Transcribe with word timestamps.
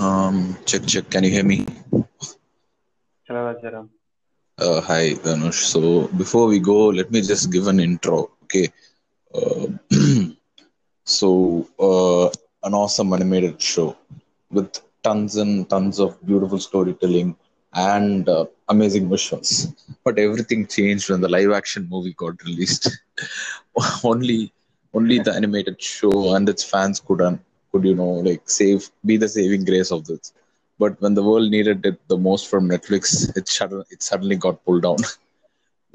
Um, 0.00 0.56
check, 0.64 0.86
check. 0.86 1.10
Can 1.10 1.24
you 1.24 1.30
hear 1.30 1.44
me? 1.44 1.66
Hello, 3.26 3.40
Rajaram. 3.52 3.88
Uh, 4.58 4.80
hi, 4.80 5.14
Dhanush. 5.14 5.60
So 5.72 6.08
before 6.08 6.46
we 6.46 6.58
go, 6.58 6.88
let 6.88 7.10
me 7.10 7.20
just 7.20 7.50
give 7.52 7.66
an 7.68 7.80
intro. 7.80 8.30
Okay. 8.44 8.68
Uh, 9.34 9.66
so 11.04 11.68
uh, 11.78 12.26
an 12.66 12.74
awesome 12.74 13.12
animated 13.12 13.60
show 13.60 13.96
with 14.50 14.80
tons 15.02 15.36
and 15.36 15.68
tons 15.68 15.98
of 15.98 16.24
beautiful 16.24 16.58
storytelling 16.58 17.36
and 17.74 18.28
uh, 18.28 18.46
amazing 18.68 19.08
visuals. 19.08 19.74
But 20.04 20.18
everything 20.18 20.66
changed 20.66 21.10
when 21.10 21.20
the 21.20 21.28
live 21.28 21.52
action 21.52 21.88
movie 21.90 22.14
got 22.14 22.42
released. 22.44 22.88
only, 24.04 24.52
only 24.94 25.18
the 25.18 25.34
animated 25.40 25.82
show 25.82 26.34
and 26.34 26.48
its 26.48 26.62
fans 26.62 27.00
could 27.00 27.20
un- 27.20 27.40
could 27.72 27.84
you 27.84 27.94
know 27.94 28.10
like 28.28 28.42
save 28.48 28.88
be 29.04 29.16
the 29.16 29.28
saving 29.28 29.64
grace 29.64 29.90
of 29.92 30.04
this. 30.06 30.32
But 30.78 31.00
when 31.00 31.14
the 31.14 31.22
world 31.22 31.50
needed 31.50 31.84
it 31.86 31.98
the 32.08 32.18
most 32.18 32.48
from 32.48 32.68
Netflix, 32.68 33.36
it 33.36 33.48
sudden, 33.48 33.84
it 33.90 34.02
suddenly 34.02 34.36
got 34.36 34.64
pulled 34.64 34.82
down. 34.82 34.98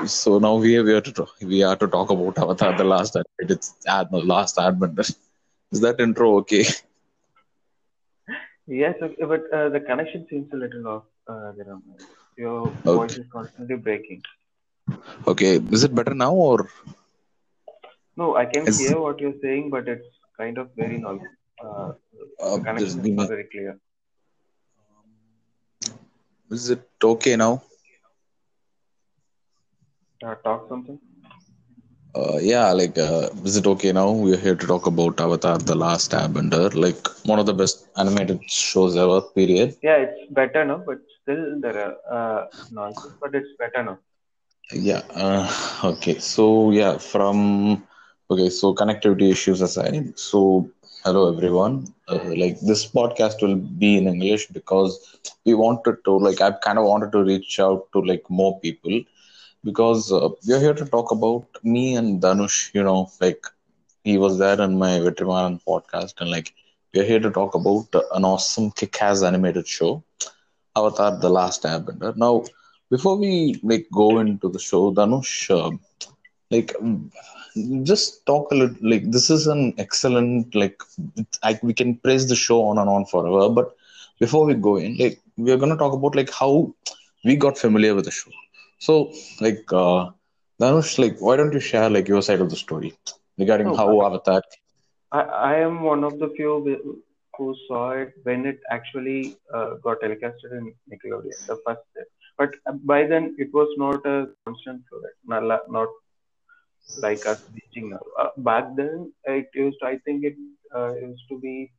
So 0.06 0.40
now 0.40 0.56
we 0.56 0.76
are, 0.78 0.84
we 0.84 0.94
are 0.94 1.02
to 1.02 1.12
talk, 1.12 1.30
we 1.42 1.64
are 1.64 1.76
to 1.76 1.88
talk 1.88 2.10
about 2.10 2.38
Avatar: 2.38 2.76
The 2.78 2.84
Last 2.84 3.16
Airbender. 3.16 3.52
It's 3.56 3.76
ad, 3.88 4.08
the 4.12 4.20
last 4.20 4.58
Airbender. 4.58 5.08
Is 5.72 5.82
that 5.82 6.00
intro 6.00 6.38
okay? 6.40 6.66
Yes, 8.68 8.96
okay, 9.02 9.24
but 9.26 9.42
uh, 9.54 9.70
the 9.70 9.80
connection 9.80 10.26
seems 10.30 10.50
a 10.54 10.58
little 10.58 10.88
off, 10.88 11.04
uh, 11.30 11.52
Your 12.38 12.78
Okay. 12.86 12.94
voice 12.94 13.16
is 13.18 13.26
constantly 13.32 13.76
breaking. 13.78 14.22
Okay. 15.28 15.60
Is 15.72 15.84
it 15.84 15.96
better 15.96 16.14
now 16.14 16.34
or 16.34 16.70
No, 18.18 18.36
I 18.36 18.46
can 18.46 18.70
hear 18.78 19.00
what 19.00 19.20
you're 19.20 19.40
saying, 19.42 19.70
but 19.70 19.88
it's 19.88 20.08
kind 20.38 20.58
of 20.58 20.70
very 20.76 20.98
noisy. 21.00 21.26
Uh, 21.64 21.92
uh, 22.42 22.58
connection 22.64 23.00
is 23.00 23.14
not 23.16 23.28
very 23.28 23.46
clear. 23.52 23.80
Is 26.52 26.70
it 26.70 26.88
okay 27.04 27.36
now? 27.36 27.62
Uh, 30.24 30.36
talk 30.44 30.68
something? 30.70 31.00
Uh, 32.16 32.38
yeah, 32.42 32.72
like, 32.74 32.98
uh, 32.98 33.30
is 33.44 33.56
it 33.58 33.68
okay 33.68 33.92
now? 33.92 34.12
We're 34.12 34.38
here 34.38 34.56
to 34.56 34.66
talk 34.68 34.86
about 34.88 35.20
Avatar: 35.20 35.58
The 35.58 35.76
Last 35.76 36.12
Airbender, 36.12 36.74
like 36.76 37.08
one 37.26 37.40
of 37.40 37.46
the 37.46 37.54
best 37.54 37.88
animated 37.98 38.40
shows 38.50 38.96
ever. 38.98 39.22
Period. 39.22 39.76
Yeah, 39.82 39.98
it's 39.98 40.32
better 40.32 40.66
now, 40.66 40.82
but 40.86 41.00
still 41.22 41.60
there 41.62 41.78
are 41.86 41.96
uh, 42.18 42.46
noises, 42.70 43.14
but 43.22 43.36
it's 43.36 43.54
better 43.60 43.84
now. 43.84 44.00
Yeah. 44.72 45.02
Uh, 45.14 45.48
okay. 45.94 46.18
So 46.20 46.72
yeah, 46.72 46.98
from 46.98 47.84
okay. 48.30 48.50
So 48.50 48.74
connectivity 48.74 49.32
issues 49.32 49.62
aside. 49.62 50.18
So 50.18 50.70
hello 51.08 51.34
everyone. 51.34 51.76
Uh, 52.10 52.20
like 52.42 52.60
this 52.70 52.82
podcast 52.98 53.42
will 53.42 53.56
be 53.84 53.98
in 53.98 54.08
English 54.08 54.48
because 54.48 54.94
we 55.46 55.54
wanted 55.54 55.98
to 56.06 56.14
like 56.18 56.42
I 56.42 56.52
kind 56.66 56.78
of 56.80 56.86
wanted 56.86 57.12
to 57.14 57.24
reach 57.24 57.60
out 57.60 57.86
to 57.94 58.02
like 58.02 58.24
more 58.30 58.60
people 58.60 59.00
because 59.64 60.12
uh, 60.12 60.30
we 60.48 60.54
are 60.56 60.60
here 60.60 60.74
to 60.74 60.86
talk 60.86 61.12
about 61.12 61.46
me 61.64 61.96
and 61.96 62.22
Dhanush. 62.22 62.74
You 62.74 62.84
know, 62.84 63.10
like 63.22 63.44
he 64.04 64.18
was 64.18 64.38
there 64.40 64.62
in 64.62 64.78
my 64.78 64.94
Vetrimaran 65.08 65.60
podcast, 65.68 66.16
and 66.20 66.30
like 66.32 66.54
we 66.94 67.02
are 67.02 67.06
here 67.12 67.20
to 67.20 67.32
talk 67.32 67.56
about 67.56 67.88
an 68.14 68.26
awesome 68.26 68.72
kick-ass 68.72 69.24
animated 69.24 69.68
show, 69.68 70.04
Avatar: 70.76 71.20
The 71.20 71.30
Last 71.30 71.64
Airbender. 71.64 72.16
Now, 72.18 72.44
before 72.90 73.18
we 73.18 73.60
like 73.64 73.88
go 73.94 74.20
into 74.20 74.50
the 74.50 74.60
show, 74.60 74.92
Dhanush, 74.94 75.50
uh, 75.60 75.72
like 76.52 76.74
just 77.84 78.26
talk 78.26 78.52
a 78.52 78.56
little. 78.56 78.76
Like 78.92 79.10
this 79.12 79.30
is 79.30 79.48
an 79.48 79.74
excellent 79.78 80.54
like 80.56 80.78
I, 81.44 81.60
we 81.64 81.74
can 81.74 81.96
praise 81.96 82.28
the 82.28 82.36
show 82.36 82.60
on 82.70 82.78
and 82.78 82.90
on 82.90 83.06
forever. 83.06 83.50
But 83.50 83.76
before 84.20 84.46
we 84.46 84.54
go 84.56 84.78
in, 84.78 84.98
like 84.98 85.20
we 85.38 85.52
are 85.52 85.58
gonna 85.58 85.78
talk 85.78 85.94
about 85.94 86.16
like 86.16 86.32
how 86.32 86.74
we 87.26 87.36
got 87.36 87.58
familiar 87.58 87.94
with 87.96 88.06
the 88.06 88.12
show. 88.12 88.32
So, 88.80 89.12
like, 89.42 89.64
uh, 89.72 90.06
Dhanush, 90.62 90.98
like, 91.00 91.18
why 91.20 91.36
don't 91.36 91.54
you 91.54 91.60
share 91.60 91.90
like 91.90 92.08
your 92.08 92.22
side 92.22 92.42
of 92.42 92.50
the 92.50 92.56
story 92.56 92.94
regarding 93.38 93.64
No, 93.64 93.74
how 93.74 94.04
Avatar? 94.06 94.42
I, 95.12 95.22
I 95.22 95.56
am 95.56 95.82
one 95.84 96.04
of 96.04 96.20
the 96.20 96.30
few 96.36 96.54
who 96.64 96.98
who 97.38 97.56
saw 97.68 97.92
it 97.92 98.14
when 98.24 98.46
it 98.46 98.60
actually 98.72 99.36
uh, 99.54 99.76
got 99.84 100.00
telecasted 100.02 100.52
in 100.60 100.74
Nickelodeon, 100.92 101.40
the 101.48 101.58
first 101.66 101.82
day. 101.96 102.04
But 102.38 102.52
by 102.86 103.06
then, 103.06 103.36
it 103.38 103.50
was 103.54 103.70
not 103.78 104.06
a 104.06 104.28
constant 104.36 104.82
flow, 104.90 105.00
not, 105.26 105.62
not 105.70 105.88
like 106.96 107.26
us 107.26 107.38
reaching 107.54 107.90
now. 107.92 108.00
Uh, 108.20 108.30
back 108.38 108.66
then, 108.76 109.12
it 109.26 109.48
used, 109.54 109.78
I 109.84 109.98
think 110.06 110.24
it 110.24 110.36
uh, 110.76 110.94
used 110.96 111.24
to 111.30 111.40
be 111.40 111.72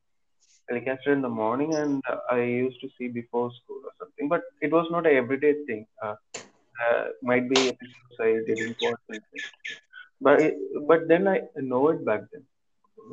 telecasted 0.71 1.13
in 1.13 1.23
the 1.23 1.29
morning, 1.29 1.75
and 1.77 2.03
I 2.31 2.41
used 2.43 2.81
to 2.81 2.89
see 2.99 3.09
before 3.09 3.51
school 3.63 3.81
or 3.85 3.93
something. 3.99 4.29
But 4.29 4.43
it 4.61 4.73
was 4.73 4.87
not 4.91 5.07
a 5.07 5.11
everyday 5.11 5.55
thing. 5.67 5.87
Uh, 6.03 6.15
uh, 6.87 7.05
might 7.23 7.49
be 7.49 7.69
episodes 7.69 8.17
I 8.21 8.31
didn't 8.47 8.77
watch, 8.81 9.01
but 10.21 10.41
it, 10.41 10.55
but 10.89 11.09
then 11.09 11.27
I 11.29 11.41
know 11.57 11.89
it 11.89 12.05
back 12.05 12.23
then. 12.33 12.45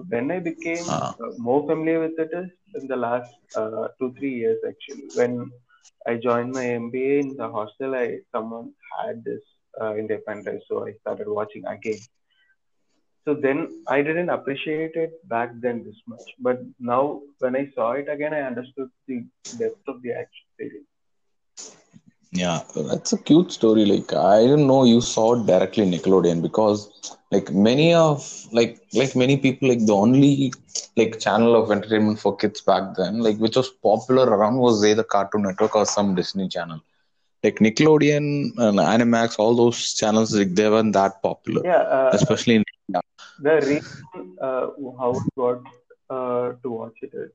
When 0.09 0.31
I 0.31 0.39
became 0.39 0.89
Uh, 0.89 1.13
uh, 1.23 1.31
more 1.38 1.66
familiar 1.67 2.00
with 2.01 2.17
it 2.19 2.29
is 2.41 2.50
in 2.75 2.88
the 2.88 2.95
last 2.95 3.29
uh, 3.56 3.88
two 4.00 4.13
three 4.19 4.33
years 4.35 4.59
actually. 4.67 5.09
When 5.13 5.51
I 6.07 6.16
joined 6.16 6.53
my 6.53 6.66
MBA 6.66 7.19
in 7.22 7.35
the 7.38 7.50
hostel, 7.50 7.95
I 7.95 8.19
someone 8.31 8.72
had 8.97 9.23
this 9.23 9.41
uh, 9.81 9.96
in 9.96 10.08
their 10.08 10.19
pen 10.28 10.44
drive, 10.44 10.62
so 10.68 10.88
I 10.88 10.94
started 11.02 11.28
watching 11.28 11.66
again. 11.66 12.00
So 13.25 13.34
then 13.34 13.84
I 13.88 14.02
didn't 14.02 14.30
appreciate 14.30 14.96
it 14.96 15.12
back 15.28 15.52
then 15.59 15.84
this 15.84 16.00
much, 16.08 16.28
but 16.40 16.59
now 16.80 17.22
when 17.40 17.56
I 17.56 17.72
saw 17.75 17.91
it 17.94 18.08
again, 18.09 18.34
I 18.34 18.41
understood 18.41 18.90
the 19.08 19.25
depth 19.58 19.88
of 19.88 20.02
the 20.02 20.12
action 20.12 20.47
series. 20.58 20.86
yeah, 22.31 22.62
that's 22.75 23.13
a 23.13 23.18
cute 23.18 23.52
story. 23.52 23.86
Like, 23.86 24.13
I 24.13 24.41
didn't 24.41 24.68
know 24.68 24.84
you 24.84 25.02
saw 25.02 25.36
directly 25.36 25.86
Nickelodeon 25.86 26.42
because, 26.42 27.18
like, 27.31 27.52
many 27.52 27.94
of 27.94 28.22
like 28.52 28.81
like 28.94 29.16
many 29.16 29.38
people, 29.38 29.69
like 29.69 29.86
the 29.86 29.96
only 29.96 30.53
like 30.97 31.19
channel 31.19 31.56
of 31.56 31.72
entertainment 31.72 32.19
for 32.19 32.36
kids 32.36 32.62
back 32.62 32.96
then, 32.97 33.19
like 33.19 33.38
which 33.38 33.56
was 33.56 33.69
popular 33.69 34.25
around 34.30 34.57
was 34.57 34.84
either 34.86 35.03
Cartoon 35.03 35.44
Network 35.44 35.75
or 35.75 35.86
some 35.86 36.16
Disney 36.16 36.50
channel. 36.50 36.81
Like 37.45 37.59
Nickelodeon 37.59 38.25
and 38.57 38.79
Animax, 38.79 39.38
all 39.38 39.56
those 39.56 39.94
channels, 39.94 40.35
like 40.35 40.56
they 40.56 40.67
weren't 40.67 40.94
that 40.94 41.22
popular, 41.22 41.61
Yeah, 41.63 41.83
uh, 41.97 42.09
especially 42.13 42.56
in 42.56 42.63
India. 42.73 43.01
the 43.47 43.56
reason 43.69 44.38
uh, 44.41 44.67
how 45.00 45.09
we 45.11 45.29
got 45.44 45.61
uh, 46.09 46.53
to 46.63 46.69
watch 46.78 46.97
it 47.03 47.11
is 47.13 47.31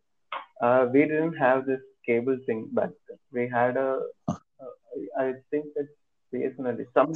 uh, 0.60 0.88
we 0.92 1.02
didn't 1.12 1.34
have 1.34 1.64
this 1.66 1.80
cable 2.06 2.38
thing 2.46 2.68
back 2.72 2.90
then. 3.08 3.18
We 3.32 3.48
had 3.48 3.76
a, 3.76 4.00
uh, 4.28 4.34
I 5.18 5.34
think 5.50 5.66
that 5.76 5.88
BSNL, 6.34 6.84
some 6.96 7.12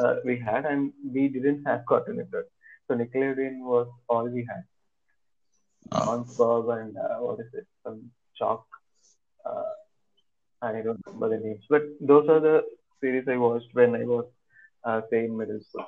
uh, 0.00 0.14
we 0.24 0.38
had, 0.38 0.64
and 0.64 0.92
we 1.14 1.28
didn't 1.28 1.64
have 1.64 1.84
Cartoon 1.88 2.18
Network. 2.18 2.48
So 2.86 2.94
Nickelodeon 2.94 3.56
was 3.74 3.88
all 4.08 4.28
we 4.28 4.46
had. 4.52 4.62
Uh, 5.90 6.06
SpongeBob 6.06 6.80
and 6.80 6.96
uh, 6.96 7.16
what 7.26 7.40
is 7.40 7.52
it? 7.52 7.66
Some 7.84 8.10
Chalk. 8.36 8.64
I 10.62 10.72
don't 10.82 11.00
remember 11.06 11.28
the 11.36 11.44
names, 11.44 11.64
but 11.68 11.82
those 12.00 12.28
are 12.28 12.40
the 12.40 12.62
series 13.00 13.28
I 13.28 13.36
watched 13.36 13.68
when 13.74 13.94
I 13.94 14.04
was 14.04 14.26
uh, 14.84 15.00
say 15.10 15.24
in 15.24 15.36
middle 15.36 15.60
school. 15.68 15.86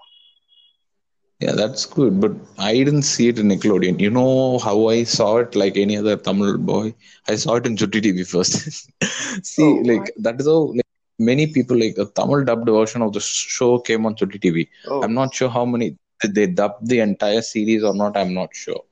Yeah, 1.41 1.53
that's 1.53 1.87
good, 1.87 2.21
but 2.21 2.33
I 2.59 2.75
didn't 2.75 3.03
see 3.03 3.29
it 3.29 3.39
in 3.39 3.49
Nickelodeon. 3.49 3.99
You 3.99 4.11
know 4.11 4.59
how 4.59 4.89
I 4.89 5.05
saw 5.05 5.39
it, 5.39 5.55
like 5.55 5.77
any 5.79 5.97
other 5.97 6.17
Tamil 6.17 6.59
boy. 6.59 6.95
I 7.29 7.37
saw 7.37 7.55
it 7.55 7.67
in 7.67 7.77
Chutti 7.77 8.03
TV 8.03 8.25
first. 8.29 8.91
see, 9.45 9.63
Oh, 9.63 9.83
like 9.91 10.13
that 10.19 10.39
is 10.41 10.47
how 10.47 10.73
like, 10.75 10.87
many 11.19 11.47
people 11.47 11.79
like 11.79 11.97
a 11.97 12.05
Tamil 12.05 12.45
dubbed 12.45 12.69
version 12.69 13.03
of 13.03 13.15
the 13.15 13.21
show 13.21 13.79
came 13.79 14.05
on 14.07 14.17
Chutti 14.17 14.39
TV. 14.39 14.69
I'm 15.03 15.13
oh, 15.13 15.23
not 15.23 15.35
sure 15.35 15.49
how 15.49 15.65
many 15.65 15.97
did 16.21 16.35
they 16.35 16.47
dubbed 16.47 16.87
the 16.89 17.01
entire 17.01 17.41
series 17.41 17.83
or 17.85 17.95
not. 17.95 18.17
I'm 18.17 18.35
not 18.35 18.55
sure, 18.55 18.83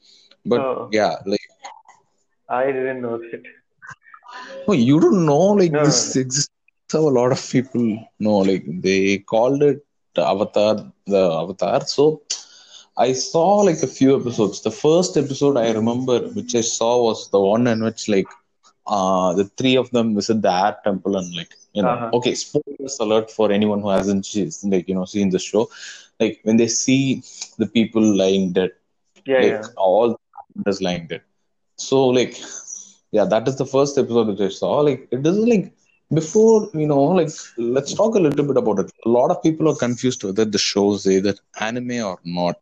but 0.46 0.60
oh, 0.60 0.88
yeah, 0.90 1.16
like 1.26 1.40
I 2.48 2.66
didn't 2.72 3.02
know 3.02 3.18
that. 3.18 3.42
Oh, 4.66 4.72
you 4.72 4.98
don't 5.00 5.24
know 5.26 5.44
like 5.60 5.74
No, 5.74 5.84
no, 5.86 5.86
this 5.88 6.00
no. 6.04 6.16
exists. 6.16 6.50
So 6.90 7.08
a 7.08 7.14
lot 7.18 7.32
of 7.32 7.40
people 7.50 7.84
know 8.18 8.38
like 8.50 8.64
they 8.86 9.18
called 9.18 9.62
it 9.62 9.80
Avatar, 10.16 10.74
the 11.06 11.22
Avatar. 11.42 11.80
So 11.86 12.22
I 12.96 13.12
saw 13.12 13.56
like 13.68 13.82
a 13.82 13.86
few 13.98 14.18
episodes. 14.18 14.60
The 14.62 14.70
first 14.70 15.16
episode 15.16 15.56
I 15.56 15.70
remember, 15.72 16.18
which 16.38 16.54
I 16.54 16.60
saw, 16.62 17.02
was 17.02 17.28
the 17.30 17.40
one 17.40 17.66
in 17.66 17.82
which 17.84 18.08
like 18.08 18.26
uh 18.86 19.32
the 19.34 19.44
three 19.58 19.76
of 19.76 19.90
them 19.90 20.14
visit 20.14 20.40
the 20.42 20.52
Air 20.52 20.76
Temple 20.84 21.16
and 21.16 21.34
like 21.36 21.52
you 21.72 21.82
know, 21.82 21.94
Uh-huh. 21.94 22.10
okay, 22.12 22.34
spoilers 22.34 22.98
alert 23.00 23.30
for 23.30 23.50
anyone 23.52 23.80
who 23.80 23.90
hasn't 23.90 24.24
seen- 24.26 24.70
like 24.74 24.88
you 24.88 24.94
know 24.94 25.04
seen 25.04 25.30
the 25.30 25.38
show. 25.50 25.68
Like 26.20 26.40
when 26.44 26.56
they 26.56 26.68
see 26.68 27.22
the 27.58 27.66
people 27.66 28.02
lying 28.22 28.52
dead, 28.52 28.70
Yeah, 29.26 29.40
like 29.40 29.60
yeah. 29.60 29.66
all 29.76 30.16
the 30.56 30.70
is 30.70 30.80
lying 30.82 31.06
dead. 31.08 31.22
So 31.76 32.06
like 32.18 32.34
yeah, 33.12 33.24
that 33.24 33.46
is 33.48 33.56
the 33.56 33.66
first 33.66 33.98
episode 33.98 34.36
that 34.36 34.44
I 34.44 34.48
saw. 34.48 34.72
Like 34.88 35.08
it 35.10 35.22
doesn't 35.22 35.48
like 35.48 35.72
before 36.12 36.68
you 36.74 36.86
know 36.86 37.02
like 37.20 37.30
let's 37.58 37.94
talk 37.94 38.14
a 38.14 38.20
little 38.20 38.44
bit 38.44 38.56
about 38.56 38.80
it. 38.80 38.90
A 39.06 39.08
lot 39.08 39.30
of 39.30 39.42
people 39.42 39.68
are 39.70 39.76
confused 39.76 40.24
whether 40.24 40.44
the 40.44 40.58
show 40.58 40.92
is 40.94 41.06
either 41.06 41.34
anime 41.60 42.00
or 42.04 42.18
not. 42.24 42.56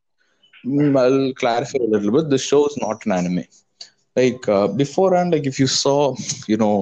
Mm, 0.66 0.96
I'll 1.02 1.32
clarify 1.34 1.78
a 1.80 1.90
little 1.94 2.10
bit. 2.12 2.30
The 2.30 2.38
show 2.38 2.66
is 2.66 2.76
not 2.84 3.04
an 3.06 3.12
anime. 3.20 3.44
like 4.20 4.46
uh, 4.56 4.66
beforehand 4.80 5.30
like 5.34 5.46
if 5.50 5.56
you 5.62 5.66
saw 5.82 5.96
you 6.52 6.56
know 6.62 6.72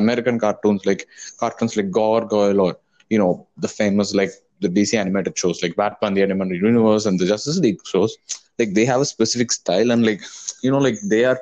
american 0.00 0.36
cartoons 0.44 0.82
like 0.88 1.02
cartoons 1.42 1.74
like 1.78 1.88
gargoyle 1.98 2.60
or 2.66 2.72
you 3.12 3.18
know 3.22 3.30
the 3.64 3.70
famous 3.80 4.08
like 4.20 4.32
the 4.64 4.70
dc 4.76 4.92
animated 5.02 5.34
shows 5.42 5.58
like 5.64 5.74
batman 5.80 6.14
the 6.18 6.24
animated 6.26 6.62
universe 6.70 7.04
and 7.10 7.18
the 7.22 7.28
justice 7.32 7.58
league 7.64 7.80
shows 7.92 8.12
like 8.60 8.72
they 8.78 8.86
have 8.92 9.02
a 9.06 9.10
specific 9.14 9.50
style 9.58 9.90
and 9.94 10.04
like 10.10 10.22
you 10.64 10.70
know 10.74 10.82
like 10.88 10.98
they 11.14 11.22
are 11.30 11.38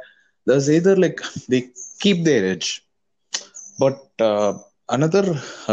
there's 0.48 0.68
either 0.78 0.96
like 1.04 1.20
they 1.52 1.62
keep 2.04 2.18
their 2.28 2.44
edge 2.54 2.70
but 3.82 3.98
uh, 4.30 4.52
another 4.96 5.24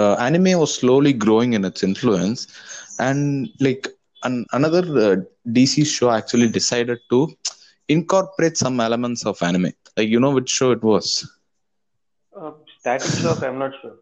uh, 0.02 0.16
anime 0.28 0.54
was 0.62 0.74
slowly 0.82 1.14
growing 1.26 1.54
in 1.58 1.64
its 1.70 1.84
influence 1.90 2.42
and 3.08 3.50
like 3.68 3.88
an, 4.28 4.46
another 4.60 4.84
uh, 5.08 5.16
dc 5.58 5.86
show 5.96 6.10
actually 6.20 6.50
decided 6.60 7.00
to 7.14 7.20
incorporate 7.98 8.58
some 8.66 8.80
elements 8.88 9.26
of 9.32 9.42
anime 9.50 9.72
like 9.98 10.10
you 10.16 10.20
know 10.20 10.34
which 10.38 10.50
show 10.60 10.72
it 10.78 10.84
was 10.94 11.08
Uh, 12.36 12.52
Static 12.80 13.14
Shock, 13.20 13.44
I'm 13.44 13.58
not 13.60 13.72
sure. 13.82 13.96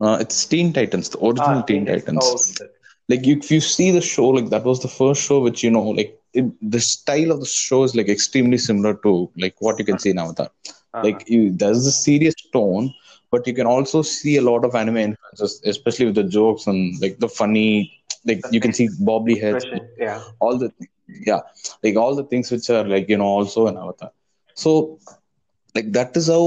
uh, 0.00 0.16
it's 0.20 0.44
teen 0.46 0.72
titans 0.72 1.08
the 1.10 1.18
original 1.26 1.62
Ah, 1.62 1.62
teen 1.62 1.86
Titans. 1.86 1.86
titans 1.86 2.26
Oh, 2.26 2.46
okay. 2.50 2.66
like 3.08 3.24
you, 3.26 3.36
if 3.38 3.50
you 3.50 3.60
see 3.60 3.90
the 3.90 4.00
show 4.00 4.28
like 4.28 4.48
that 4.50 4.64
was 4.64 4.80
the 4.80 4.88
first 4.88 5.22
show 5.22 5.40
which 5.40 5.62
you 5.64 5.70
know 5.70 5.82
like 6.00 6.18
it, 6.34 6.46
the 6.74 6.80
style 6.80 7.30
of 7.32 7.40
the 7.40 7.46
show 7.46 7.82
is 7.84 7.94
like 7.96 8.08
extremely 8.08 8.58
similar 8.58 8.94
to 9.06 9.30
like 9.44 9.54
what 9.60 9.78
you 9.78 9.84
can 9.90 9.98
see 9.98 10.10
in 10.10 10.18
avatar 10.18 10.48
Uh-huh. 10.94 11.06
like 11.06 11.24
you, 11.28 11.50
there's 11.62 11.86
a 11.86 11.92
serious 11.92 12.34
tone 12.52 12.92
but 13.30 13.46
you 13.46 13.54
can 13.54 13.66
also 13.66 14.02
see 14.02 14.36
a 14.36 14.42
lot 14.42 14.64
of 14.64 14.74
anime 14.74 14.98
influences 15.08 15.60
especially 15.64 16.06
with 16.06 16.14
the 16.16 16.24
jokes 16.38 16.66
and 16.66 17.00
like 17.02 17.18
the 17.18 17.28
funny 17.28 17.92
like 18.26 18.44
you 18.50 18.60
can 18.60 18.72
see 18.72 18.88
bobbly 19.10 19.40
heads 19.40 19.66
yeah. 19.98 20.22
all 20.40 20.56
the 20.58 20.70
yeah 21.30 21.40
like 21.84 21.96
all 21.96 22.14
the 22.14 22.24
things 22.24 22.50
which 22.50 22.68
are 22.70 22.84
like 22.94 23.08
you 23.08 23.16
know 23.16 23.32
also 23.38 23.66
in 23.68 23.76
avatar 23.84 24.10
so 24.54 24.72
like 25.76 25.90
that 25.98 26.16
is 26.20 26.28
how 26.34 26.44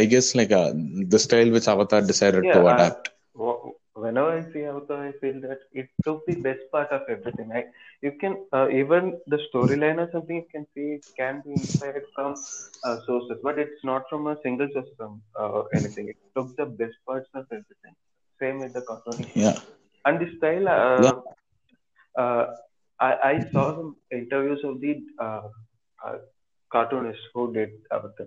i 0.00 0.04
guess 0.12 0.34
like 0.40 0.52
uh, 0.62 0.70
the 1.14 1.18
style 1.26 1.50
which 1.56 1.68
avatar 1.74 2.00
decided 2.12 2.46
Yeah, 2.46 2.58
to 2.58 2.66
uh, 2.68 2.74
adapt 2.74 3.10
Wh- 3.34 3.72
Whenever 3.96 4.30
I 4.38 4.42
see 4.52 4.64
Avatar, 4.64 5.06
I 5.08 5.12
feel 5.12 5.40
that 5.42 5.60
it 5.72 5.88
took 6.04 6.26
the 6.26 6.34
best 6.34 6.60
part 6.72 6.90
of 6.90 7.02
everything. 7.08 7.50
I, 7.52 7.64
you 8.02 8.12
can 8.20 8.36
uh, 8.52 8.68
even 8.70 9.18
the 9.26 9.38
storyline 9.48 9.98
or 10.04 10.08
something 10.12 10.36
you 10.36 10.48
can 10.52 10.66
see 10.74 10.86
it 10.98 11.02
can 11.18 11.42
be 11.46 11.52
inspired 11.54 12.04
from 12.14 12.36
uh, 12.84 12.96
sources, 13.06 13.38
but 13.42 13.58
it's 13.58 13.82
not 13.84 14.02
from 14.10 14.26
a 14.26 14.36
single 14.42 14.68
source 14.72 14.88
from 14.96 15.22
uh, 15.38 15.48
or 15.48 15.66
anything. 15.74 16.08
It 16.08 16.16
took 16.36 16.56
the 16.56 16.66
best 16.66 16.96
parts 17.06 17.28
of 17.34 17.44
everything. 17.52 17.94
Same 18.40 18.60
with 18.60 18.72
the 18.74 18.82
cartoon. 18.82 19.20
yeah 19.34 19.58
And 20.04 20.20
the 20.20 20.26
style, 20.36 20.68
uh, 20.68 21.12
Yeah. 22.18 22.22
uh, 22.22 22.46
I, 23.00 23.12
I 23.30 23.40
saw 23.52 23.74
some 23.76 23.96
interviews 24.12 24.60
of 24.64 24.80
the 24.80 24.94
uh, 25.20 25.42
uh, 26.06 26.16
cartoonists 26.72 27.22
who 27.34 27.52
did 27.52 27.70
Avatar, 27.92 28.26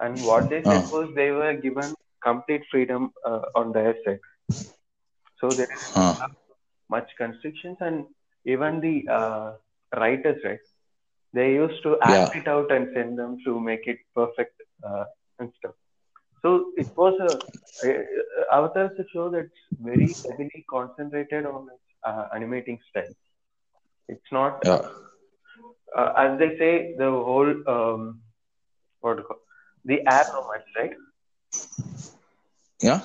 and 0.00 0.22
what 0.24 0.48
they 0.50 0.64
said 0.68 0.82
Oh. 0.82 0.90
was 0.90 1.08
they 1.14 1.30
were 1.30 1.54
given 1.54 1.94
complete 2.22 2.62
freedom 2.70 3.10
uh, 3.26 3.42
on 3.54 3.72
their 3.72 3.94
side. 4.04 4.18
So 5.40 5.54
there 5.54 5.68
is 5.72 5.80
much 6.90 7.08
constrictions, 7.18 7.76
and 7.80 8.06
even 8.48 8.80
the 8.80 8.96
uh, 9.12 9.52
writers, 9.98 10.40
right? 10.44 10.60
They 11.34 11.52
used 11.52 11.82
to 11.84 11.98
act 12.02 12.28
Yeah. 12.28 12.36
it 12.36 12.48
out 12.48 12.70
and 12.72 12.88
send 12.94 13.18
them 13.18 13.38
to 13.44 13.60
make 13.60 13.86
it 13.86 13.98
perfect 14.14 14.54
uh, 14.88 15.04
and 15.40 15.50
stuff. 15.58 15.74
So 16.42 16.66
it 16.76 16.88
was 16.96 17.14
a 17.20 17.32
uh, 17.86 18.56
Avatar 18.58 18.86
is 18.86 18.98
a 19.00 19.04
show 19.12 19.30
that's 19.30 19.60
very 19.80 20.18
heavily 20.26 20.64
concentrated 20.70 21.46
on 21.46 21.68
its 21.74 21.88
uh, 22.06 22.26
animating 22.34 22.78
style. 22.90 23.14
It's 24.08 24.30
not, 24.32 24.60
yeah 24.64 24.80
uh, 25.96 26.12
as 26.16 26.38
they 26.38 26.56
say, 26.58 26.94
the 26.98 27.10
whole 27.10 27.52
um, 27.68 28.20
what 29.00 29.14
do 29.16 29.20
you 29.22 29.26
call 29.26 29.38
the 29.84 29.98
air 30.08 30.26
nomads, 30.32 30.64
right? 30.78 30.92
yeah 32.80 33.00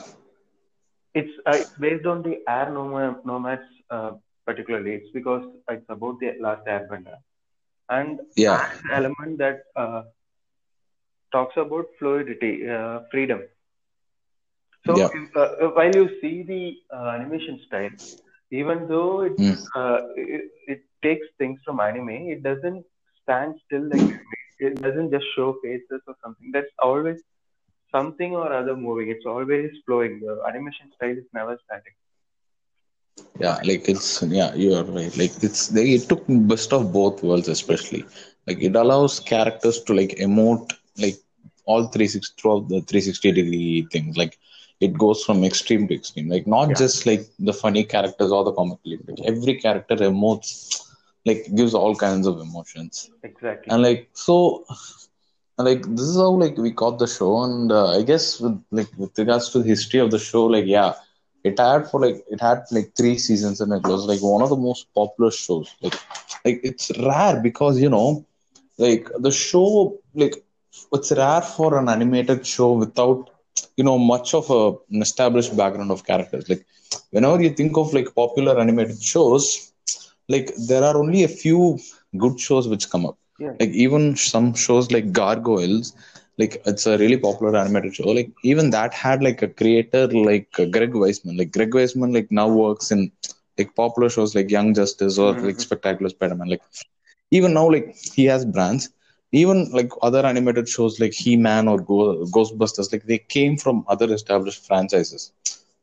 It's 1.13 1.31
uh, 1.47 1.53
it's 1.63 1.75
based 1.79 2.05
on 2.05 2.21
the 2.23 2.39
air 2.47 2.69
nomad, 2.71 3.25
nomads 3.25 3.67
uh, 3.89 4.11
particularly. 4.45 4.93
It's 4.95 5.11
because 5.13 5.43
it's 5.69 5.85
about 5.89 6.19
the 6.19 6.33
last 6.41 6.65
airbender 6.67 7.17
and 7.89 8.19
yeah 8.35 8.65
an 8.85 8.89
element 8.93 9.37
that 9.39 9.59
uh, 9.75 10.03
talks 11.31 11.55
about 11.57 11.85
fluidity, 11.99 12.67
uh, 12.69 12.99
freedom. 13.11 13.41
So 14.85 14.93
Yeah. 14.95 15.09
if, 15.13 15.35
uh, 15.35 15.67
while 15.75 15.93
you 15.93 16.09
see 16.21 16.43
the 16.43 16.75
uh, 16.95 17.09
animation 17.09 17.59
style, 17.67 17.89
even 18.51 18.87
though 18.87 19.21
it, 19.21 19.33
Mm. 19.39 19.57
uh, 19.75 19.99
it 20.15 20.43
it 20.67 20.81
takes 21.03 21.25
things 21.37 21.59
from 21.65 21.79
anime, 21.79 22.09
it 22.35 22.43
doesn't 22.43 22.83
stand 23.23 23.55
still 23.65 23.87
like. 23.89 24.07
It 24.59 24.81
doesn't 24.81 25.11
just 25.11 25.25
show 25.35 25.55
faces 25.63 26.01
or 26.07 26.15
something. 26.23 26.51
That's 26.53 26.73
always 26.81 27.17
something 27.91 28.35
or 28.35 28.51
other 28.53 28.75
moving. 28.75 29.09
It's 29.09 29.25
always 29.25 29.71
flowing. 29.85 30.19
The 30.21 30.41
animation 30.47 30.91
style 30.95 31.17
is 31.23 31.27
never 31.33 31.57
static. 31.65 31.95
Yeah 33.43 33.57
like 33.69 33.83
it's 33.93 34.09
yeah 34.39 34.53
you 34.63 34.73
are 34.79 34.83
right. 34.97 35.15
Like 35.21 35.33
it's 35.47 35.67
they 35.75 35.85
it 35.97 36.03
took 36.09 36.23
best 36.53 36.71
of 36.77 36.91
both 36.91 37.23
worlds 37.23 37.47
especially. 37.47 38.03
Like 38.47 38.61
it 38.61 38.75
allows 38.75 39.19
characters 39.19 39.81
to 39.85 39.93
like 39.93 40.13
emote 40.27 40.73
like 41.03 41.17
all 41.65 41.83
360 41.87 42.33
throughout 42.41 42.67
the 42.69 42.81
360 42.81 43.31
degree 43.31 43.87
things 43.91 44.17
like 44.17 44.37
it 44.79 44.93
goes 44.97 45.23
from 45.23 45.43
extreme 45.43 45.87
to 45.87 45.95
extreme. 45.95 46.29
Like 46.29 46.47
not 46.47 46.69
Yeah. 46.69 46.75
just 46.75 47.05
like 47.05 47.25
the 47.39 47.53
funny 47.53 47.83
characters 47.83 48.31
or 48.31 48.43
the 48.43 48.53
comic 48.53 48.79
relief. 48.85 49.01
Like 49.07 49.21
every 49.25 49.55
character 49.65 49.95
emotes 49.95 50.51
like 51.25 51.45
gives 51.55 51.73
all 51.73 51.95
kinds 51.95 52.27
of 52.27 52.39
emotions. 52.39 53.09
Exactly. 53.23 53.71
and 53.71 53.81
like 53.81 54.09
so 54.13 54.63
like 55.57 55.81
this 55.95 56.07
is 56.11 56.17
how 56.17 56.31
like 56.31 56.57
we 56.57 56.71
caught 56.71 56.99
the 56.99 57.07
show. 57.07 57.43
And 57.43 57.71
uh, 57.71 57.89
i 57.97 58.01
guess 58.03 58.39
with 58.39 58.57
like 58.71 58.89
with 58.97 59.17
regards 59.17 59.49
to 59.51 59.59
the 59.59 59.67
history 59.67 59.99
of 59.99 60.11
the 60.11 60.19
show 60.19 60.45
like 60.45 60.65
yeah 60.65 60.93
it 61.43 61.59
had 61.59 61.87
for 61.89 61.99
like 61.99 62.23
it 62.29 62.39
had 62.41 62.59
like 62.71 62.89
three 62.97 63.17
seasons 63.17 63.61
and 63.61 63.71
it 63.73 63.83
was 63.83 64.05
like 64.05 64.21
one 64.21 64.41
of 64.41 64.49
the 64.49 64.55
most 64.67 64.87
popular 64.93 65.31
shows. 65.31 65.73
Like 65.81 65.95
like 66.45 66.59
it's 66.63 66.91
rare 66.99 67.39
because 67.41 67.79
you 67.81 67.89
know 67.89 68.25
like 68.77 69.07
the 69.19 69.31
show 69.31 69.97
like 70.15 70.35
it's 70.93 71.11
rare 71.11 71.41
for 71.41 71.77
an 71.79 71.89
animated 71.89 72.45
show 72.45 72.71
without 72.73 73.29
you 73.77 73.83
know 73.83 73.97
much 73.97 74.33
of 74.33 74.49
a, 74.49 74.61
an 74.93 75.01
established 75.01 75.55
background 75.55 75.91
of 75.91 76.05
characters. 76.05 76.47
Like 76.49 76.65
whenever 77.11 77.41
you 77.41 77.49
think 77.49 77.77
of 77.77 77.93
like 77.93 78.13
popular 78.15 78.59
animated 78.59 79.01
shows 79.01 79.71
like 80.29 80.51
there 80.67 80.83
are 80.83 80.97
only 80.97 81.23
a 81.23 81.27
few 81.27 81.79
good 82.17 82.39
shows 82.39 82.67
which 82.67 82.89
come 82.89 83.05
up. 83.05 83.17
Yeah. 83.39 83.53
like 83.59 83.69
even 83.83 84.15
some 84.15 84.53
shows 84.53 84.91
like 84.91 85.11
gargoyles 85.11 85.93
like 86.37 86.61
it's 86.65 86.85
a 86.85 86.97
really 86.97 87.17
popular 87.17 87.57
animated 87.57 87.95
show. 87.95 88.07
Like 88.09 88.31
even 88.43 88.69
that 88.71 88.93
had 88.93 89.23
like 89.23 89.41
a 89.41 89.47
creator 89.47 90.07
like 90.07 90.51
greg 90.53 90.93
weisman. 90.93 91.37
Like 91.37 91.51
greg 91.51 91.71
weisman 91.71 92.13
like 92.13 92.27
now 92.31 92.47
works 92.47 92.91
in 92.91 93.11
like 93.57 93.75
popular 93.75 94.09
shows 94.09 94.35
like 94.35 94.49
young 94.49 94.73
justice 94.73 95.17
or 95.17 95.33
like 95.33 95.59
Mhm. 95.59 95.61
spectacular 95.61 96.09
spider-man. 96.09 96.49
Like 96.49 96.61
even 97.31 97.53
now 97.53 97.69
like 97.69 97.95
he 98.15 98.25
has 98.25 98.45
brands. 98.45 98.89
Even 99.31 99.69
like 99.71 99.91
other 100.01 100.25
animated 100.25 100.67
shows 100.69 100.99
like 100.99 101.13
he-man 101.13 101.67
or 101.67 101.79
Go- 101.79 102.25
ghostbusters 102.35 102.91
like 102.91 103.03
they 103.05 103.17
came 103.17 103.57
from 103.57 103.83
other 103.87 104.11
established 104.13 104.65
franchises. 104.65 105.31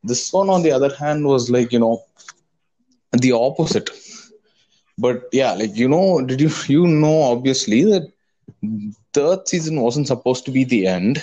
This 0.02 0.33
one 0.33 0.49
on 0.50 0.62
the 0.62 0.71
other 0.73 0.95
hand 0.95 1.25
was 1.26 1.50
like 1.50 1.73
you 1.73 1.78
know 1.80 2.02
the 3.12 3.33
opposite. 3.33 3.90
But 4.99 5.23
yeah 5.33 5.52
like 5.54 5.76
you 5.76 5.88
know 5.88 6.21
did 6.25 6.40
you 6.40 6.50
you 6.66 6.87
know 6.87 7.23
obviously 7.23 7.83
that 7.85 8.11
third 9.12 9.49
season 9.49 9.81
wasn't 9.81 10.07
supposed 10.09 10.45
to 10.47 10.50
be 10.50 10.64
the 10.64 10.87
end. 10.87 11.23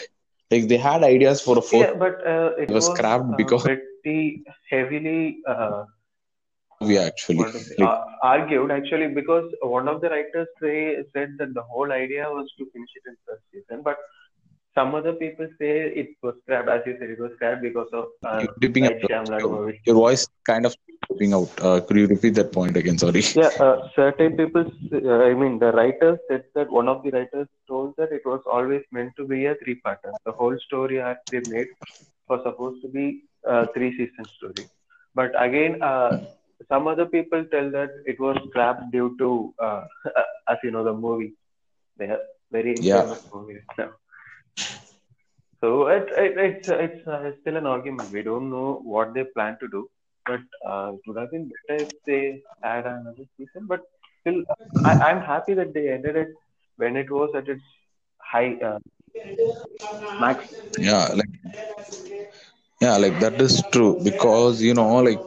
Like 0.51 0.67
they 0.67 0.77
had 0.77 1.03
ideas 1.03 1.41
for 1.41 1.57
a 1.57 1.61
fourth 1.61 1.87
Yeah, 1.87 1.93
but 1.93 2.25
uh, 2.25 2.51
it 2.57 2.69
It 2.69 2.73
was 2.73 2.87
was 2.87 2.97
scrapped 2.97 3.31
uh, 3.33 3.35
because- 3.37 3.63
pretty 3.63 4.43
heavily 4.69 5.39
uh, 5.47 5.83
movie 6.81 6.97
actually 6.97 7.43
say, 7.51 7.75
like, 7.79 7.89
uh, 7.89 8.03
argued 8.23 8.71
actually 8.71 9.07
because 9.07 9.45
one 9.61 9.87
of 9.87 10.01
the 10.01 10.09
writers 10.09 10.47
say, 10.61 10.97
said 11.13 11.35
that 11.39 11.53
the 11.53 11.61
whole 11.61 11.91
idea 11.91 12.25
was 12.29 12.51
to 12.57 12.65
finish 12.73 12.89
it 12.95 13.09
in 13.09 13.15
first 13.27 13.43
season, 13.51 13.81
but 13.83 13.97
some 14.77 14.95
other 14.95 15.13
people 15.13 15.47
say 15.59 15.71
it 16.03 16.09
was 16.23 16.35
scrapped. 16.43 16.69
As 16.69 16.81
you 16.85 16.95
said, 16.99 17.09
it 17.09 17.19
was 17.19 17.31
scrapped 17.35 17.61
because 17.63 17.89
of 17.93 18.05
uh, 18.25 18.43
you're 18.43 18.55
dipping 18.59 18.85
out. 18.85 18.95
Your, 19.39 19.73
your 19.85 19.95
voice 19.95 20.27
kind 20.45 20.65
of 20.65 20.75
dipping 21.09 21.33
out 21.33 21.49
uh, 21.61 21.79
could 21.81 21.97
you 21.97 22.07
repeat 22.07 22.35
that 22.35 22.51
point 22.53 22.77
again 22.77 22.97
sorry 22.97 23.23
Yeah, 23.35 23.49
uh, 23.59 23.87
certain 23.95 24.35
people, 24.37 24.65
uh, 24.93 25.23
I 25.23 25.33
mean, 25.33 25.59
the 25.59 25.71
writers 25.71 26.19
said 26.29 26.43
that 26.55 26.71
one 26.71 26.87
of 26.87 27.03
the 27.03 27.11
writers 27.11 27.47
told 27.67 27.93
that 27.97 28.11
it 28.11 28.21
was 28.25 28.41
always 28.51 28.81
meant 28.91 29.13
to 29.17 29.25
be 29.25 29.45
a 29.45 29.55
three-parter. 29.63 30.13
The 30.25 30.31
whole 30.31 30.57
story 30.67 30.99
arc 31.01 31.17
they 31.31 31.39
made 31.41 31.67
was 32.29 32.41
supposed 32.43 32.81
to 32.83 32.89
be 32.89 33.21
a 33.45 33.65
three-season 33.73 34.27
story. 34.37 34.69
But 35.15 35.31
again, 35.41 35.81
uh, 35.81 36.13
some 36.69 36.87
other 36.87 37.05
people 37.05 37.45
tell 37.51 37.69
that 37.71 37.89
it 38.05 38.19
was 38.19 38.37
scrapped 38.49 38.91
due 38.91 39.15
to, 39.19 39.53
uh, 39.63 39.83
as 40.49 40.57
you 40.63 40.71
know, 40.71 40.83
the 40.83 40.93
movie. 40.93 41.33
They 41.97 42.05
are 42.05 42.19
very 42.51 42.87
Yeah. 42.89 43.03
famous 43.03 43.19
movie 43.33 43.59
now. 43.77 43.89
So 45.61 45.87
it, 45.87 46.07
it, 46.17 46.33
it's 46.37 46.67
it's 46.67 47.07
uh, 47.07 47.31
still 47.41 47.57
an 47.57 47.65
argument. 47.65 48.11
We 48.11 48.21
don't 48.23 48.49
know 48.49 48.81
what 48.83 49.13
they 49.13 49.23
plan 49.35 49.57
to 49.59 49.67
do, 49.67 49.87
but 50.25 50.39
uh, 50.69 50.91
it 50.93 51.01
would 51.07 51.17
have 51.19 51.31
been 51.31 51.49
better 51.67 51.83
if 51.83 51.89
they 52.05 52.41
had 52.63 52.85
another 52.85 53.25
season. 53.37 53.65
But 53.67 53.81
still, 54.21 54.43
I, 54.83 54.93
I'm 55.09 55.21
happy 55.21 55.53
that 55.55 55.73
they 55.73 55.89
ended 55.89 56.15
it 56.15 56.29
when 56.77 56.95
it 56.95 57.09
was 57.11 57.29
at 57.35 57.47
its 57.47 57.63
high 58.19 58.55
uh, 58.63 58.77
max. 60.19 60.43
Yeah, 60.77 61.07
like 61.13 61.29
yeah, 62.81 62.97
like 62.97 63.19
that 63.19 63.39
is 63.41 63.61
true 63.71 63.99
because 64.03 64.61
you 64.61 64.73
know, 64.73 64.95
like 65.07 65.19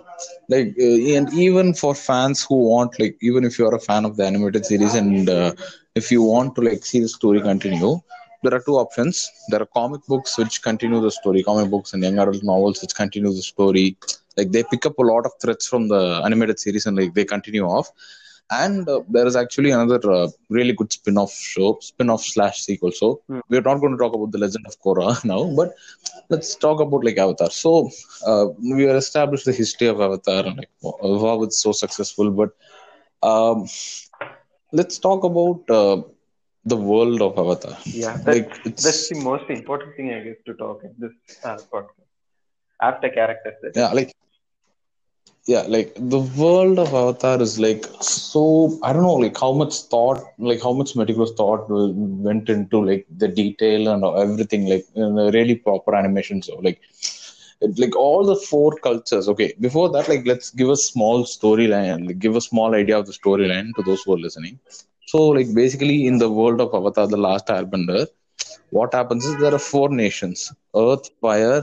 like 0.48 0.68
uh, 0.80 1.16
and 1.16 1.32
even 1.34 1.74
for 1.74 1.94
fans 1.94 2.44
who 2.48 2.56
want 2.70 2.98
like 3.00 3.16
even 3.22 3.44
if 3.44 3.58
you 3.58 3.66
are 3.66 3.74
a 3.74 3.80
fan 3.88 4.04
of 4.04 4.16
the 4.16 4.24
animated 4.26 4.64
series 4.66 4.94
and 4.94 5.28
uh, 5.28 5.52
if 5.94 6.10
you 6.10 6.22
want 6.22 6.54
to 6.56 6.62
like 6.62 6.84
see 6.84 7.00
the 7.00 7.08
story 7.08 7.40
continue 7.40 8.00
there 8.42 8.54
are 8.54 8.60
two 8.60 8.76
options. 8.84 9.30
There 9.48 9.60
are 9.62 9.66
comic 9.66 10.02
books 10.06 10.36
which 10.38 10.62
continue 10.62 11.00
the 11.00 11.10
story. 11.10 11.42
Comic 11.42 11.70
books 11.70 11.92
and 11.92 12.02
young 12.02 12.18
adult 12.18 12.42
novels 12.42 12.80
which 12.82 12.94
continue 12.94 13.30
the 13.32 13.42
story. 13.42 13.96
Like 14.36 14.52
they 14.52 14.62
pick 14.62 14.86
up 14.86 14.98
a 14.98 15.02
lot 15.02 15.26
of 15.26 15.32
threads 15.40 15.66
from 15.66 15.88
the 15.88 16.22
animated 16.24 16.58
series 16.58 16.86
and 16.86 16.96
like 16.96 17.14
they 17.14 17.24
continue 17.24 17.64
off. 17.64 17.90
And 18.50 18.88
uh, 18.88 19.00
there 19.08 19.26
is 19.26 19.36
actually 19.36 19.70
another 19.70 20.00
uh, 20.10 20.28
really 20.48 20.72
good 20.72 20.92
spin-off 20.92 21.32
show 21.32 21.78
spin-off 21.80 22.22
slash 22.22 22.60
sequel. 22.62 22.92
So 22.92 23.20
Hmm. 23.28 23.40
we're 23.48 23.60
not 23.62 23.80
going 23.80 23.92
to 23.92 23.98
talk 23.98 24.14
about 24.14 24.32
the 24.32 24.38
legend 24.38 24.66
of 24.66 24.80
korra 24.80 25.08
now 25.32 25.42
but 25.60 25.70
let's 26.30 26.54
talk 26.56 26.80
about 26.80 27.04
like 27.04 27.18
avatar. 27.18 27.50
So 27.50 27.90
uh, 28.26 28.46
we 28.62 28.84
have 28.84 28.96
established 28.96 29.44
the 29.46 29.52
history 29.52 29.88
of 29.88 30.00
avatar 30.00 30.46
and 30.46 30.56
like 30.58 30.70
how 30.82 31.42
it's 31.44 31.60
so 31.62 31.72
successful 31.72 32.30
but 32.30 32.50
um, 33.22 33.66
let's 34.72 34.98
talk 34.98 35.24
about 35.24 35.60
uh, 35.70 36.02
the 36.64 36.76
world 36.76 37.20
of 37.22 37.38
avatar. 37.38 37.76
Yeah, 37.92 38.16
that's 38.24 38.42
like 38.44 38.50
that's 38.82 39.08
the 39.08 39.16
most 39.16 39.48
important 39.50 39.96
thing 39.96 40.12
I 40.12 40.20
guess 40.24 40.36
to 40.46 40.54
talk 40.54 40.82
in 40.84 40.94
this 40.98 41.12
uh, 41.44 41.58
podcast. 41.72 42.08
After 42.80 43.08
characters, 43.10 43.54
yeah 43.74 43.90
like 43.92 44.12
yeah 45.52 45.64
like 45.74 45.90
the 46.14 46.20
world 46.40 46.78
of 46.82 46.90
avatar 47.00 47.36
is 47.46 47.54
like 47.64 47.84
so 48.00 48.42
i 48.86 48.92
don't 48.92 49.06
know 49.08 49.18
like 49.24 49.38
how 49.44 49.50
much 49.60 49.74
thought 49.92 50.20
like 50.50 50.60
how 50.66 50.72
much 50.80 50.90
meticulous 51.00 51.32
thought 51.40 51.62
went 52.28 52.48
into 52.54 52.78
like 52.90 53.04
the 53.22 53.28
detail 53.40 53.88
and 53.92 54.04
everything 54.24 54.62
like 54.72 54.84
really 55.36 55.56
proper 55.66 55.94
animation 56.00 56.42
so 56.48 56.54
like 56.68 56.80
it, 57.60 57.78
like 57.82 57.96
all 58.04 58.24
the 58.32 58.36
four 58.50 58.70
cultures 58.88 59.28
okay 59.32 59.50
before 59.66 59.88
that 59.94 60.08
like 60.12 60.24
let's 60.32 60.50
give 60.50 60.70
a 60.70 60.80
small 60.90 61.24
storyline 61.36 62.06
like 62.08 62.18
give 62.26 62.36
a 62.36 62.46
small 62.50 62.74
idea 62.82 62.98
of 62.98 63.06
the 63.06 63.16
storyline 63.22 63.68
to 63.76 63.82
those 63.82 64.02
who 64.02 64.14
are 64.14 64.22
listening 64.26 64.58
so 65.10 65.20
like 65.36 65.50
basically 65.60 65.98
in 66.10 66.16
the 66.22 66.30
world 66.38 66.60
of 66.64 66.74
avatar 66.78 67.06
the 67.14 67.20
last 67.28 67.46
airbender 67.56 68.02
what 68.78 68.92
happens 68.98 69.24
is 69.30 69.34
there 69.42 69.54
are 69.58 69.64
four 69.72 69.88
nations 70.02 70.40
earth 70.84 71.06
fire 71.26 71.60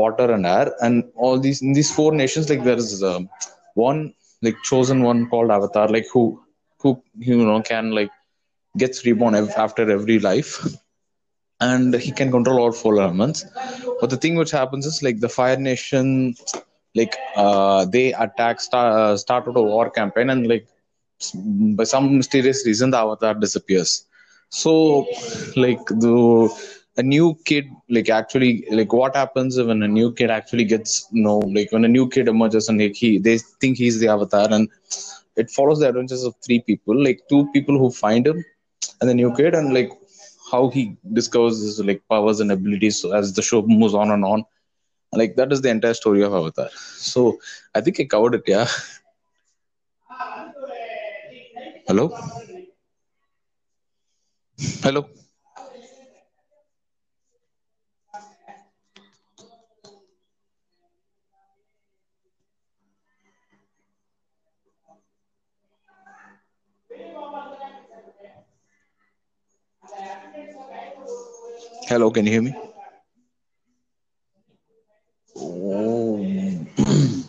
water 0.00 0.26
and 0.36 0.46
air 0.56 0.68
and 0.86 0.96
all 1.24 1.38
these 1.46 1.60
in 1.66 1.72
these 1.78 1.92
four 1.98 2.10
nations 2.22 2.48
like 2.52 2.64
there 2.68 2.80
is 2.86 2.92
um, 3.12 3.28
one 3.88 4.00
like 4.46 4.56
chosen 4.70 5.00
one 5.10 5.20
called 5.32 5.50
avatar 5.58 5.86
like 5.96 6.06
who 6.14 6.24
who 6.82 6.90
you 7.30 7.38
know 7.50 7.60
can 7.72 7.90
like 7.98 8.12
gets 8.82 9.04
reborn 9.08 9.34
after 9.66 9.84
every 9.98 10.18
life 10.30 10.52
and 11.60 11.94
he 11.94 12.10
can 12.12 12.30
control 12.30 12.58
all 12.60 12.72
four 12.72 13.00
elements. 13.00 13.44
But 14.00 14.10
the 14.10 14.16
thing 14.16 14.36
which 14.36 14.50
happens 14.50 14.86
is 14.86 15.02
like 15.02 15.20
the 15.20 15.28
fire 15.28 15.56
nation 15.56 16.34
like 16.94 17.14
uh 17.36 17.84
they 17.86 18.12
attack 18.12 18.60
start, 18.60 18.92
uh, 18.92 19.16
started 19.16 19.56
a 19.56 19.62
war 19.62 19.90
campaign 19.90 20.30
and 20.30 20.46
like 20.46 20.66
by 21.78 21.84
some 21.84 22.16
mysterious 22.16 22.64
reason 22.66 22.90
the 22.90 22.98
avatar 22.98 23.34
disappears. 23.34 24.04
So 24.48 25.06
like 25.56 25.84
the 25.86 26.48
a 26.96 27.02
new 27.02 27.36
kid 27.44 27.66
like 27.88 28.08
actually 28.08 28.64
like 28.70 28.92
what 28.92 29.14
happens 29.16 29.58
when 29.58 29.82
a 29.82 29.88
new 29.88 30.12
kid 30.12 30.30
actually 30.30 30.64
gets 30.64 31.08
you 31.12 31.22
know 31.22 31.38
like 31.56 31.72
when 31.72 31.84
a 31.84 31.88
new 31.88 32.08
kid 32.08 32.28
emerges 32.28 32.68
and 32.68 32.80
like 32.80 32.94
he 32.94 33.18
they 33.18 33.38
think 33.60 33.76
he's 33.78 33.98
the 34.00 34.08
avatar 34.08 34.46
and 34.52 34.68
it 35.36 35.50
follows 35.50 35.80
the 35.80 35.88
adventures 35.88 36.22
of 36.24 36.34
three 36.44 36.60
people 36.60 36.96
like 37.06 37.20
two 37.28 37.48
people 37.52 37.78
who 37.78 37.90
find 37.90 38.26
him 38.26 38.44
and 39.00 39.10
the 39.10 39.14
new 39.14 39.32
kid 39.34 39.54
and 39.54 39.74
like 39.74 39.90
how 40.50 40.68
he 40.68 40.96
discovers 41.12 41.60
his 41.60 41.80
like 41.80 42.02
powers 42.08 42.40
and 42.40 42.52
abilities 42.52 43.04
as 43.20 43.32
the 43.34 43.42
show 43.42 43.62
moves 43.62 43.94
on 43.94 44.10
and 44.10 44.24
on. 44.24 44.44
Like 45.12 45.36
that 45.36 45.52
is 45.52 45.60
the 45.62 45.70
entire 45.70 45.94
story 45.94 46.22
of 46.22 46.34
avatar. 46.34 46.68
So 47.12 47.38
i 47.74 47.80
think 47.80 48.00
i 48.00 48.04
covered 48.04 48.34
it 48.34 48.42
yeah 48.46 48.66
hello? 51.86 52.10
Hello? 54.82 55.08
Hello 71.88 72.10
can 72.10 72.26
you 72.26 72.32
hear 72.32 72.42
me? 72.42 72.54
Oh 75.36 76.66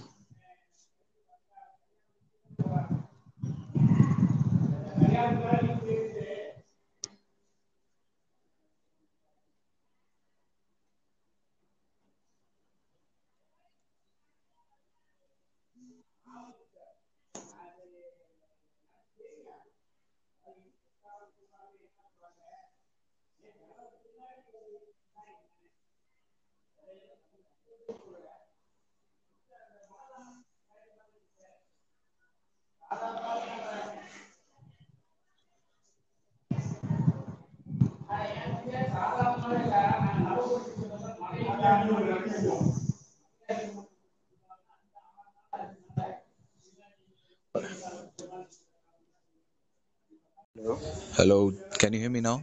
Hello. 50.56 50.80
hello 51.18 51.54
can 51.78 51.94
you 51.94 52.00
hear 52.00 52.10
me 52.10 52.22
now 52.22 52.42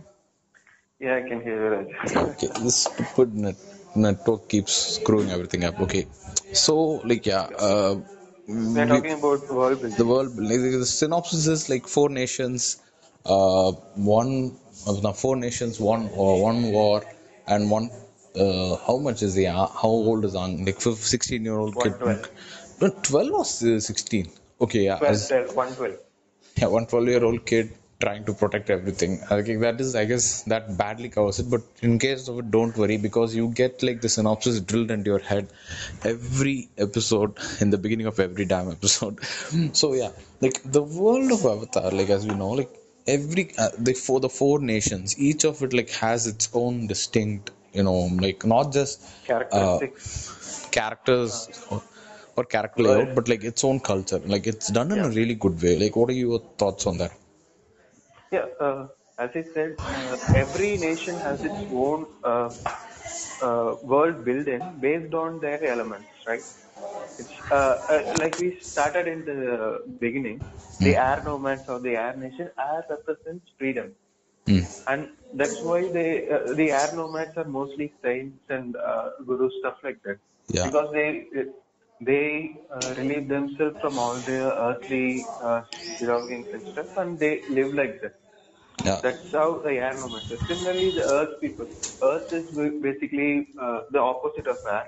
Yeah, 1.01 1.17
I 1.17 1.29
can 1.29 1.41
hear 1.43 1.83
you, 1.83 1.95
okay 2.31 2.49
this 2.63 2.85
stupid 2.85 3.35
net 3.35 3.57
network 3.95 4.49
keeps 4.49 4.73
screwing 4.97 5.31
everything 5.31 5.65
up 5.65 5.81
okay 5.81 6.07
so 6.53 6.75
like 7.11 7.27
yeah 7.27 7.47
uh 7.69 7.95
We're 8.47 8.87
talking 8.87 9.13
about 9.13 9.49
world 9.49 9.81
building. 9.81 9.97
the 9.97 10.05
world 10.05 10.39
like, 10.51 10.61
the 10.85 10.87
synopsis 10.87 11.47
is 11.47 11.69
like 11.73 11.87
four 11.87 12.09
nations 12.09 12.83
uh 13.35 13.71
one 14.15 14.33
of 14.87 15.03
the 15.03 15.13
four 15.13 15.37
nations 15.37 15.79
one 15.79 16.09
or 16.15 16.31
one 16.43 16.61
war 16.77 17.03
and 17.47 17.71
one 17.71 17.91
uh 18.45 18.77
how 18.87 18.97
much 19.07 19.23
is 19.23 19.35
the 19.35 19.47
uh, 19.49 19.67
how 19.83 19.93
old 20.09 20.25
is 20.25 20.35
Aang? 20.35 20.67
like 20.67 20.81
16 20.81 21.45
year 21.45 21.59
old 21.65 21.75
kid 21.83 21.93
112. 22.01 22.81
no 22.81 22.89
12 22.89 23.33
or 23.41 23.45
16 23.45 24.31
okay 24.61 24.85
yeah 24.89 24.99
12, 24.99 25.13
as- 25.15 25.29
12, 25.29 25.57
112. 25.57 25.99
yeah, 26.61 26.67
one 26.67 26.87
12 26.87 27.09
year 27.09 27.25
old 27.25 27.45
kid 27.47 27.73
trying 28.05 28.25
to 28.29 28.33
protect 28.43 28.69
everything. 28.77 29.13
okay, 29.39 29.57
that 29.65 29.81
is, 29.85 29.95
I 30.03 30.05
guess, 30.13 30.43
that 30.53 30.77
badly 30.77 31.09
covers 31.17 31.39
it. 31.43 31.49
But 31.55 31.63
in 31.89 31.99
case 32.05 32.29
of 32.29 32.39
it, 32.41 32.51
don't 32.57 32.77
worry 32.83 32.97
because 33.09 33.35
you 33.41 33.49
get 33.63 33.83
like 33.89 34.01
the 34.07 34.09
synopsis 34.17 34.61
drilled 34.61 34.91
into 34.97 35.11
your 35.15 35.25
head 35.33 35.49
every 36.13 36.69
episode 36.87 37.39
in 37.61 37.71
the 37.71 37.79
beginning 37.79 38.07
of 38.07 38.19
every 38.21 38.45
damn 38.45 38.71
episode. 38.71 39.19
so 39.83 39.93
yeah, 39.95 40.11
like 40.41 40.61
the 40.79 40.83
world 40.83 41.31
of 41.33 41.45
Avatar, 41.55 41.91
like 41.91 42.11
as 42.11 42.27
we 42.27 42.35
know, 42.35 42.51
like 42.51 42.71
every 43.07 43.45
uh, 43.59 43.69
the 43.79 43.95
for 43.95 44.19
the 44.27 44.29
four 44.29 44.59
nations, 44.75 45.19
each 45.29 45.45
of 45.45 45.63
it 45.63 45.73
like 45.73 45.91
has 45.91 46.27
its 46.27 46.49
own 46.53 46.87
distinct, 46.87 47.51
you 47.73 47.83
know, 47.89 48.01
like 48.27 48.45
not 48.45 48.73
just 48.73 49.03
Characteristics. 49.27 50.67
characters 50.71 51.35
or, 51.71 51.83
or 52.37 52.45
character 52.45 52.83
layout, 52.83 53.15
but 53.15 53.29
like 53.29 53.45
its 53.45 53.63
own 53.65 53.81
culture. 53.81 54.21
Like 54.35 54.47
it's 54.47 54.69
done 54.71 54.91
in 54.93 54.99
Yeah. 54.99 55.07
a 55.07 55.11
really 55.21 55.35
good 55.47 55.61
way. 55.63 55.79
Like, 55.79 55.97
what 55.97 56.11
are 56.11 56.21
your 56.27 56.41
thoughts 56.63 56.87
on 56.87 56.99
that? 56.99 57.13
Yeah, 58.33 58.47
uh, 58.61 58.89
as 59.19 59.31
I 59.35 59.45
said, 59.55 59.77
uh, 60.11 60.17
every 60.35 60.77
nation 60.79 61.21
has 61.21 61.39
its 61.45 61.61
own 61.73 62.07
uh, 62.25 62.51
uh, 63.41 63.77
world 63.83 64.25
built 64.25 64.49
in 64.49 64.79
based 64.81 65.15
on 65.15 65.41
their 65.41 65.65
elements, 65.71 66.11
right? 66.27 66.45
It's 67.19 67.31
uh, 67.51 67.77
uh, 67.91 68.03
like 68.17 68.39
we 68.39 68.59
started 68.73 69.09
in 69.09 69.25
the 69.25 69.97
beginning. 70.01 70.43
The 70.81 70.97
air 70.97 71.23
nomads 71.25 71.65
or 71.69 71.81
the 71.81 71.97
air 71.97 72.17
nation, 72.17 72.51
air 72.59 72.85
represents 72.91 73.47
freedom, 73.59 73.95
Hmm. 74.47 74.65
and 74.87 75.09
that's 75.35 75.61
why 75.63 75.81
they 75.97 76.29
uh, 76.35 76.55
the 76.57 76.71
air 76.71 76.93
nomads 76.95 77.37
are 77.37 77.45
mostly 77.59 77.93
saints 78.03 78.39
and 78.49 78.77
uh, 78.77 79.11
gurus 79.27 79.53
stuff 79.61 79.77
like 79.85 80.01
that 80.05 80.19
Yeah. 80.49 80.69
because 80.69 80.89
they 80.93 81.09
they 82.01 82.57
uh, 82.75 82.95
relieve 83.01 83.29
themselves 83.29 83.77
from 83.81 83.99
all 83.99 84.23
their 84.23 84.49
earthly 84.69 85.31
uh, 85.45 85.63
belongings 86.01 86.49
and 86.53 86.65
stuff, 86.73 86.87
and 86.97 87.19
they 87.19 87.45
live 87.51 87.73
like 87.75 88.01
that. 88.03 88.15
Yeah. 88.85 89.03
That's 89.03 89.27
how 89.33 89.61
the 89.65 89.71
air 89.71 90.01
movement 90.01 90.27
is. 90.31 90.41
Similarly, 90.49 90.91
the 90.91 91.03
earth 91.03 91.41
people. 91.41 91.67
Earth 92.03 92.33
is 92.33 92.47
basically 92.83 93.49
uh, 93.61 93.83
the 93.91 93.99
opposite 93.99 94.47
of 94.47 94.59
air. 94.71 94.87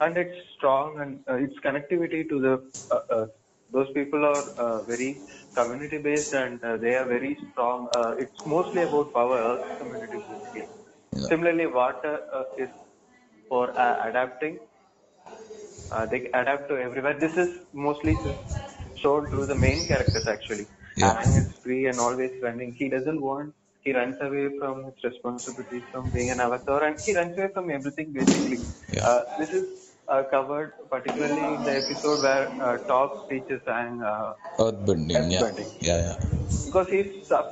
And 0.00 0.16
it's 0.16 0.36
strong 0.56 1.00
and 1.00 1.20
uh, 1.28 1.34
its 1.36 1.54
connectivity 1.64 2.28
to 2.28 2.40
the 2.40 2.70
uh, 2.90 3.00
earth. 3.10 3.30
Those 3.72 3.88
people 3.94 4.24
are 4.24 4.50
uh, 4.58 4.82
very 4.84 5.22
community 5.54 5.98
based 5.98 6.32
and 6.32 6.62
uh, 6.64 6.76
they 6.76 6.94
are 6.94 7.06
very 7.06 7.36
strong. 7.50 7.88
Uh, 7.94 8.14
it's 8.18 8.38
mostly 8.44 8.82
about 8.82 9.12
power, 9.14 9.38
earth 9.38 9.66
community 9.78 10.18
basically. 10.28 10.68
Yeah. 11.14 11.26
Similarly, 11.30 11.66
water 11.66 12.20
uh, 12.32 12.44
is 12.56 12.70
for 13.48 13.78
uh, 13.78 14.08
adapting. 14.08 14.58
Uh, 15.90 16.06
they 16.06 16.26
adapt 16.34 16.68
to 16.68 16.76
everywhere. 16.76 17.18
This 17.18 17.32
is 17.36 17.48
mostly 17.72 18.20
shown 19.02 19.28
through 19.30 19.46
the 19.46 19.54
main 19.54 19.86
characters 19.86 20.24
actually. 20.26 20.68
Yeah. 20.96 21.22
Aang 21.22 21.36
is 21.40 21.52
free 21.62 21.86
and 21.86 21.98
always 21.98 22.32
running. 22.42 22.72
He 22.72 22.88
doesn't 22.88 23.20
want. 23.20 23.54
He 23.80 23.92
runs 23.92 24.16
away 24.20 24.58
from 24.58 24.84
his 24.84 24.94
responsibilities 25.04 25.82
from 25.92 26.10
being 26.10 26.30
an 26.30 26.40
avatar, 26.40 26.82
and 26.84 26.98
he 26.98 27.14
runs 27.14 27.36
away 27.36 27.48
from 27.52 27.70
everything 27.70 28.12
basically. 28.12 28.60
Yeah. 28.92 29.06
Uh, 29.06 29.38
this 29.38 29.50
is 29.50 29.66
uh, 30.08 30.22
covered 30.30 30.72
particularly 30.90 31.54
in 31.54 31.62
the 31.64 31.76
episode 31.82 32.22
where 32.22 32.48
uh, 32.62 32.78
Toph 32.88 33.28
teaches 33.28 33.60
Aang 33.66 34.02
uh, 34.02 34.34
Earthbending. 34.58 35.30
Yeah. 35.30 35.42
Earthbending. 35.42 35.70
Yeah. 35.80 35.98
Yeah. 36.06 36.16
because 36.66 36.88
he's 36.88 37.30
uh, 37.30 37.42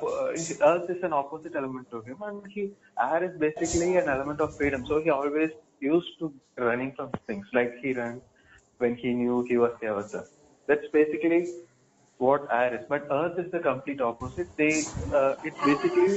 earth 0.70 0.90
is 0.90 1.02
an 1.02 1.12
opposite 1.12 1.54
element 1.54 1.90
to 1.90 2.00
him 2.02 2.16
and 2.28 2.46
he 2.54 2.62
air 3.00 3.22
is 3.24 3.34
basically 3.38 3.96
an 3.96 4.08
element 4.08 4.40
of 4.40 4.56
freedom 4.56 4.84
so 4.86 5.00
he 5.02 5.10
always 5.10 5.50
used 5.80 6.12
to 6.18 6.32
running 6.68 6.92
from 6.96 7.10
things 7.26 7.46
like 7.58 7.72
he 7.82 7.92
ran 7.92 8.20
when 8.78 8.94
he 9.02 9.12
knew 9.20 9.44
he 9.50 9.56
was 9.64 9.72
the 9.80 9.88
avatar 9.92 10.24
that's 10.66 10.88
basically 10.92 11.40
what 12.24 12.46
air 12.60 12.74
is 12.78 12.84
but 12.88 13.06
earth 13.20 13.38
is 13.44 13.50
the 13.52 13.60
complete 13.70 14.00
opposite 14.10 14.50
they 14.62 14.72
uh, 15.18 15.32
it's 15.42 15.60
basically 15.70 16.14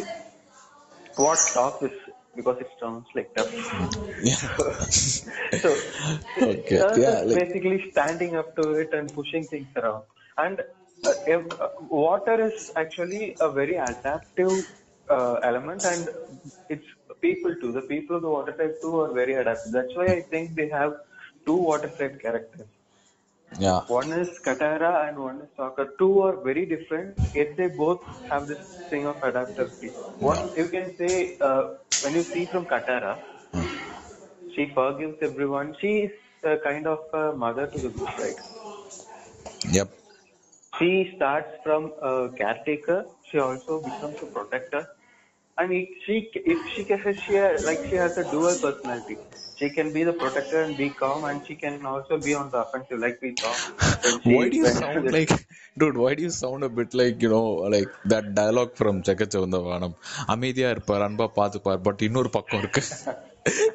what 1.16 1.40
Toph 1.56 1.84
is 1.84 1.98
because 2.36 2.58
it 2.60 2.68
sounds 2.82 3.08
like 3.16 3.30
tough 3.36 3.54
Yeah. 4.22 4.36
so 5.62 5.70
Okay, 6.42 6.78
Earth 6.88 7.02
yeah, 7.02 7.20
is 7.22 7.30
like- 7.30 7.46
basically 7.54 7.80
standing 7.92 8.36
up 8.36 8.56
to 8.58 8.64
it 8.84 8.90
and 8.94 9.14
pushing 9.14 9.48
things 9.48 9.68
around. 9.76 10.04
And 10.38 10.60
uh, 11.06 11.14
if, 11.26 11.42
uh, 11.60 11.70
water 11.90 12.48
is 12.48 12.54
actually 12.76 13.38
a 13.40 13.52
very 13.52 13.76
adaptive 13.76 14.66
uh, 15.10 15.36
element, 15.44 15.86
and 15.86 16.10
it's 16.70 16.86
people 17.22 17.56
too. 17.62 17.72
The 17.72 17.82
people 17.82 18.18
of 18.18 18.24
the 18.24 18.30
water 18.30 18.54
type 18.54 18.82
too 18.82 19.00
are 19.02 19.14
very 19.14 19.36
adaptive. 19.36 19.72
That's 19.72 19.96
why 19.96 20.08
I 20.14 20.22
think 20.32 20.56
they 20.56 20.70
have 20.70 20.94
two 21.46 21.56
water 21.56 21.92
type 22.00 22.20
characters. 22.22 22.68
Yeah. 23.58 23.82
One 23.88 24.12
is 24.14 24.30
Katara 24.46 25.08
and 25.10 25.18
one 25.20 25.42
is 25.42 25.50
Sokka. 25.58 25.88
Two 26.00 26.22
are 26.22 26.38
very 26.44 26.66
different, 26.66 27.18
yet 27.34 27.56
they 27.58 27.68
both 27.68 28.02
have 28.30 28.48
this 28.48 28.60
thing 28.90 29.06
of 29.08 29.18
adaptability. 29.24 29.94
One 30.20 30.52
you 30.56 30.68
can 30.70 30.96
say 30.98 31.38
uh, 31.42 31.76
when 32.02 32.16
you 32.16 32.26
see 32.34 32.46
from 32.48 32.66
Katara, 32.66 33.20
she 34.56 34.72
forgives 34.74 35.18
everyone. 35.22 35.76
She 35.82 35.88
is 36.08 36.12
a 36.44 36.58
kind 36.64 36.88
of 36.88 37.00
a 37.14 37.36
mother 37.36 37.68
to 37.68 37.80
the 37.80 37.90
group, 37.90 38.10
right? 38.18 38.36
Yep. 39.70 39.90
She 40.80 41.14
starts 41.16 41.50
from 41.64 41.94
a 42.02 42.30
caretaker. 42.38 43.06
She 43.32 43.40
also 43.40 43.80
becomes 43.82 44.18
a 44.22 44.26
protector. 44.28 44.88
I 45.58 45.68
mean, 45.68 45.88
she 46.06 46.30
if 46.36 46.60
she 46.76 46.84
can 46.84 47.00
she 47.26 47.40
like 47.68 47.82
she 47.90 47.96
has 47.96 48.18
a 48.18 48.24
dual 48.24 48.56
personality. 48.56 49.18
She 49.58 49.70
can 49.70 49.94
be 49.94 50.04
the 50.04 50.12
protector 50.12 50.62
and 50.62 50.76
be 50.76 50.90
calm, 50.90 51.24
and 51.24 51.42
she 51.48 51.56
can 51.56 51.86
also 51.86 52.18
be 52.18 52.34
on 52.34 52.50
the 52.52 52.58
offensive, 52.58 53.00
like 53.00 53.22
be 53.22 53.32
talk. 53.36 53.56
why 54.26 54.50
do 54.50 54.58
you 54.58 54.68
sound 54.68 55.10
like, 55.10 55.32
dude? 55.78 55.96
Why 55.96 56.14
do 56.16 56.24
you 56.24 56.30
sound 56.30 56.66
a 56.66 56.70
bit 56.80 56.94
like 56.94 57.22
you 57.22 57.30
know, 57.30 57.46
like 57.76 57.88
that 58.06 58.36
dialogue 58.36 58.76
from 58.76 59.02
Chekka 59.02 59.28
Chivantha 59.36 59.62
Vaanam? 59.70 59.94
அமைதியா 60.36 60.70
இருப்பார் 60.76 61.06
அன்பா 61.08 61.28
பாத்துப்பார் 61.40 61.84
but 61.88 62.04
இன்னொரு 62.10 62.32
பக்கம் 62.38 62.62
இருக்கு 62.64 62.84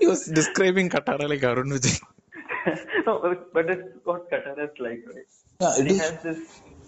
he 0.01 0.07
was 0.13 0.23
describing 0.41 0.89
Katara 0.97 1.27
like 1.33 1.47
Arun 1.53 1.71
Vijay. 1.77 1.97
no, 3.07 3.15
but 3.55 3.71
it's 3.75 3.89
what 4.11 4.23
Katara 4.33 4.65
is 4.69 4.77
like, 4.89 5.05
right? 5.15 5.31
Yeah, 5.63 5.81
it 5.81 5.89
is. 5.93 6.01
has 6.05 6.17
this 6.29 6.43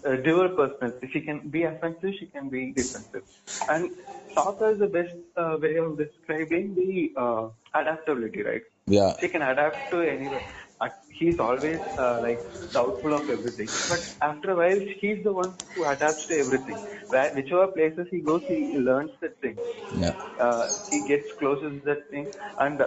uh, 0.05 0.15
dual 0.17 0.49
personality. 0.49 1.09
She 1.13 1.21
can 1.21 1.49
be 1.49 1.63
offensive, 1.63 2.13
she 2.19 2.27
can 2.27 2.49
be 2.49 2.71
defensive. 2.73 3.23
And 3.67 3.91
Sokka 4.35 4.73
is 4.73 4.79
the 4.79 4.87
best 4.87 5.13
uh, 5.37 5.57
way 5.61 5.75
of 5.77 5.97
describing 5.97 6.75
the 6.75 7.13
uh, 7.19 7.49
adaptability, 7.73 8.43
right? 8.43 8.61
yeah 8.87 9.13
She 9.19 9.27
can 9.29 9.41
adapt 9.41 9.91
to 9.91 10.01
anywhere. 10.01 10.43
Uh, 10.81 10.89
He's 11.09 11.39
always 11.39 11.79
uh, 11.97 12.19
like 12.21 12.43
doubtful 12.73 13.13
of 13.13 13.29
everything, 13.29 13.71
but 13.87 13.99
after 14.21 14.51
a 14.51 14.55
while, 14.55 14.79
he's 14.99 15.23
the 15.23 15.31
one 15.31 15.53
who 15.75 15.85
adapts 15.85 16.25
to 16.29 16.37
everything. 16.37 16.79
Where 17.09 17.31
whichever 17.33 17.67
places 17.67 18.07
he 18.11 18.19
goes, 18.19 18.41
he 18.47 18.75
learns 18.77 19.11
that 19.21 19.39
thing 19.41 19.59
yeah 19.95 20.13
uh, 20.39 20.67
he 20.89 21.01
gets 21.01 21.27
closer 21.39 21.69
to 21.69 21.81
that 21.85 22.09
thing 22.09 22.31
and 22.59 22.81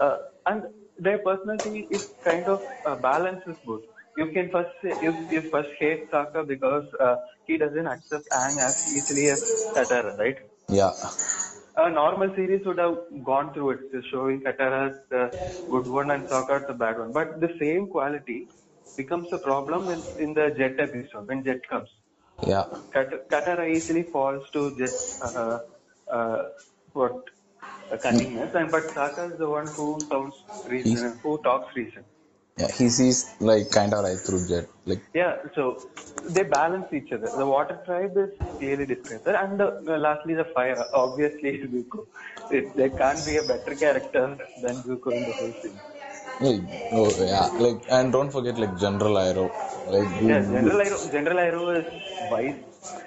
uh, 0.00 0.16
and 0.46 0.64
their 0.98 1.18
personality 1.18 1.86
is 1.90 2.02
kind 2.24 2.48
of 2.48 2.60
uh, 2.84 2.94
balances 2.96 3.56
both 3.64 3.82
you 4.16 4.26
can 4.32 4.50
first 4.50 4.70
say 4.82 4.96
you, 5.00 5.12
you 5.30 5.42
first 5.50 5.70
hate 5.78 6.10
Sokka 6.10 6.46
because 6.46 6.84
uh, 7.00 7.16
he 7.44 7.58
doesn't 7.58 7.86
accept 7.86 8.28
Aang 8.30 8.58
as 8.58 8.74
easily 8.86 9.28
as 9.30 9.38
Katara, 9.76 10.18
right? 10.18 10.36
yeah 10.68 10.92
A 11.76 11.90
normal 11.90 12.34
series 12.34 12.64
would 12.66 12.78
have 12.78 12.96
gone 13.24 13.52
through 13.52 13.70
it, 13.70 13.92
just 13.92 14.10
showing 14.10 14.40
Katara 14.40 14.90
as 14.90 14.96
the 15.10 15.32
good 15.68 15.86
one 15.86 16.10
and 16.10 16.26
Sokka 16.28 16.60
as 16.62 16.66
the 16.66 16.72
bad 16.74 16.98
one. 16.98 17.12
But 17.12 17.40
the 17.40 17.50
same 17.60 17.88
quality 17.88 18.48
becomes 18.96 19.28
a 19.32 19.38
problem 19.38 19.90
in, 19.90 20.04
in 20.18 20.34
the 20.34 20.50
Jet 20.56 20.78
episode 20.80 21.28
when 21.28 21.44
Jet 21.44 21.60
comes. 21.68 21.88
yeah 22.46 22.64
Kat- 22.92 23.28
Katara 23.30 23.68
easily 23.68 24.04
falls 24.12 24.48
to 24.52 24.76
just 24.76 25.02
uh, 25.20 25.58
uh, 26.10 26.42
what 26.92 27.24
uh, 27.90 27.96
cunningness, 28.04 28.54
and 28.54 28.70
but 28.70 28.94
Sokka 28.94 29.32
is 29.32 29.38
the 29.38 29.48
one 29.48 29.68
who 29.74 30.06
sounds 30.10 30.34
reason, 30.64 31.18
who 31.22 31.38
talks 31.42 31.74
reason. 31.76 32.04
Yeah 32.62 32.70
he 32.78 32.88
sees 32.98 33.18
like 33.50 33.70
kind 33.78 33.94
of 33.98 34.04
right 34.08 34.20
through 34.26 34.42
Jet 34.52 34.68
like 34.90 35.02
Yeah, 35.20 35.32
so 35.56 35.62
they 36.36 36.42
balance 36.42 36.90
each 36.98 37.10
other. 37.16 37.30
The 37.40 37.46
water 37.54 37.76
tribe 37.86 38.14
is 38.24 38.30
clearly 38.58 38.86
there, 39.08 39.36
and 39.42 39.60
the, 39.62 39.68
uh, 39.94 39.98
lastly 40.06 40.34
the 40.34 40.46
fire. 40.56 40.78
Obviously, 41.02 41.50
is 41.56 41.70
Zuko. 41.74 42.06
It, 42.58 42.76
there 42.78 42.90
can't 43.02 43.24
be 43.30 43.34
a 43.42 43.44
better 43.52 43.74
character 43.84 44.24
than 44.64 44.82
Zuko 44.88 45.12
in 45.18 45.24
the 45.30 45.34
whole 45.40 45.54
thing. 45.64 45.76
like 46.44 46.62
oh 47.00 47.10
yeah 47.32 47.48
like 47.64 47.80
and 47.96 48.12
don't 48.16 48.32
forget 48.36 48.56
like 48.62 48.74
General 48.84 49.16
Iroh 49.28 49.48
like 49.94 50.08
who- 50.18 50.28
Yeah, 50.32 50.40
General 50.54 50.80
Iroh, 50.86 51.00
General 51.16 51.38
Iroh 51.48 51.66
is 51.80 51.90
wise. 52.32 52.60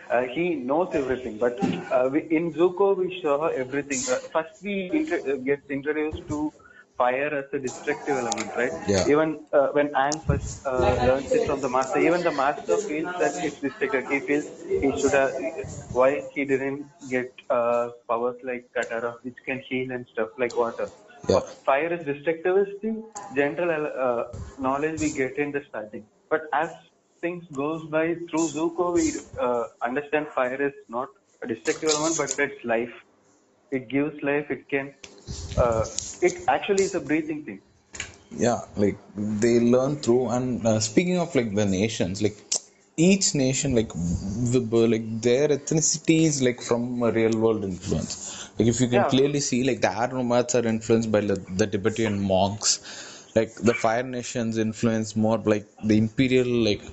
Uh, 0.09 0.21
he 0.35 0.55
knows 0.55 0.89
everything, 0.93 1.37
but 1.37 1.57
uh, 1.91 2.09
we, 2.11 2.19
in 2.39 2.53
Zuko 2.53 2.95
we 2.97 3.19
saw 3.21 3.47
everything. 3.47 4.01
Uh, 4.15 4.19
first, 4.33 4.53
we 4.61 4.75
inter- 4.99 5.23
uh, 5.33 5.37
get 5.49 5.61
introduced 5.69 6.21
to 6.27 6.53
fire 6.97 7.27
as 7.39 7.45
a 7.53 7.59
destructive 7.59 8.17
element, 8.17 8.51
right? 8.55 8.71
Yeah. 8.87 9.05
Even 9.07 9.45
uh, 9.53 9.69
when 9.73 9.89
Aang 9.89 10.25
first 10.27 10.43
uh, 10.65 10.95
learns 11.01 11.27
it 11.33 11.45
from 11.45 11.61
the 11.61 11.69
master, 11.69 11.99
even 11.99 12.23
the 12.23 12.31
master 12.31 12.77
feels 12.87 13.09
that 13.19 13.33
it's 13.41 13.59
destructive. 13.61 14.05
He 14.09 14.19
feels 14.27 14.45
he 14.81 14.91
should 15.01 15.13
have. 15.13 15.31
Why 15.91 16.23
he 16.33 16.43
didn't 16.45 16.85
get 17.09 17.31
uh, 17.49 17.89
powers 18.09 18.35
like 18.43 18.65
Katara, 18.75 19.15
which 19.23 19.37
can 19.45 19.61
heal 19.69 19.91
and 19.91 20.05
stuff 20.13 20.29
like 20.37 20.55
water. 20.57 20.89
yeah 21.27 21.39
Fire 21.65 21.91
is 21.93 22.05
destructive 22.05 22.57
is 22.57 22.67
the 22.81 22.91
general 23.33 23.83
uh, 24.07 24.23
knowledge 24.57 24.99
we 24.99 25.09
get 25.11 25.37
in 25.37 25.51
the 25.51 25.61
starting. 25.69 26.05
But 26.29 26.41
as 26.53 26.69
things 27.21 27.43
goes 27.55 27.89
by 27.89 28.15
through 28.29 28.53
Zuko, 28.53 28.93
we 28.93 29.19
uh, 29.41 29.63
understand 29.81 30.27
fire 30.35 30.61
is 30.61 30.73
not 30.89 31.09
a 31.43 31.47
destructive 31.47 31.89
element, 31.89 32.17
but 32.17 32.31
it's 32.37 32.63
life. 32.65 32.93
It 33.77 33.87
gives 33.89 34.21
life. 34.23 34.49
It 34.57 34.67
can. 34.69 34.93
Uh, 35.57 35.85
it 36.21 36.43
actually 36.47 36.85
is 36.89 36.95
a 36.95 36.99
breathing 37.11 37.43
thing. 37.45 37.61
yeah 38.45 38.61
like 38.83 38.97
they 39.43 39.55
learn 39.75 39.93
through 40.03 40.23
and 40.35 40.65
uh, 40.69 40.79
speaking 40.89 41.17
of 41.23 41.33
like 41.39 41.51
the 41.59 41.65
nations 41.65 42.21
like 42.25 42.37
each 42.97 43.27
nation 43.35 43.75
like 43.79 43.91
the, 44.53 44.59
like 44.93 45.05
their 45.27 45.47
ethnicity 45.57 46.19
is 46.29 46.41
like 46.47 46.61
from 46.69 46.83
a 47.03 47.11
real 47.11 47.35
world 47.43 47.63
influence 47.71 48.13
like 48.57 48.67
if 48.73 48.79
you 48.81 48.87
can 48.87 49.03
Yeah. 49.03 49.13
clearly 49.13 49.41
see 49.49 49.61
like 49.69 49.81
the 49.85 49.91
Air 50.01 50.09
nomads 50.19 50.55
are 50.55 50.65
influenced 50.75 51.11
by 51.15 51.21
the, 51.21 51.35
the 51.61 51.67
tibetan 51.67 52.15
monks 52.33 52.71
like 53.35 53.53
the 53.69 53.73
fire 53.73 54.03
nations 54.17 54.57
influence 54.57 55.15
more 55.15 55.39
like 55.53 55.67
the 55.83 55.97
imperial 55.97 56.47
like 56.69 56.83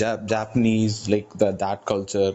Jap- 0.00 0.26
japanese 0.28 1.08
like 1.08 1.28
the, 1.42 1.50
that 1.52 1.84
culture 1.84 2.32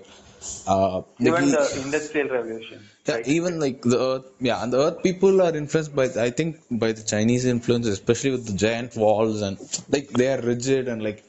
uh 0.68 1.02
Even 1.20 1.52
e- 1.52 1.52
the 1.52 1.74
industrial 1.76 2.30
revolution. 2.30 2.90
Yeah, 3.08 3.16
right? 3.16 3.28
even 3.28 3.60
like 3.60 3.82
the 3.82 4.00
earth, 4.00 4.26
yeah, 4.40 4.62
and 4.64 4.74
the 4.74 4.80
earth 4.86 5.04
people 5.04 5.42
are 5.42 5.56
influenced 5.56 5.96
by, 5.96 6.06
I 6.28 6.30
think, 6.32 6.58
by 6.72 6.92
the 6.92 7.04
Chinese 7.04 7.46
influence, 7.46 7.88
especially 7.88 8.32
with 8.32 8.46
the 8.48 8.54
giant 8.54 8.96
walls 8.96 9.42
and 9.42 9.58
like 9.90 10.10
they 10.10 10.28
are 10.34 10.42
rigid 10.42 10.88
and 10.88 11.04
like 11.04 11.24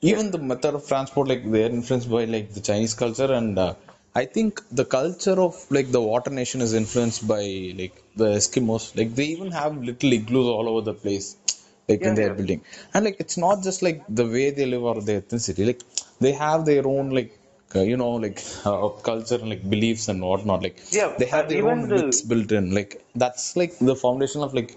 even 0.00 0.30
the 0.30 0.38
method 0.38 0.74
of 0.74 0.86
transport, 0.86 1.28
like 1.28 1.50
they 1.50 1.64
are 1.64 1.70
influenced 1.70 2.10
by 2.10 2.24
like 2.24 2.52
the 2.54 2.60
Chinese 2.60 2.94
culture 2.94 3.32
and 3.32 3.58
uh, 3.58 3.74
I 4.14 4.24
think 4.24 4.62
the 4.70 4.84
culture 4.84 5.38
of 5.40 5.54
like 5.70 5.90
the 5.92 6.00
water 6.00 6.30
nation 6.30 6.60
is 6.60 6.72
influenced 6.74 7.26
by 7.28 7.42
like 7.82 7.96
the 8.16 8.28
Eskimos. 8.40 8.96
Like 8.96 9.14
they 9.14 9.26
even 9.26 9.50
have 9.52 9.76
little 9.76 10.12
igloos 10.12 10.46
all 10.46 10.68
over 10.68 10.80
the 10.82 10.94
place, 10.94 11.36
like 11.88 12.02
Yeah, 12.02 12.14
they 12.14 12.24
are 12.24 12.30
yeah. 12.30 12.34
building. 12.34 12.62
And 12.94 13.04
like 13.04 13.16
it's 13.20 13.36
not 13.36 13.62
just 13.62 13.82
like 13.82 14.02
the 14.08 14.26
way 14.26 14.50
they 14.50 14.66
live 14.66 14.82
or 14.84 15.00
their 15.00 15.20
ethnicity. 15.20 15.66
Like 15.66 15.82
they 16.20 16.32
have 16.32 16.64
their 16.64 16.86
own 16.86 17.10
like 17.10 17.37
uh, 17.76 17.80
you 17.90 17.96
know 17.96 18.12
like 18.24 18.40
uh, 18.66 18.86
of 18.86 19.02
culture 19.02 19.38
and 19.42 19.50
like 19.54 19.64
beliefs 19.74 20.08
and 20.08 20.20
whatnot 20.22 20.62
like 20.66 20.78
Yeah, 20.98 21.14
they 21.18 21.26
have 21.34 21.48
their 21.48 21.66
own 21.72 21.80
the- 21.88 21.94
myths 21.96 22.22
built 22.22 22.52
in 22.60 22.66
like 22.78 22.92
that's 23.22 23.46
like 23.56 23.74
the 23.90 23.96
foundation 24.04 24.42
of 24.46 24.54
like 24.58 24.72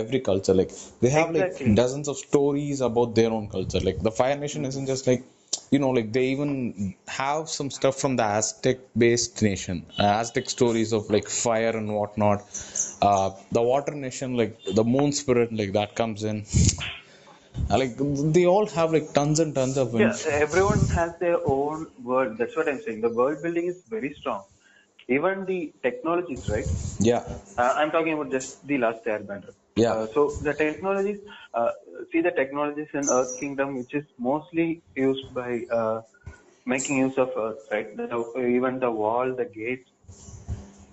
every 0.00 0.20
culture 0.20 0.54
like 0.60 0.72
they 1.02 1.10
have 1.18 1.30
like 1.36 1.50
dozens 1.80 2.08
of 2.12 2.16
stories 2.28 2.80
about 2.90 3.14
their 3.18 3.30
own 3.38 3.46
culture 3.56 3.80
like 3.88 4.00
the 4.08 4.10
fire 4.20 4.36
nation 4.44 4.64
isn't 4.70 4.86
just 4.86 5.06
like 5.10 5.22
you 5.74 5.78
know 5.82 5.90
like 5.98 6.12
they 6.16 6.26
even 6.34 6.50
have 7.06 7.48
some 7.48 7.70
stuff 7.78 7.96
from 8.02 8.16
the 8.20 8.26
aztec 8.38 8.78
based 9.04 9.40
nation 9.48 9.78
uh, 9.98 10.20
aztec 10.20 10.46
stories 10.56 10.92
of 10.98 11.08
like 11.14 11.28
fire 11.44 11.74
and 11.80 11.88
whatnot 11.98 12.40
uh 13.08 13.30
the 13.56 13.62
water 13.72 13.94
nation 14.06 14.36
like 14.40 14.54
the 14.80 14.84
moon 14.94 15.10
spirit 15.22 15.50
like 15.60 15.72
that 15.78 15.94
comes 16.02 16.22
in 16.32 16.38
like 17.70 17.96
they 18.36 18.46
all 18.46 18.66
have 18.66 18.92
like 18.92 19.12
tons 19.14 19.38
and 19.40 19.54
tons 19.54 19.76
of 19.76 19.92
Yeah, 19.94 20.16
everyone 20.26 20.88
has 20.88 21.12
their 21.20 21.38
own 21.44 21.86
world. 22.02 22.38
That's 22.38 22.56
what 22.56 22.68
I'm 22.68 22.80
saying. 22.82 23.00
The 23.00 23.08
world 23.08 23.42
building 23.42 23.66
is 23.66 23.76
very 23.88 24.14
strong. 24.20 24.44
Even 25.08 25.44
the 25.46 25.72
technologies, 25.82 26.44
right? 26.48 26.66
yeah 27.00 27.22
Uh, 27.58 27.72
I'm 27.76 27.90
talking 27.90 28.12
about 28.14 28.30
just 28.30 28.66
the 28.66 28.78
last 28.78 29.04
Airbender. 29.06 29.54
Yeah. 29.76 29.92
Uh, 29.92 30.06
so 30.14 30.38
the 30.42 30.54
technologies, 30.54 31.20
uh, 31.54 31.70
see 32.12 32.20
the 32.20 32.30
technologies 32.30 32.88
in 32.94 33.08
Earth 33.10 33.38
Kingdom, 33.40 33.76
which 33.78 33.94
is 33.94 34.04
mostly 34.18 34.82
used 34.96 35.34
by 35.34 35.62
uh, 35.72 36.02
making 36.66 36.98
use 36.98 37.14
of 37.18 37.30
Earth, 37.36 37.58
right? 37.70 37.96
The, 37.96 38.06
even 38.38 38.80
the 38.80 38.90
wall, 38.90 39.34
the 39.34 39.46
gates, 39.46 39.88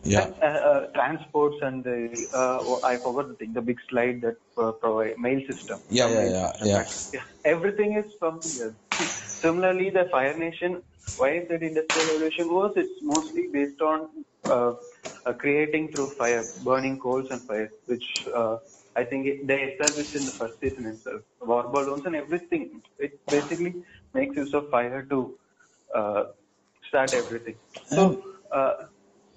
yeah 0.05 0.25
and, 0.25 0.35
uh, 0.41 0.45
uh, 0.45 0.87
transports, 0.93 1.57
and 1.61 1.83
the 1.83 2.27
uh, 2.33 2.59
oh, 2.69 2.79
I 2.83 2.97
forgot 2.97 3.29
the 3.29 3.35
thing, 3.35 3.53
the 3.53 3.61
big 3.61 3.77
slide 3.89 4.21
that 4.21 4.37
uh, 4.61 4.71
provide 4.73 5.17
mail 5.17 5.39
system. 5.51 5.79
Yeah, 5.89 6.07
yeah, 6.09 6.15
mail 6.15 6.31
yeah, 6.31 6.51
system, 6.51 6.67
yeah. 6.67 6.85
yeah. 7.13 7.21
Everything 7.45 7.97
is 7.97 8.11
from 8.19 8.41
the 8.43 8.61
Earth. 8.61 8.75
Similarly, 9.43 9.89
the 9.89 10.05
Fire 10.11 10.37
Nation, 10.37 10.83
why 11.15 11.31
is 11.37 11.47
that 11.49 11.63
industrial 11.63 12.07
revolution 12.07 12.49
was? 12.49 12.73
It's 12.75 12.99
mostly 13.01 13.47
based 13.53 13.81
on 13.81 14.09
uh, 14.49 14.73
uh, 15.25 15.33
creating 15.33 15.91
through 15.91 16.15
fire, 16.17 16.47
burning 16.63 16.99
coals 16.99 17.27
and 17.29 17.45
fire, 17.47 17.71
which 17.85 18.03
uh, 18.35 18.57
I 18.95 19.03
think 19.03 19.27
it, 19.27 19.47
they 19.47 19.55
established 19.71 20.15
in 20.15 20.25
the 20.25 20.33
first 20.39 20.53
season 20.61 20.85
itself. 20.85 21.21
War 21.41 21.67
balloons 21.67 22.03
and 22.05 22.15
everything. 22.15 22.81
It 22.99 23.19
basically 23.29 23.75
makes 24.13 24.35
use 24.35 24.53
of 24.53 24.69
fire 24.69 25.03
to 25.09 25.37
uh, 25.93 26.23
start 26.89 27.13
everything. 27.13 27.55
So, 27.93 28.21
uh, 28.51 28.73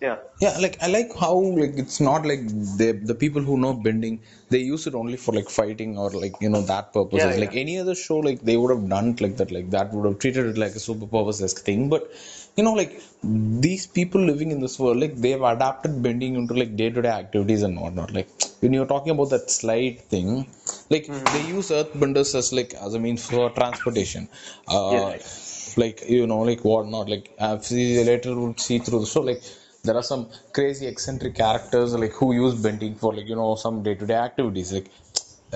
yeah. 0.01 0.17
Yeah, 0.41 0.57
like 0.61 0.81
I 0.81 0.87
like 0.87 1.13
how 1.19 1.35
like 1.35 1.75
it's 1.83 1.99
not 2.01 2.25
like 2.25 2.43
the 2.81 2.93
the 3.11 3.15
people 3.23 3.43
who 3.43 3.57
know 3.59 3.73
bending 3.75 4.21
they 4.51 4.59
use 4.59 4.87
it 4.87 4.95
only 4.95 5.17
for 5.17 5.33
like 5.35 5.51
fighting 5.51 5.99
or 5.99 6.11
like 6.11 6.37
you 6.41 6.49
know 6.49 6.61
that 6.63 6.93
purposes. 6.93 7.25
Yeah, 7.25 7.35
yeah. 7.35 7.41
Like 7.45 7.57
any 7.57 7.79
other 7.79 7.97
show, 7.97 8.19
like 8.19 8.43
they 8.43 8.57
would 8.57 8.71
have 8.75 8.89
done 8.89 9.09
it 9.15 9.21
like 9.21 9.37
that, 9.39 9.51
like 9.51 9.71
that 9.71 9.93
would 9.93 10.07
have 10.09 10.19
treated 10.21 10.47
it 10.47 10.57
like 10.57 10.73
a 10.73 10.83
superpowers 10.89 11.43
esque 11.43 11.65
thing. 11.65 11.89
But 11.89 12.09
you 12.57 12.63
know, 12.63 12.75
like 12.75 13.03
these 13.23 13.87
people 13.89 14.21
living 14.21 14.53
in 14.53 14.61
this 14.61 14.79
world, 14.79 14.99
like 14.99 15.17
they've 15.17 15.43
adapted 15.43 16.03
bending 16.05 16.37
into 16.37 16.55
like 16.55 16.77
day 16.77 16.91
to 16.91 17.03
day 17.03 17.09
activities 17.09 17.63
and 17.63 17.81
whatnot. 17.81 18.13
Like 18.13 18.29
when 18.61 18.73
you're 18.73 18.87
talking 18.87 19.11
about 19.11 19.31
that 19.31 19.51
slide 19.51 20.01
thing, 20.15 20.47
like 20.91 21.07
Mm-hmm. 21.09 21.33
they 21.33 21.41
use 21.41 21.71
earthbenders 21.71 22.35
as 22.37 22.53
like 22.53 22.75
as 22.75 22.95
a 22.95 23.01
means 23.01 23.27
for 23.29 23.51
transportation. 23.51 24.29
Uh, 24.69 25.13
Yes. 25.13 25.75
like 25.77 26.03
you 26.09 26.27
know 26.27 26.41
like 26.41 26.65
whatnot 26.65 27.09
like 27.09 27.27
uh, 27.39 27.59
see 27.59 28.03
later 28.05 28.35
we'll 28.39 28.57
see 28.57 28.79
through 28.79 29.01
the 29.01 29.07
show 29.07 29.21
like 29.21 29.43
there 29.85 29.97
are 30.01 30.07
some 30.13 30.23
crazy 30.57 30.87
eccentric 30.87 31.35
characters 31.43 31.95
like 31.95 32.13
who 32.13 32.29
use 32.45 32.55
bending 32.67 32.95
for 33.03 33.11
like 33.15 33.29
you 33.33 33.37
know 33.37 33.55
some 33.55 33.83
day-to-day 33.83 34.19
activities 34.29 34.73
like 34.77 34.89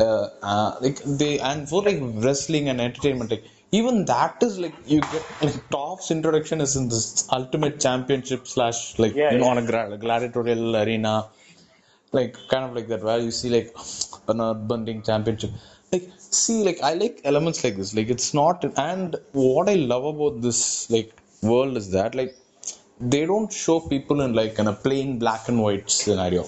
uh, 0.04 0.26
uh 0.42 0.70
like 0.84 0.98
they 1.22 1.38
and 1.50 1.68
for 1.68 1.82
like 1.88 2.00
wrestling 2.26 2.68
and 2.68 2.80
entertainment 2.80 3.30
like 3.34 3.44
even 3.78 4.04
that 4.04 4.36
is 4.46 4.58
like 4.64 4.74
you 4.86 5.00
get 5.12 5.24
like 5.42 5.56
Toph's 5.70 6.10
introduction 6.16 6.60
is 6.60 6.76
in 6.80 6.88
this 6.94 7.06
ultimate 7.38 7.80
championship 7.80 8.46
slash 8.46 8.80
like 8.98 9.14
Yeah, 9.14 9.32
you 9.32 9.38
know 9.38 9.46
yeah. 9.46 9.50
on 9.54 9.58
a 9.58 9.66
gra- 9.70 9.98
gladiatorial 10.04 10.76
arena 10.82 11.14
like 12.18 12.34
kind 12.50 12.64
of 12.66 12.72
like 12.76 12.88
that 12.92 13.02
where 13.08 13.20
you 13.26 13.30
see 13.40 13.50
like 13.58 13.70
an 14.32 14.38
earthbending 14.48 15.04
championship 15.08 15.52
like 15.92 16.06
see 16.18 16.58
like 16.68 16.80
i 16.90 16.94
like 17.02 17.16
elements 17.30 17.60
like 17.64 17.76
this 17.80 17.92
like 17.98 18.10
it's 18.16 18.30
not 18.40 18.64
and 18.88 19.16
what 19.32 19.68
i 19.74 19.76
love 19.92 20.06
about 20.14 20.36
this 20.46 20.60
like 20.94 21.10
world 21.50 21.76
is 21.82 21.90
that 21.96 22.14
like 22.20 22.34
they 23.00 23.26
don't 23.26 23.52
show 23.52 23.80
people 23.80 24.20
in 24.22 24.32
like 24.34 24.58
in 24.58 24.66
a 24.66 24.72
plain 24.72 25.18
black 25.18 25.48
and 25.48 25.62
white 25.62 25.90
scenario 25.90 26.46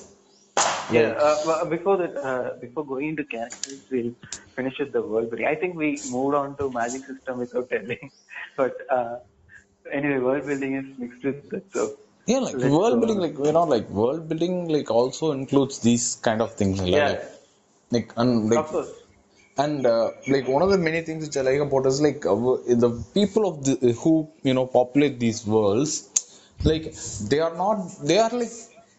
Yeah, 0.93 1.13
uh, 1.19 1.65
before 1.65 1.97
that, 1.99 2.17
uh, 2.17 2.51
before 2.61 2.85
going 2.87 3.09
into 3.11 3.25
characters, 3.25 3.81
we'll 3.91 4.13
finish 4.55 4.75
with 4.79 4.93
the 4.93 5.03
world 5.03 5.31
building. 5.31 5.47
I 5.47 5.55
think 5.55 5.77
we 5.77 6.03
moved 6.05 6.35
on 6.35 6.57
to 6.59 6.71
magic 6.71 7.07
system 7.07 7.39
without 7.39 7.71
telling, 7.71 8.11
but 8.57 8.77
uh, 8.91 9.17
anyway, 9.91 10.19
world 10.19 10.47
building 10.47 10.75
is 10.77 10.99
mixed 10.99 11.25
with 11.25 11.51
that. 11.51 11.65
So 11.73 11.97
yeah 12.27 12.39
like 12.47 12.57
Let's 12.57 12.75
world 12.77 13.01
building 13.01 13.19
like 13.25 13.37
you 13.49 13.53
know 13.57 13.65
like 13.75 13.89
world 14.01 14.29
building 14.29 14.55
like 14.75 14.91
also 14.99 15.33
includes 15.39 15.81
these 15.89 16.07
kind 16.27 16.41
of 16.45 16.55
things 16.61 16.81
like 16.81 16.93
yeah, 16.93 17.25
like 17.91 18.13
and 18.17 18.51
like 18.51 18.59
of 18.59 18.69
course. 18.69 18.93
and 19.65 19.87
uh, 19.87 20.11
like 20.35 20.47
one 20.49 20.63
of 20.63 20.71
the 20.71 20.79
many 20.79 21.01
things 21.03 21.27
which 21.27 21.37
I 21.37 21.43
like 21.43 21.61
about 21.61 21.87
is 21.87 22.01
like 22.01 22.25
uh, 22.27 22.35
the 22.85 22.91
people 23.15 23.45
of 23.51 23.65
the 23.67 23.93
who 24.03 24.15
you 24.43 24.55
know 24.55 24.67
populate 24.67 25.19
these 25.21 25.47
worlds, 25.47 26.11
like 26.63 26.95
they 27.31 27.41
are 27.41 27.55
not 27.57 27.79
they 28.03 28.19
are 28.19 28.31
like 28.31 28.53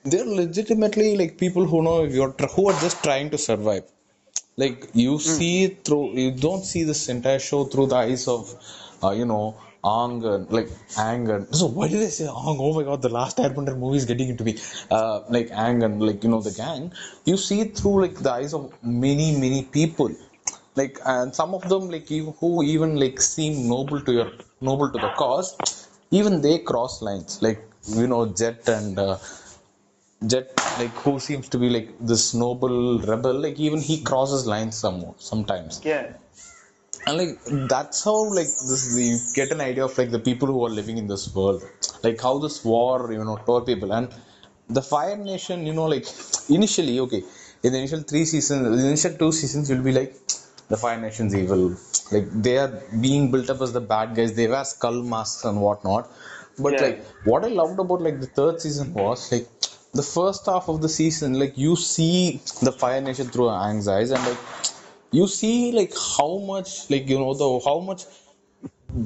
they 0.03 0.19
are 0.21 0.31
legitimately 0.41 1.17
like 1.17 1.37
people 1.37 1.65
who 1.65 1.81
know 1.81 2.03
you're 2.03 2.31
who 2.55 2.69
are 2.69 2.79
just 2.81 3.03
trying 3.03 3.29
to 3.29 3.37
survive. 3.37 3.83
Like 4.57 4.89
you 4.93 5.19
see 5.19 5.65
it 5.65 5.83
through 5.85 6.13
you 6.17 6.31
don't 6.31 6.63
see 6.63 6.83
this 6.83 7.09
entire 7.09 7.39
show 7.39 7.65
through 7.65 7.87
the 7.87 7.95
eyes 7.95 8.27
of 8.27 8.53
uh, 9.03 9.11
you 9.11 9.25
know 9.25 9.55
anger 9.85 10.37
like 10.49 10.69
anger 10.97 11.45
so 11.51 11.67
why 11.67 11.87
did 11.87 12.01
I 12.01 12.07
say 12.07 12.25
Ang? 12.25 12.57
Oh 12.67 12.73
my 12.73 12.83
god, 12.83 13.01
the 13.01 13.09
last 13.09 13.37
Airbender 13.37 13.77
movie 13.77 13.97
is 13.97 14.05
getting 14.05 14.29
into 14.29 14.43
me. 14.43 14.57
Uh, 14.89 15.21
like 15.29 15.49
anger 15.51 15.85
and 15.87 16.01
like 16.01 16.23
you 16.23 16.29
know 16.29 16.41
the 16.41 16.51
gang. 16.51 16.93
You 17.25 17.37
see 17.37 17.59
it 17.61 17.75
through 17.77 18.01
like 18.05 18.15
the 18.15 18.31
eyes 18.31 18.53
of 18.53 18.73
many 18.83 19.31
many 19.37 19.63
people. 19.63 20.11
Like 20.75 20.99
and 21.05 21.33
some 21.35 21.53
of 21.53 21.67
them 21.69 21.89
like 21.89 22.09
you 22.09 22.31
who 22.39 22.63
even 22.63 22.95
like 22.97 23.21
seem 23.21 23.67
noble 23.69 24.01
to 24.01 24.11
your 24.11 24.31
noble 24.61 24.91
to 24.91 24.97
the 24.97 25.09
cause, 25.17 25.55
even 26.11 26.41
they 26.41 26.59
cross 26.59 27.01
lines. 27.01 27.41
Like 27.41 27.61
you 27.87 28.07
know 28.07 28.25
Jet 28.27 28.67
and 28.67 28.97
uh, 28.99 29.17
Jet 30.27 30.51
like 30.79 30.91
who 31.03 31.19
seems 31.19 31.47
to 31.49 31.57
be 31.57 31.69
like 31.69 31.89
this 31.99 32.33
noble 32.33 32.99
rebel. 32.99 33.33
Like 33.39 33.59
even 33.59 33.79
he 33.79 34.01
crosses 34.01 34.45
lines 34.45 34.75
some 34.77 35.13
sometimes 35.17 35.81
Yeah, 35.83 36.13
and 37.07 37.17
like 37.19 37.33
that's 37.73 38.03
how 38.03 38.17
like 38.39 38.51
this 38.69 38.83
you 38.97 39.17
get 39.39 39.51
an 39.55 39.61
idea 39.61 39.83
of 39.85 39.97
like 39.97 40.11
the 40.11 40.19
people 40.29 40.47
who 40.53 40.61
are 40.65 40.73
living 40.79 40.97
in 41.01 41.07
this 41.13 41.25
world 41.35 41.61
like 42.05 42.19
how 42.27 42.33
this 42.45 42.57
war 42.71 43.11
you 43.17 43.23
know 43.29 43.37
tore 43.47 43.63
people 43.71 43.91
and 43.97 44.09
the 44.77 44.81
fire 44.93 45.17
nation 45.31 45.65
you 45.69 45.73
know 45.79 45.85
like 45.95 46.07
initially 46.57 46.99
okay 47.05 47.21
in 47.63 47.71
the 47.73 47.79
initial 47.83 48.01
three 48.11 48.25
seasons 48.33 48.63
the 48.81 48.87
initial 48.91 49.13
two 49.23 49.31
seasons 49.41 49.69
will 49.71 49.83
be 49.89 49.93
like 49.99 50.13
the 50.69 50.77
fire 50.83 50.99
nation's 50.99 51.35
evil 51.41 51.63
like 52.11 52.27
they 52.47 52.57
are 52.57 52.71
being 53.05 53.31
built 53.31 53.49
up 53.53 53.61
as 53.61 53.73
the 53.77 53.81
bad 53.93 54.15
guys 54.15 54.33
they 54.39 54.47
wear 54.47 54.65
skull 54.73 55.01
masks 55.13 55.43
and 55.49 55.61
whatnot 55.65 56.11
but 56.57 56.73
Yeah. 56.73 56.85
like 56.85 56.99
what 57.31 57.45
i 57.47 57.51
loved 57.61 57.79
about 57.85 58.01
like 58.07 58.19
the 58.25 58.31
third 58.39 58.61
season 58.65 58.93
was 58.93 59.31
like 59.31 59.47
the 59.99 60.03
first 60.03 60.45
half 60.51 60.67
of 60.73 60.81
the 60.85 60.89
season 60.89 61.39
like 61.41 61.57
you 61.65 61.75
see 61.75 62.41
the 62.67 62.71
fire 62.71 63.01
nation 63.01 63.27
through 63.33 63.49
Aang's 63.63 63.87
eyes 63.87 64.11
and 64.11 64.23
like 64.29 64.37
you 65.11 65.27
see 65.27 65.71
like 65.71 65.93
how 66.17 66.31
much 66.51 66.89
like 66.93 67.07
you 67.13 67.19
know 67.23 67.33
the 67.41 67.49
how 67.67 67.79
much 67.89 68.03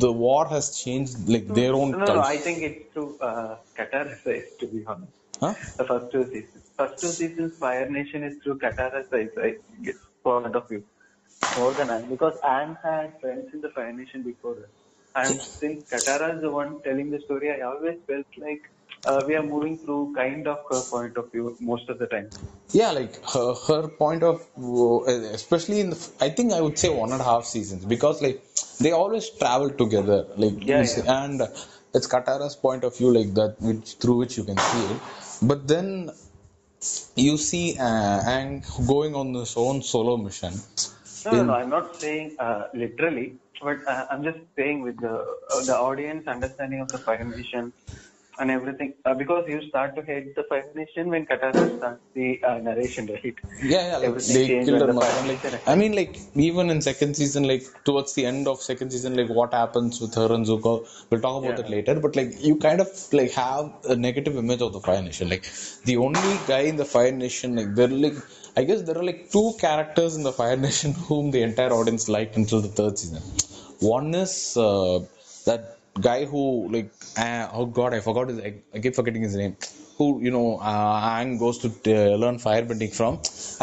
the 0.04 0.12
war 0.12 0.48
has 0.48 0.66
changed 0.84 1.28
like 1.28 1.48
their 1.48 1.74
own 1.74 1.92
no, 1.92 1.98
no, 1.98 2.06
culture. 2.06 2.22
I 2.22 2.38
think 2.38 2.62
it's 2.62 2.94
through 2.94 3.18
uh, 3.20 3.58
Katara's 3.78 4.26
eyes, 4.28 4.44
to 4.60 4.68
be 4.68 4.84
honest. 4.86 5.12
Huh? 5.40 5.54
The 5.78 5.86
first 5.86 6.12
two 6.12 6.24
seasons. 6.26 6.70
First 6.78 7.02
two 7.02 7.08
seasons, 7.08 7.58
Fire 7.58 7.90
Nation 7.90 8.24
is 8.24 8.38
through 8.44 8.60
Katara's 8.60 9.12
eyes, 9.12 9.30
I 9.42 9.56
guess, 9.82 9.96
point 10.24 10.56
of 10.56 10.70
view. 10.70 10.84
More 11.58 11.74
than 11.74 11.88
Aang, 11.88 12.10
because 12.10 12.36
Aang 12.44 12.78
had 12.84 13.20
friends 13.22 13.54
in 13.54 13.62
the 13.62 13.70
Fire 13.70 13.92
Nation 13.92 14.24
before 14.24 14.56
her. 14.56 14.70
And 15.16 15.42
since 15.42 15.84
Katara 15.90 16.36
is 16.36 16.42
the 16.42 16.52
one 16.52 16.82
telling 16.84 17.10
the 17.10 17.20
story, 17.22 17.52
I 17.52 17.62
always 17.62 17.98
felt 18.08 18.26
like 18.38 18.70
uh, 19.06 19.24
we 19.28 19.36
are 19.36 19.44
moving 19.44 19.78
through 19.78 20.14
kind 20.16 20.48
of 20.48 20.60
her 20.70 20.82
point 20.82 21.18
of 21.18 21.32
view 21.32 21.58
most 21.60 21.90
of 21.90 21.98
the 22.00 22.06
time. 22.08 22.30
Yeah, 22.72 22.92
like 22.92 23.16
her, 23.34 23.54
her 23.68 23.88
point 23.88 24.22
of 24.24 24.46
view, 24.56 25.06
especially 25.08 25.80
in 25.80 25.90
the, 25.92 26.10
I 26.22 26.30
think 26.30 26.54
I 26.54 26.62
would 26.62 26.78
say 26.78 26.90
one 26.90 27.12
and 27.12 27.22
a 27.22 27.24
half 27.24 27.46
seasons 27.46 27.84
because 27.86 28.22
like 28.22 28.44
they 28.80 28.92
always 28.92 29.30
travel 29.32 29.72
together, 29.72 30.28
like 30.38 30.64
Yeah, 30.66 30.84
see- 30.84 31.02
and 31.08 31.42
it's 31.94 32.08
Katara's 32.08 32.56
point 32.56 32.84
of 32.84 32.96
view 32.96 33.12
like 33.12 33.34
that, 33.34 33.56
which 33.60 33.96
through 33.96 34.18
which 34.18 34.38
you 34.38 34.44
can 34.44 34.58
see 34.58 34.86
it. 34.94 35.02
But 35.42 35.68
then 35.68 36.12
you 37.16 37.38
see 37.38 37.78
uh, 37.80 38.22
Aang 38.34 38.64
going 38.88 39.16
on 39.16 39.34
his 39.34 39.58
own 39.58 39.82
solo 39.82 40.18
mission. 40.18 40.54
No, 41.26 41.36
no, 41.36 41.44
no. 41.44 41.54
I'm 41.54 41.70
not 41.70 41.98
saying 42.02 42.36
uh, 42.40 42.64
literally, 42.74 43.38
but 43.62 43.78
uh, 43.88 44.06
I'm 44.10 44.24
just 44.24 44.40
saying 44.56 44.82
with 44.84 45.00
the 45.02 45.16
uh, 45.54 45.64
the 45.66 45.76
audience 45.76 46.28
understanding 46.28 46.82
of 46.82 46.92
the 46.92 47.00
Fire 47.00 47.24
Nation 47.24 47.74
and 48.40 48.50
everything 48.50 48.94
uh, 49.06 49.14
because 49.14 49.44
you 49.48 49.60
start 49.68 49.96
to 49.98 50.02
hate 50.02 50.34
the 50.36 50.44
Fire 50.50 50.66
Nation 50.76 51.10
when 51.10 51.26
Katara 51.26 51.76
starts 51.78 52.02
the 52.14 52.42
uh, 52.48 52.58
narration, 52.60 53.08
right? 53.08 53.36
Yeah, 53.62 53.86
yeah, 53.90 53.98
like 53.98 54.06
Everything 54.06 54.36
they 54.36 54.48
killed 54.66 54.82
her 54.82 54.88
the 54.88 54.94
mother. 54.94 55.08
Fire 55.08 55.28
Like, 55.28 55.44
Nation 55.44 55.60
I 55.68 55.76
mean, 55.76 55.94
like 55.94 56.18
even 56.36 56.70
in 56.70 56.82
second 56.82 57.18
season, 57.18 57.44
like 57.44 57.64
towards 57.84 58.14
the 58.16 58.26
end 58.26 58.48
of 58.48 58.62
second 58.62 58.92
season, 58.92 59.16
like 59.18 59.30
what 59.30 59.54
happens 59.54 60.00
with 60.00 60.16
her 60.16 60.32
and 60.34 60.46
Zuko, 60.46 60.88
we'll 61.10 61.22
talk 61.22 61.44
about 61.44 61.58
Yeah. 61.58 61.64
that 61.64 61.70
later. 61.70 62.00
But 62.00 62.16
like 62.16 62.42
you 62.42 62.56
kind 62.58 62.80
of 62.80 62.88
like 63.12 63.32
have 63.34 63.74
a 63.90 63.96
negative 63.98 64.38
image 64.38 64.62
of 64.62 64.72
the 64.72 64.80
Fire 64.80 65.02
Nation. 65.02 65.28
Like 65.30 65.46
the 65.84 65.98
only 65.98 66.34
guy 66.48 66.62
in 66.62 66.78
the 66.78 66.86
Fire 66.86 67.12
Nation, 67.12 67.58
like 67.58 67.76
they're 67.76 67.90
like 67.90 68.16
I 68.60 68.64
guess 68.68 68.82
there 68.88 68.98
are 69.02 69.08
like 69.10 69.22
two 69.36 69.48
characters 69.64 70.14
in 70.18 70.24
the 70.28 70.34
Fire 70.40 70.58
Nation 70.68 70.92
whom 71.08 71.26
the 71.36 71.42
entire 71.50 71.74
audience 71.80 72.06
liked 72.16 72.36
until 72.42 72.62
the 72.66 72.72
third 72.80 72.96
season. 73.02 73.22
One 73.96 74.08
is 74.24 74.34
uh, 74.58 75.00
that 75.50 75.62
guy 76.08 76.20
who 76.32 76.44
like 76.76 76.92
uh, 77.26 77.48
oh 77.60 77.66
god 77.80 77.94
I 77.98 78.02
forgot 78.08 78.28
his 78.32 78.40
I, 78.48 78.52
I 78.74 78.80
keep 78.84 78.96
forgetting 79.00 79.24
his 79.28 79.36
name. 79.42 79.56
Who 79.98 80.08
you 80.26 80.32
know 80.36 80.48
uh, 80.72 81.12
Aang 81.12 81.32
goes 81.44 81.58
to 81.64 81.70
uh, 81.70 82.16
learn 82.24 82.38
firebending 82.48 82.94
from, 83.00 83.14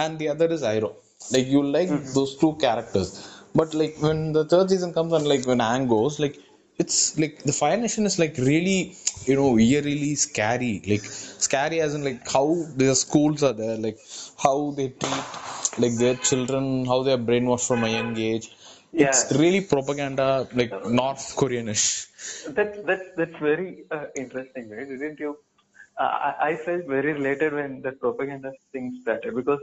and 0.02 0.18
the 0.22 0.28
other 0.34 0.48
is 0.56 0.62
Iroh. 0.62 0.94
Like 1.34 1.46
you 1.54 1.62
like 1.78 1.90
those 2.18 2.32
two 2.42 2.52
characters, 2.64 3.10
but 3.54 3.74
like 3.82 3.96
when 4.06 4.32
the 4.38 4.44
third 4.52 4.70
season 4.70 4.92
comes 4.98 5.12
and 5.18 5.26
like 5.34 5.46
when 5.52 5.58
Aang 5.70 5.88
goes, 5.96 6.18
like 6.24 6.36
it's 6.78 7.18
like 7.22 7.36
the 7.50 7.54
Fire 7.60 7.78
Nation 7.84 8.04
is 8.10 8.18
like 8.24 8.36
really 8.38 8.78
you 9.26 9.36
know 9.40 9.50
eerily 9.58 10.14
scary. 10.14 10.74
Like 10.92 11.04
scary 11.48 11.80
as 11.80 11.94
in 11.94 12.04
like 12.04 12.22
how 12.36 12.48
their 12.80 12.94
schools 12.94 13.42
are 13.42 13.56
there, 13.62 13.76
like 13.76 13.98
how 14.38 14.72
they 14.72 14.88
treat 14.90 15.26
like 15.78 15.96
their 15.98 16.16
children, 16.16 16.86
how 16.86 17.02
they 17.02 17.12
are 17.12 17.18
brainwashed 17.30 17.66
from 17.68 17.84
a 17.84 17.88
young 17.88 18.16
age. 18.16 18.50
Yeah. 18.92 19.06
It's 19.06 19.32
really 19.32 19.62
propaganda, 19.62 20.48
like 20.54 20.84
North 20.84 21.34
Koreanish. 21.36 22.06
That's 22.56 22.78
that's 22.86 23.08
that's 23.16 23.38
very 23.40 23.84
uh, 23.90 24.06
interesting, 24.16 24.70
right? 24.70 24.88
Didn't 24.88 25.18
you? 25.20 25.38
Uh, 25.98 26.04
I, 26.28 26.34
I 26.50 26.56
felt 26.64 26.86
very 26.86 27.12
related 27.14 27.54
when 27.54 27.82
the 27.82 27.92
propaganda 27.92 28.52
thing 28.72 28.98
started 29.02 29.34
because 29.34 29.60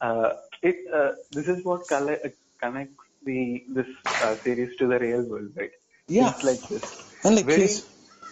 uh, 0.00 0.30
it 0.62 0.76
uh, 0.92 1.12
this 1.32 1.48
is 1.48 1.64
what 1.64 1.82
uh, 1.92 2.16
connects 2.62 3.04
the 3.24 3.64
this 3.68 3.86
uh, 4.20 4.36
series 4.44 4.76
to 4.78 4.88
the 4.88 4.98
real 4.98 5.22
world, 5.24 5.50
right? 5.56 5.72
Yeah. 6.08 6.34
It's 6.34 6.42
like 6.44 6.68
this. 6.68 6.84
And 7.24 7.36
like 7.36 7.50
Very, 7.50 7.52
his- 7.52 7.86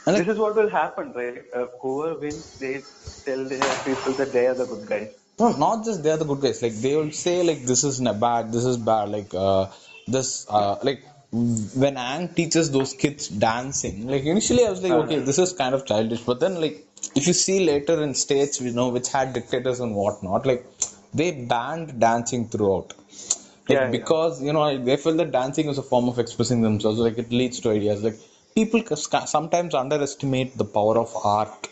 and 0.06 0.16
like 0.16 0.24
this 0.24 0.28
is 0.28 0.38
what 0.38 0.56
will 0.56 0.70
happen, 0.70 1.12
right? 1.12 1.42
Uh, 1.54 1.66
whoever 1.82 2.18
wins, 2.20 2.46
they 2.60 2.84
tell 3.26 3.48
their 3.48 3.76
people 3.86 4.14
that 4.16 4.32
they 4.32 4.46
are 4.46 4.54
the 4.56 4.66
good 4.66 4.86
guys. 4.88 5.12
No, 5.38 5.52
not 5.56 5.84
just 5.84 6.02
they're 6.02 6.16
the 6.16 6.24
good 6.24 6.40
guys. 6.40 6.62
Like 6.62 6.74
they 6.74 6.94
will 6.96 7.10
say 7.10 7.42
like 7.42 7.62
this 7.62 7.84
is 7.84 8.00
bad, 8.00 8.52
this 8.52 8.64
is 8.64 8.76
bad. 8.76 9.08
Like 9.08 9.34
uh, 9.34 9.66
this 10.06 10.46
uh, 10.48 10.76
like 10.82 11.02
when 11.32 11.94
Aang 11.96 12.34
teaches 12.34 12.70
those 12.70 12.92
kids 12.92 13.28
dancing, 13.28 14.06
like 14.06 14.24
initially 14.24 14.66
I 14.66 14.70
was 14.70 14.82
like, 14.82 14.92
okay, 14.92 15.20
this 15.20 15.38
is 15.38 15.52
kind 15.52 15.74
of 15.74 15.86
childish. 15.86 16.20
But 16.20 16.40
then 16.40 16.60
like 16.60 16.86
if 17.14 17.26
you 17.26 17.32
see 17.32 17.64
later 17.64 18.02
in 18.02 18.14
states, 18.14 18.60
you 18.60 18.72
know, 18.72 18.88
which 18.90 19.08
had 19.08 19.32
dictators 19.32 19.80
and 19.80 19.94
whatnot, 19.94 20.46
like 20.46 20.66
they 21.14 21.32
banned 21.32 21.98
dancing 21.98 22.48
throughout. 22.48 22.92
Like 23.68 23.78
Yeah, 23.78 23.84
yeah. 23.84 23.90
because 23.90 24.42
you 24.42 24.52
know 24.52 24.76
they 24.76 24.96
feel 24.96 25.16
that 25.16 25.32
dancing 25.32 25.68
is 25.68 25.78
a 25.78 25.82
form 25.82 26.08
of 26.08 26.18
expressing 26.18 26.60
themselves. 26.60 26.98
Like 26.98 27.16
it 27.16 27.30
leads 27.30 27.60
to 27.60 27.70
ideas. 27.70 28.02
Like 28.02 28.16
people 28.54 28.84
sometimes 28.96 29.74
underestimate 29.74 30.58
the 30.58 30.64
power 30.66 30.98
of 30.98 31.14
art 31.24 31.68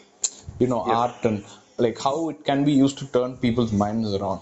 you 0.59 0.67
know 0.67 0.81
art 0.81 1.25
and 1.25 1.45
like 1.81 1.99
how 2.01 2.29
it 2.29 2.45
can 2.45 2.65
be 2.65 2.73
used 2.73 2.99
to 2.99 3.07
turn 3.07 3.37
people's 3.37 3.73
minds 3.73 4.15
around. 4.15 4.41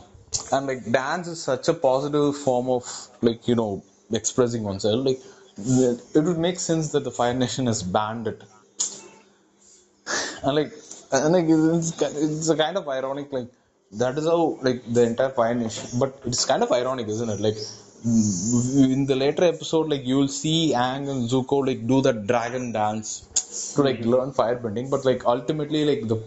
And 0.52 0.66
like 0.66 0.90
dance 0.90 1.28
is 1.28 1.42
such 1.42 1.68
a 1.68 1.74
positive 1.74 2.36
form 2.36 2.68
of 2.68 2.84
like 3.22 3.48
you 3.48 3.54
know 3.54 3.82
expressing 4.12 4.62
oneself. 4.64 5.06
Like 5.06 5.20
it 6.16 6.22
would 6.26 6.38
make 6.38 6.60
sense 6.60 6.92
that 6.92 7.04
the 7.04 7.10
fire 7.10 7.34
nation 7.34 7.66
has 7.66 7.82
banned 7.82 8.26
it. 8.28 8.42
And 10.42 10.54
like 10.56 10.72
and 11.12 11.32
like 11.32 11.46
it's, 11.48 12.02
it's 12.02 12.48
a 12.48 12.56
kind 12.56 12.76
of 12.76 12.88
ironic 12.88 13.32
like 13.32 13.48
that 13.92 14.18
is 14.18 14.26
how 14.26 14.58
like 14.62 14.82
the 14.92 15.02
entire 15.02 15.30
fire 15.30 15.54
nation 15.54 15.98
but 15.98 16.20
it's 16.26 16.44
kind 16.44 16.62
of 16.62 16.70
ironic 16.72 17.08
isn't 17.08 17.30
it? 17.30 17.40
Like 17.40 17.56
in 18.04 19.06
the 19.06 19.16
later 19.16 19.44
episode 19.44 19.88
like 19.88 20.04
you 20.04 20.16
will 20.16 20.28
see 20.28 20.72
Aang 20.74 21.08
and 21.12 21.28
Zuko 21.28 21.66
like 21.66 21.86
do 21.86 22.00
that 22.02 22.26
dragon 22.26 22.72
dance 22.72 23.72
to 23.74 23.82
like 23.82 24.00
learn 24.00 24.30
firebending 24.32 24.90
but 24.90 25.04
like 25.04 25.24
ultimately 25.24 25.84
like 25.84 26.06
the 26.06 26.18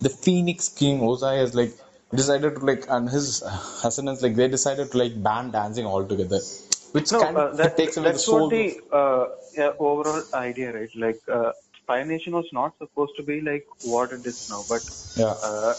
the 0.00 0.08
Phoenix 0.10 0.68
King 0.68 1.00
Ozai 1.00 1.38
has 1.38 1.54
like 1.54 1.72
decided 2.14 2.56
to 2.56 2.60
like 2.66 2.84
and 2.88 3.08
his 3.08 3.42
assistants 3.42 4.22
like 4.22 4.36
they 4.36 4.48
decided 4.48 4.92
to 4.92 4.98
like 4.98 5.20
ban 5.22 5.50
dancing 5.50 5.86
altogether 5.86 6.40
which 6.92 7.10
No, 7.10 7.22
kind 7.22 7.36
uh, 7.36 7.54
of 7.54 7.56
that, 7.56 7.76
takes 7.76 7.96
away 7.96 8.12
the 8.12 8.18
that's 8.18 8.30
soul 8.30 8.48
what 8.48 8.50
the 8.50 8.80
uh, 8.92 9.26
yeah, 9.56 9.72
overall 9.78 10.24
idea, 10.34 10.72
right? 10.72 10.90
Like, 10.96 11.20
uh, 11.32 11.52
Fire 11.86 12.04
Nation 12.04 12.32
was 12.34 12.48
not 12.52 12.76
supposed 12.78 13.12
to 13.16 13.22
be 13.22 13.40
like 13.40 13.64
what 13.80 14.12
it 14.12 14.26
is 14.26 14.36
now, 14.48 14.64
but 14.68 14.82
yeah 15.16 15.34
uh, 15.42 15.74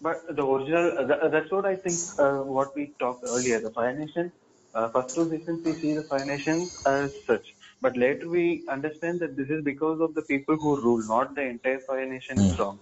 but 0.00 0.22
the 0.36 0.44
original, 0.44 0.92
uh, 0.98 1.06
th- 1.06 1.32
that's 1.32 1.50
what 1.50 1.64
I 1.64 1.76
think. 1.76 2.02
Uh, 2.18 2.40
what 2.56 2.74
we 2.76 2.94
talked 3.00 3.24
earlier, 3.24 3.60
the 3.60 3.70
Fire 3.70 3.96
Nation. 3.98 4.32
Uh, 4.74 4.90
first 4.90 5.08
two 5.14 5.30
seasons 5.30 5.62
we 5.64 5.80
see 5.80 5.94
the 5.94 6.02
Fire 6.10 6.26
Nation 6.26 6.70
as 6.84 7.10
such, 7.26 7.46
but 7.80 7.96
later 7.96 8.28
we 8.28 8.64
understand 8.70 9.20
that 9.20 9.36
this 9.36 9.48
is 9.48 9.64
because 9.64 10.00
of 10.00 10.14
the 10.14 10.22
people 10.22 10.56
who 10.56 10.76
rule, 10.80 11.02
not 11.06 11.34
the 11.34 11.42
entire 11.42 11.80
Fire 11.86 12.06
Nation 12.06 12.40
is 12.40 12.52
wrong. 12.58 12.80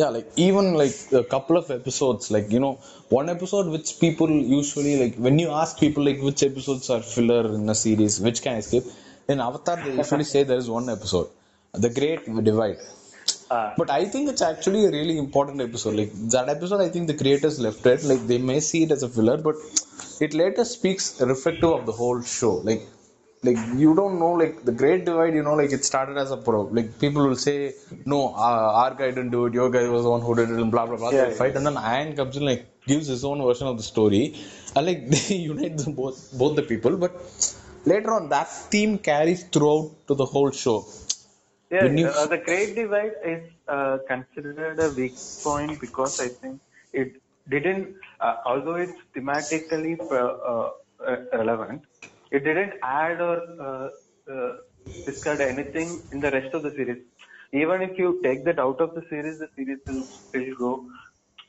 Yeah 0.00 0.10
like 0.16 0.28
even 0.46 0.66
like 0.82 0.96
a 1.20 1.24
couple 1.34 1.56
of 1.60 1.66
episodes 1.76 2.24
like 2.34 2.48
you 2.54 2.60
know 2.64 2.74
one 3.18 3.28
episode 3.34 3.66
which 3.74 3.90
people 4.04 4.30
usually 4.58 4.94
like 5.02 5.14
when 5.26 5.36
you 5.42 5.50
ask 5.62 5.78
people 5.84 6.02
like 6.08 6.20
which 6.28 6.42
episodes 6.50 6.86
are 6.94 7.02
filler 7.14 7.42
in 7.58 7.68
a 7.74 7.78
series 7.84 8.20
which 8.26 8.40
can 8.42 8.54
I 8.60 8.60
skip? 8.60 8.84
In 9.28 9.40
avatar 9.40 9.76
they 9.84 9.94
usually 10.02 10.28
say 10.32 10.42
there 10.50 10.60
is 10.64 10.68
one 10.78 10.88
episode 10.96 11.28
the 11.72 11.90
great 11.98 12.24
divide. 12.50 12.78
Uh, 13.50 13.72
but 13.80 13.88
i 13.90 14.04
think 14.12 14.28
it's 14.32 14.42
actually 14.42 14.82
a 14.86 14.90
really 14.90 15.16
important 15.18 15.60
episode. 15.60 15.94
Like 16.00 16.12
that 16.34 16.48
episode 16.56 16.80
i 16.86 16.88
think 16.88 17.06
the 17.12 17.18
creators 17.22 17.58
left 17.66 17.86
it. 17.86 18.04
Like 18.04 18.22
they 18.32 18.38
may 18.38 18.60
see 18.60 18.82
it 18.84 18.92
as 18.92 19.02
a 19.02 19.08
filler 19.08 19.38
but 19.48 19.56
it 20.20 20.34
later 20.34 20.64
speaks 20.64 21.20
reflective 21.20 21.70
of 21.78 21.86
the 21.86 21.92
whole 21.92 22.20
show. 22.22 22.54
Like 22.70 22.82
like 23.48 23.58
you 23.82 23.90
don't 24.00 24.16
know 24.22 24.32
like 24.42 24.56
the 24.68 24.72
great 24.82 25.04
divide 25.08 25.34
you 25.38 25.42
know 25.46 25.54
like 25.60 25.72
it 25.78 25.84
started 25.90 26.16
as 26.24 26.30
a 26.36 26.38
pro. 26.46 26.62
Like 26.78 26.88
people 27.04 27.22
will 27.28 27.40
say 27.48 27.56
no 28.14 28.20
uh, 28.46 28.80
our 28.82 28.92
guy 29.00 29.08
didn't 29.16 29.30
do 29.36 29.46
it 29.46 29.54
your 29.60 29.70
guy 29.76 29.84
was 29.96 30.04
the 30.06 30.10
one 30.16 30.22
who 30.26 30.34
did 30.40 30.50
it 30.54 30.58
and 30.64 30.70
blah 30.76 30.86
blah 30.86 30.96
blah. 31.02 31.10
Yeah, 31.18 31.26
they 31.26 31.34
fight 31.42 31.56
and 31.56 31.66
then 31.66 31.76
Iron 31.76 32.14
comes 32.20 32.36
in 32.36 32.44
like 32.50 32.64
gives 32.92 33.06
his 33.14 33.24
own 33.30 33.42
version 33.48 33.66
of 33.72 33.76
the 33.76 33.82
story. 33.94 34.24
And 34.74 34.86
like 34.90 35.02
they 35.14 35.36
unite 35.52 35.76
them 35.82 35.94
both 36.02 36.18
both 36.42 36.54
the 36.60 36.66
people 36.72 36.96
but 36.96 37.14
later 37.92 38.12
on 38.18 38.28
that 38.36 38.48
theme 38.74 38.98
carries 39.10 39.44
throughout 39.54 39.90
to 40.08 40.14
the 40.22 40.26
whole 40.34 40.50
show. 40.64 40.78
Yeah, 41.70 41.84
When 41.84 41.98
you- 41.98 42.06
uh, 42.08 42.26
the 42.26 42.38
Great 42.48 42.74
Divide 42.76 43.14
is 43.34 43.42
uh, 43.68 43.98
considered 44.08 44.78
a 44.78 44.90
weak 44.98 45.14
point 45.42 45.80
because 45.80 46.20
I 46.20 46.28
think 46.28 46.60
it 46.92 47.20
didn't, 47.48 47.96
uh, 48.20 48.36
although 48.44 48.76
it's 48.76 48.98
thematically 49.16 49.94
uh, 50.00 50.70
uh, 51.04 51.16
relevant, 51.32 51.82
it 52.36 52.44
didn't 52.48 52.74
add 52.82 53.20
or 53.28 53.36
uh, 53.68 53.88
uh, 54.34 54.52
discard 55.06 55.40
anything 55.40 55.90
in 56.12 56.20
the 56.20 56.30
rest 56.36 56.52
of 56.54 56.62
the 56.62 56.72
series. 56.78 57.02
Even 57.52 57.82
if 57.82 57.98
you 57.98 58.20
take 58.24 58.44
that 58.46 58.58
out 58.58 58.80
of 58.80 58.94
the 58.94 59.02
series, 59.10 59.38
the 59.38 59.48
series 59.56 59.78
will 59.88 60.04
still 60.28 60.50
go, 60.64 60.72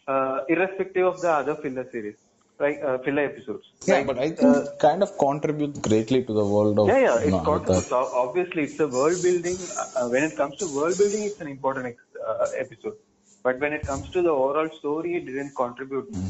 uh, 0.07 0.39
irrespective 0.49 1.05
of 1.05 1.21
the 1.21 1.31
other 1.31 1.55
filler 1.63 1.87
series, 1.91 2.17
like 2.59 2.79
uh, 2.85 2.97
filler 3.05 3.23
episodes. 3.31 3.65
yeah 3.91 3.99
Like, 3.99 4.07
but 4.09 4.17
i 4.25 4.29
think 4.39 4.51
uh, 4.51 4.61
it 4.61 4.67
kind 4.85 5.01
of 5.05 5.11
contributes 5.25 5.79
greatly 5.89 6.21
to 6.29 6.33
the 6.39 6.45
world 6.55 6.77
of 6.85 6.91
yeah, 6.91 6.99
yeah, 6.99 7.17
it's 7.19 7.41
contributes. 7.43 7.91
O- 7.91 8.11
Obviously, 8.23 8.63
it's 8.63 8.79
a 8.79 8.87
world 8.87 9.21
building. 9.21 9.69
Uh, 9.95 10.07
when 10.07 10.23
it 10.23 10.35
comes 10.37 10.57
to 10.59 10.67
world 10.67 10.97
building, 10.97 11.23
it's 11.23 11.39
an 11.41 11.47
important 11.47 11.85
ex- 11.87 12.17
uh, 12.27 12.47
episode. 12.57 12.95
But 13.43 13.59
when 13.59 13.73
it 13.73 13.85
comes 13.85 14.09
to 14.11 14.21
the 14.21 14.29
overall 14.29 14.69
story, 14.79 15.15
it 15.15 15.25
didn't 15.25 15.55
contribute. 15.55 16.07
Hmm. 16.09 16.29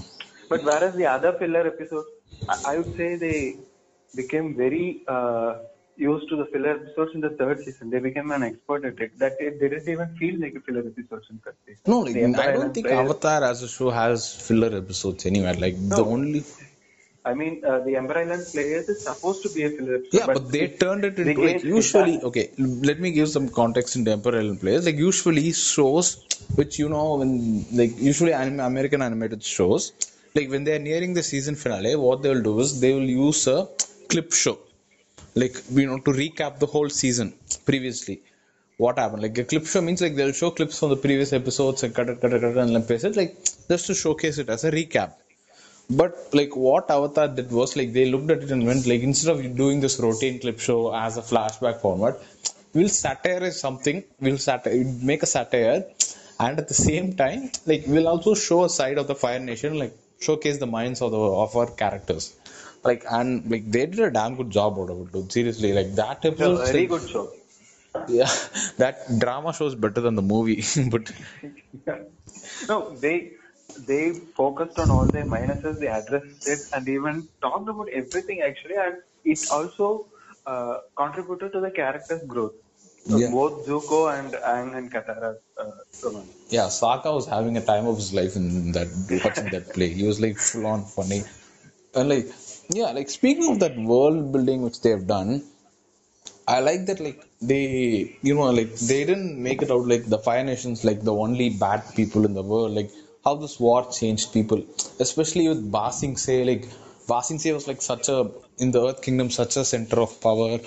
But 0.50 0.63
whereas 0.63 0.96
the 0.96 1.06
other 1.06 1.34
filler 1.39 1.65
episodes, 1.67 2.08
I, 2.48 2.56
I 2.65 2.78
would 2.78 2.96
say 2.98 3.15
they 3.15 3.60
became 4.22 4.48
very 4.64 4.86
uh, 5.16 5.50
used 6.10 6.28
to 6.30 6.36
the 6.42 6.46
filler 6.52 6.72
episodes 6.80 7.12
in 7.16 7.22
the 7.22 7.32
third 7.40 7.64
season. 7.66 7.90
They 7.94 8.02
became 8.08 8.32
an 8.38 8.44
expert 8.50 8.86
at 8.90 9.00
it. 9.06 9.18
That 9.24 9.36
it 9.48 9.60
didn't 9.64 9.88
even 9.96 10.10
feel 10.22 10.40
like 10.44 10.56
a 10.60 10.62
filler 10.68 10.86
episodes 10.92 11.28
in 11.32 11.40
third 11.46 11.58
season. 11.66 11.82
No, 11.94 12.00
like, 12.00 12.48
I 12.48 12.52
don't 12.58 12.74
think 12.74 12.88
Players- 12.88 13.10
Avatar 13.10 13.44
as 13.52 13.64
a 13.68 13.70
show 13.78 13.90
has 14.02 14.26
filler 14.48 14.72
episodes 14.84 15.26
anywhere. 15.32 15.56
Like 15.66 15.78
the 15.96 16.04
only 16.16 16.44
I 17.30 17.34
mean, 17.40 17.54
uh, 17.70 17.80
the 17.86 17.94
Ember 18.00 18.18
Island 18.20 18.46
Players 18.54 18.86
is 18.92 19.00
supposed 19.06 19.42
to 19.46 19.50
be 19.56 19.64
a 19.68 19.70
filler 19.78 19.96
episode. 19.96 20.18
yeah, 20.18 20.28
but, 20.28 20.52
they 20.52 20.68
turned 20.84 21.04
it 21.08 21.18
into 21.24 21.42
like 21.48 21.64
usually 21.78 22.16
okay. 22.30 22.46
Let 22.90 23.02
me 23.06 23.10
give 23.18 23.28
some 23.38 23.50
context 23.62 23.98
in 23.98 24.06
the 24.06 24.14
Ember 24.18 24.34
Island 24.42 24.62
Players. 24.62 24.86
Like 24.90 25.00
usually 25.08 25.52
shows 25.52 26.12
which 26.60 26.80
you 26.84 26.90
know 26.94 27.08
when 27.22 27.32
like 27.82 28.00
usually 28.12 28.34
anim- 28.42 28.62
American 28.72 29.02
animated 29.10 29.44
shows 29.56 29.92
like 30.38 30.50
when 30.54 30.64
they 30.64 30.76
are 30.78 30.84
nearing 30.88 31.14
the 31.20 31.24
season 31.24 31.56
finale, 31.56 31.96
what 31.96 32.22
they 32.22 32.30
will 32.34 32.46
do 32.50 32.60
is 32.60 32.80
they 32.80 32.94
will 32.94 33.12
use 33.28 33.42
a 33.48 33.60
clip 34.13 34.34
show. 34.34 34.58
Like 35.36 35.56
you 35.72 35.86
know 35.88 36.00
to 36.08 36.12
recap 36.12 36.60
the 36.60 36.65
whole 36.65 36.89
season 36.89 37.34
previously. 37.65 38.22
What 38.78 39.00
happened? 39.00 39.24
Like 39.24 39.38
a 39.38 39.43
clip 39.43 39.65
show 39.65 39.82
means 39.82 40.02
like 40.02 40.15
they'll 40.15 40.32
show 40.41 40.52
clips 40.52 40.80
from 40.80 40.89
the 40.89 40.98
previous 41.06 41.34
episodes 41.34 41.84
and 41.84 41.93
cut 41.93 42.10
it 42.10 42.22
cut 42.22 42.34
it 42.34 42.41
cut 42.41 42.52
it 42.52 42.58
and 42.63 42.76
then 42.76 42.84
paste 42.84 43.06
it. 43.06 43.15
Like 43.22 43.36
just 43.70 43.88
to 43.88 43.96
showcase 43.96 44.38
it 44.38 44.50
as 44.50 44.63
a 44.63 44.72
recap. 44.72 45.13
But 45.89 46.15
like 46.34 46.56
what 46.56 46.89
avatar 46.91 47.28
did 47.28 47.52
was 47.52 47.76
like 47.78 47.93
they 47.93 48.06
looked 48.12 48.30
at 48.32 48.43
it 48.43 48.52
and 48.52 48.65
went 48.65 48.86
like 48.88 49.02
instead 49.02 49.32
of 49.36 49.56
doing 49.56 49.80
this 49.80 50.00
routine 50.00 50.39
clip 50.39 50.60
show 50.60 50.93
as 50.93 51.17
a 51.17 51.22
flashback 51.22 51.82
format 51.82 52.17
we'll 52.74 52.89
satirize 52.89 53.60
something. 53.60 54.04
We'll 54.20 54.38
sati- 54.38 54.84
make 55.12 55.24
a 55.24 55.26
satire. 55.26 55.86
And 56.39 56.60
at 56.60 56.67
the 56.67 56.80
same 56.88 57.13
time 57.15 57.52
like 57.65 57.84
we'll 57.88 58.08
also 58.08 58.34
show 58.36 58.63
a 58.65 58.70
side 58.70 58.98
of 58.98 59.08
the 59.08 59.15
fire 59.15 59.39
nation 59.39 59.80
like 59.80 59.93
showcase 60.20 60.58
the 60.60 60.67
minds 60.67 61.02
of 61.02 61.12
the 61.12 61.17
of 61.46 61.56
our 61.56 61.70
characters 61.82 62.26
like 62.84 63.04
and 63.10 63.50
like 63.52 63.70
they 63.72 63.86
did 63.86 64.00
a 64.00 64.12
damn 64.12 64.36
good 64.36 64.50
job 64.50 64.78
out 64.80 64.90
of 64.90 65.02
it 65.02 65.12
dude. 65.12 65.32
seriously 65.32 65.74
like 65.74 65.94
that 65.96 66.24
episode 66.26 66.66
very 66.72 66.86
good 66.86 67.10
show. 67.10 67.30
yeah 68.08 68.30
that 68.78 69.20
drama 69.20 69.54
show 69.54 69.66
is 69.66 69.76
better 69.76 70.02
than 70.02 70.16
the 70.16 70.22
movie 70.22 70.63
but 70.92 71.12
no, 72.70 72.96
they 72.96 73.32
they 73.86 74.13
focused 74.36 74.80
on 74.80 74.90
all 74.90 75.08
their 75.08 75.26
minuses, 75.26 75.80
they 75.80 75.88
addressed 75.88 76.48
it, 76.48 76.60
and 76.74 76.88
even 76.88 77.28
talked 77.42 77.70
about 77.70 77.90
everything 77.90 78.42
actually, 78.42 78.76
and 78.76 78.98
it 79.26 79.40
also 79.52 80.08
uh, 80.46 80.78
contributed 80.96 81.52
to 81.54 81.60
the 81.60 81.72
character's 81.72 82.24
growth. 82.24 82.54
Yeah. 83.06 83.32
Both 83.32 83.66
Zuko 83.66 84.00
and 84.18 84.34
Aang 84.34 84.76
and 84.78 84.92
Katara's 84.92 85.38
uh, 85.58 85.72
romance. 86.04 86.28
yeah 86.50 86.66
Sokka 86.66 87.13
was 87.13 87.26
having 87.26 87.56
a 87.56 87.62
time 87.62 87.88
of 87.88 87.96
his 87.96 88.13
life 88.13 88.36
in 88.36 88.74
that 88.74 88.90
watching 89.24 89.50
that 89.52 89.72
play 89.74 89.88
he 89.88 90.06
was 90.06 90.20
like 90.20 90.38
full 90.38 90.66
on 90.66 90.84
funny 90.84 91.24
and 91.96 92.10
like 92.10 92.28
yeah 92.70 92.92
like 92.92 93.10
speaking 93.10 93.50
of 93.52 93.60
that 93.60 93.78
world 93.78 94.32
building 94.32 94.62
which 94.62 94.82
they 94.82 94.90
have 94.90 95.08
done 95.08 95.44
I 96.48 96.60
like 96.62 96.86
that 96.86 97.00
like 97.06 97.20
they 97.42 98.18
you 98.22 98.34
know 98.36 98.50
like 98.60 98.74
they 98.90 99.00
didn't 99.10 99.42
make 99.48 99.62
it 99.62 99.70
out 99.70 99.86
like 99.86 100.06
the 100.14 100.20
Fire 100.28 100.46
Nations 100.46 100.86
like 100.90 101.02
the 101.04 101.14
only 101.14 101.50
bad 101.50 101.84
people 101.94 102.24
in 102.24 102.34
the 102.34 102.42
world. 102.42 102.72
Like 102.74 102.90
how 103.26 103.36
this 103.36 103.60
war 103.60 103.80
changed 103.92 104.32
people 104.32 104.64
especially 105.06 105.50
with 105.50 105.70
Ba 105.70 105.92
Sing 105.92 106.16
Se 106.16 106.46
like 106.46 106.66
Ba 107.10 107.22
Sing 107.22 107.40
Se 107.40 107.52
was 107.52 107.68
like 107.68 107.82
such 107.82 108.08
a 108.08 108.32
in 108.60 108.72
the 108.72 108.82
Earth 108.88 109.02
Kingdom 109.02 109.30
such 109.30 109.58
a 109.58 109.66
center 109.66 110.00
of 110.00 110.22
power. 110.22 110.60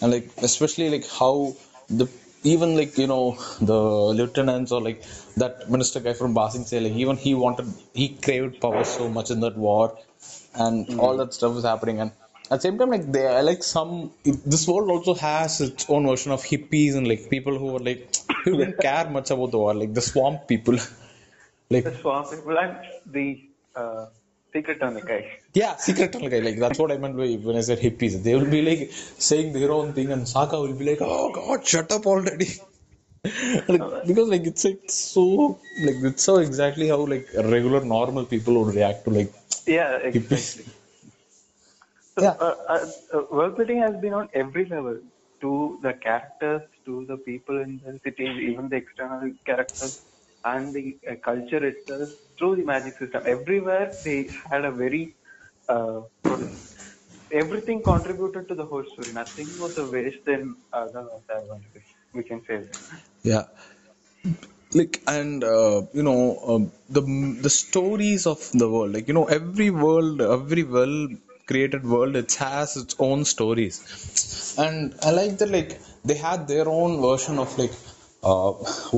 And 0.00 0.10
like 0.12 0.28
especially 0.38 0.90
like 0.90 1.06
how 1.08 1.54
the 1.88 2.08
even 2.42 2.76
like 2.76 2.98
you 2.98 3.06
know 3.06 3.38
the 3.60 3.80
lieutenants 4.18 4.72
or 4.72 4.80
like 4.80 5.04
that 5.36 5.70
minister 5.70 6.00
guy 6.00 6.14
from 6.14 6.34
Ba 6.34 6.50
Sing 6.50 6.64
Se 6.64 6.80
like 6.80 6.94
even 7.04 7.16
he 7.16 7.34
wanted 7.34 7.72
he 7.94 8.08
craved 8.08 8.60
power 8.60 8.82
so 8.82 9.08
much 9.08 9.30
in 9.30 9.38
that 9.46 9.56
war 9.56 9.96
and 10.64 10.98
all 11.00 11.16
that 11.20 11.32
stuff 11.38 11.56
is 11.60 11.64
happening. 11.64 12.00
And 12.02 12.10
at 12.50 12.56
the 12.58 12.60
same 12.66 12.78
time 12.80 12.90
like 12.96 13.06
they 13.16 13.26
I 13.38 13.42
like 13.50 13.62
some 13.62 13.92
this 14.54 14.66
world 14.68 14.90
also 14.94 15.14
has 15.14 15.60
its 15.60 15.84
own 15.94 16.06
version 16.10 16.32
of 16.36 16.42
hippies 16.52 16.94
and 16.98 17.06
like 17.12 17.24
people 17.34 17.56
who 17.62 17.68
are 17.76 17.84
like 17.90 18.02
who 18.44 18.52
didn't 18.60 18.78
care 18.86 19.08
much 19.16 19.30
about 19.36 19.50
the 19.54 19.58
war 19.64 19.74
like 19.82 19.94
the 20.00 20.06
swamp 20.12 20.48
people. 20.54 20.78
Like 21.74 21.84
The 21.84 21.94
swamp 22.02 22.30
people 22.30 22.56
and 22.58 22.76
the 23.16 23.26
uh, 23.76 24.06
secret 24.54 24.78
tunnel 24.82 25.02
guy. 25.10 25.22
yeah 25.60 25.72
secret 25.86 26.10
tunnel 26.14 26.30
guy 26.34 26.38
like 26.46 26.58
that's 26.62 26.78
what 26.82 26.90
I 26.94 26.96
meant 27.02 27.16
by 27.22 27.28
when 27.48 27.56
I 27.56 27.64
said 27.68 27.78
hippies. 27.86 28.14
They 28.26 28.34
will 28.38 28.50
be 28.56 28.62
like 28.70 28.82
saying 29.28 29.52
their 29.56 29.70
own 29.78 29.92
thing 29.98 30.10
and 30.16 30.22
Sokka 30.34 30.58
will 30.64 30.76
be 30.82 30.86
like 30.90 31.02
oh 31.02 31.26
god 31.40 31.66
shut 31.72 31.92
up 31.96 32.06
already 32.14 32.48
like, 33.68 33.82
because 34.06 34.28
like 34.28 34.44
it's 34.50 34.64
like 34.64 34.82
so 34.90 35.24
like 35.86 35.98
it's 36.10 36.22
so 36.22 36.36
exactly 36.38 36.88
how 36.88 36.98
like 37.14 37.26
regular 37.34 37.82
normal 37.84 38.24
people 38.24 38.64
would 38.64 38.74
react 38.74 39.04
to 39.04 39.10
like 39.10 39.32
Yeah, 39.66 39.96
exactly. 39.98 40.64
So, 42.16 42.22
Yeah. 42.22 42.36
uh, 42.40 42.54
uh, 42.68 42.86
uh, 43.14 43.22
world 43.30 43.56
building 43.56 43.80
has 43.80 43.94
been 44.00 44.12
on 44.14 44.28
every 44.34 44.66
level 44.68 44.98
to 45.40 45.78
the 45.82 45.92
characters, 45.94 46.62
to 46.84 47.04
the 47.06 47.16
people 47.18 47.60
in 47.60 47.80
the 47.84 47.98
cities, 48.04 48.36
even 48.42 48.68
the 48.68 48.76
external 48.76 49.32
characters, 49.46 49.92
and 50.44 50.74
the 50.74 50.98
uh, 51.08 51.14
culture 51.24 51.64
itself 51.64 52.08
through 52.38 52.56
the 52.56 52.64
magic 52.64 52.98
system. 52.98 53.22
Everywhere 53.26 53.98
they 54.04 54.30
had 54.50 54.64
a 54.64 54.72
very 54.72 55.16
uh, 55.68 56.00
everything 57.32 57.82
contributed 57.82 58.48
to 58.48 58.54
the 58.54 58.64
whole 58.66 58.84
story. 58.92 59.12
Nothing 59.12 59.56
was 59.58 59.72
a 59.76 59.84
waste 59.84 60.26
in 60.26 60.56
uh, 60.72 60.86
the 60.88 61.00
advantage. 61.28 61.88
We 62.14 62.22
can 62.24 62.40
say 62.46 62.56
that. 62.58 62.78
yeah 63.22 63.44
like 64.78 64.94
and 65.16 65.42
uh, 65.44 65.82
you 65.98 66.02
know 66.08 66.20
um, 66.52 66.62
the 66.96 67.02
the 67.46 67.52
stories 67.62 68.22
of 68.32 68.40
the 68.62 68.68
world 68.74 68.92
like 68.96 69.06
you 69.10 69.14
know 69.18 69.26
every 69.38 69.70
world 69.84 70.20
every 70.36 70.64
well 70.76 70.96
created 71.50 71.84
world 71.94 72.14
it 72.22 72.32
has 72.46 72.76
its 72.80 72.94
own 73.06 73.20
stories 73.34 73.76
and 74.64 74.94
i 75.08 75.10
like 75.20 75.34
that 75.40 75.50
like 75.58 75.70
they 76.08 76.16
had 76.28 76.40
their 76.52 76.66
own 76.80 76.92
version 77.08 77.36
of 77.44 77.50
like 77.62 77.74
uh, 78.30 78.50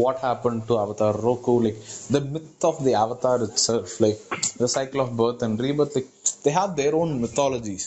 what 0.02 0.16
happened 0.28 0.60
to 0.68 0.74
avatar 0.84 1.12
roku 1.28 1.54
like 1.66 1.78
the 2.16 2.22
myth 2.34 2.64
of 2.70 2.76
the 2.86 2.94
avatar 3.04 3.36
itself 3.48 4.00
like 4.06 4.20
the 4.62 4.68
cycle 4.76 5.00
of 5.06 5.10
birth 5.22 5.42
and 5.46 5.60
rebirth 5.66 5.94
like 5.98 6.10
they 6.44 6.54
have 6.60 6.72
their 6.80 6.94
own 7.00 7.10
mythologies 7.24 7.86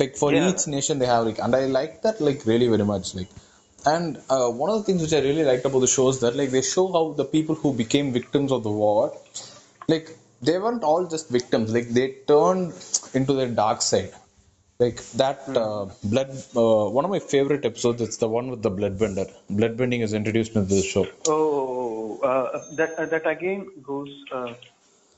like 0.00 0.14
for 0.22 0.30
Yeah. 0.34 0.46
each 0.48 0.62
nation 0.76 0.98
they 1.02 1.10
have 1.14 1.24
like 1.30 1.40
and 1.46 1.54
i 1.62 1.66
like 1.78 1.94
that 2.06 2.18
like 2.28 2.40
really 2.52 2.68
very 2.76 2.86
much 2.94 3.08
like 3.20 3.32
and 3.86 4.18
uh, 4.30 4.48
one 4.48 4.70
of 4.70 4.78
the 4.78 4.84
things 4.84 5.02
which 5.02 5.12
i 5.12 5.20
really 5.28 5.44
liked 5.44 5.64
about 5.64 5.80
the 5.80 5.92
show 5.96 6.08
is 6.08 6.20
that 6.20 6.34
like 6.36 6.50
they 6.50 6.62
show 6.62 6.90
how 6.92 7.12
the 7.12 7.24
people 7.24 7.54
who 7.54 7.72
became 7.72 8.12
victims 8.12 8.50
of 8.52 8.62
the 8.62 8.70
war 8.70 9.12
like 9.88 10.16
they 10.42 10.58
weren't 10.58 10.84
all 10.84 11.06
just 11.06 11.28
victims. 11.30 11.72
Like 11.72 11.88
they 11.88 12.08
turned 12.26 12.72
into 13.14 13.32
their 13.34 13.48
dark 13.48 13.82
side. 13.82 14.12
Like 14.80 15.00
that 15.22 15.48
uh, 15.56 15.86
blood 16.02 16.30
uh, 16.56 16.90
one 16.90 17.04
of 17.04 17.10
my 17.10 17.20
favorite 17.20 17.64
episodes 17.64 18.02
it's 18.02 18.16
the 18.16 18.28
one 18.28 18.50
with 18.50 18.62
the 18.62 18.70
bloodbender. 18.70 19.30
Bloodbending 19.50 20.02
is 20.02 20.12
introduced 20.12 20.56
in 20.56 20.66
this 20.66 20.84
show. 20.84 21.06
Oh, 21.26 22.18
uh, 22.22 22.64
that 22.74 22.98
uh, 22.98 23.06
that 23.06 23.26
again 23.26 23.70
goes 23.82 24.12
uh, 24.32 24.54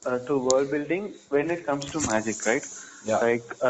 uh, 0.05 0.19
to 0.27 0.39
world 0.39 0.71
building 0.71 1.15
when 1.31 1.51
it 1.51 1.65
comes 1.65 1.87
to 1.87 2.01
magic, 2.01 2.45
right? 2.45 2.67
Yeah. 3.07 3.17
Like 3.17 3.63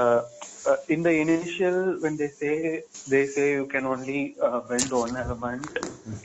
uh, 0.66 0.76
in 0.88 1.02
the 1.02 1.10
initial, 1.10 1.98
when 2.00 2.16
they 2.16 2.30
say 2.40 2.82
they 3.06 3.26
say 3.34 3.52
you 3.52 3.66
can 3.66 3.84
only 3.86 4.36
uh, 4.42 4.60
bend 4.68 4.92
one 4.92 5.16
element, 5.16 5.70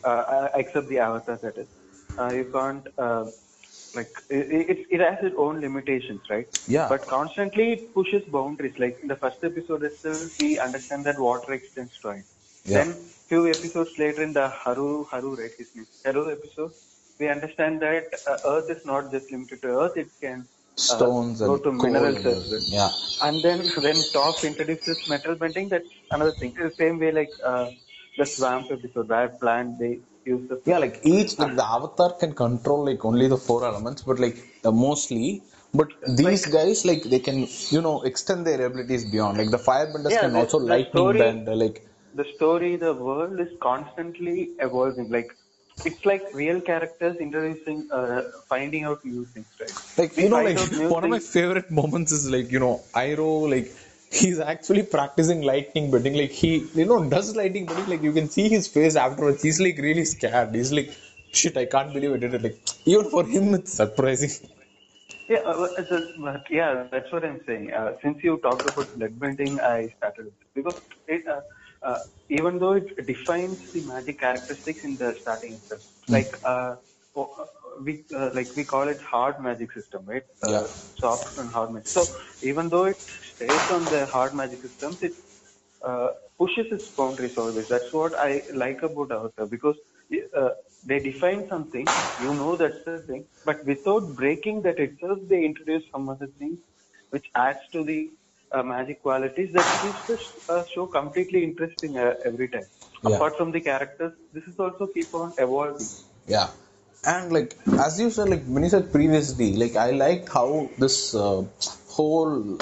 uh, 0.04 0.08
uh, 0.08 0.48
except 0.56 0.88
the 0.90 1.00
avatar 1.00 1.38
that 1.44 1.58
is, 1.58 1.68
uh, 2.20 2.30
you 2.30 2.46
can't. 2.54 2.88
Uh, 2.98 3.26
like 3.94 4.12
it, 4.30 4.70
it, 4.70 4.78
it 4.90 5.00
has 5.02 5.18
its 5.22 5.36
own 5.38 5.60
limitations, 5.62 6.22
right? 6.30 6.48
Yeah. 6.68 6.88
But 6.90 7.08
constantly 7.08 7.74
it 7.74 7.94
pushes 7.94 8.24
boundaries. 8.32 8.76
Like 8.80 8.98
in 9.02 9.08
the 9.08 9.16
first 9.18 9.38
episode 9.44 9.84
itself, 9.84 10.32
we 10.40 10.60
understand 10.60 11.06
that 11.06 11.20
water 11.20 11.54
extends 11.54 11.94
to 12.02 12.10
ice. 12.12 12.24
Yeah. 12.66 12.78
Then 12.84 13.10
few 13.30 13.48
episodes 13.50 13.92
later 13.98 14.22
in 14.24 14.34
the 14.34 14.50
Haru 14.50 15.06
Haru 15.12 15.36
right 15.36 15.52
his 15.58 15.68
name 15.76 15.88
Haru 16.06 16.32
episode, 16.32 16.72
we 17.20 17.30
understand 17.30 17.82
that 17.82 18.06
uh, 18.28 18.38
Earth 18.46 18.70
is 18.70 18.84
not 18.86 19.12
just 19.12 19.32
limited 19.32 19.62
to 19.64 19.68
Earth; 19.82 19.98
it 19.98 20.10
can 20.22 20.48
uh, 20.90 21.10
stones 21.10 21.42
go 21.44 21.58
and 21.58 21.64
to 21.64 21.72
minerals 21.72 22.26
as 22.26 22.50
well. 22.52 22.64
yeah 22.68 22.92
And 23.22 23.44
then 23.44 23.60
when 23.86 24.04
Toph 24.16 24.44
introduces 24.44 24.98
metal 25.08 25.36
bending, 25.36 25.70
that's 25.70 25.90
another 26.12 26.32
thing. 26.34 26.54
The 26.58 26.74
same 26.78 27.00
way 27.00 27.12
like 27.12 27.32
uh, 27.44 27.72
the 28.18 28.26
Swamp 28.26 28.72
episode 28.72 29.10
where 29.10 29.30
plant 29.30 29.80
they 29.80 30.00
use 30.26 30.48
the 30.50 30.62
yeah 30.70 30.78
like 30.84 30.98
each 31.16 31.32
like 31.42 31.54
the 31.60 31.66
avatar 31.78 32.10
can 32.22 32.34
control 32.44 32.82
like 32.90 33.04
only 33.10 33.28
the 33.34 33.40
four 33.48 33.60
elements 33.70 34.02
but 34.10 34.20
like 34.26 34.38
uh, 34.66 34.72
mostly 34.86 35.26
but 35.80 35.90
these 36.22 36.44
guys 36.58 36.80
like 36.90 37.04
they 37.14 37.20
can 37.28 37.40
you 37.76 37.82
know 37.88 37.98
extend 38.10 38.46
their 38.48 38.62
abilities 38.70 39.06
beyond 39.16 39.38
like 39.42 39.52
the 39.58 39.64
firebenders 39.70 40.16
Yeah, 40.16 40.24
can 40.24 40.34
the- 40.34 40.40
also 40.42 40.60
the 40.68 40.76
lightning 40.76 40.90
story- 40.90 41.20
bend 41.22 41.48
uh, 41.50 41.56
like 41.64 41.78
the 42.14 42.26
story, 42.36 42.76
the 42.78 42.94
world 42.94 43.40
is 43.40 43.50
constantly 43.62 44.52
evolving. 44.60 45.10
Like 45.12 45.30
it's 45.86 46.06
like 46.06 46.24
real 46.34 46.62
characters 46.62 47.18
introducing, 47.18 47.88
uh, 47.92 48.22
finding 48.50 48.84
out 48.84 49.04
new 49.06 49.26
things, 49.34 49.48
right? 49.60 49.74
like 49.98 50.18
you 50.18 50.30
know 50.30 50.42
like 50.42 50.58
one 50.96 51.04
of 51.04 51.10
my 51.10 51.20
favorite 51.20 51.70
moments 51.80 52.12
is 52.12 52.30
like 52.36 52.52
you 52.52 52.60
know 52.60 52.82
Iroh 52.94 53.50
like 53.54 53.68
he's 54.12 54.40
actually 54.40 54.84
practicing 54.84 55.42
lightning 55.42 55.90
bending 55.92 56.16
like 56.22 56.32
he 56.32 56.52
you 56.80 56.86
know 56.86 57.00
does 57.16 57.36
lightning 57.36 57.66
bending 57.66 57.90
like 57.94 58.02
you 58.02 58.14
can 58.14 58.30
see 58.30 58.48
his 58.50 58.68
face 58.68 58.96
afterwards. 58.96 59.42
He's 59.44 59.60
like 59.60 59.78
really 59.78 60.06
scared. 60.06 60.54
He's 60.56 60.72
like 60.72 60.92
shit 61.32 61.58
I 61.58 61.66
can't 61.66 61.94
believe 61.94 62.14
I 62.14 62.18
did 62.18 62.34
it. 62.34 62.42
Like 62.44 62.58
even 62.86 63.10
for 63.10 63.24
him 63.26 63.54
it's 63.54 63.74
surprising. 63.74 64.32
Yeah, 65.30 65.40
uh, 65.40 65.58
but 65.58 65.72
it's 65.80 65.92
a- 65.92 66.14
but 66.20 66.44
yeah, 66.50 66.88
that's 66.92 67.12
what 67.12 67.24
I'm 67.24 67.40
saying. 67.48 67.72
Uh, 67.74 67.94
since 68.04 68.24
you 68.24 68.38
talked 68.38 68.70
about 68.70 68.94
blood 68.98 69.18
bending, 69.20 69.60
I 69.62 69.94
started 69.98 70.34
because 70.54 70.80
it, 71.08 71.26
uh, 71.28 71.42
uh, 71.84 72.00
even 72.30 72.60
though 72.60 72.74
it 72.74 73.06
defines 73.06 73.60
the 73.74 73.82
magic 73.82 74.20
characteristics 74.20 74.80
in 74.84 74.98
the 74.98 75.14
starting 75.22 75.56
itself, 75.56 75.82
like 76.10 76.32
uh, 76.44 76.76
oh, 77.16 77.30
uh, 77.40 77.46
we 77.84 78.04
uh, 78.16 78.30
like 78.34 78.50
we 78.56 78.64
call 78.64 78.88
it 78.88 79.00
hard 79.02 79.42
magic 79.42 79.72
system, 79.74 80.04
right? 80.06 80.24
Uh, 80.44 80.52
Yeah. 80.52 80.68
Soft 81.00 81.38
and 81.38 81.50
hard 81.52 81.72
magic. 81.72 81.88
So 81.96 82.10
even 82.42 82.70
though 82.70 82.86
it 82.86 82.98
stays 83.36 83.70
on 83.72 83.84
the 83.86 84.06
hard 84.08 84.34
magic 84.36 84.62
systems, 84.62 84.98
it 85.02 85.14
uh, 85.86 86.10
pushes 86.38 86.66
its 86.72 86.86
boundaries 86.98 87.34
always. 87.38 87.66
That's 87.70 87.92
what 87.92 88.14
I 88.16 88.44
like 88.54 88.82
about 88.84 89.12
Avatar 89.12 89.46
because 89.48 89.76
uh, 90.38 90.50
they 90.84 91.00
define 91.00 91.48
something, 91.50 91.86
you 92.18 92.34
know 92.34 92.56
that's 92.56 92.84
the 92.86 93.04
thing, 93.08 93.26
but 93.46 93.66
without 93.66 94.16
breaking 94.16 94.62
that 94.64 94.80
itself, 94.80 95.20
they 95.30 95.44
introduce 95.44 95.84
some 95.92 96.10
other 96.10 96.28
things 96.38 96.58
which 97.10 97.26
adds 97.36 97.60
to 97.74 97.84
the 97.84 98.12
uh, 98.52 98.64
magic 98.64 99.02
qualities 99.02 99.52
that 99.54 99.68
keeps 99.82 100.32
the 100.48 100.54
uh, 100.54 100.64
show 100.66 100.86
completely 100.86 101.44
interesting 101.44 101.98
uh, 101.98 102.16
every 102.26 102.48
time. 102.48 102.64
Yeah. 103.04 103.16
Apart 103.16 103.38
from 103.38 103.52
the 103.52 103.62
characters, 103.62 104.14
this 104.34 104.46
is 104.46 104.60
also 104.60 104.88
keep 104.88 105.14
on 105.14 105.34
evolving. 105.38 105.88
Yeah. 106.28 106.50
And 107.04 107.32
like 107.34 107.58
as 107.80 108.00
you 108.00 108.10
said, 108.12 108.30
like 108.30 108.44
when 108.46 108.64
you 108.64 108.70
said 108.70 108.92
previously, 108.92 109.56
like 109.56 109.76
I 109.76 109.92
liked 109.92 110.30
how 110.30 110.70
this 110.78 111.16
uh, 111.16 111.44
whole 111.88 112.58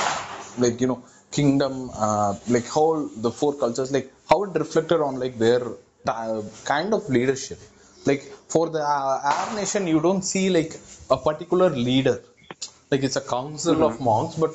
like 0.58 0.80
you 0.80 0.88
know 0.88 1.04
kingdom, 1.32 1.92
uh, 1.94 2.36
like 2.48 2.68
whole 2.68 3.08
the 3.08 3.32
four 3.32 3.54
cultures, 3.56 3.92
like 3.92 4.12
how 4.30 4.44
it 4.44 4.58
reflected 4.58 5.02
on 5.02 5.20
like 5.20 5.38
their 5.38 5.62
kind 6.64 6.94
of 6.94 7.10
leadership. 7.10 7.60
Like 8.06 8.22
for 8.48 8.70
the 8.70 8.80
uh, 8.80 9.22
Arab 9.24 9.56
nation, 9.58 9.88
you 9.88 10.00
don't 10.00 10.24
see 10.24 10.50
like 10.50 10.74
a 11.12 11.18
particular 11.18 11.70
leader. 11.70 12.22
Like 12.92 13.04
it's 13.04 13.18
a 13.18 13.22
council 13.22 13.84
of 13.84 14.00
monks, 14.00 14.36
but 14.36 14.52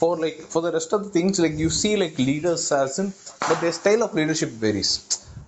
for 0.00 0.12
like 0.24 0.38
for 0.52 0.60
the 0.66 0.72
rest 0.76 0.92
of 0.96 1.00
the 1.04 1.10
things, 1.16 1.38
like 1.44 1.56
you 1.64 1.70
see 1.82 1.94
like 2.02 2.16
leaders 2.30 2.64
as 2.72 2.98
in, 3.02 3.08
but 3.48 3.60
their 3.62 3.72
style 3.80 4.02
of 4.06 4.14
leadership 4.20 4.50
varies. 4.64 4.92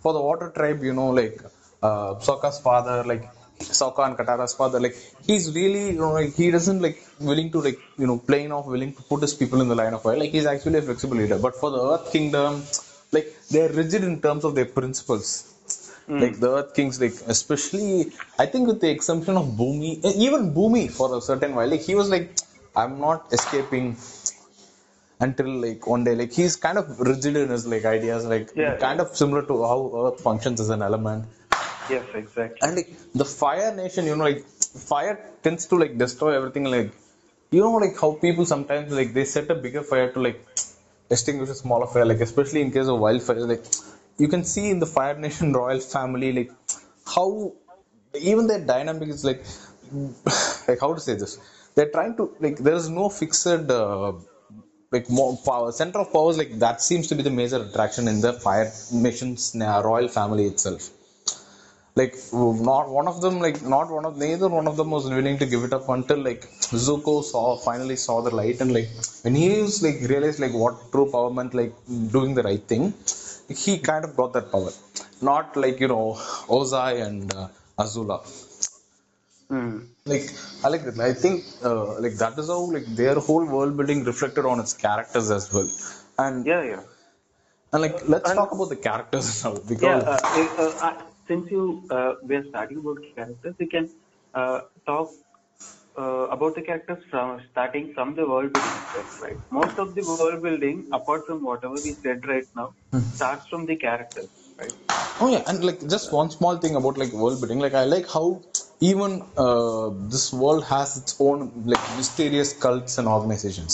For 0.02 0.12
the 0.16 0.22
water 0.28 0.48
tribe, 0.56 0.82
you 0.88 0.94
know, 1.00 1.10
like 1.20 1.38
uh, 1.82 2.14
Sokka's 2.28 2.58
father, 2.68 3.04
like 3.04 3.24
Sokka 3.80 4.06
and 4.06 4.16
Katara's 4.16 4.54
father, 4.54 4.80
like 4.80 4.96
he's 5.26 5.54
really, 5.54 5.84
you 5.90 6.00
know, 6.04 6.12
like 6.12 6.34
he 6.34 6.50
doesn't 6.50 6.80
like 6.86 6.98
willing 7.20 7.50
to 7.52 7.60
like 7.60 7.78
you 7.98 8.06
know 8.06 8.18
plain 8.18 8.50
off 8.52 8.66
willing 8.66 8.92
to 8.98 9.02
put 9.02 9.20
his 9.22 9.34
people 9.34 9.60
in 9.60 9.68
the 9.68 9.78
line 9.82 9.94
of 9.94 10.02
fire. 10.02 10.16
Like 10.16 10.30
he's 10.30 10.46
actually 10.46 10.78
a 10.78 10.82
flexible 10.82 11.16
leader. 11.16 11.38
But 11.38 11.54
for 11.54 11.70
the 11.70 11.82
Earth 11.92 12.10
Kingdom, 12.12 12.62
like 13.12 13.28
they're 13.50 13.72
rigid 13.80 14.04
in 14.04 14.20
terms 14.20 14.44
of 14.44 14.54
their 14.54 14.70
principles. 14.80 15.30
Like 16.22 16.40
the 16.40 16.50
Earth 16.50 16.74
Kings, 16.74 17.00
like 17.00 17.12
especially, 17.28 18.12
I 18.36 18.46
think 18.46 18.66
with 18.66 18.80
the 18.80 18.90
exemption 18.90 19.36
of 19.36 19.46
Bumi, 19.60 20.04
eh, 20.04 20.12
even 20.16 20.52
Bumi 20.52 20.90
for 20.90 21.16
a 21.16 21.20
certain 21.20 21.54
while, 21.54 21.68
like 21.68 21.82
he 21.82 21.94
was 21.94 22.10
like, 22.10 22.32
I'm 22.74 22.98
not 22.98 23.32
escaping 23.32 23.94
until 25.20 25.48
like 25.66 25.86
one 25.86 26.04
day, 26.04 26.14
like 26.14 26.32
he's 26.32 26.56
kind 26.56 26.78
of 26.78 26.98
rigid 27.00 27.36
in 27.36 27.50
his 27.50 27.66
like 27.66 27.84
ideas, 27.84 28.24
like 28.34 28.50
Yeah. 28.56 28.76
kind 28.86 29.00
of 29.00 29.16
similar 29.22 29.42
to 29.50 29.56
how 29.70 29.78
Earth 30.04 30.20
functions 30.28 30.60
as 30.60 30.70
an 30.70 30.82
element. 30.82 31.26
Yes, 31.90 32.04
exactly. 32.14 32.58
And 32.62 32.76
like 32.76 32.90
the 33.14 33.24
Fire 33.24 33.74
Nation, 33.74 34.06
you 34.06 34.16
know, 34.16 34.24
like 34.24 34.44
fire 34.90 35.16
tends 35.42 35.66
to 35.66 35.76
like 35.76 35.98
destroy 35.98 36.32
everything. 36.36 36.64
Like 36.64 36.92
you 37.50 37.60
know, 37.60 37.72
like 37.84 38.00
how 38.00 38.12
people 38.26 38.46
sometimes 38.46 38.92
like 38.92 39.12
they 39.12 39.24
set 39.24 39.50
a 39.50 39.54
bigger 39.54 39.82
fire 39.82 40.10
to 40.12 40.20
like 40.20 40.40
extinguish 41.10 41.48
a 41.48 41.54
smaller 41.54 41.86
fire. 41.86 42.04
Like 42.04 42.20
especially 42.20 42.62
in 42.62 42.70
case 42.70 42.88
of 42.94 42.98
wildfires, 43.06 43.48
like 43.54 43.64
you 44.18 44.28
can 44.28 44.44
see 44.44 44.70
in 44.70 44.78
the 44.78 44.86
Fire 44.86 45.18
Nation 45.26 45.52
royal 45.62 45.80
family, 45.80 46.32
like 46.32 46.52
how 47.14 47.52
even 48.32 48.46
their 48.46 48.60
dynamic 48.74 49.08
is 49.08 49.24
like 49.24 49.42
like 50.68 50.80
how 50.80 50.94
to 50.94 51.00
say 51.00 51.14
this. 51.14 51.38
They're 51.74 51.90
trying 51.90 52.16
to 52.16 52.34
like 52.40 52.58
there 52.58 52.74
is 52.74 52.88
no 52.88 53.08
fixed 53.08 53.46
uh, 53.46 54.12
like 54.94 55.08
more 55.18 55.32
power 55.48 55.70
center 55.80 55.98
of 56.04 56.12
powers 56.16 56.36
like 56.42 56.52
that 56.64 56.80
seems 56.88 57.06
to 57.10 57.14
be 57.18 57.22
the 57.28 57.34
major 57.40 57.60
attraction 57.66 58.08
in 58.12 58.20
the 58.20 58.32
Fire 58.46 58.70
Nation's 59.06 59.44
uh, 59.54 59.82
royal 59.84 60.08
family 60.08 60.46
itself. 60.52 60.90
Like 62.00 62.14
not 62.32 62.88
one 62.98 63.08
of 63.12 63.20
them 63.24 63.40
like 63.40 63.58
not 63.74 63.88
one 63.96 64.04
of 64.08 64.16
neither 64.16 64.48
one 64.48 64.66
of 64.70 64.76
them 64.76 64.90
was 64.96 65.08
willing 65.08 65.38
to 65.42 65.46
give 65.52 65.64
it 65.68 65.72
up 65.78 65.88
until 65.88 66.18
like 66.28 66.42
Zuko 66.84 67.22
saw 67.30 67.56
finally 67.56 67.96
saw 67.96 68.20
the 68.26 68.34
light 68.40 68.60
and 68.60 68.72
like 68.72 68.88
when 69.22 69.34
he 69.34 69.48
was 69.60 69.82
like 69.86 70.00
realized 70.12 70.40
like 70.44 70.54
what 70.64 70.76
true 70.92 71.08
power 71.14 71.30
meant 71.38 71.52
like 71.60 71.74
doing 72.16 72.34
the 72.38 72.44
right 72.50 72.62
thing 72.72 72.94
he 73.64 73.78
kind 73.78 74.04
of 74.04 74.16
got 74.16 74.32
that 74.34 74.50
power. 74.52 74.70
Not 75.20 75.56
like 75.56 75.80
you 75.80 75.88
know 75.88 76.06
Ozai 76.58 77.04
and 77.06 77.32
uh, 77.34 77.48
Azula. 77.78 78.18
Hmm. 79.48 79.78
Like 80.12 80.26
I 80.64 80.68
like 80.74 80.84
that 80.88 80.98
I 81.10 81.12
think 81.24 81.44
uh, 81.70 82.00
like 82.04 82.16
that 82.22 82.38
is 82.42 82.48
how 82.54 82.60
like 82.76 82.86
their 83.00 83.16
whole 83.28 83.44
world 83.56 83.76
building 83.78 84.04
reflected 84.04 84.44
on 84.52 84.60
its 84.64 84.74
characters 84.86 85.30
as 85.38 85.52
well 85.52 85.70
and 86.24 86.46
Yeah, 86.52 86.62
yeah. 86.72 86.82
and 87.72 87.82
like 87.82 87.96
let's 88.14 88.32
talk 88.40 88.52
about 88.52 88.70
the 88.74 88.80
characters 88.88 89.28
now 89.44 89.54
Yeah, 89.54 89.68
because 89.72 90.06
uh, 90.06 90.20
uh, 90.40 90.64
uh, 90.64 90.86
uh, 90.88 90.94
since 91.28 91.50
you 91.50 91.64
uh, 91.90 92.12
we 92.28 92.36
are 92.36 92.46
starting 92.50 92.78
about 92.84 92.98
characters, 93.16 93.54
we 93.58 93.66
can 93.74 93.90
uh, 94.34 94.60
talk 94.86 95.10
uh, 95.98 96.26
about 96.36 96.54
the 96.54 96.62
characters 96.62 97.02
from 97.10 97.40
starting 97.50 97.92
from 97.94 98.14
the 98.14 98.26
world 98.26 98.52
building 98.52 98.78
itself, 98.82 99.22
right? 99.22 99.40
Most 99.50 99.78
of 99.78 99.94
the 99.94 100.02
world 100.02 100.42
building, 100.42 100.88
apart 100.92 101.26
from 101.26 101.42
whatever 101.44 101.80
we 101.88 101.96
said 102.02 102.26
right 102.26 102.48
now, 102.54 102.74
starts 103.16 103.46
from 103.48 103.66
the 103.66 103.76
characters, 103.76 104.30
right? 104.58 104.72
Oh 105.20 105.28
yeah, 105.30 105.42
and 105.46 105.64
like 105.64 105.80
just 105.88 106.12
one 106.12 106.30
small 106.30 106.56
thing 106.58 106.76
about 106.76 106.98
like 106.98 107.12
world 107.12 107.40
building, 107.40 107.58
like 107.60 107.74
I 107.74 107.84
like 107.84 108.08
how 108.08 108.42
even 108.80 109.22
uh, 109.36 109.90
this 110.12 110.32
world 110.32 110.64
has 110.64 110.96
its 110.96 111.16
own 111.20 111.52
like 111.64 111.84
mysterious 111.96 112.52
cults 112.52 112.96
and 112.98 113.06
organizations. 113.06 113.72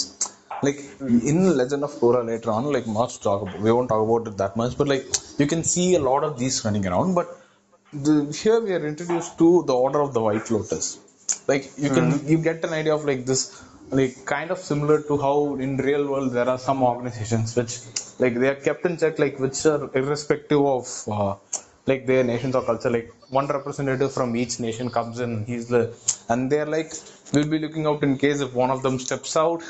Like 0.62 0.80
in 1.00 1.56
Legend 1.56 1.84
of 1.84 1.92
Korra 2.00 2.26
later 2.26 2.50
on, 2.50 2.72
like 2.72 2.86
much 2.86 3.20
talk 3.20 3.42
about. 3.42 3.60
We 3.60 3.70
won't 3.72 3.88
talk 3.88 4.02
about 4.08 4.32
it 4.32 4.36
that 4.38 4.56
much, 4.56 4.76
but 4.76 4.88
like 4.88 5.06
you 5.38 5.46
can 5.46 5.62
see 5.64 5.94
a 5.94 6.00
lot 6.00 6.24
of 6.24 6.38
these 6.38 6.64
running 6.64 6.86
around. 6.86 7.14
But 7.14 7.28
the, 7.92 8.36
here 8.42 8.60
we 8.60 8.72
are 8.72 8.84
introduced 8.86 9.38
to 9.38 9.62
the 9.64 9.74
Order 9.74 10.00
of 10.00 10.12
the 10.14 10.20
White 10.20 10.50
Lotus. 10.50 10.98
Like 11.46 11.70
you 11.76 11.90
can 11.90 12.26
you 12.26 12.38
get 12.38 12.64
an 12.64 12.72
idea 12.72 12.94
of 12.94 13.04
like 13.04 13.26
this 13.26 13.62
like 13.90 14.24
kind 14.24 14.50
of 14.50 14.58
similar 14.58 15.00
to 15.02 15.16
how 15.18 15.54
in 15.56 15.76
real 15.76 16.08
world 16.10 16.32
there 16.32 16.48
are 16.48 16.58
some 16.58 16.82
organizations 16.82 17.54
which 17.54 17.78
like 18.18 18.34
they 18.34 18.48
are 18.48 18.60
kept 18.68 18.84
in 18.84 18.96
check 18.96 19.18
like 19.18 19.38
which 19.38 19.64
are 19.66 19.90
irrespective 19.94 20.64
of 20.76 20.86
uh, 21.08 21.34
like 21.90 22.06
their 22.10 22.24
nations 22.32 22.54
or 22.58 22.62
culture 22.70 22.90
like 22.96 23.08
one 23.38 23.46
representative 23.56 24.12
from 24.18 24.34
each 24.42 24.54
nation 24.66 24.90
comes 24.98 25.20
in 25.24 25.32
he's 25.50 25.68
the 25.74 25.82
and 26.28 26.50
they're 26.52 26.70
like 26.76 26.92
we'll 27.32 27.50
be 27.56 27.60
looking 27.64 27.86
out 27.90 28.02
in 28.08 28.16
case 28.24 28.40
if 28.46 28.52
one 28.64 28.70
of 28.76 28.82
them 28.86 28.98
steps 29.06 29.36
out 29.44 29.62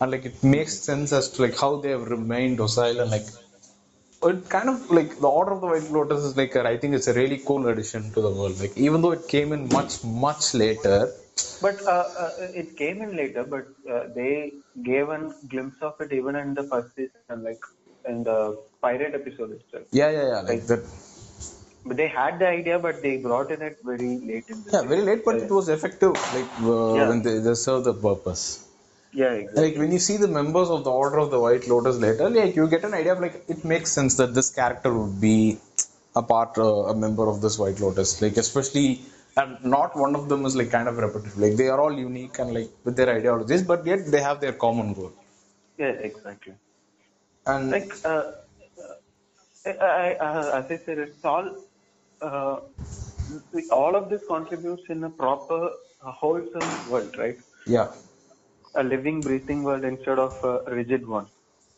and 0.00 0.10
like 0.14 0.24
it 0.30 0.38
makes 0.56 0.74
sense 0.90 1.12
as 1.20 1.28
to 1.34 1.42
like 1.46 1.56
how 1.64 1.72
they 1.82 1.90
have 1.96 2.06
remained 2.16 2.56
docile 2.62 3.00
and 3.04 3.10
like 3.16 3.26
it 4.28 4.48
kind 4.54 4.68
of 4.72 4.78
like 4.98 5.10
the 5.24 5.30
order 5.38 5.52
of 5.56 5.60
the 5.62 5.68
white 5.72 5.88
lotus 5.96 6.22
is 6.28 6.34
like 6.40 6.54
a, 6.60 6.62
i 6.72 6.76
think 6.80 6.94
it's 6.98 7.08
a 7.12 7.16
really 7.20 7.38
cool 7.48 7.64
addition 7.72 8.02
to 8.14 8.20
the 8.26 8.32
world 8.38 8.56
like 8.62 8.76
even 8.86 9.02
though 9.02 9.12
it 9.18 9.24
came 9.34 9.52
in 9.56 9.62
much 9.78 9.94
much 10.26 10.46
later 10.64 10.98
But 11.64 11.78
uh, 11.92 12.04
uh, 12.22 12.30
it 12.60 12.68
came 12.80 12.98
in 13.04 13.10
later, 13.18 13.42
but 13.52 13.66
uh, 13.94 14.02
they 14.16 14.32
gave 14.88 15.08
a 15.14 15.18
glimpse 15.52 15.78
of 15.88 15.94
it 16.04 16.10
even 16.18 16.34
in 16.40 16.50
the 16.58 16.64
first 16.72 16.90
season, 16.96 17.38
like 17.48 17.62
in 18.10 18.16
the 18.28 18.36
pirate 18.84 19.14
episode 19.20 19.52
itself. 19.56 19.86
yeah 20.00 20.10
yeah 20.16 20.26
yeah 20.32 20.40
like 20.50 20.62
that 20.70 20.82
But 21.86 21.96
they 21.98 22.08
had 22.08 22.38
the 22.38 22.48
idea, 22.48 22.78
but 22.78 23.02
they 23.02 23.16
brought 23.18 23.50
in 23.50 23.60
it 23.62 23.78
very 23.84 24.12
late 24.28 24.46
in 24.48 24.62
the 24.64 24.70
yeah 24.74 24.82
very 24.92 25.02
late 25.08 25.22
but 25.28 25.36
it 25.44 25.50
was 25.58 25.68
effective 25.76 26.14
like 26.36 26.50
uh, 26.74 26.94
Yeah. 26.98 27.08
when 27.10 27.22
they, 27.26 27.34
they 27.46 27.54
serve 27.66 27.82
the 27.88 27.94
purpose 28.06 28.44
Yeah, 29.12 29.32
exactly. 29.32 29.62
like 29.62 29.74
when 29.80 29.90
you 29.96 30.00
see 30.06 30.16
the 30.22 30.30
members 30.36 30.68
of 30.76 30.80
the 30.86 30.92
order 31.02 31.18
of 31.24 31.28
the 31.34 31.40
white 31.44 31.64
lotus 31.72 31.96
later 32.04 32.28
like 32.36 32.54
you 32.58 32.64
get 32.74 32.84
an 32.88 32.94
idea 33.00 33.12
of 33.16 33.20
like 33.26 33.36
it 33.54 33.60
makes 33.72 33.90
sense 33.98 34.14
that 34.20 34.32
this 34.38 34.48
character 34.60 34.92
would 34.98 35.16
be 35.20 35.36
a 36.20 36.22
part 36.32 36.56
uh, 36.66 36.92
a 36.92 36.96
member 37.04 37.26
of 37.32 37.36
this 37.44 37.58
white 37.62 37.80
lotus 37.84 38.10
like 38.24 38.36
especially 38.44 38.88
and 39.42 39.52
not 39.76 39.96
one 40.04 40.14
of 40.20 40.24
them 40.32 40.42
is 40.48 40.56
like 40.60 40.70
kind 40.76 40.88
of 40.92 40.96
repetitive 41.06 41.38
like 41.44 41.56
they 41.62 41.68
are 41.74 41.80
all 41.84 41.96
unique 42.08 42.38
and 42.44 42.52
like 42.58 42.70
with 42.86 42.96
their 43.00 43.10
ideologies 43.18 43.62
but 43.72 43.84
yet 43.92 44.02
they 44.16 44.22
have 44.28 44.40
their 44.46 44.56
common 44.66 44.90
goal 44.98 45.12
Yeah, 45.78 45.94
exactly. 46.08 46.54
and 47.46 47.70
Like, 47.72 47.92
uh, 48.04 48.32
uh, 49.66 49.70
I, 49.80 50.14
uh, 50.14 50.60
as 50.60 50.70
I 50.70 50.76
said, 50.84 50.98
it's 50.98 51.24
all, 51.24 51.46
uh, 52.24 52.60
all 53.70 53.94
of 53.96 54.08
this 54.10 54.20
contributes 54.28 54.82
in 54.88 55.04
a 55.04 55.10
proper, 55.10 55.70
uh, 56.02 56.12
wholesome 56.12 56.88
world, 56.90 57.14
right? 57.18 57.36
yeah 57.66 57.88
A 58.74 58.82
living, 58.82 59.22
breathing 59.22 59.62
world 59.62 59.84
instead 59.84 60.18
of 60.18 60.32
a 60.44 60.70
rigid 60.74 61.06
one. 61.06 61.28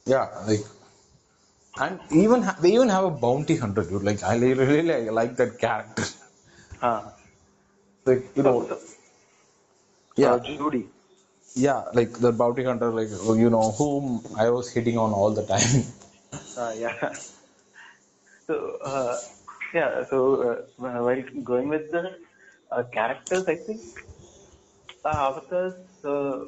yeah 0.06 0.28
like 0.46 0.64
and 1.78 2.00
even 2.10 2.42
ha- 2.42 2.56
they 2.60 2.72
even 2.74 2.88
have 2.88 3.04
a 3.04 3.10
bounty 3.24 3.56
hunter 3.56 3.82
dude 3.84 4.02
like 4.02 4.22
i 4.22 4.36
really, 4.36 4.64
really 4.74 5.10
like 5.10 5.36
that 5.36 5.58
character 5.58 6.04
Uh, 6.82 7.10
like 8.06 8.24
you 8.36 8.42
know 8.42 8.66
so, 8.68 8.78
yeah 10.16 10.36
uh, 10.36 10.38
Judy. 10.38 10.90
yeah 11.54 11.82
like 11.98 12.12
the 12.24 12.32
bounty 12.32 12.64
hunter 12.64 12.90
like 12.98 13.08
you 13.42 13.50
know 13.50 13.70
whom 13.78 14.20
i 14.36 14.48
was 14.50 14.70
hitting 14.72 14.98
on 14.98 15.12
all 15.12 15.30
the 15.32 15.44
time 15.54 15.84
Uh, 16.56 16.74
yeah. 16.76 17.14
So, 18.46 18.78
uh, 18.84 19.18
yeah, 19.76 20.04
so 20.10 20.18
uh, 20.50 20.56
while 20.76 21.22
going 21.44 21.68
with 21.68 21.90
the 21.90 22.04
uh, 22.70 22.82
characters, 22.92 23.44
I 23.48 23.56
think 23.66 23.80
uh, 25.04 25.08
Avatar's 25.28 25.74
uh, 26.04 26.38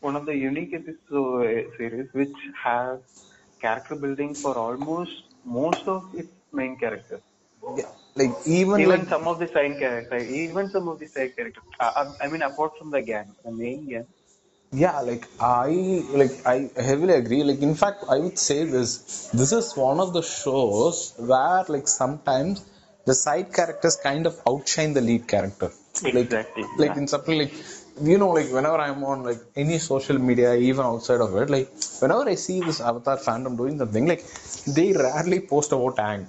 one 0.00 0.16
of 0.16 0.26
the 0.26 0.34
unique 0.34 0.72
episode 0.74 1.46
uh, 1.46 1.76
series 1.76 2.08
which 2.12 2.36
has 2.64 2.98
character 3.60 3.94
building 3.96 4.36
for 4.42 4.56
almost 4.58 5.12
most 5.44 5.86
of 5.86 6.02
its 6.14 6.32
main 6.52 6.78
characters. 6.78 7.22
Yeah, 7.76 7.90
like 8.16 8.32
even, 8.46 8.82
Even 8.82 8.88
like 8.88 9.08
some 9.08 9.26
of 9.28 9.38
the 9.38 9.48
side 9.48 9.78
characters, 9.78 10.28
even 10.30 10.70
some 10.70 10.88
of 10.88 10.98
the 10.98 11.08
side 11.14 11.34
characters. 11.36 11.64
Uh, 11.80 11.90
I, 12.20 12.24
I 12.24 12.28
mean, 12.28 12.42
apart 12.42 12.72
from 12.78 12.90
the 12.90 13.02
gang, 13.02 13.34
the 13.44 13.52
main 13.52 13.88
gang. 13.88 14.06
Yeah 14.72 15.00
like 15.00 15.26
i 15.40 15.70
like 16.20 16.34
i 16.46 16.70
heavily 16.88 17.14
agree. 17.14 17.42
Like 17.44 17.60
in 17.68 17.74
fact 17.74 18.04
i 18.08 18.18
would 18.18 18.38
say 18.38 18.64
this. 18.64 18.90
This 19.40 19.52
is 19.52 19.76
one 19.76 20.00
of 20.00 20.12
the 20.12 20.22
shows 20.22 21.14
where 21.30 21.64
like 21.68 21.88
sometimes 21.88 22.64
the 23.06 23.14
side 23.14 23.52
characters 23.52 23.96
kind 23.96 24.26
of 24.26 24.40
outshine 24.48 24.92
the 24.92 25.00
lead 25.00 25.26
character. 25.28 25.70
Like 26.02 26.14
Exactly, 26.26 26.64
like 26.78 26.90
yeah. 26.94 26.98
in 27.02 27.08
something 27.08 27.38
like 27.38 27.52
you 28.02 28.18
know 28.18 28.30
like 28.38 28.48
whenever 28.56 28.78
i'm 28.86 29.02
on 29.04 29.22
like 29.24 29.38
any 29.56 29.78
social 29.78 30.18
media 30.18 30.54
even 30.54 30.84
outside 30.84 31.20
of 31.26 31.34
it 31.42 31.48
like 31.48 31.68
whenever 32.00 32.28
i 32.28 32.34
see 32.34 32.60
this 32.60 32.78
avatar 32.88 33.16
fandom 33.16 33.56
doing 33.56 33.78
something 33.78 34.04
like 34.12 34.22
they 34.76 34.92
rarely 34.92 35.40
post 35.52 35.72
about 35.72 35.96
Aang 35.96 36.26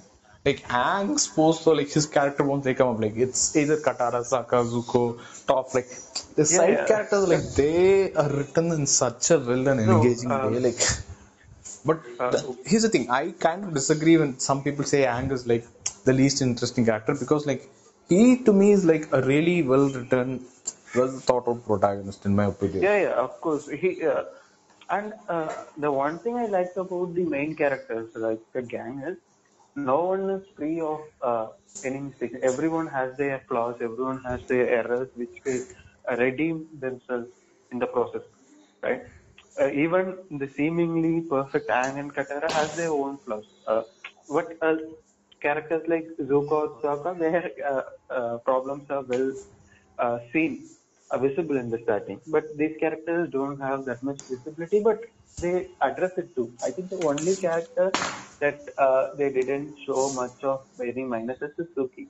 like 0.47 0.59
Aang's 0.83 1.25
post 1.37 1.63
so 1.65 1.71
like 1.79 1.91
his 1.97 2.05
character 2.15 2.43
won't 2.49 2.63
they 2.67 2.73
come 2.79 2.89
up 2.93 2.99
like 3.05 3.15
it's 3.25 3.43
either 3.61 3.77
Katara, 3.87 4.21
Sokka, 4.31 4.59
Zuko, 4.73 5.03
Toph 5.49 5.73
like 5.77 5.89
the 6.39 6.45
Yeah, 6.45 6.57
side 6.57 6.77
yeah. 6.77 6.87
characters 6.91 7.25
like 7.33 7.45
they 7.61 8.13
are 8.21 8.29
written 8.37 8.71
in 8.77 8.85
such 9.01 9.31
a 9.35 9.39
well 9.49 9.67
and 9.73 9.81
No, 9.91 9.97
engaging 9.97 10.31
uh, 10.37 10.47
way 10.47 10.59
like 10.67 10.81
but 11.89 11.99
uh, 12.19 12.31
the- 12.33 12.57
here's 12.69 12.83
the 12.87 12.93
thing 12.95 13.09
I 13.19 13.23
kind 13.47 13.63
of 13.65 13.73
disagree 13.79 14.17
when 14.21 14.31
some 14.49 14.61
people 14.67 14.85
say 14.93 15.01
Aang 15.15 15.31
is 15.37 15.45
like 15.53 15.65
the 16.09 16.13
least 16.21 16.41
interesting 16.41 16.85
character 16.91 17.15
because 17.23 17.45
like 17.51 17.63
he 18.09 18.21
to 18.47 18.53
me 18.61 18.71
is 18.77 18.85
like 18.85 19.05
a 19.11 19.21
really 19.21 19.57
well 19.71 19.87
written, 19.89 20.45
well 20.95 21.11
thought 21.27 21.47
out 21.51 21.65
protagonist 21.65 22.25
in 22.25 22.35
my 22.35 22.45
opinion. 22.45 22.83
Yeah, 22.83 22.97
yeah, 23.01 23.13
of 23.25 23.39
course. 23.41 23.67
He 23.69 24.03
uh, 24.03 24.23
and 24.89 25.13
uh, 25.27 25.53
the 25.77 25.91
one 25.91 26.19
thing 26.19 26.35
I 26.37 26.45
like 26.45 26.75
about 26.77 27.13
the 27.15 27.25
main 27.25 27.55
characters, 27.55 28.15
like 28.15 28.39
the 28.53 28.61
gang, 28.61 28.99
is 29.05 29.17
no 29.77 30.05
one 30.05 30.29
is 30.31 30.43
free 30.57 30.81
of 30.81 31.01
uh, 31.21 31.47
any 31.83 31.99
mistakes. 31.99 32.35
Everyone 32.43 32.87
has 32.87 33.17
their 33.17 33.41
flaws. 33.47 33.75
Everyone 33.81 34.21
has 34.25 34.41
their 34.49 34.69
errors, 34.69 35.09
which 35.15 35.35
will 35.45 35.61
redeem 36.17 36.67
themselves 36.79 37.29
in 37.71 37.79
the 37.79 37.87
process, 37.87 38.23
right? 38.83 39.01
Uh, 39.61 39.69
even 39.69 40.17
the 40.31 40.49
seemingly 40.57 41.21
perfect 41.29 41.69
Aang 41.69 41.99
and 41.99 42.13
Katara 42.13 42.51
has 42.53 42.75
their 42.75 42.91
own 42.91 43.19
flaws. 43.25 43.45
Uh, 43.67 43.83
but 44.29 44.47
uh, 44.61 44.75
characters 45.41 45.83
like 45.87 46.07
Zuko 46.19 46.51
or 46.51 46.81
Sokka, 46.81 47.17
their 47.19 47.51
uh, 47.67 47.81
uh, 48.13 48.37
problems 48.39 48.85
are 48.89 49.03
well 49.03 49.33
uh, 49.99 50.19
seen, 50.33 50.69
visible 51.15 51.57
in 51.57 51.69
the 51.69 51.79
starting. 51.83 52.19
But 52.27 52.57
these 52.57 52.75
characters 52.79 53.29
don't 53.31 53.59
have 53.61 53.85
that 53.85 54.03
much 54.03 54.17
visibility, 54.29 54.81
but 54.83 54.99
they 55.39 55.67
address 55.81 56.11
it 56.17 56.35
too. 56.35 56.51
I 56.63 56.71
think 56.71 56.89
the 56.89 56.97
only 56.97 57.35
character 57.35 57.91
that 58.39 58.59
uh, 58.77 59.15
they 59.15 59.31
didn't 59.31 59.75
show 59.85 60.11
much 60.13 60.43
of 60.43 60.61
very 60.77 60.93
minuses 60.93 61.51
is 61.57 61.67
Suki. 61.77 62.07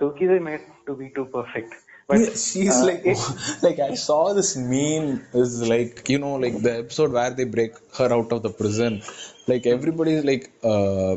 Suki 0.00 0.26
they 0.28 0.38
made 0.38 0.60
to 0.86 0.94
be 0.94 1.10
too 1.10 1.24
perfect. 1.26 1.74
But 2.06 2.20
Yeah, 2.20 2.30
she's 2.30 2.82
uh, 2.82 2.86
like, 2.86 3.02
it- 3.04 3.62
like 3.62 3.78
I 3.78 3.94
saw 3.94 4.34
this 4.34 4.56
meme 4.56 5.26
is 5.32 5.62
like, 5.66 6.08
you 6.08 6.18
know, 6.18 6.34
like 6.34 6.60
the 6.60 6.78
episode 6.80 7.12
where 7.12 7.30
they 7.30 7.44
break 7.44 7.72
her 7.98 8.12
out 8.12 8.30
of 8.32 8.42
the 8.42 8.50
prison. 8.50 9.02
Like 9.46 9.66
everybody's 9.66 10.24
like, 10.24 10.50
uh, 10.62 11.16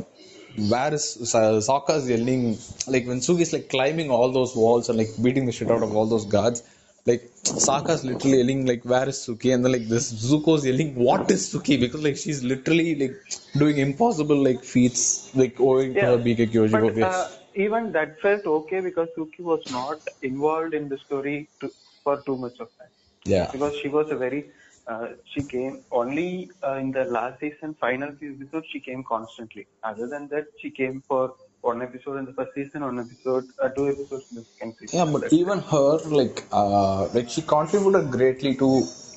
where 0.69 0.93
is 0.93 1.29
Sa- 1.31 1.59
Sokka's 1.69 2.09
yelling? 2.09 2.57
Like 2.87 3.05
when 3.05 3.19
Suki's 3.19 3.51
like 3.53 3.69
climbing 3.69 4.09
all 4.11 4.31
those 4.31 4.55
walls 4.55 4.87
and 4.89 4.97
like 4.97 5.09
beating 5.21 5.45
the 5.45 5.51
shit 5.51 5.69
out 5.69 5.83
of 5.83 5.95
all 5.95 6.05
those 6.07 6.25
guards. 6.25 6.63
Like 7.09 7.23
Sokka's 7.67 8.03
literally 8.03 8.37
yelling 8.39 8.65
like, 8.65 8.83
where 8.83 9.07
is 9.07 9.17
Suki? 9.25 9.53
And 9.53 9.63
then 9.63 9.71
like 9.71 9.87
this 9.87 10.11
Zuko's 10.29 10.65
yelling, 10.65 10.93
what 10.95 11.31
is 11.31 11.41
Suki? 11.51 11.79
Because 11.79 12.03
like 12.03 12.17
she's 12.17 12.43
literally 12.43 12.95
like 13.01 13.15
doing 13.61 13.77
impossible 13.77 14.43
like 14.49 14.63
feats 14.63 15.03
like 15.35 15.59
owing 15.59 15.93
to 15.95 16.01
her 16.01 16.17
BK 16.17 16.51
Kyoshi 16.53 16.77
but 16.77 17.03
uh, 17.03 17.27
even 17.55 17.91
that 17.93 18.19
felt 18.21 18.45
okay 18.45 18.81
because 18.81 19.07
Suki 19.17 19.39
was 19.39 19.63
not 19.71 19.99
involved 20.21 20.73
in 20.73 20.89
the 20.89 20.97
story 21.05 21.49
to, 21.61 21.71
for 22.03 22.21
too 22.25 22.37
much 22.37 22.59
of 22.59 22.69
time. 22.77 22.93
Yeah. 23.25 23.49
Because 23.51 23.75
she 23.81 23.87
was 23.87 24.11
a 24.11 24.15
very, 24.15 24.51
uh, 24.87 25.07
she 25.33 25.43
came 25.43 25.83
only 25.91 26.51
uh, 26.63 26.73
in 26.73 26.91
the 26.91 27.05
last 27.05 27.39
season, 27.39 27.75
final 27.79 28.11
few 28.19 28.33
episodes, 28.33 28.67
she 28.71 28.79
came 28.79 29.03
constantly. 29.03 29.65
Other 29.83 30.07
than 30.07 30.27
that, 30.29 30.47
she 30.61 30.69
came 30.69 31.03
for 31.07 31.35
one 31.61 31.81
episode 31.81 32.17
in 32.17 32.25
the 32.25 32.33
first 32.33 32.53
season, 32.55 32.81
one 32.83 32.99
episode, 32.99 33.45
uh, 33.61 33.69
two 33.69 33.89
episodes 33.89 34.25
in 34.31 34.37
the 34.37 34.45
second 34.45 34.75
season. 34.79 34.99
Yeah, 34.99 35.11
but 35.11 35.33
even 35.33 35.59
her, 35.59 35.97
like, 36.07 36.45
uh, 36.51 37.07
like 37.07 37.29
she 37.29 37.41
contributed 37.41 38.11
greatly 38.11 38.55
to 38.55 38.69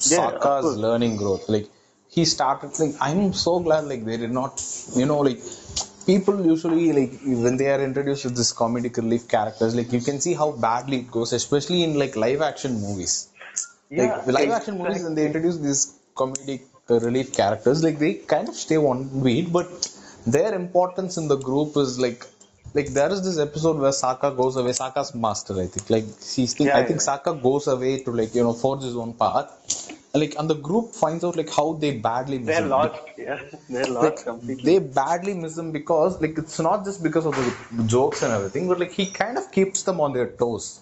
Yeah, 0.09 0.31
Sokka's 0.31 0.77
learning 0.77 1.17
growth. 1.17 1.49
Like, 1.49 1.69
he 2.09 2.25
started, 2.25 2.79
like, 2.79 2.95
I'm 3.01 3.33
so 3.33 3.61
glad, 3.61 3.85
like, 3.85 4.05
they 4.05 4.17
did 4.17 4.33
not, 4.33 4.63
you 4.97 5.07
know, 5.07 5.19
like, 5.21 5.41
people 6.07 6.45
usually, 6.45 6.93
like, 6.93 7.21
when 7.23 7.57
they 7.57 7.71
are 7.71 7.81
introduced 7.81 8.23
to 8.23 8.31
this 8.31 8.53
comedic 8.53 8.97
relief 8.97 9.29
characters, 9.29 9.75
like, 9.75 9.93
you 9.93 10.01
can 10.01 10.21
see 10.21 10.35
how 10.35 10.51
badly 10.53 10.99
it 10.99 11.11
goes, 11.11 11.33
especially 11.33 11.85
in, 11.85 11.99
like, 11.99 12.17
live 12.17 12.41
action 12.41 12.81
movies. 12.81 13.29
Yeah, 13.91 14.23
like, 14.27 14.27
live 14.35 14.51
action 14.51 14.79
movies, 14.79 15.05
when 15.05 15.15
they 15.15 15.27
introduce 15.27 15.59
these 15.59 15.99
comedic 16.17 16.63
uh, 16.89 16.99
relief 17.01 17.33
characters, 17.33 17.85
like, 17.85 17.99
they 17.99 18.15
kind 18.15 18.49
of 18.49 18.55
stay 18.57 18.79
one 18.79 19.23
beat, 19.23 19.53
but 19.53 19.69
their 20.33 20.55
importance 20.55 21.17
in 21.17 21.29
the 21.29 21.37
group 21.37 21.77
is, 21.77 21.99
like, 21.99 22.25
like 22.75 22.89
there 22.89 23.11
is 23.11 23.23
this 23.25 23.39
episode 23.39 23.77
where 23.79 23.91
Sokka 23.91 24.37
goes 24.37 24.57
away, 24.57 24.71
Sokka's 24.71 25.15
master, 25.15 25.55
I 25.61 25.67
think. 25.67 25.91
Like 25.91 26.05
she's 26.21 26.55
think, 26.55 26.69
Yeah, 26.69 26.79
I 26.79 26.85
think 26.85 27.01
yeah. 27.01 27.17
Sokka 27.19 27.43
goes 27.43 27.67
away 27.67 28.03
to 28.05 28.11
like, 28.13 28.35
you 28.35 28.43
know, 28.43 28.53
forge 28.53 28.83
his 28.83 28.97
own 28.97 29.15
path. 29.15 29.49
And 30.13 30.21
like 30.23 30.35
and 30.41 30.51
the 30.51 30.55
group 30.57 30.93
finds 30.93 31.23
out 31.25 31.37
like 31.37 31.51
how 31.57 31.73
they 31.75 31.91
badly 31.99 32.39
miss 32.39 32.49
him. 32.49 32.55
They're 32.55 32.63
him. 32.65 32.71
lost. 32.71 33.01
Yeah, 33.17 33.41
they're 33.71 33.87
lost 33.87 34.05
Like, 34.17 34.25
completely. 34.25 34.79
they 34.79 34.85
badly 34.85 35.35
miss 35.35 35.57
him 35.59 35.71
because 35.73 36.21
like 36.21 36.37
it's 36.39 36.59
not 36.59 36.85
just 36.85 37.03
because 37.03 37.27
of 37.27 37.35
the 37.37 37.85
jokes 37.85 38.23
and 38.23 38.33
everything, 38.33 38.67
but 38.69 38.81
like 38.81 38.91
he 38.93 39.07
kind 39.07 39.39
of 39.39 39.51
keeps 39.53 39.83
them 39.85 40.01
on 40.01 40.13
their 40.13 40.29
toes. 40.29 40.81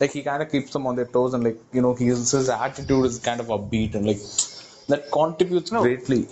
Like 0.00 0.12
he 0.12 0.22
kind 0.22 0.42
of 0.42 0.50
keeps 0.50 0.72
them 0.74 0.86
on 0.86 0.94
their 0.96 1.06
toes 1.06 1.32
and 1.34 1.42
like 1.44 1.58
you 1.72 1.80
know 1.80 1.94
his 1.94 2.30
his 2.32 2.48
attitude 2.50 3.06
is 3.06 3.18
kind 3.18 3.40
of 3.40 3.46
upbeat 3.46 3.94
and 3.94 4.06
like 4.06 4.20
that 4.88 5.10
contributes 5.10 5.72
No. 5.72 5.80
greatly. 5.82 6.28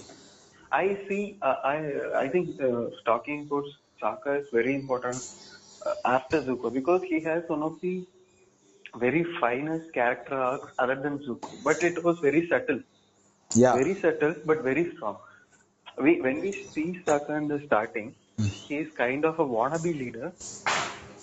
I 0.79 0.99
see. 1.09 1.39
Uh, 1.43 1.57
I 1.73 1.77
I 2.25 2.29
think 2.29 2.61
uh, 2.69 2.85
talking 3.07 3.43
about 3.47 3.65
Sokka 4.03 4.41
is 4.41 4.47
very 4.53 4.75
important 4.75 5.23
uh, 5.87 5.95
after 6.05 6.43
Zuko 6.43 6.73
because 6.73 7.03
he 7.09 7.21
has 7.29 7.43
one 7.49 7.63
of 7.63 7.79
the 7.83 7.95
very 9.05 9.25
finest 9.41 9.93
character 9.95 10.35
arcs 10.35 10.73
other 10.79 10.97
than 11.07 11.19
Zuko, 11.29 11.59
but 11.63 11.83
it 11.83 12.03
was 12.05 12.19
very 12.23 12.47
subtle, 12.49 12.83
Yeah. 13.55 13.75
very 13.75 14.01
subtle 14.03 14.35
but 14.47 14.63
very 14.63 14.87
strong. 14.97 15.19
We 16.01 16.21
when 16.21 16.41
we 16.41 16.53
see 16.75 16.89
Sokka 17.07 17.37
in 17.43 17.49
the 17.49 17.61
starting, 17.67 18.15
he 18.69 18.77
is 18.87 18.89
kind 18.97 19.25
of 19.25 19.39
a 19.39 19.45
wannabe 19.57 19.93
leader 20.05 20.33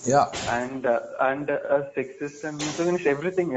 Yeah. 0.05 0.25
and 0.47 0.85
uh, 0.85 0.99
and 1.21 1.49
uh, 1.49 1.57
a 1.77 1.79
sexist 1.97 2.43
and 2.43 2.63
misogynist 2.65 3.05
everything. 3.05 3.49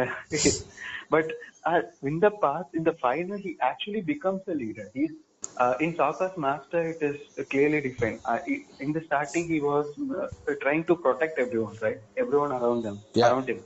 but 1.10 1.26
uh, 1.66 1.80
in 2.02 2.20
the 2.20 2.30
past, 2.42 2.68
in 2.74 2.84
the 2.84 2.94
final, 3.00 3.38
he 3.38 3.56
actually 3.60 4.00
becomes 4.02 4.42
a 4.48 4.54
leader. 4.54 4.90
He's 4.94 5.10
uh, 5.58 5.74
in 5.80 5.94
Sokka's 5.96 6.36
master. 6.36 6.90
It 6.90 7.02
is 7.02 7.16
clearly 7.50 7.80
defined. 7.80 8.20
Uh, 8.24 8.38
in 8.80 8.92
the 8.92 9.02
starting, 9.06 9.48
he 9.48 9.60
was 9.60 9.86
uh, 10.20 10.54
trying 10.62 10.84
to 10.86 10.96
protect 10.96 11.38
everyone, 11.38 11.76
right? 11.82 11.98
Everyone 12.16 12.52
around 12.52 12.82
them, 12.82 13.02
Yeah. 13.14 13.28
around 13.28 13.48
him. 13.48 13.62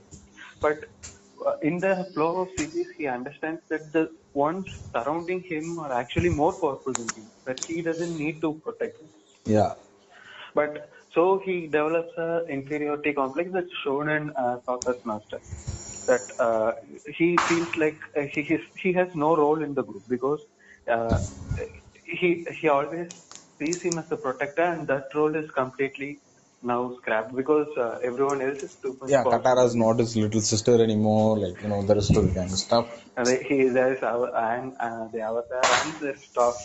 But 0.61 0.85
uh, 1.45 1.53
in 1.61 1.79
the 1.79 2.07
flow 2.13 2.37
of 2.41 2.49
series, 2.57 2.87
he 2.97 3.07
understands 3.07 3.61
that 3.69 3.91
the 3.93 4.09
ones 4.33 4.65
surrounding 4.93 5.41
him 5.41 5.79
are 5.79 5.91
actually 5.93 6.29
more 6.29 6.53
powerful 6.53 6.93
than 6.93 7.11
him. 7.15 7.31
That 7.45 7.59
he 7.67 7.81
doesn't 7.81 8.17
need 8.17 8.41
to 8.41 8.53
protect 8.63 8.99
them. 8.99 9.09
Yeah. 9.45 9.73
But 10.55 10.89
so 11.13 11.41
he 11.45 11.67
develops 11.67 12.15
a 12.17 12.45
inferiority 12.47 13.13
complex 13.13 13.49
that's 13.53 13.75
shown 13.83 14.09
in 14.09 14.29
uh, 14.31 14.59
Sokka's 14.67 15.03
master. 15.05 15.41
That 16.07 16.25
uh, 16.39 16.71
he 17.17 17.39
feels 17.47 17.69
like 17.77 17.99
uh, 18.17 18.21
he 18.33 18.57
he 18.81 18.93
has 18.93 19.07
no 19.15 19.35
role 19.35 19.61
in 19.63 19.73
the 19.73 19.83
group 19.83 20.03
because 20.07 20.39
uh, 20.89 21.19
he 22.05 22.45
he 22.61 22.67
always 22.69 23.07
sees 23.59 23.81
him 23.81 23.97
as 23.99 24.11
a 24.11 24.17
protector, 24.17 24.63
and 24.63 24.87
that 24.87 25.05
role 25.15 25.35
is 25.35 25.49
completely 25.51 26.21
now 26.61 26.93
scrapped 26.97 27.35
because 27.35 27.67
uh, 27.77 27.97
everyone 28.03 28.41
else 28.41 28.59
is 28.63 28.75
too 28.81 28.97
much 29.01 29.11
Yeah, 29.11 29.23
powerful. 29.23 29.39
Katara's 29.43 29.75
not 29.75 29.99
his 29.99 30.15
little 30.15 30.41
sister 30.41 30.81
anymore, 30.83 31.37
like, 31.39 31.61
you 31.61 31.69
know, 31.69 31.81
the 31.83 31.95
rest 31.95 32.15
of 32.15 32.27
the 32.27 32.33
gang 32.33 32.49
stuff. 32.49 32.87
And 33.17 33.27
they- 33.27 33.43
he 33.43 33.69
there's 33.69 34.01
our 34.03 34.27
and 34.35 34.75
uh, 34.79 35.07
the 35.13 35.21
avatar 35.21 35.61
and 35.83 35.93
Toph, 36.35 36.55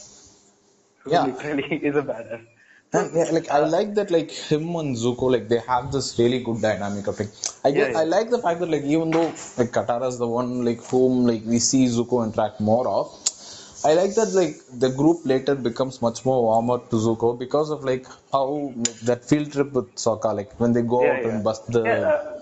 who 1.05 1.11
Yeah. 1.13 1.27
literally 1.27 1.77
is 1.89 1.97
a 1.97 2.03
badass. 2.03 2.45
And 2.93 3.11
yeah, 3.15 3.31
like 3.33 3.51
I 3.51 3.59
like 3.59 3.95
that 3.95 4.11
like 4.13 4.31
him 4.31 4.75
and 4.77 4.97
Zuko 4.97 5.31
like 5.33 5.49
they 5.49 5.59
have 5.59 5.91
this 5.93 6.17
really 6.19 6.41
good 6.45 6.61
dynamic 6.63 7.09
of 7.09 7.19
like 7.19 7.31
I 7.65 7.73
get 7.73 7.89
Yeah, 7.89 7.93
yeah. 7.93 8.01
I 8.01 8.05
like 8.05 8.31
the 8.31 8.39
fact 8.39 8.61
that 8.61 8.71
like 8.71 8.85
even 8.85 9.11
though 9.11 9.27
like 9.59 9.73
Katara's 9.73 10.19
the 10.19 10.29
one 10.29 10.65
like 10.65 10.81
whom 10.91 11.27
like 11.27 11.43
we 11.45 11.59
see 11.59 11.87
Zuko 11.87 12.25
interact 12.25 12.61
more 12.61 12.87
of, 12.89 13.09
I 13.85 13.95
like 13.95 14.15
that 14.15 14.31
like 14.35 14.57
the 14.85 14.91
group 14.91 15.27
later 15.27 15.55
becomes 15.55 16.01
much 16.03 16.25
more 16.25 16.43
warmer 16.43 16.79
to 16.91 16.97
Zuko 16.97 17.39
because 17.39 17.71
of 17.71 17.85
like 17.85 18.07
how 18.33 18.47
like, 18.77 19.01
that 19.11 19.25
field 19.25 19.53
trip 19.53 19.73
with 19.73 19.95
Sokka 19.97 20.35
like 20.35 20.53
when 20.59 20.73
they 20.73 20.83
go 20.83 21.01
Yeah, 21.05 21.13
out 21.19 21.25
yeah. 21.25 21.29
and 21.31 21.45
bust 21.45 21.67
the 21.73 21.83
Yeah, 21.87 22.09
uh, 22.13 22.41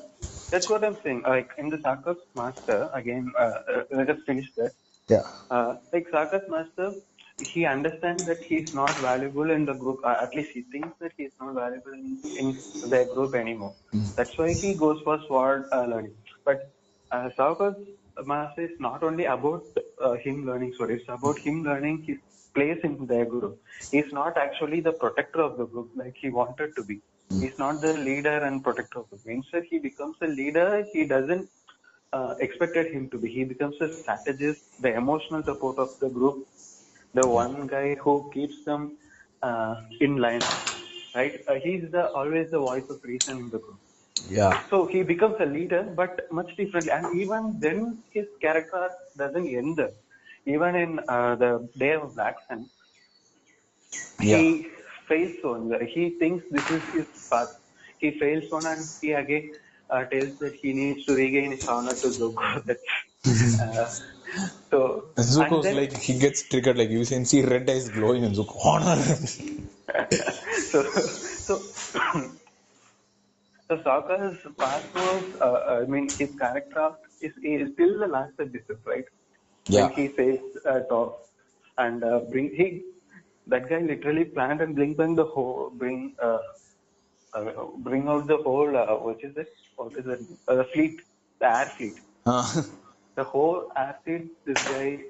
that's 0.50 0.68
what 0.70 0.84
I'm 0.84 0.96
saying. 1.02 1.22
Like 1.26 1.50
in 1.58 1.68
the 1.68 1.78
Sokka's 1.78 2.22
master, 2.34 2.90
again, 2.94 3.32
uh, 3.38 3.42
uh, 3.42 3.82
let 3.90 4.10
us 4.10 4.18
finish 4.26 4.46
that. 4.56 4.72
yeah 5.08 5.22
Uh, 5.50 5.76
like 5.92 6.06
Sokka's 6.12 6.48
master, 6.48 6.92
he 7.38 7.66
understands 7.66 8.24
that 8.26 8.42
he's 8.42 8.72
not 8.72 8.98
valuable 9.00 9.50
in 9.50 9.64
the 9.64 9.74
group. 9.74 10.00
Uh, 10.04 10.16
at 10.22 10.34
least 10.36 10.50
he 10.52 10.62
thinks 10.62 10.96
that 11.00 11.12
he's 11.16 11.32
not 11.40 11.54
valuable 11.54 11.92
in, 11.92 12.18
in 12.36 12.62
their 12.90 13.06
group 13.06 13.34
anymore. 13.34 13.74
That's 14.16 14.36
why 14.38 14.54
he 14.54 14.74
goes 14.74 15.00
for 15.04 15.18
sword 15.26 15.64
uh, 15.72 15.86
learning. 15.86 16.14
But 16.44 16.72
uh, 17.10 17.30
Sokka's 17.38 17.76
master 18.24 18.62
is 18.62 18.78
not 18.78 19.02
only 19.02 19.24
about 19.24 19.64
uh, 20.02 20.14
him 20.14 20.46
learning 20.46 20.74
sword. 20.76 20.90
It's 20.90 21.08
about 21.08 21.38
him 21.38 21.62
learning 21.64 22.02
his 22.02 22.18
place 22.54 22.78
in 22.84 23.06
their 23.06 23.24
group. 23.24 23.60
He's 23.90 24.12
not 24.12 24.36
actually 24.36 24.80
the 24.80 24.92
protector 24.92 25.40
of 25.40 25.56
the 25.56 25.66
group 25.66 25.90
like 25.96 26.16
he 26.20 26.30
wanted 26.30 26.76
to 26.76 26.84
be. 26.84 27.00
He's 27.40 27.56
not 27.58 27.80
the 27.80 27.94
leader 27.94 28.38
and 28.38 28.62
protector 28.62 29.00
of 29.00 29.06
the 29.10 29.16
group. 29.16 29.36
Instead, 29.36 29.64
he 29.70 29.78
becomes 29.78 30.16
a 30.20 30.26
leader. 30.26 30.86
He 30.92 31.04
doesn't 31.06 31.48
uh, 32.12 32.34
expected 32.40 32.92
him 32.92 33.08
to 33.10 33.18
be. 33.18 33.30
He 33.30 33.44
becomes 33.44 33.80
a 33.80 33.88
strategist, 34.02 34.82
the 34.82 34.94
emotional 34.94 35.42
support 35.42 35.78
of 35.78 35.98
the 36.00 36.08
group, 36.08 36.46
the 37.14 37.26
one 37.26 37.66
guy 37.66 37.94
who 37.94 38.30
keeps 38.34 38.64
them 38.64 38.98
uh, 39.42 39.76
in 40.00 40.16
line. 40.16 40.42
Right? 41.14 41.42
Uh, 41.48 41.54
he's 41.54 41.90
the 41.90 42.10
always 42.10 42.50
the 42.50 42.58
voice 42.58 42.88
of 42.88 43.02
reason 43.04 43.38
in 43.38 43.50
the 43.50 43.58
group. 43.58 43.78
Yeah 44.28 44.62
So 44.70 44.86
he 44.86 45.02
becomes 45.02 45.36
a 45.40 45.46
leader, 45.46 45.82
but 45.82 46.30
much 46.32 46.50
differently. 46.56 46.92
And 46.92 47.20
even 47.20 47.56
then, 47.60 48.02
his 48.10 48.26
character 48.40 48.90
doesn't 49.16 49.46
end. 49.46 49.80
Even 50.46 50.74
in 50.74 50.98
uh, 51.08 51.34
the 51.36 51.68
Day 51.78 51.92
of 51.92 52.14
Black 52.14 52.36
Sun, 52.48 52.66
he 54.20 54.66
fails 55.08 55.36
one. 55.42 55.72
He 55.94 56.10
thinks 56.18 56.44
this 56.50 56.70
is 56.70 56.82
his 56.94 57.06
path. 57.30 57.48
He 57.98 58.10
fails 58.18 58.50
one 58.50 58.66
and 58.66 58.88
he 59.00 59.12
again 59.12 59.54
uh, 59.90 60.04
tells 60.04 60.38
that 60.38 60.54
he 60.62 60.72
needs 60.72 61.04
to 61.06 61.14
regain 61.14 61.52
his 61.52 61.66
honor 61.68 61.90
to 61.90 62.08
Zuko. 62.08 62.64
That's, 62.66 62.82
uh, 63.60 63.86
so 64.70 65.04
Zuko's 65.16 65.64
then- 65.64 65.76
like 65.76 65.96
he 65.96 66.18
gets 66.18 66.42
triggered 66.48 66.76
like 66.78 66.90
you 66.90 67.04
can 67.04 67.24
see 67.24 67.42
red 67.42 67.68
eyes 67.70 67.88
glowing 67.88 68.24
and 68.24 68.34
Zuko 68.34 68.64
honor. 68.64 68.96
so 70.70 70.82
so 71.46 71.62
so 73.72 73.82
Sokka's 73.84 74.38
past 74.58 74.94
was 74.94 75.24
uh, 75.40 75.80
I 75.82 75.86
mean 75.86 76.14
his 76.18 76.30
character 76.38 76.80
arc 76.80 76.98
is, 77.20 77.32
is 77.42 77.72
still 77.74 77.98
the 77.98 78.06
last 78.06 78.34
episode, 78.40 78.80
right? 78.84 79.04
Yeah. 79.68 79.88
When 79.88 79.90
he 79.92 80.08
faced 80.08 80.58
uh, 80.66 80.80
Toph 80.90 81.14
and 81.78 82.04
uh, 82.04 82.20
bring 82.30 82.50
he 82.54 82.82
that 83.46 83.68
guy 83.68 83.80
literally 83.80 84.24
planned 84.24 84.60
and 84.60 84.74
bring 84.74 84.94
bring 84.94 85.14
the 85.14 85.24
whole 85.24 85.70
bring 85.70 86.14
uh, 86.22 86.38
uh, 87.34 87.66
bring 87.78 88.08
out 88.08 88.26
the 88.26 88.38
whole 88.38 88.76
uh, 88.76 88.96
what 88.96 89.18
is 89.22 89.36
it? 89.36 89.48
What 89.76 89.92
is 89.96 90.06
it? 90.06 90.20
Uh, 90.48 90.56
the 90.56 90.64
fleet, 90.74 91.00
the 91.40 91.46
air 91.46 91.72
fleet. 91.76 92.00
Uh, 92.26 92.62
The 93.16 93.24
whole 93.24 93.70
air 93.76 93.98
fleet. 94.04 94.30
This 94.46 94.58
guy 94.64 95.00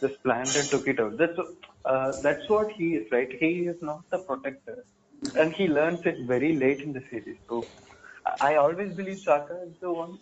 just 0.00 0.22
planned 0.22 0.56
and 0.56 0.70
took 0.70 0.86
it 0.88 1.00
out. 1.00 1.16
That's 1.18 1.38
uh, 1.84 2.12
that's 2.22 2.48
what 2.48 2.70
he 2.72 2.94
is, 2.96 3.10
right? 3.12 3.30
He 3.40 3.66
is 3.66 3.76
not 3.82 4.02
the 4.10 4.18
protector, 4.18 4.84
and 5.34 5.52
he 5.52 5.68
learns 5.68 6.06
it 6.06 6.20
very 6.26 6.56
late 6.56 6.80
in 6.80 6.92
the 6.92 7.02
series. 7.10 7.38
So 7.48 7.68
I 8.40 8.56
always 8.56 8.94
believe 8.94 9.18
Sokka 9.18 9.56
is 9.66 9.74
the 9.80 9.92
one 9.92 10.18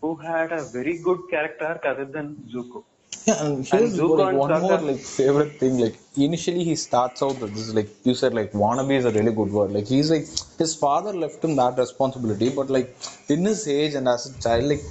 who 0.00 0.16
had 0.16 0.52
a 0.52 0.62
very 0.64 0.98
good 0.98 1.20
character 1.30 1.80
other 1.84 2.04
than 2.04 2.36
Zuko. 2.52 2.84
Yeah, 3.26 3.44
and 3.44 3.66
here's 3.66 3.98
Zuko 3.98 4.18
like 4.18 4.28
and 4.28 4.38
one 4.38 4.50
Sokka- 4.50 4.62
more 4.62 4.78
like 4.90 5.00
favorite 5.00 5.52
thing. 5.60 5.78
Like 5.78 5.96
initially 6.16 6.64
he 6.64 6.76
starts 6.76 7.22
out 7.22 7.40
with 7.40 7.54
this 7.54 7.68
is 7.68 7.74
like 7.74 7.90
you 8.04 8.14
said 8.14 8.34
like 8.34 8.52
wannabe 8.52 8.92
is 9.00 9.04
a 9.04 9.10
really 9.10 9.32
good 9.32 9.50
word. 9.52 9.72
Like 9.72 9.86
he's 9.86 10.10
like 10.10 10.26
his 10.58 10.74
father 10.74 11.12
left 11.12 11.42
him 11.44 11.56
that 11.56 11.78
responsibility, 11.78 12.50
but 12.50 12.70
like 12.70 12.94
in 13.28 13.44
his 13.44 13.66
age 13.68 13.94
and 13.94 14.08
as 14.08 14.26
a 14.26 14.40
child, 14.40 14.64
like 14.64 14.82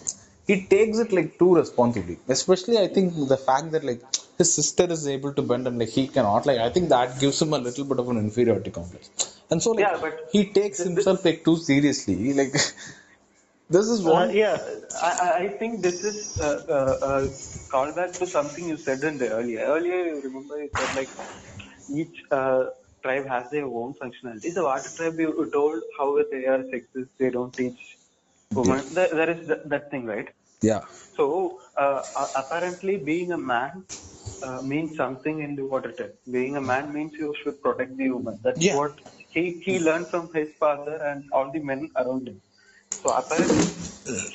he 0.48 0.66
takes 0.76 1.00
it 1.00 1.12
like 1.12 1.38
too 1.40 1.56
responsibly. 1.56 2.18
Especially 2.28 2.78
I 2.78 2.88
think 2.88 3.14
the 3.28 3.38
fact 3.38 3.72
that 3.72 3.84
like 3.84 4.02
his 4.38 4.54
sister 4.54 4.86
is 4.98 5.08
able 5.08 5.34
to 5.34 5.42
bend 5.42 5.68
and 5.68 5.80
like 5.80 5.90
he 5.90 6.08
cannot. 6.08 6.46
Like 6.46 6.60
I 6.60 6.70
think 6.70 6.90
that 6.90 7.20
gives 7.20 7.42
him 7.42 7.54
a 7.54 7.58
little 7.58 7.86
bit 7.86 8.00
of 8.00 8.10
an 8.10 8.18
inferiority 8.18 8.72
complex. 8.72 9.10
And 9.52 9.62
so 9.64 9.72
like 9.72 9.90
Yeah, 9.90 9.98
but 10.02 10.20
he 10.32 10.52
takes 10.54 10.84
himself 10.84 11.26
like 11.26 11.44
too 11.46 11.58
seriously. 11.58 12.34
Like 12.34 12.54
this 13.70 13.88
is 13.88 14.02
Uh, 14.06 14.28
one 14.28 14.32
yeah, 14.32 14.58
I, 15.02 15.12
I- 15.26 15.38
I 15.44 15.48
think 15.60 15.82
this 15.84 16.04
is 16.10 16.18
a 16.40 16.46
uh, 16.46 16.62
uh, 16.78 17.08
uh, 17.10 17.28
callback 17.74 18.20
to 18.20 18.28
something 18.36 18.68
you 18.68 18.78
said 18.78 19.04
in 19.04 19.18
the 19.18 19.30
earlier. 19.30 19.62
Earlier, 19.76 20.02
you 20.10 20.22
remember 20.22 20.58
you 20.62 20.70
said 20.78 20.94
like 20.94 21.12
each 22.02 22.18
uh, 22.32 22.66
tribe 23.04 23.28
has 23.28 23.46
their 23.52 23.66
own 23.66 23.94
functionality. 24.02 24.54
The 24.54 24.64
water 24.64 24.92
tribe, 24.98 25.20
you, 25.20 25.30
you 25.40 25.52
told 25.52 25.82
how 25.98 26.18
they 26.32 26.46
are 26.46 26.64
sexist, 26.74 27.10
they 27.20 27.30
don't 27.30 27.56
teach 27.58 27.80
women. 28.56 28.94
There, 28.94 29.10
there 29.14 29.32
is 29.32 29.48
that, 29.50 29.70
that 29.70 29.92
thing, 29.92 30.06
right? 30.06 30.30
yeah. 30.62 30.82
So 31.18 31.62
uh, 31.78 32.02
uh, 32.16 32.28
apparently, 32.36 32.98
being 32.98 33.32
a 33.34 33.38
man 33.38 33.86
uh, 34.42 34.62
means 34.62 34.98
something 34.98 35.42
in 35.42 35.56
the 35.56 35.66
water 35.66 35.92
tribe. 35.94 36.16
Being 36.32 36.58
a 36.58 36.62
man 36.62 36.94
means 36.94 37.14
you 37.20 37.34
should 37.44 37.62
protect 37.62 37.98
the 37.98 38.10
woman. 38.12 38.40
That's 38.44 38.64
Yeah. 38.64 38.80
what 38.80 38.94
he 39.38 39.46
he 39.66 39.74
learned 39.88 40.08
from 40.14 40.26
his 40.38 40.50
father 40.64 40.98
and 41.10 41.24
all 41.32 41.50
the 41.56 41.64
men 41.70 41.82
around 42.02 42.28
him. 42.32 42.40
So 43.02 43.10
apparently, 43.22 43.66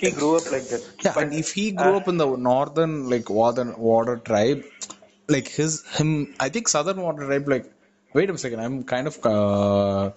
he 0.00 0.11
grew 0.18 0.32
up 0.38 0.46
like 0.55 0.68
that. 0.72 0.82
Yeah, 1.05 1.14
But, 1.14 1.24
and 1.24 1.34
if 1.42 1.53
he 1.59 1.66
grew 1.80 1.94
uh, 1.94 2.00
up 2.00 2.09
in 2.12 2.18
the 2.22 2.28
northern 2.50 2.94
like 3.14 3.30
water 3.40 3.66
water 3.90 4.16
tribe, 4.30 4.62
like 5.28 5.48
his 5.61 5.72
him, 5.98 6.12
I 6.40 6.48
think 6.57 6.68
southern 6.76 7.00
water 7.07 7.26
tribe. 7.30 7.48
Like, 7.55 7.66
wait 8.14 8.30
a 8.30 8.38
second, 8.46 8.61
I'm 8.66 8.78
kind 8.94 9.07
of 9.12 9.18
uh, 9.34 10.11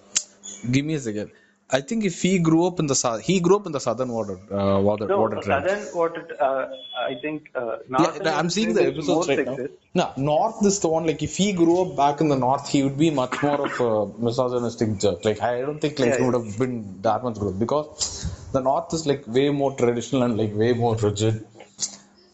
give 0.70 0.84
me 0.84 0.94
a 0.94 1.00
second. 1.08 1.30
I 1.68 1.80
think 1.80 2.04
if 2.04 2.22
he 2.22 2.38
grew 2.38 2.64
up 2.66 2.78
in 2.78 2.86
the 2.86 2.94
south, 2.94 3.22
he 3.22 3.40
grew 3.40 3.56
up 3.56 3.66
in 3.66 3.72
the 3.72 3.80
southern 3.80 4.10
water 4.10 4.38
uh, 4.52 4.80
water 4.80 5.06
no, 5.08 5.18
water 5.20 5.40
tribe. 5.40 5.68
southern 5.68 5.96
water. 5.96 6.22
Uh, 6.40 6.66
I 7.08 7.14
think 7.20 7.50
uh, 7.56 7.78
northern 7.88 8.24
Yeah, 8.24 8.38
I'm 8.38 8.50
seeing 8.50 8.72
the 8.74 8.86
episodes 8.86 9.28
right 9.28 9.44
now. 9.44 9.56
No, 9.92 10.12
North 10.16 10.64
is 10.64 10.78
the 10.78 10.88
one. 10.88 11.06
Like, 11.06 11.22
if 11.24 11.36
he 11.36 11.52
grew 11.54 11.80
up 11.82 11.96
back 11.96 12.20
in 12.20 12.28
the 12.28 12.36
North, 12.36 12.68
he 12.68 12.82
would 12.84 12.96
be 12.96 13.10
much 13.10 13.42
more 13.42 13.66
of 13.66 13.80
a 13.80 14.18
misogynistic 14.22 14.98
jerk. 14.98 15.24
Like, 15.24 15.42
I 15.42 15.60
don't 15.62 15.80
think 15.80 15.98
like 15.98 16.10
Yeah, 16.10 16.18
he 16.18 16.24
would 16.24 16.34
have 16.34 16.56
been 16.56 17.02
that 17.02 17.24
much 17.24 17.40
good 17.40 17.58
because 17.58 18.30
the 18.52 18.60
North 18.60 18.94
is 18.94 19.06
like 19.06 19.26
way 19.26 19.48
more 19.50 19.74
traditional 19.74 20.22
and 20.22 20.38
like 20.38 20.54
way 20.54 20.72
more 20.72 20.94
rigid. 20.94 21.44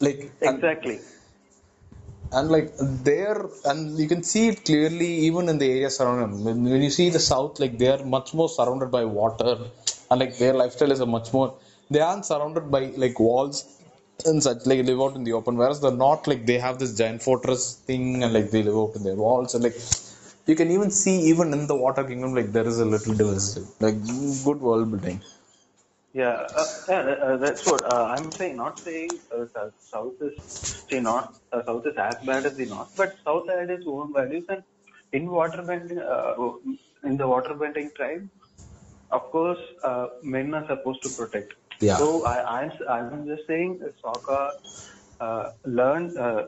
Like, 0.01 0.31
Exactly. 0.43 0.97
and 0.97 1.05
like 2.41 2.73
there, 2.79 3.47
and 3.65 3.99
you 3.99 4.09
can 4.09 4.23
see 4.23 4.49
it 4.49 4.65
clearly 4.65 5.11
even 5.29 5.49
in 5.49 5.59
the 5.59 5.71
areas 5.71 6.01
around 6.01 6.21
them. 6.21 6.45
When, 6.45 6.65
when 6.65 6.83
you 6.83 6.91
see 6.91 7.11
the 7.11 7.21
South, 7.21 7.61
like 7.61 7.77
they 7.79 7.89
are 7.89 8.05
much 8.05 8.33
more 8.33 8.49
surrounded 8.49 8.91
by 8.91 9.05
water, 9.05 9.59
and 10.11 10.21
like 10.21 10.39
their 10.39 10.55
lifestyle 10.55 10.93
is 10.93 11.01
a 11.01 11.07
much 11.07 11.33
more. 11.33 11.55
They 11.91 12.01
aren't 12.01 12.25
surrounded 12.25 12.71
by 12.71 12.93
like 12.97 13.21
walls 13.21 13.59
and 14.25 14.43
such. 14.43 14.65
Like 14.65 14.87
live 14.87 15.01
out 15.01 15.15
in 15.15 15.25
the 15.25 15.35
open. 15.35 15.57
Whereas 15.57 15.81
the 15.81 15.91
North, 15.91 16.27
like 16.27 16.47
they 16.47 16.59
have 16.59 16.79
this 16.79 16.97
giant 16.97 17.23
fortress 17.23 17.75
thing, 17.89 18.23
and 18.23 18.33
like 18.33 18.51
they 18.51 18.63
live 18.63 18.77
out 18.77 18.97
in 18.97 19.03
their 19.03 19.17
walls, 19.17 19.55
and 19.55 19.65
like 19.65 19.79
you 20.47 20.57
can 20.57 20.71
even 20.71 20.91
see 20.91 21.17
even 21.33 21.53
in 21.53 21.67
the 21.67 21.77
Water 21.77 22.05
Kingdom, 22.05 22.35
like 22.35 22.51
there 22.53 22.67
is 22.67 22.79
a 22.81 22.85
little 22.85 23.15
diversity, 23.15 23.67
like 23.81 23.99
good 24.45 24.61
world 24.61 24.91
building. 24.91 25.21
Yeah, 26.15 26.31
uh, 26.31 26.67
yeah, 26.89 27.01
uh, 27.25 27.37
that's 27.39 27.65
what 27.67 27.85
uh, 27.85 28.05
I'm 28.15 28.35
saying. 28.39 28.57
Not 28.57 28.81
saying 28.85 29.21
uh, 29.37 29.47
South, 29.93 30.15
is 30.21 30.33
see, 30.91 31.01
not 31.01 31.35
uh, 31.53 31.63
South 31.67 31.87
is 31.87 31.95
as 31.99 32.17
bad 32.27 32.47
as 32.47 32.57
the 32.57 32.67
North, 32.67 32.89
but 32.97 33.15
South 33.25 33.49
had 33.49 33.71
its 33.71 33.85
own 33.87 34.13
values, 34.13 34.45
and 34.49 34.63
in 35.13 35.31
water 35.31 35.63
bending, 35.63 35.99
uh, 35.99 36.35
in 37.05 37.17
the 37.17 37.27
water 37.27 37.55
bending 37.55 37.91
tribe, 37.97 38.29
of 39.11 39.23
course, 39.33 39.59
uh, 39.85 40.09
men 40.23 40.55
are 40.55 40.67
supposed 40.69 41.03
to 41.03 41.11
protect. 41.11 41.55
Yeah. 41.81 41.97
So 41.99 42.25
I, 42.27 42.61
I'm 42.61 42.73
I'm 42.89 43.27
just 43.27 43.47
saying, 43.47 43.81
Sokka 44.05 44.51
uh, 45.21 45.51
learned. 45.65 46.19
Uh, 46.19 46.47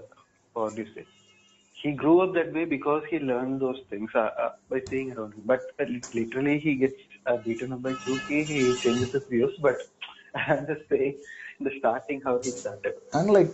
what 0.54 0.74
do 0.76 0.82
you 0.82 0.88
say? 0.94 1.06
He 1.82 1.92
grew 1.92 2.20
up 2.20 2.34
that 2.34 2.52
way 2.52 2.64
because 2.66 3.02
he 3.10 3.18
learned 3.18 3.60
those 3.60 3.80
things 3.90 4.10
uh, 4.14 4.30
uh, 4.44 4.50
by 4.70 4.80
seeing 4.90 5.12
around 5.12 5.34
him. 5.34 5.42
But 5.46 5.60
uh, 5.80 5.84
literally, 6.14 6.58
he 6.58 6.76
gets 6.76 6.94
uh, 7.26 7.36
beaten 7.38 7.72
up 7.72 7.82
by 7.82 7.92
Suki. 7.92 8.44
He 8.52 8.76
changes 8.82 9.12
his 9.12 9.24
views. 9.28 9.54
But 9.60 9.76
I'm 10.34 10.66
just 10.66 10.88
saying, 10.88 11.18
in 11.58 11.64
the 11.64 11.72
starting, 11.78 12.20
how 12.24 12.40
he 12.42 12.50
started. 12.50 12.94
and 13.12 13.30
like 13.38 13.50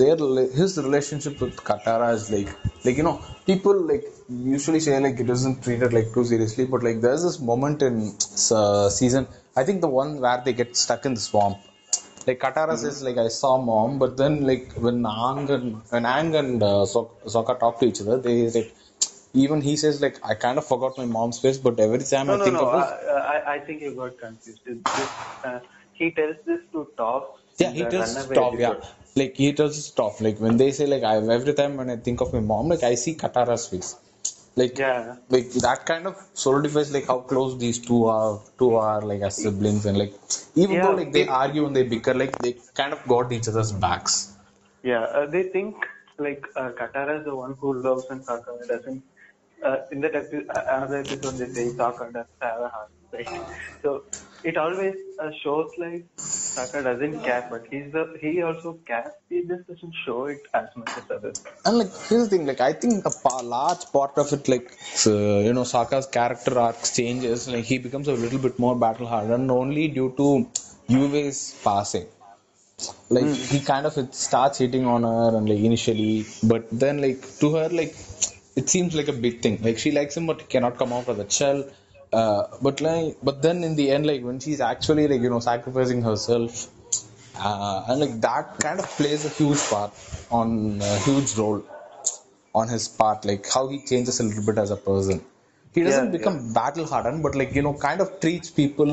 their 0.00 0.16
his 0.60 0.72
relationship 0.86 1.40
with 1.42 1.56
Katara 1.68 2.08
is 2.18 2.24
like 2.34 2.48
like 2.84 2.96
you 3.00 3.04
know 3.08 3.16
people 3.50 3.76
like 3.90 4.04
usually 4.54 4.80
say 4.86 4.98
like 5.06 5.20
it 5.24 5.30
isn't 5.34 5.62
treated 5.64 5.92
like 5.96 6.08
too 6.14 6.24
seriously 6.30 6.64
but 6.72 6.82
like 6.86 7.00
there's 7.04 7.22
this 7.26 7.38
moment 7.50 7.82
in 7.88 7.94
uh, 8.58 8.88
season 8.88 9.28
I 9.60 9.62
think 9.66 9.80
the 9.86 9.92
one 10.00 10.20
where 10.24 10.40
they 10.44 10.54
get 10.62 10.76
stuck 10.84 11.04
in 11.08 11.14
the 11.14 11.20
swamp 11.28 11.58
like 12.26 12.40
Katara 12.44 12.76
says 12.76 13.02
like 13.08 13.18
I 13.26 13.28
saw 13.28 13.52
mom 13.58 13.98
but 14.02 14.16
then 14.22 14.34
like 14.50 14.72
when 14.86 14.98
Aang 15.02 15.48
and 15.56 15.66
when 15.90 16.02
Aang 16.14 16.30
and 16.40 16.62
uh, 16.70 16.84
Sok- 16.94 17.14
Sokka 17.34 17.54
talk 17.60 17.78
to 17.80 17.86
each 17.86 18.00
other 18.00 18.18
they 18.26 18.36
like 18.58 18.70
even 19.44 19.60
he 19.60 19.76
says 19.76 20.00
like 20.00 20.18
I 20.24 20.34
kind 20.34 20.58
of 20.58 20.66
forgot 20.66 20.98
my 20.98 21.04
mom's 21.04 21.38
face 21.38 21.58
but 21.58 21.78
every 21.86 21.98
time 22.10 22.26
No, 22.28 22.34
I 22.34 22.38
no, 22.38 22.44
think 22.44 22.58
no. 22.58 22.66
of 22.66 22.74
I, 22.74 22.80
her 22.80 23.18
I, 23.34 23.54
I 23.54 23.58
think 23.66 23.82
you 23.82 23.94
got 23.94 24.18
confused. 24.18 24.60
This, 24.66 25.08
uh, 25.44 25.60
he 25.92 26.10
tells 26.10 26.36
this 26.46 26.60
to 26.72 26.86
Toph. 26.98 27.24
Yeah, 27.58 27.70
he 27.70 27.84
tells 27.84 28.10
stop. 28.24 28.54
Yeah, 28.64 28.74
like 29.20 29.36
he 29.36 29.52
tells 29.52 29.82
stop. 29.84 30.20
Like 30.20 30.38
when 30.38 30.56
they 30.56 30.70
say 30.72 30.86
like 30.86 31.04
I 31.12 31.16
every 31.38 31.54
time 31.54 31.76
when 31.76 31.90
I 31.90 31.96
think 31.96 32.20
of 32.20 32.32
my 32.32 32.40
mom, 32.40 32.68
like 32.68 32.82
I 32.82 32.94
see 32.94 33.14
Katara's 33.14 33.66
face. 33.68 33.94
Like 34.60 34.78
Yeah. 34.78 35.16
like 35.28 35.50
that 35.66 35.84
kind 35.86 36.06
of 36.06 36.16
solidifies 36.34 36.92
like 36.92 37.06
how 37.06 37.18
close 37.32 37.58
these 37.58 37.78
two 37.88 38.06
are. 38.06 38.40
Two 38.58 38.74
are 38.76 39.00
like 39.02 39.22
as 39.30 39.36
siblings 39.42 39.84
and 39.86 39.98
like 39.98 40.14
even 40.54 40.80
though 40.80 40.94
like 41.00 41.12
they 41.12 41.26
argue 41.28 41.66
and 41.66 41.76
they 41.76 41.82
bicker, 41.94 42.14
like 42.14 42.38
they 42.38 42.54
kind 42.74 42.92
of 42.92 43.04
got 43.06 43.32
each 43.32 43.48
other's 43.48 43.72
backs. 43.72 44.32
Yeah, 44.82 45.00
uh, 45.02 45.26
they 45.26 45.44
think 45.44 45.76
like 46.18 46.44
uh, 46.56 46.70
Katara 46.80 47.18
is 47.20 47.24
the 47.24 47.34
one 47.34 47.54
who 47.60 47.74
loves 47.82 48.06
and 48.10 48.24
Sokka 48.24 48.66
doesn't. 48.68 49.02
Uh, 49.64 49.76
in 49.90 50.00
that 50.00 50.14
epi- 50.14 50.48
uh, 50.48 50.62
another 50.76 50.98
episode, 50.98 51.38
they 51.38 51.46
say 51.52 51.76
Sokka 51.76 52.12
doesn't 52.12 52.28
have 52.40 52.60
a 52.60 52.68
heart. 52.68 52.90
Right? 53.12 53.28
So 53.82 54.02
it 54.42 54.56
always 54.56 54.94
uh, 55.20 55.30
shows 55.42 55.70
like 55.78 56.06
Sokka 56.18 56.82
doesn't 56.84 57.22
care, 57.22 57.46
but 57.50 57.66
he's 57.70 57.92
the 57.92 58.16
he 58.20 58.42
also 58.42 58.78
cares. 58.86 59.12
He 59.28 59.42
just 59.42 59.66
doesn't 59.66 59.94
show 60.04 60.26
it 60.26 60.40
as 60.54 60.68
much 60.76 60.90
as 60.96 61.04
others. 61.10 61.42
And 61.64 61.78
like 61.78 61.92
here's 62.08 62.28
the 62.28 62.36
thing, 62.36 62.46
like 62.46 62.60
I 62.60 62.72
think 62.72 63.04
a 63.06 63.10
pa- 63.10 63.40
large 63.40 63.86
part 63.92 64.18
of 64.18 64.32
it, 64.32 64.48
like 64.48 64.70
uh, 65.06 65.38
you 65.46 65.52
know, 65.52 65.62
Sokka's 65.62 66.06
character 66.06 66.58
arc 66.58 66.82
changes. 66.82 67.48
Like 67.48 67.64
he 67.64 67.78
becomes 67.78 68.08
a 68.08 68.14
little 68.14 68.38
bit 68.38 68.58
more 68.58 68.76
battle 68.76 69.06
hardened 69.06 69.50
only 69.50 69.88
due 69.88 70.12
to 70.16 70.48
Yue's 70.88 71.54
passing. 71.64 72.06
Like 73.08 73.34
he 73.34 73.60
kind 73.60 73.86
of 73.86 73.96
it 73.96 74.14
starts 74.14 74.58
hitting 74.58 74.84
on 74.86 75.02
her 75.02 75.36
and 75.36 75.48
like 75.48 75.58
initially, 75.58 76.26
but 76.42 76.68
then 76.70 77.00
like 77.00 77.22
to 77.38 77.54
her 77.54 77.68
like 77.70 77.94
it 78.56 78.68
seems 78.68 78.94
like 78.94 79.08
a 79.08 79.12
big 79.12 79.42
thing. 79.42 79.62
Like 79.62 79.78
she 79.78 79.92
likes 79.92 80.16
him, 80.16 80.26
but 80.26 80.40
he 80.40 80.46
cannot 80.46 80.78
come 80.78 80.92
out 80.92 81.08
of 81.08 81.16
the 81.18 81.28
shell. 81.30 81.64
Uh, 82.12 82.44
but 82.62 82.80
like, 82.80 83.16
but 83.22 83.42
then 83.42 83.64
in 83.64 83.76
the 83.76 83.90
end, 83.90 84.06
like 84.06 84.22
when 84.22 84.40
she's 84.40 84.60
actually 84.60 85.06
like 85.08 85.20
you 85.20 85.30
know 85.30 85.40
sacrificing 85.40 86.02
herself, 86.02 86.68
uh, 87.38 87.84
and 87.88 88.00
like 88.00 88.20
that 88.22 88.58
kind 88.60 88.80
of 88.80 88.86
plays 88.98 89.24
a 89.24 89.28
huge 89.40 89.62
part 89.70 89.92
on 90.30 90.80
a 90.82 90.98
huge 91.00 91.36
role 91.36 91.62
on 92.54 92.68
his 92.68 92.88
part, 92.88 93.24
like 93.24 93.48
how 93.52 93.68
he 93.68 93.78
changes 93.84 94.20
a 94.20 94.24
little 94.24 94.44
bit 94.44 94.58
as 94.58 94.70
a 94.70 94.76
person. 94.90 95.20
he 95.76 95.82
doesn't 95.86 96.06
Yeah, 96.06 96.12
become 96.16 96.36
battle 96.54 96.86
hardened, 96.86 97.22
but 97.22 97.34
like 97.40 97.54
you 97.54 97.62
know, 97.62 97.74
kind 97.74 98.00
of 98.04 98.20
treats 98.20 98.50
people 98.50 98.92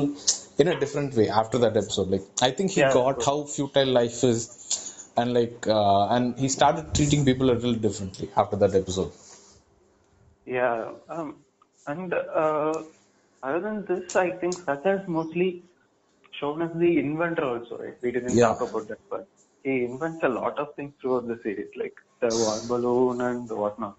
in 0.58 0.68
a 0.68 0.78
different 0.82 1.14
way 1.20 1.28
after 1.28 1.58
that 1.64 1.76
episode. 1.82 2.08
Like 2.14 2.24
I 2.42 2.50
think 2.50 2.72
he 2.72 2.82
Yeah, 2.82 2.92
got 2.98 3.22
how 3.28 3.44
futile 3.44 3.92
life 4.00 4.22
is, 4.32 4.42
and 5.16 5.32
like 5.38 5.66
uh, 5.66 6.06
and 6.16 6.38
he 6.38 6.48
started 6.48 6.94
treating 6.94 7.24
people 7.30 7.50
a 7.50 7.54
little 7.60 7.74
differently 7.86 8.28
after 8.36 8.56
that 8.64 8.74
episode. 8.74 9.12
Yeah, 10.46 10.92
um, 11.08 11.44
and 11.86 12.12
uh, 12.12 12.82
other 13.42 13.60
than 13.60 13.84
this, 13.86 14.04
I 14.14 14.30
think 14.40 14.58
Sokka 14.64 15.02
is 15.02 15.08
mostly 15.08 15.62
shown 16.40 16.62
as 16.62 16.70
the 16.78 16.98
inventor 16.98 17.44
also, 17.44 17.78
right? 17.78 17.96
We 18.02 18.12
didn't 18.12 18.36
Yeah. 18.36 18.40
talk 18.40 18.60
about 18.60 18.88
that, 18.88 18.98
but 19.10 19.28
he 19.62 19.84
invents 19.84 20.22
a 20.22 20.28
lot 20.28 20.58
of 20.58 20.74
things 20.76 20.92
throughout 21.00 21.26
the 21.28 21.38
series, 21.42 21.68
like 21.76 21.94
the 22.20 22.36
war 22.36 22.60
balloon 22.66 23.20
and 23.20 23.48
whatnot. 23.50 23.96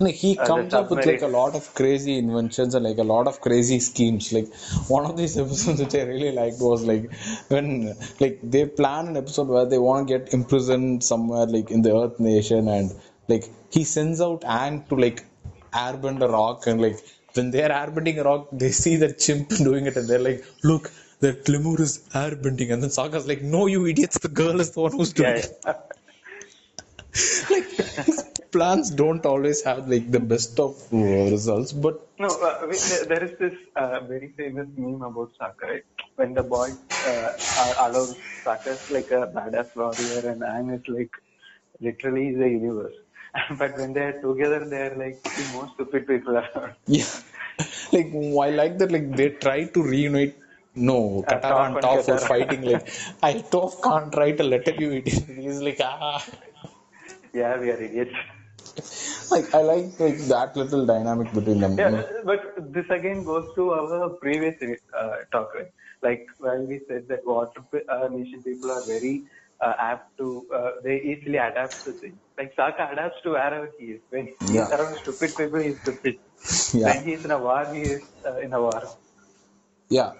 Like 0.00 0.16
he 0.16 0.36
Uh, 0.36 0.48
comes 0.48 0.74
up 0.74 0.90
with 0.90 1.04
like 1.06 1.22
a 1.22 1.28
lot 1.28 1.54
of 1.54 1.72
crazy 1.74 2.18
inventions 2.18 2.74
and 2.74 2.84
like 2.84 2.98
a 2.98 3.04
lot 3.04 3.28
of 3.28 3.40
crazy 3.40 3.78
schemes. 3.80 4.32
Like 4.32 4.52
one 4.88 5.04
of 5.06 5.16
these 5.16 5.38
episodes 5.44 5.80
which 5.80 5.94
I 5.94 6.02
really 6.02 6.32
liked 6.32 6.60
was 6.60 6.84
like 6.84 7.12
when 7.48 7.94
like 8.20 8.40
they 8.42 8.66
plan 8.66 9.08
an 9.08 9.16
episode 9.16 9.48
where 9.48 9.66
they 9.66 9.78
want 9.78 10.08
to 10.08 10.18
get 10.18 10.34
imprisoned 10.34 11.04
somewhere 11.04 11.46
like 11.46 11.70
in 11.70 11.82
the 11.82 11.96
Earth 11.96 12.18
Nation 12.18 12.68
and 12.68 12.92
like 13.28 13.44
he 13.70 13.84
sends 13.84 14.20
out 14.20 14.40
Aang 14.42 14.88
to 14.88 14.96
like 14.96 15.24
airbend 15.82 16.22
a 16.26 16.28
rock 16.28 16.66
and 16.66 16.80
like 16.86 16.98
when 17.36 17.50
they're 17.54 17.74
airbending 17.80 18.18
a 18.22 18.24
rock 18.30 18.48
they 18.62 18.70
see 18.82 18.96
that 19.02 19.18
chimp 19.24 19.48
doing 19.68 19.86
it 19.90 19.96
and 19.96 20.08
they're 20.08 20.26
like 20.30 20.44
look 20.70 20.90
that 21.24 21.48
Lemur 21.48 21.80
is 21.86 21.94
airbending 22.22 22.72
and 22.72 22.82
then 22.82 22.90
Sokka's 22.98 23.26
like 23.32 23.42
no 23.42 23.66
you 23.66 23.86
idiots 23.86 24.18
the 24.18 24.32
girl 24.42 24.60
is 24.64 24.70
the 24.72 24.80
one 24.86 24.92
who's 24.92 25.12
doing 25.12 25.36
Yeah, 25.36 25.42
it 25.42 25.50
like 27.50 28.52
plans 28.52 28.90
don't 28.90 29.24
always 29.26 29.62
have 29.68 29.88
like 29.88 30.10
the 30.16 30.20
best 30.32 30.58
of 30.66 30.74
results 30.92 31.72
but 31.72 32.00
No, 32.18 32.28
uh, 32.28 32.66
wait, 32.70 32.78
there, 32.90 33.04
there 33.10 33.24
is 33.24 33.32
this 33.38 33.54
uh, 33.74 34.00
very 34.10 34.28
famous 34.36 34.68
meme 34.76 35.02
about 35.02 35.30
Sokka, 35.38 35.62
right? 35.70 35.84
When 36.16 36.34
the 36.34 36.44
boy 36.44 36.68
uh, 37.12 37.30
are- 37.62 37.90
allows 37.90 38.14
Sokka 38.44 38.68
is 38.76 38.90
like 38.96 39.10
a 39.10 39.22
badass 39.36 39.74
warrior 39.80 40.22
and 40.32 40.42
Aang 40.42 40.68
is 40.76 40.86
like 40.86 41.10
literally 41.80 42.26
the 42.42 42.48
universe. 42.48 42.94
but 43.58 43.76
when 43.78 43.92
they're 43.92 44.20
together, 44.20 44.64
they're 44.68 44.94
like 44.96 45.22
the 45.22 45.44
most 45.54 45.74
stupid 45.74 46.06
people 46.06 46.36
around. 46.36 46.74
yeah. 46.86 47.04
Like 47.92 48.12
I 48.14 48.50
like 48.50 48.78
that? 48.78 48.90
Like 48.90 49.16
they 49.16 49.30
try 49.30 49.64
to 49.64 49.82
reunite. 49.82 50.36
No 50.76 51.22
Katara 51.22 51.42
Toph 51.42 51.66
and 51.66 51.76
Toph 51.84 52.08
were 52.08 52.18
fighting 52.18 52.62
like 52.62 52.88
I 53.22 53.34
Toph 53.34 53.80
can't 53.80 54.12
write 54.16 54.40
a 54.40 54.42
letter 54.42 54.72
to 54.72 54.82
you 54.82 54.90
idiot 54.94 55.22
he's 55.36 55.60
like 55.62 55.80
ah. 55.80 56.26
Yeah, 57.32 57.60
we 57.60 57.70
are 57.70 57.80
idiots. 57.80 58.16
like 59.30 59.54
I 59.54 59.60
like 59.62 60.00
like 60.00 60.18
that 60.32 60.56
little 60.56 60.84
dynamic 60.84 61.32
between 61.32 61.60
them 61.60 61.78
Yeah, 61.78 62.02
but 62.24 62.72
this 62.72 62.90
again 62.90 63.22
goes 63.22 63.46
to 63.54 63.70
our 63.70 64.08
previous 64.24 64.56
uh, 64.98 65.16
talk, 65.30 65.54
right? 65.54 65.70
Like 66.02 66.26
when 66.38 66.66
we 66.66 66.80
said 66.88 67.06
that 67.06 67.24
water 67.24 67.62
uh, 67.88 68.08
nation 68.08 68.42
people 68.42 68.72
are 68.72 68.82
very 68.82 69.22
uh, 69.22 69.43
apt 69.78 70.16
to, 70.18 70.46
uh, 70.54 70.70
they 70.82 70.96
easily 71.00 71.38
adapt 71.38 71.84
to 71.84 71.92
things. 71.92 72.18
Like 72.38 72.54
Sokka 72.56 72.92
adapts 72.92 73.16
to 73.24 73.30
wherever 73.30 73.70
he 73.78 73.86
is. 73.86 74.00
When 74.10 74.28
he's 74.48 74.60
Yeah. 74.60 74.68
around 74.70 74.98
stupid 75.02 75.36
people, 75.36 75.60
he's 75.60 75.80
stupid. 75.82 76.16
yeah 76.72 76.92
When 76.92 77.04
he's 77.04 77.24
in 77.24 77.30
a 77.30 77.38
war, 77.38 77.66
he 77.72 77.82
is 77.82 78.02
uh, 78.26 78.38
in 78.38 78.52
a 78.52 78.60
war. 78.60 78.82
yeah 79.88 80.12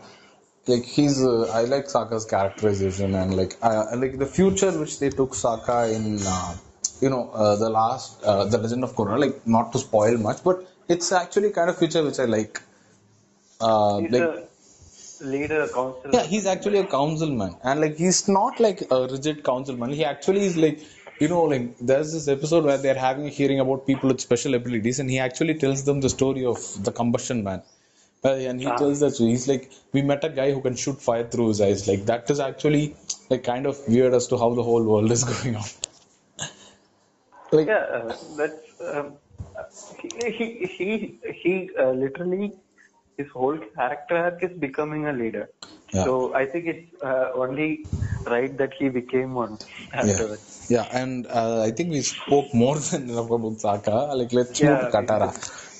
like 0.66 0.84
he's 0.84 1.16
uh, 1.24 1.44
i 1.58 1.64
like 1.64 1.86
Sokka's 1.86 2.24
characterization 2.24 3.14
and 3.14 3.36
like 3.36 3.54
uh, 3.62 3.84
like 4.02 4.18
the 4.18 4.26
future 4.26 4.72
which 4.82 4.98
they 5.00 5.10
took 5.10 5.34
saka 5.34 5.78
in 5.96 6.18
uh, 6.26 6.54
you 7.00 7.10
know 7.10 7.30
uh, 7.30 7.56
the 7.56 7.70
last 7.70 8.22
uh, 8.24 8.44
the 8.44 8.58
legend 8.58 8.84
of 8.88 8.92
korra 8.98 9.18
like 9.24 9.36
not 9.56 9.72
to 9.72 9.78
spoil 9.86 10.16
much 10.28 10.42
but 10.48 10.58
it's 10.88 11.12
actually 11.22 11.50
kind 11.58 11.70
of 11.70 11.78
future 11.82 12.02
which 12.08 12.18
i 12.18 12.24
like 12.38 12.60
uh, 13.60 14.00
like 14.16 14.30
a 14.34 14.48
leader, 15.20 15.60
a 15.62 15.68
council. 15.68 16.10
yeah 16.12 16.22
he's 16.32 16.46
actually 16.46 16.78
a 16.78 16.86
councilman 16.86 17.54
and 17.62 17.80
like 17.80 17.96
he's 17.96 18.28
not 18.28 18.58
like 18.60 18.80
a 18.90 19.06
rigid 19.12 19.42
councilman 19.44 19.90
he 19.90 20.04
actually 20.04 20.44
is 20.50 20.56
like 20.56 20.80
you 21.20 21.28
know 21.28 21.42
like 21.52 21.66
there's 21.78 22.12
this 22.12 22.26
episode 22.28 22.64
where 22.64 22.78
they're 22.78 23.02
having 23.06 23.26
a 23.26 23.30
hearing 23.38 23.60
about 23.60 23.86
people 23.86 24.08
with 24.08 24.20
special 24.20 24.54
abilities 24.54 24.98
and 25.00 25.10
he 25.10 25.18
actually 25.18 25.54
tells 25.54 25.84
them 25.84 26.00
the 26.00 26.10
story 26.18 26.44
of 26.44 26.58
the 26.84 26.92
combustion 26.92 27.44
man 27.48 27.62
uh, 28.24 28.30
and 28.50 28.60
he 28.60 28.66
Ah. 28.66 28.76
tells 28.82 29.00
that 29.04 29.16
he's 29.16 29.46
like 29.52 29.70
we 29.92 30.02
met 30.02 30.24
a 30.24 30.30
guy 30.40 30.50
who 30.52 30.60
can 30.66 30.76
shoot 30.84 31.00
fire 31.08 31.26
through 31.32 31.48
his 31.48 31.60
eyes 31.60 31.86
like 31.90 32.04
that 32.12 32.30
is 32.36 32.40
actually 32.50 32.84
like 33.30 33.44
kind 33.52 33.66
of 33.66 33.78
weird 33.88 34.14
as 34.20 34.26
to 34.32 34.38
how 34.44 34.50
the 34.60 34.62
whole 34.70 34.84
world 34.92 35.10
is 35.18 35.24
going 35.32 35.56
on 35.62 35.68
like 37.52 37.66
Yeah, 37.68 37.84
uh, 37.98 38.16
that's 38.36 38.80
um, 38.80 39.12
he 40.00 40.30
he 40.38 40.46
he, 40.76 40.86
he 41.42 41.70
uh, 41.78 41.90
literally 41.92 42.52
his 43.16 43.28
whole 43.28 43.58
character 43.76 44.16
arc 44.16 44.42
is 44.42 44.58
becoming 44.58 45.06
a 45.06 45.12
leader. 45.12 45.48
Yeah. 45.92 46.04
So 46.04 46.34
I 46.34 46.46
think 46.46 46.66
it's 46.66 47.02
uh, 47.02 47.30
only 47.34 47.86
right 48.26 48.56
that 48.58 48.72
he 48.78 48.88
became 48.88 49.34
one 49.34 49.58
afterwards. 49.92 50.66
Yeah, 50.68 50.88
and 50.92 51.26
uh, 51.26 51.62
I 51.62 51.70
think 51.70 51.90
we 51.90 52.00
spoke 52.00 52.54
more 52.54 52.78
than 52.90 53.10
enough 53.10 53.30
about 53.30 53.58
Sokka. 53.64 54.16
Like, 54.16 54.32
let's 54.32 54.62
move 54.62 54.80
to 54.80 54.86
Yeah, 54.86 54.90
Katara. 54.90 55.30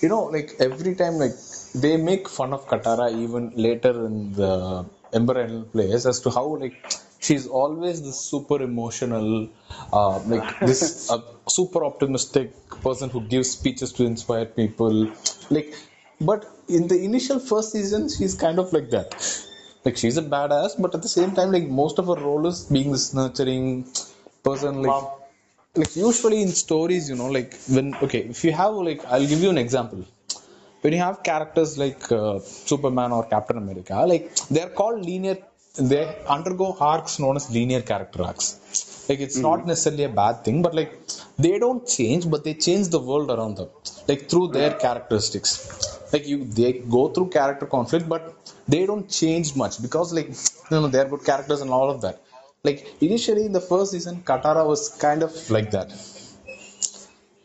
You 0.03 0.09
know, 0.09 0.25
like 0.25 0.53
every 0.61 0.95
time, 0.95 1.15
like 1.15 1.35
they 1.75 1.97
make 1.97 2.29
fun 2.29 2.53
of 2.53 2.67
Katara 2.67 3.13
even 3.13 3.53
later 3.57 4.07
in 4.07 4.33
the 4.33 4.85
Ember 5.13 5.39
Island 5.39 5.73
plays 5.73 6.07
as 6.07 6.21
to 6.21 6.31
how 6.31 6.57
like 6.57 6.75
she's 7.21 7.47
always 7.47 8.03
this 8.03 8.21
super 8.21 8.61
emotional, 8.63 9.49
uh, 9.93 10.19
like 10.21 10.61
this 10.61 11.11
uh, 11.11 11.21
super 11.49 11.85
optimistic 11.85 12.53
person 12.83 13.11
who 13.11 13.23
gives 13.23 13.51
speeches 13.51 13.93
to 13.95 14.05
inspire 14.05 14.45
people. 14.45 15.11
Like, 15.51 15.75
but 16.21 16.47
in 16.69 16.89
the 16.89 16.99
initial 17.03 17.39
first 17.39 17.73
season, 17.73 18.09
she's 18.09 18.35
kind 18.35 18.59
of 18.59 18.73
like 18.73 18.91
that. 18.91 19.09
Like 19.85 19.97
she's 19.97 20.17
a 20.17 20.23
badass, 20.23 20.81
but 20.81 20.95
at 20.95 21.03
the 21.03 21.09
same 21.09 21.33
time, 21.33 21.53
like 21.53 21.69
most 21.69 21.99
of 21.99 22.07
her 22.07 22.15
role 22.15 22.47
is 22.47 22.65
being 22.65 22.93
this 22.93 23.13
nurturing 23.13 23.87
person. 24.43 24.83
Like, 24.83 24.87
Mom. 24.87 25.09
like 25.75 25.95
usually 25.97 26.41
in 26.43 26.49
stories, 26.49 27.11
you 27.11 27.17
know, 27.17 27.27
like 27.27 27.55
when 27.69 27.95
okay, 27.97 28.21
if 28.21 28.45
you 28.45 28.53
have 28.53 28.75
like, 28.75 29.05
I'll 29.07 29.27
give 29.27 29.41
you 29.41 29.51
an 29.51 29.59
example. 29.59 30.05
When 30.81 30.93
you 30.93 30.99
have 30.99 31.23
characters 31.23 31.79
like 31.79 32.11
uh, 32.13 32.39
Superman 32.41 33.13
or 33.13 33.25
Captain 33.25 33.59
America, 33.59 33.95
like 34.07 34.35
they're 34.51 34.69
called 34.69 35.05
linear. 35.05 35.39
They 35.77 36.05
undergo 36.29 36.77
arcs 36.79 37.19
known 37.19 37.37
as 37.37 37.51
linear 37.51 37.83
character 37.83 38.23
arcs. 38.23 38.61
Like 39.09 39.21
it's 39.27 39.37
hmm. 39.37 39.49
not 39.49 39.67
necessarily 39.67 40.05
a 40.05 40.15
bad 40.23 40.45
thing, 40.45 40.63
but 40.67 40.75
like 40.75 40.93
they 41.39 41.59
don't 41.59 41.87
change, 41.97 42.31
but 42.31 42.43
they 42.45 42.55
change 42.55 42.89
the 42.89 43.01
world 43.11 43.31
around 43.31 43.57
them, 43.57 43.69
like 44.09 44.29
through 44.31 44.49
their 44.49 44.73
hmm. 44.73 44.81
characteristics. 44.87 45.53
Like 46.13 46.27
you, 46.27 46.45
they 46.45 46.73
go 46.97 47.09
through 47.09 47.29
character 47.39 47.67
conflict, 47.67 48.09
but 48.09 48.25
they 48.69 48.87
don't 48.87 49.09
change 49.21 49.57
much 49.57 49.83
because 49.83 50.13
like 50.19 50.29
you 50.71 50.81
know 50.81 50.89
they're 50.89 51.11
good 51.15 51.25
characters 51.25 51.61
and 51.61 51.71
all 51.71 51.91
of 51.91 52.01
that. 52.03 52.21
Like 52.69 52.81
initially 53.03 53.45
in 53.45 53.53
the 53.53 53.61
first 53.61 53.93
season, 53.93 54.23
Katara 54.29 54.67
was 54.67 54.83
kind 55.07 55.23
of 55.23 55.33
like 55.51 55.71
that. 55.73 55.91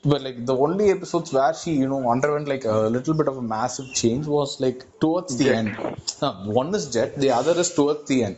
But 0.01 0.21
like 0.21 0.45
the 0.45 0.55
only 0.55 0.91
episodes 0.91 1.33
where 1.33 1.53
she, 1.53 1.71
you 1.73 1.87
know, 1.87 2.09
underwent 2.09 2.47
like 2.47 2.63
a 2.63 2.77
little 2.95 3.13
bit 3.13 3.27
of 3.27 3.37
a 3.37 3.41
massive 3.41 3.93
change 3.93 4.27
was 4.27 4.61
like 4.61 4.85
towards 5.01 5.35
the 5.37 5.49
end. 5.53 5.77
No, 6.21 6.31
one 6.59 6.73
is 6.73 6.89
Jet, 6.93 7.17
the 7.17 7.31
other 7.31 7.59
is 7.59 7.73
towards 7.73 8.07
the 8.07 8.23
end, 8.23 8.37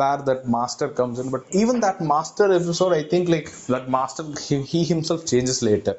where 0.00 0.18
that 0.28 0.48
master 0.56 0.88
comes 1.00 1.18
in. 1.18 1.30
But 1.30 1.44
even 1.62 1.80
that 1.80 2.00
master 2.00 2.46
episode, 2.60 2.92
I 2.92 3.02
think 3.12 3.28
like 3.28 3.50
that 3.74 3.88
master 3.88 4.24
he, 4.46 4.62
he 4.62 4.84
himself 4.84 5.26
changes 5.32 5.62
later 5.62 5.96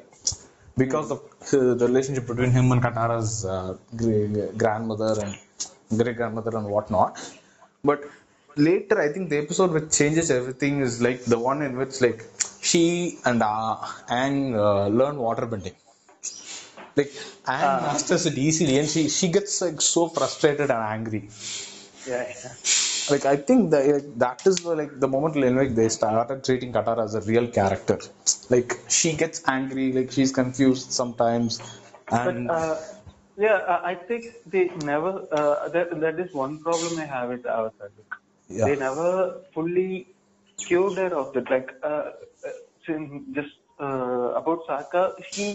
because 0.82 1.10
of 1.14 1.20
uh, 1.52 1.74
the 1.80 1.86
relationship 1.90 2.26
between 2.26 2.52
him 2.58 2.70
and 2.72 2.82
Katara's 2.82 3.44
uh, 3.44 3.76
grandmother 4.62 5.12
and 5.24 5.32
great 5.98 6.16
grandmother 6.16 6.56
and 6.56 6.66
whatnot. 6.66 7.18
But 7.84 8.04
later, 8.56 9.00
I 9.00 9.08
think 9.12 9.30
the 9.30 9.38
episode 9.38 9.72
which 9.72 9.90
changes 9.98 10.30
everything 10.30 10.80
is 10.80 11.00
like 11.00 11.24
the 11.24 11.38
one 11.38 11.62
in 11.62 11.76
which 11.76 12.00
like 12.00 12.24
she 12.60 13.18
and 13.24 13.42
uh, 13.42 13.76
Aang 14.20 14.54
uh, 14.54 14.88
learn 14.88 15.16
waterbending. 15.16 15.76
Like 16.96 17.12
Aang 17.46 17.82
masters 17.88 18.26
it 18.26 18.36
easily, 18.36 18.78
and 18.78 18.88
she 18.88 19.08
she 19.08 19.28
gets 19.28 19.60
like 19.62 19.80
so 19.80 20.08
frustrated 20.08 20.70
and 20.76 20.84
angry. 20.96 21.28
Yeah, 22.06 22.24
yeah. 22.28 22.54
Like 23.10 23.24
I 23.24 23.36
think 23.36 23.70
that 23.70 23.86
like, 23.86 24.18
that 24.18 24.46
is 24.46 24.56
the, 24.56 24.74
like 24.74 25.00
the 25.00 25.08
moment 25.08 25.36
in 25.36 25.74
they 25.74 25.88
started 25.88 26.44
treating 26.44 26.72
Katara 26.72 27.04
as 27.04 27.14
a 27.14 27.20
real 27.22 27.46
character. 27.48 27.98
Like 28.50 28.78
she 28.88 29.14
gets 29.14 29.42
angry, 29.46 29.92
like 29.92 30.10
she's 30.12 30.32
confused 30.32 30.92
sometimes, 30.92 31.60
and 32.10 32.48
But 32.48 32.54
uh, 32.54 32.76
yeah, 33.36 33.58
I 33.74 33.90
I 33.92 33.94
think 33.94 34.24
they 34.46 34.64
never. 34.92 35.12
Uh, 35.32 35.68
that 35.70 36.00
that 36.00 36.20
is 36.20 36.32
one 36.32 36.62
problem 36.62 36.98
I 36.98 37.06
have 37.06 37.28
with 37.30 37.46
Avatar. 37.46 37.90
Like, 37.98 38.14
Yeah. 38.58 38.64
They 38.66 38.76
never 38.76 39.08
fully 39.54 39.90
cured 40.66 40.98
her 40.98 41.10
of 41.22 41.32
that. 41.34 41.50
Like, 41.54 41.70
uh, 41.82 41.88
uh, 41.88 42.52
since 42.86 43.24
just 43.38 43.54
uh, 43.80 44.28
about 44.40 44.66
Sokka, 44.68 45.02
he 45.32 45.46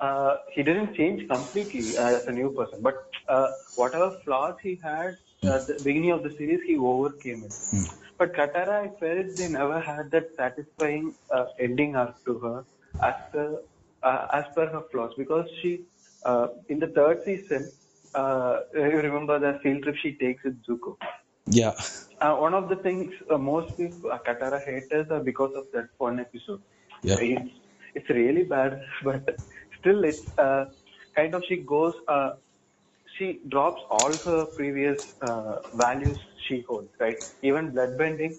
uh, 0.00 0.36
he 0.54 0.62
didn't 0.62 0.94
change 0.94 1.28
completely 1.28 1.96
as 1.96 2.22
a 2.26 2.32
new 2.32 2.50
person, 2.58 2.80
but 2.82 2.98
uh, 3.28 3.48
whatever 3.74 4.10
flaws 4.24 4.54
he 4.62 4.78
had 4.82 5.16
at 5.42 5.66
the 5.66 5.80
beginning 5.84 6.10
of 6.10 6.22
the 6.22 6.30
series, 6.36 6.60
he 6.66 6.76
overcame 6.76 7.44
it. 7.44 7.54
But 8.18 8.34
Katara, 8.34 8.84
I 8.84 8.88
felt 8.98 9.36
they 9.36 9.48
never 9.48 9.80
had 9.80 10.10
that 10.10 10.34
satisfying 10.36 11.14
uh, 11.30 11.46
ending 11.58 11.94
arc 11.94 12.24
to 12.24 12.38
her 12.38 12.64
as 13.00 13.14
per 13.32 13.60
uh, 14.02 14.26
as 14.32 14.44
per 14.54 14.66
her 14.66 14.82
flaws 14.90 15.12
because 15.16 15.48
she 15.60 15.82
uh, 16.24 16.48
in 16.68 16.80
the 16.80 16.88
third 16.88 17.22
season, 17.24 17.70
uh, 18.14 18.60
you 18.74 19.00
remember 19.08 19.38
the 19.38 19.58
field 19.62 19.82
trip 19.84 19.96
she 20.02 20.12
takes 20.12 20.42
with 20.42 20.62
Zuko. 20.64 20.96
Yeah. 21.46 21.74
Uh, 22.20 22.34
one 22.34 22.54
of 22.54 22.68
the 22.68 22.76
things 22.76 23.12
uh, 23.30 23.38
most 23.38 23.76
people, 23.76 24.10
uh, 24.10 24.18
Katara 24.18 24.64
haters 24.64 25.06
are 25.10 25.20
because 25.20 25.54
of 25.54 25.66
that 25.72 25.88
one 25.98 26.18
episode. 26.18 26.60
Yeah. 27.02 27.16
It's, 27.20 27.50
it's 27.94 28.08
really 28.10 28.42
bad, 28.42 28.82
but 29.04 29.38
still, 29.80 30.04
it's 30.04 30.26
uh, 30.36 30.66
kind 31.14 31.34
of 31.34 31.44
she 31.48 31.56
goes, 31.58 31.94
uh, 32.08 32.32
she 33.18 33.40
drops 33.48 33.82
all 33.90 34.12
her 34.12 34.46
previous 34.46 35.14
uh, 35.22 35.56
values 35.74 36.18
she 36.46 36.60
holds, 36.68 36.88
right? 37.00 37.16
Even 37.42 37.72
bloodbending. 37.72 38.34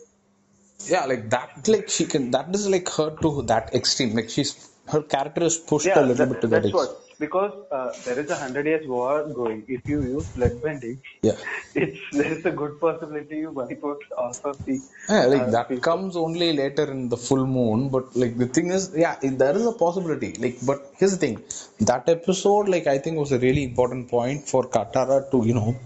Yeah, 0.87 1.05
like 1.05 1.29
that, 1.29 1.67
like 1.67 1.89
she 1.89 2.05
can, 2.05 2.31
that 2.31 2.53
is 2.55 2.69
like 2.69 2.87
her 2.89 3.09
to 3.21 3.41
that 3.43 3.73
extreme. 3.75 4.15
Like 4.15 4.29
she's, 4.29 4.69
her 4.87 5.01
character 5.01 5.43
is 5.43 5.57
pushed 5.57 5.87
Yeah, 5.87 5.99
a 5.99 6.05
little 6.05 6.15
that- 6.25 6.29
bit 6.33 6.41
to 6.41 6.47
that 6.47 6.63
that's 6.63 6.73
extreme. 6.73 6.87
what. 6.87 7.05
Because 7.19 7.53
uh, 7.71 7.91
there 8.05 8.17
is 8.19 8.29
a 8.29 8.35
hundred 8.35 8.65
years 8.65 8.87
war 8.87 9.27
going. 9.39 9.63
If 9.67 9.87
you 9.89 10.01
use 10.01 10.27
bloodbending, 10.37 10.99
Yeah. 11.21 11.33
it's 11.75 11.99
there 12.13 12.31
is 12.35 12.45
a 12.45 12.51
good 12.51 12.79
possibility 12.79 13.37
you 13.45 13.51
wipe 13.51 13.83
out 13.83 14.01
all 14.17 14.33
of 14.51 14.65
the. 14.65 14.79
Yeah, 15.09 15.25
like 15.25 15.41
uh, 15.41 15.51
that 15.51 15.67
people. 15.67 15.81
comes 15.89 16.15
only 16.15 16.53
later 16.53 16.89
in 16.91 17.09
the 17.09 17.17
full 17.17 17.45
moon, 17.45 17.89
but 17.89 18.15
like 18.15 18.37
the 18.37 18.47
thing 18.47 18.71
is, 18.71 18.91
yeah, 18.95 19.17
there 19.21 19.55
is 19.55 19.65
a 19.65 19.73
possibility. 19.73 20.31
Like, 20.45 20.57
but 20.65 20.93
here's 20.97 21.11
the 21.11 21.21
thing: 21.25 21.43
that 21.81 22.07
episode, 22.07 22.69
like, 22.69 22.87
I 22.87 22.99
think 22.99 23.17
was 23.17 23.33
a 23.33 23.39
really 23.39 23.65
important 23.65 24.09
point 24.09 24.47
for 24.47 24.63
Katara 24.77 25.29
to, 25.31 25.45
you 25.45 25.53
know, 25.53 25.77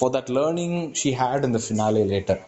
for 0.00 0.10
that 0.10 0.28
learning 0.28 0.94
she 0.94 1.12
had 1.12 1.44
in 1.44 1.52
the 1.52 1.60
finale 1.60 2.04
later, 2.04 2.40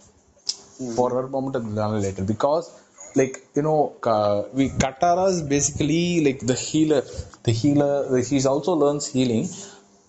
for 0.97 1.11
her 1.11 1.29
moment 1.29 1.55
in 1.57 1.63
the 1.63 1.71
finale 1.71 2.01
later, 2.03 2.25
because, 2.25 2.71
like, 3.17 3.37
you 3.55 3.63
know, 3.63 3.95
Ka- 4.01 4.45
we 4.53 4.69
Katara 4.71 5.29
is 5.31 5.43
basically 5.43 6.25
like 6.25 6.41
the 6.41 6.55
healer. 6.55 7.03
The 7.45 7.53
healer, 7.53 8.23
she's 8.23 8.47
also 8.47 8.73
learns 8.75 9.07
healing. 9.07 9.49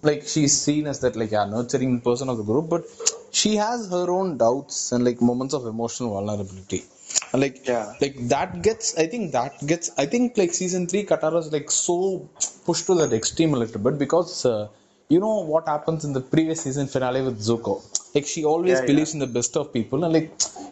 Like 0.02 0.24
she's 0.28 0.60
seen 0.62 0.88
as 0.88 1.00
that 1.02 1.16
like 1.16 1.32
yeah 1.32 1.46
nurturing 1.46 2.02
person 2.02 2.30
of 2.30 2.38
the 2.38 2.44
group, 2.44 2.70
but 2.70 2.84
she 3.32 3.56
has 3.56 3.90
her 3.90 4.10
own 4.12 4.38
doubts 4.38 4.92
and 4.92 5.04
like 5.06 5.22
moments 5.22 5.54
of 5.54 5.66
emotional 5.66 6.12
vulnerability. 6.14 6.84
And 7.32 7.42
like 7.42 7.66
Yeah. 7.68 7.94
like 8.02 8.16
that 8.34 8.62
gets 8.62 8.98
I 8.98 9.08
think 9.08 9.32
that 9.32 9.66
gets 9.66 9.92
I 9.98 10.06
think 10.06 10.38
like 10.38 10.54
season 10.54 10.88
three 10.88 11.06
Katara's 11.06 11.52
like 11.54 11.72
so 11.72 12.28
pushed 12.66 12.86
to 12.88 12.96
that 12.96 13.14
extreme 13.14 13.54
a 13.54 13.58
little 13.58 13.80
bit 13.82 13.98
because 13.98 14.46
uh, 14.46 14.68
you 15.14 15.20
know 15.26 15.36
what 15.54 15.68
happens 15.74 16.06
in 16.08 16.14
the 16.18 16.22
previous 16.34 16.62
season 16.66 16.88
finale 16.96 17.22
with 17.28 17.40
Zuko. 17.48 17.74
Like 18.16 18.26
she 18.34 18.42
always 18.52 18.72
Yeah, 18.74 18.80
yeah. 18.82 18.86
believes 18.92 19.14
in 19.16 19.20
the 19.26 19.32
best 19.38 19.56
of 19.62 19.72
people 19.78 20.04
and 20.06 20.14
like 20.18 20.30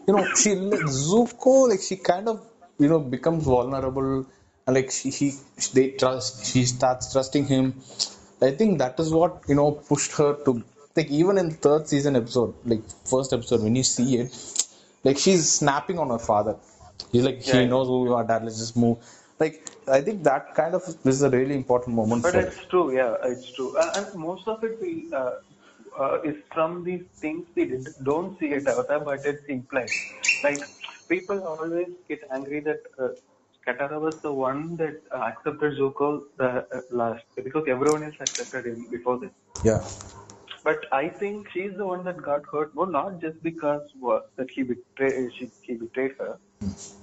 you 0.07 0.13
know 0.15 0.23
she 0.41 0.55
like, 0.55 0.85
Zuko 1.09 1.55
like 1.71 1.81
she 1.89 1.97
kind 2.11 2.27
of 2.33 2.41
you 2.83 2.89
know 2.91 2.99
becomes 3.15 3.43
vulnerable 3.43 4.25
and 4.65 4.75
like 4.77 4.91
she 4.97 5.09
he 5.19 5.31
they 5.77 5.87
trust 6.01 6.45
she 6.51 6.65
starts 6.65 7.11
trusting 7.13 7.45
him. 7.53 7.73
I 8.41 8.51
think 8.59 8.79
that 8.79 8.99
is 8.99 9.11
what 9.19 9.43
you 9.47 9.55
know 9.55 9.71
pushed 9.91 10.13
her 10.21 10.31
to 10.45 10.63
like 10.95 11.09
even 11.21 11.37
in 11.37 11.51
third 11.65 11.87
season 11.87 12.15
episode 12.21 12.53
like 12.65 12.83
first 13.13 13.33
episode 13.33 13.61
when 13.67 13.75
you 13.75 13.83
see 13.83 14.07
it 14.21 14.31
like 15.03 15.17
she's 15.17 15.49
snapping 15.59 15.99
on 15.99 16.09
her 16.09 16.19
father. 16.31 16.55
He's 17.11 17.23
like 17.23 17.45
Yeah. 17.47 17.61
he 17.61 17.65
knows 17.67 17.87
who 17.87 18.05
you 18.05 18.13
are, 18.15 18.23
dad. 18.23 18.43
Let's 18.43 18.59
just 18.59 18.75
move. 18.77 18.97
Like 19.43 19.55
I 19.87 20.01
think 20.01 20.23
that 20.23 20.53
kind 20.55 20.75
of 20.75 20.83
this 21.05 21.15
is 21.19 21.23
a 21.23 21.29
really 21.29 21.55
important 21.55 21.95
moment 21.95 22.23
But 22.23 22.35
it's 22.35 22.67
true, 22.69 22.95
yeah, 22.95 23.15
it's 23.23 23.51
true. 23.55 23.77
Uh, 23.77 23.91
and 23.95 24.19
most 24.27 24.47
of 24.47 24.63
it 24.63 24.79
we 24.81 25.09
uh, 25.21 25.31
uh, 25.99 26.21
is 26.23 26.35
from 26.53 26.83
these 26.83 27.03
things 27.21 27.45
we 27.55 27.65
did, 27.65 27.93
don't 28.03 28.39
see 28.39 28.47
it 28.47 28.67
out 28.67 28.87
there, 28.87 28.99
but 28.99 29.25
it's 29.25 29.43
implied. 29.49 29.93
Like 30.43 30.61
people 31.09 31.41
always 31.53 31.89
get 32.07 32.19
angry 32.31 32.61
that 32.61 32.81
uh, 32.99 33.09
Katara 33.67 33.99
was 33.99 34.19
the 34.23 34.31
one 34.33 34.77
that 34.77 35.01
uh, 35.11 35.23
accepted 35.31 35.77
Zuko 35.79 36.21
the 36.37 36.49
uh, 36.77 36.81
last 36.91 37.23
because 37.35 37.65
everyone 37.67 38.03
else 38.03 38.15
accepted 38.19 38.65
him 38.65 38.87
before 38.91 39.19
this. 39.19 39.31
yeah 39.63 39.83
But 40.63 40.77
I 40.91 41.09
think 41.09 41.47
she's 41.53 41.71
the 41.77 41.85
one 41.87 42.03
that 42.05 42.21
got 42.21 42.41
hurt. 42.51 42.75
No, 42.75 42.85
not 42.85 43.21
just 43.21 43.41
because 43.43 43.81
what, 43.99 44.29
that 44.37 44.47
he 44.55 44.63
betrayed 44.63 45.31
she 45.39 45.51
he 45.61 45.75
betrayed 45.75 46.13
her, 46.19 46.39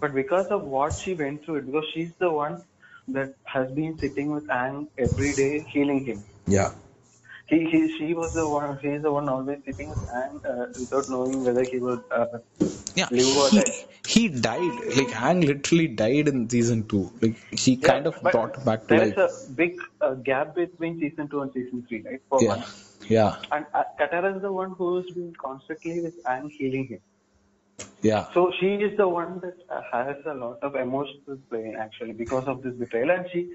but 0.00 0.14
because 0.14 0.46
of 0.50 0.64
what 0.64 0.94
she 1.04 1.14
went 1.14 1.44
through. 1.44 1.56
It 1.56 1.66
because 1.66 1.86
she's 1.94 2.12
the 2.20 2.30
one 2.30 2.62
that 3.08 3.34
has 3.44 3.70
been 3.72 3.98
sitting 4.00 4.32
with 4.32 4.46
Aang 4.48 4.88
every 4.98 5.34
day, 5.36 5.66
healing 5.72 6.04
him. 6.06 6.26
yeah 6.46 6.72
He, 7.48 7.58
he 7.72 7.80
she 7.98 8.14
was 8.14 8.32
the 8.34 8.48
one. 8.48 8.78
She's 8.82 9.02
the 9.02 9.12
one 9.12 9.28
always 9.28 9.60
sitting 9.66 9.90
with 9.90 10.00
Aang 10.14 10.40
uh, 10.44 10.66
without 10.78 11.08
knowing 11.10 11.44
whether 11.44 11.64
he 11.64 11.78
would 11.80 12.02
uh, 12.10 12.38
yeah 12.96 13.10
live 13.10 13.36
or 13.36 13.50
he, 13.50 13.60
die. 13.60 13.74
he 14.06 14.28
died 14.28 14.80
like 14.96 15.10
Aang 15.10 15.46
literally 15.46 15.88
died 15.88 16.28
in 16.28 16.48
season 16.50 16.86
two 16.88 17.12
like 17.22 17.36
he 17.52 17.76
kind 17.76 18.06
of 18.06 18.20
but 18.22 18.32
brought 18.32 18.64
back 18.64 18.88
to 18.88 18.94
life. 18.94 19.14
There's 19.14 19.16
life 19.16 19.18
a 19.18 19.50
big 19.54 19.72
uh, 20.00 20.14
gap 20.14 20.54
between 20.56 21.00
season 21.00 21.28
two 21.30 21.42
and 21.42 21.52
season 21.54 21.86
three, 21.88 22.02
right? 22.06 22.20
For 22.30 22.42
yeah 22.42 22.48
one. 22.48 22.64
Yeah 23.08 23.36
And 23.52 23.66
uh, 23.74 23.84
Katara 24.00 24.36
is 24.36 24.42
the 24.42 24.52
one 24.52 24.72
who's 24.78 25.10
been 25.14 25.32
constantly 25.40 26.00
with 26.00 26.14
Aang 26.24 26.50
healing 26.50 26.86
him. 26.88 27.00
yeah 28.02 28.26
So 28.34 28.52
she 28.60 28.66
is 28.86 28.96
the 28.96 29.08
one 29.08 29.40
that 29.40 29.56
uh, 29.70 29.80
has 29.92 30.16
a 30.26 30.34
lot 30.34 30.58
of 30.62 30.74
emotional 30.76 31.38
pain 31.50 31.76
actually 31.78 32.12
because 32.12 32.44
of 32.46 32.62
this 32.62 32.74
betrayal, 32.74 33.10
and 33.10 33.26
she 33.32 33.48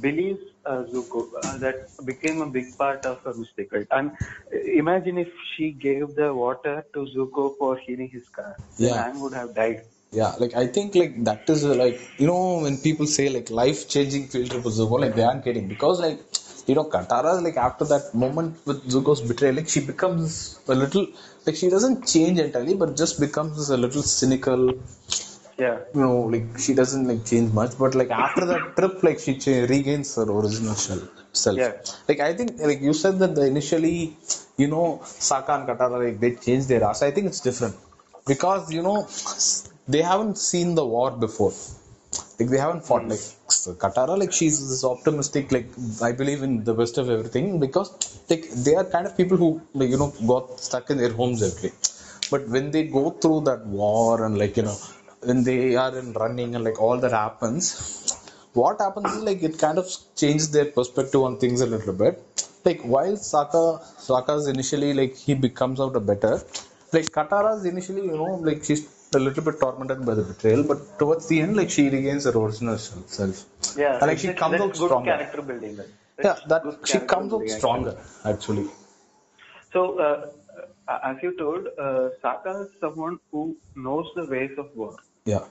believes 0.00 0.40
uh, 0.66 0.82
Zuko 0.92 1.26
uh, 1.42 1.58
that 1.58 1.90
became 2.04 2.40
a 2.42 2.46
big 2.46 2.76
part 2.78 3.04
of 3.04 3.18
her 3.24 3.34
mistake, 3.34 3.72
right? 3.72 3.86
And 3.90 4.10
uh, 4.10 4.58
imagine 4.82 5.18
if 5.18 5.28
she 5.56 5.72
gave 5.72 6.14
the 6.16 6.32
water 6.34 6.84
to 6.94 7.06
Zuko 7.16 7.56
for 7.58 7.76
healing 7.86 8.10
his 8.12 8.24
scar, 8.32 8.56
then 8.78 8.90
Yeah. 8.90 9.04
Aang 9.04 9.20
would 9.20 9.34
have 9.34 9.54
died. 9.54 9.82
Yeah, 10.12 10.32
like 10.38 10.54
I 10.54 10.66
think 10.68 10.94
like 10.94 11.14
that 11.24 11.48
is 11.48 11.64
uh, 11.64 11.74
like 11.74 12.00
you 12.18 12.26
know 12.26 12.58
when 12.64 12.78
people 12.78 13.06
say 13.06 13.28
like 13.28 13.50
life 13.50 13.88
changing 13.88 14.26
field 14.28 14.50
trip 14.50 14.64
with 14.64 14.74
Zuko, 14.80 15.00
like 15.00 15.14
they 15.14 15.22
aren't 15.22 15.44
kidding 15.44 15.68
because 15.68 16.00
like 16.00 16.20
you 16.66 16.74
know 16.74 16.84
Katara 16.84 17.42
like 17.42 17.56
after 17.56 17.84
that 17.92 18.14
moment 18.14 18.56
with 18.66 18.78
Zuko's 18.94 19.20
betrayal, 19.20 19.56
like 19.56 19.68
she 19.68 19.80
becomes 19.80 20.58
a 20.68 20.74
little 20.74 21.06
like 21.46 21.56
she 21.56 21.68
doesn't 21.68 22.06
change 22.06 22.38
entirely, 22.38 22.74
but 22.74 22.96
just 22.96 23.20
becomes 23.20 23.70
a 23.70 23.76
little 23.76 24.02
cynical. 24.02 24.74
Yeah. 25.58 25.78
You 25.94 26.00
know, 26.00 26.20
like 26.34 26.58
she 26.58 26.74
doesn't 26.74 27.06
like 27.06 27.24
change 27.24 27.52
much, 27.52 27.78
but 27.78 27.94
like 27.94 28.10
after 28.10 28.44
that 28.46 28.76
trip, 28.76 29.02
like 29.02 29.20
she 29.20 29.36
cha- 29.36 29.66
regains 29.74 30.16
her 30.16 30.24
original 30.24 30.74
self. 30.74 31.56
Yeah. 31.56 31.72
Like 32.08 32.20
I 32.20 32.34
think 32.34 32.60
like 32.60 32.80
you 32.80 32.92
said 32.92 33.18
that 33.20 33.34
the 33.34 33.46
initially, 33.46 34.16
you 34.56 34.68
know, 34.68 35.00
Sokka 35.04 35.60
and 35.60 35.68
Katara 35.68 36.04
like 36.04 36.18
they 36.20 36.34
changed 36.34 36.68
their 36.68 36.84
ass. 36.84 37.02
I 37.02 37.10
think 37.12 37.26
it's 37.28 37.40
different 37.40 37.76
because 38.26 38.72
you 38.72 38.82
know 38.82 39.06
they 39.86 40.02
haven't 40.02 40.38
seen 40.38 40.74
the 40.74 40.84
war 40.84 41.10
before. 41.12 41.52
Like 42.38 42.48
they 42.52 42.58
haven't 42.58 42.84
fought 42.88 43.06
like 43.12 43.24
Katara. 43.82 44.18
Like 44.18 44.32
she's 44.32 44.56
this 44.70 44.84
optimistic. 44.84 45.52
Like 45.52 45.68
I 46.02 46.12
believe 46.12 46.42
in 46.42 46.64
the 46.64 46.74
best 46.74 46.98
of 46.98 47.08
everything 47.08 47.60
because 47.60 47.88
like 48.30 48.44
they 48.66 48.74
are 48.74 48.84
kind 48.84 49.06
of 49.06 49.16
people 49.16 49.36
who 49.36 49.50
like 49.74 49.90
you 49.90 49.98
know 49.98 50.12
got 50.32 50.58
stuck 50.58 50.90
in 50.90 50.98
their 50.98 51.12
homes 51.20 51.42
every 51.48 51.70
day. 51.70 51.74
But 52.30 52.48
when 52.48 52.70
they 52.70 52.84
go 52.98 53.10
through 53.10 53.42
that 53.50 53.64
war 53.66 54.24
and 54.26 54.36
like 54.42 54.56
you 54.56 54.64
know 54.64 54.76
when 55.28 55.44
they 55.44 55.76
are 55.76 55.96
in 55.98 56.12
running 56.12 56.54
and 56.54 56.64
like 56.64 56.80
all 56.80 56.98
that 57.04 57.12
happens, 57.12 57.64
what 58.54 58.80
happens 58.80 59.10
is 59.16 59.22
like 59.22 59.42
it 59.42 59.58
kind 59.58 59.78
of 59.78 59.86
changes 60.16 60.50
their 60.50 60.66
perspective 60.78 61.22
on 61.22 61.38
things 61.38 61.60
a 61.60 61.66
little 61.66 61.92
bit. 61.92 62.16
Like 62.64 62.82
while 62.82 63.16
Sokka 63.32 63.64
Sokka's 64.08 64.46
initially 64.48 64.92
like 64.94 65.14
he 65.14 65.34
becomes 65.34 65.80
out 65.80 65.94
a 65.94 66.00
better, 66.00 66.34
like 66.92 67.06
Katara's 67.18 67.64
initially 67.64 68.02
you 68.10 68.16
know 68.22 68.34
like 68.48 68.64
she's 68.64 68.82
a 69.14 69.18
little 69.18 69.44
bit 69.44 69.58
tormented 69.60 70.04
by 70.06 70.14
the 70.14 70.22
betrayal, 70.22 70.62
but 70.62 70.98
towards 70.98 71.28
the 71.28 71.40
end 71.40 71.56
like 71.56 71.70
she 71.70 71.88
regains 71.88 72.24
her 72.24 72.36
original 72.38 72.78
self. 72.78 73.44
Yeah. 73.76 73.98
And 73.98 74.06
like 74.08 74.18
she 74.18 74.32
comes 74.32 74.60
out 74.60 74.72
good 74.72 74.76
stronger. 74.76 75.10
character 75.10 75.42
building. 75.42 75.76
Right? 75.78 75.88
Yeah, 76.22 76.36
that 76.48 76.62
she 76.84 76.98
comes 77.00 77.32
out 77.32 77.48
stronger 77.48 77.96
actually. 78.24 78.68
So, 79.72 79.98
uh, 79.98 80.30
as 81.10 81.16
you 81.22 81.36
told, 81.36 81.66
uh, 81.78 82.10
Sokka 82.22 82.66
is 82.66 82.70
someone 82.80 83.18
who 83.32 83.56
knows 83.74 84.06
the 84.14 84.26
ways 84.26 84.52
of 84.56 84.68
war. 84.76 84.96
Yeah. 85.24 85.44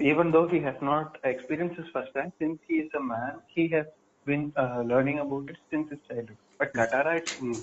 Even 0.00 0.30
though 0.30 0.46
he 0.48 0.60
has 0.60 0.76
not 0.80 1.18
experienced 1.24 1.76
this 1.76 1.88
first 1.92 2.14
time, 2.14 2.32
since 2.38 2.58
he 2.68 2.74
is 2.74 2.90
a 2.94 3.02
man, 3.02 3.40
he 3.48 3.68
has 3.68 3.86
been 4.24 4.52
uh, 4.56 4.82
learning 4.86 5.18
about 5.18 5.50
it 5.50 5.56
since 5.70 5.90
his 5.90 5.98
childhood. 6.08 6.36
But 6.58 6.72
Katara, 6.72 7.16
it's, 7.18 7.34
mm. 7.34 7.60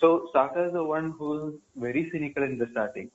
so 0.00 0.28
Sokka 0.34 0.66
is 0.66 0.72
the 0.72 0.82
one 0.82 1.12
who 1.16 1.48
is 1.48 1.54
very 1.76 2.10
cynical 2.10 2.42
in 2.42 2.58
the 2.58 2.68
starting 2.72 3.10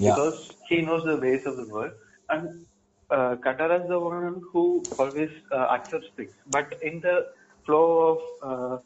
Yeah. 0.00 0.14
because 0.14 0.38
he 0.68 0.82
knows 0.82 1.04
the 1.04 1.16
ways 1.16 1.46
of 1.46 1.56
the 1.56 1.66
world, 1.66 1.92
and 2.30 2.66
uh, 3.10 3.36
Katara 3.46 3.82
is 3.82 3.88
the 3.88 4.00
one 4.00 4.42
who 4.52 4.64
always 4.98 5.30
uh, 5.52 5.66
accepts 5.76 6.08
things. 6.16 6.34
But 6.46 6.74
in 6.82 7.00
the 7.00 7.26
flow 7.66 7.86
of 8.12 8.18
uh, 8.50 8.78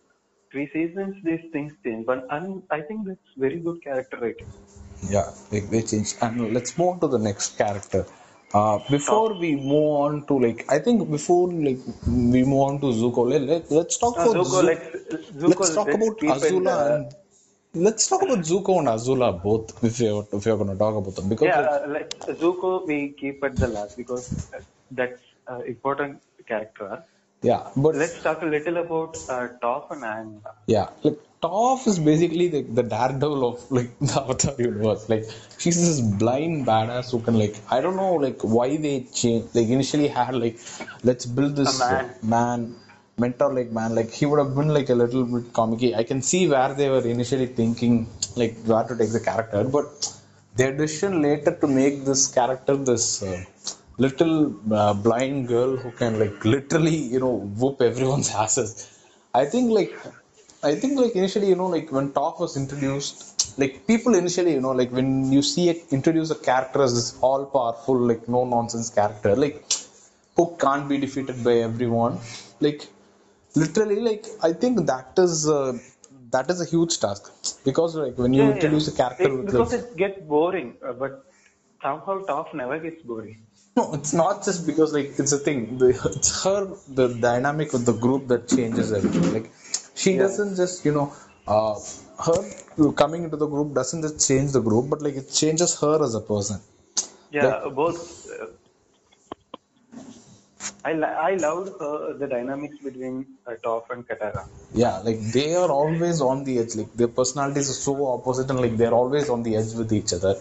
three 0.52 0.68
seasons, 0.72 1.16
these 1.24 1.44
things 1.52 1.72
change. 1.84 2.06
But 2.06 2.26
and 2.30 2.62
I 2.70 2.80
think 2.82 3.06
that's 3.06 3.32
very 3.36 3.60
good 3.60 3.82
character 3.82 4.18
writing. 4.20 4.48
Yeah, 5.08 5.30
like 5.52 5.70
they 5.70 5.82
changed. 5.82 6.16
And 6.22 6.52
let's 6.54 6.76
move 6.78 6.88
on 6.94 7.00
to 7.00 7.08
the 7.08 7.18
next 7.18 7.58
character. 7.58 8.06
Uh, 8.54 8.78
before 8.90 9.34
we 9.38 9.56
move 9.56 9.90
on 10.06 10.26
to 10.28 10.38
like, 10.38 10.64
I 10.70 10.78
think 10.78 11.10
before 11.10 11.48
like 11.52 11.78
we 12.06 12.44
move 12.44 12.62
on 12.68 12.80
to 12.80 12.86
Zuko, 13.00 13.28
let, 13.28 13.70
let's 13.70 13.98
talk 13.98 14.16
Uh, 14.18 14.26
about 14.26 14.46
Zuko, 14.46 14.50
Zu- 14.60 14.66
let's, 14.66 14.86
Zuko, 15.42 15.48
let's 15.48 15.74
talk 15.74 15.88
about 15.94 16.18
Azula 16.20 16.74
and 16.94 17.14
let's 17.74 18.06
talk 18.06 18.22
about 18.22 18.38
Zuko 18.38 18.78
and 18.78 18.88
Azula 18.88 19.42
both 19.42 19.82
if 19.84 20.00
you're 20.00 20.26
if 20.32 20.46
you're 20.46 20.56
gonna 20.56 20.76
talk 20.76 20.96
about 20.96 21.16
them 21.16 21.28
because 21.28 21.48
Yeah, 21.48 21.60
like, 21.60 21.82
uh, 21.82 21.86
let 21.88 22.38
Zuko 22.40 22.86
we 22.86 23.12
keep 23.12 23.42
at 23.44 23.58
the 23.58 23.68
last 23.68 23.96
because 23.96 24.28
uh, 24.54 24.60
that's 24.90 25.20
uh, 25.48 25.60
important 25.60 26.20
character. 26.46 27.02
yeah 27.42 27.70
but 27.76 27.94
Let's 27.94 28.22
talk 28.22 28.42
a 28.42 28.46
little 28.46 28.76
about 28.78 29.16
uh, 29.28 29.48
Toph 29.62 29.90
and 29.90 30.02
Aang. 30.02 30.42
Yeah, 30.66 30.90
like 31.02 31.18
Toph 31.42 31.86
is 31.86 31.98
basically 31.98 32.50
like 32.50 32.74
the 32.74 32.82
daredevil 32.82 33.44
of 33.48 33.70
like 33.70 33.98
the 34.00 34.20
Avatar 34.20 34.54
universe. 34.58 35.08
Like 35.08 35.24
she's 35.58 35.80
this 35.86 36.00
blind 36.22 36.66
badass 36.66 37.10
who 37.10 37.20
can 37.20 37.38
like 37.38 37.56
I 37.70 37.80
don't 37.80 37.96
know 37.96 38.14
like 38.14 38.40
why 38.42 38.76
they 38.76 39.00
changed. 39.22 39.54
Like 39.54 39.68
initially 39.68 40.08
had 40.08 40.34
like 40.36 40.58
let's 41.02 41.26
build 41.26 41.56
this 41.56 41.78
man. 41.80 42.14
man 42.22 42.76
mentor 43.22 43.52
like 43.58 43.70
man 43.78 43.94
like 43.98 44.10
he 44.18 44.26
would 44.26 44.40
have 44.42 44.54
been 44.58 44.68
like 44.76 44.88
a 44.94 44.98
little 45.02 45.24
bit 45.24 45.52
comic 45.58 45.82
I 46.00 46.04
can 46.10 46.20
see 46.30 46.42
where 46.48 46.72
they 46.80 46.88
were 46.94 47.04
initially 47.14 47.46
thinking 47.60 47.94
like 48.36 48.54
where 48.70 48.84
to 48.84 48.96
take 48.96 49.12
the 49.12 49.20
character, 49.20 49.62
but 49.64 50.12
their 50.56 50.72
decision 50.76 51.22
later 51.22 51.52
to 51.62 51.66
make 51.66 52.04
this 52.04 52.22
character 52.28 52.76
this 52.76 53.22
uh, 53.22 53.44
little 53.98 54.54
uh, 54.72 54.94
blind 54.94 55.48
girl 55.48 55.76
who 55.76 55.90
can 55.92 56.18
like 56.18 56.44
literally 56.44 56.96
you 57.14 57.20
know 57.20 57.36
whoop 57.60 57.80
everyone's 57.80 58.30
asses. 58.44 58.70
I 59.32 59.44
think 59.46 59.70
like 59.70 59.94
I 60.70 60.74
think 60.74 60.98
like 60.98 61.14
initially, 61.14 61.48
you 61.48 61.56
know, 61.56 61.66
like 61.66 61.92
when 61.92 62.10
Toph 62.12 62.40
was 62.40 62.56
introduced, 62.56 63.58
like 63.58 63.86
people 63.86 64.14
initially, 64.14 64.52
you 64.52 64.62
know, 64.62 64.70
like 64.70 64.90
when 64.90 65.30
you 65.30 65.42
see 65.42 65.68
it 65.68 65.84
introduce 65.90 66.30
a 66.30 66.34
character 66.36 66.82
as 66.82 66.94
this 66.94 67.18
all 67.20 67.44
powerful, 67.44 67.98
like 67.98 68.28
no 68.28 68.44
nonsense 68.46 68.88
character, 68.88 69.36
like 69.36 69.62
who 70.36 70.56
can't 70.58 70.88
be 70.88 70.96
defeated 70.96 71.44
by 71.44 71.56
everyone, 71.68 72.18
like 72.60 72.88
literally, 73.55 74.00
like 74.00 74.26
I 74.42 74.52
think 74.52 74.86
that 74.86 75.18
is 75.18 75.48
uh, 75.48 75.78
that 76.30 76.50
is 76.50 76.61
a 76.61 76.68
huge 76.74 76.98
task 77.00 77.32
because 77.64 77.94
like 77.96 78.16
when 78.18 78.32
you 78.34 78.42
Yeah, 78.44 78.52
introduce 78.55 78.86
yeah. 78.88 78.94
a 78.94 78.96
character 79.02 79.30
It- 79.40 79.46
because 79.46 79.72
like, 79.72 79.82
it 79.82 79.96
gets 79.96 80.20
boring, 80.34 80.76
uh, 80.86 80.92
but 80.92 81.24
somehow 81.82 82.14
Toph 82.30 82.55
never 82.55 82.78
gets 82.78 83.02
boring. 83.02 83.38
No, 83.76 83.84
it's 83.94 84.12
not 84.12 84.44
just 84.44 84.66
because 84.66 84.92
like 84.96 85.18
it's 85.18 85.32
a 85.32 85.38
thing. 85.46 85.78
The, 85.78 85.88
it's 86.16 86.44
her 86.44 86.61
the 87.00 87.09
dynamic 87.28 87.74
of 87.74 87.84
the 87.90 87.92
group 88.05 88.28
that 88.32 88.48
changes 88.57 88.92
everything. 88.92 89.32
Like 89.36 89.48
she 89.94 90.12
Yeah. 90.12 90.22
doesn't 90.24 90.57
just 90.62 90.84
you 90.84 90.92
know 90.98 91.07
uh, 91.46 91.74
her 92.26 92.92
coming 93.02 93.24
into 93.24 93.36
the 93.36 93.46
group 93.55 93.74
doesn't 93.80 94.02
just 94.02 94.28
change 94.28 94.52
the 94.52 94.61
group, 94.68 94.90
but 94.90 95.02
like 95.02 95.16
it 95.22 95.32
changes 95.40 95.72
her 95.80 95.96
as 96.09 96.14
a 96.14 96.20
person. 96.20 96.61
Yeah, 97.30 97.46
Like- 97.46 97.74
both. 97.74 98.00
I 100.85 100.93
I 101.30 101.35
loved 101.37 101.80
uh, 101.80 102.12
the 102.20 102.26
dynamics 102.26 102.76
between 102.87 103.26
uh, 103.47 103.55
Toph 103.64 103.89
and 103.91 104.07
Katara. 104.09 104.47
Yeah, 104.74 104.99
like 104.99 105.20
they 105.37 105.55
are 105.55 105.70
always 105.70 106.20
on 106.20 106.45
the 106.45 106.59
edge. 106.59 106.74
Like 106.80 106.93
their 106.95 107.09
personalities 107.20 107.70
are 107.70 107.80
so 107.89 107.95
opposite, 108.16 108.51
and 108.51 108.61
like 108.61 108.76
they're 108.76 108.99
always 109.03 109.30
on 109.30 109.43
the 109.43 109.57
edge 109.57 109.72
with 109.80 109.93
each 109.93 110.12
other. 110.12 110.35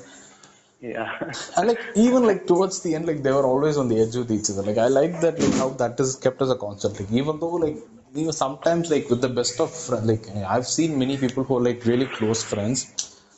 Yeah, 0.82 1.12
And 1.58 1.68
like 1.70 1.80
even 1.96 2.24
like 2.30 2.46
towards 2.46 2.82
the 2.82 2.94
end, 2.96 3.06
like 3.06 3.24
they 3.24 3.32
were 3.32 3.46
always 3.46 3.78
on 3.78 3.88
the 3.88 4.00
edge 4.02 4.16
with 4.16 4.32
each 4.38 4.50
other. 4.50 4.64
Like 4.64 4.78
I 4.78 4.88
like 4.88 5.22
that 5.22 5.40
like 5.40 5.54
how 5.54 5.70
that 5.82 5.98
is 6.06 6.16
kept 6.18 6.42
as 6.42 6.52
a 6.52 6.58
concept. 6.58 7.00
Like 7.00 7.12
even 7.12 7.40
though 7.40 7.56
like 7.66 7.78
even 8.14 8.34
sometimes 8.34 8.92
like 8.92 9.10
with 9.10 9.22
the 9.22 9.30
best 9.30 9.62
of 9.62 9.72
friends, 9.74 10.06
like 10.06 10.26
I've 10.56 10.68
seen 10.68 11.00
many 11.00 11.18
people 11.18 11.46
who 11.46 11.58
are 11.60 11.66
like 11.70 11.86
really 11.86 12.06
close 12.18 12.44
friends, 12.44 12.80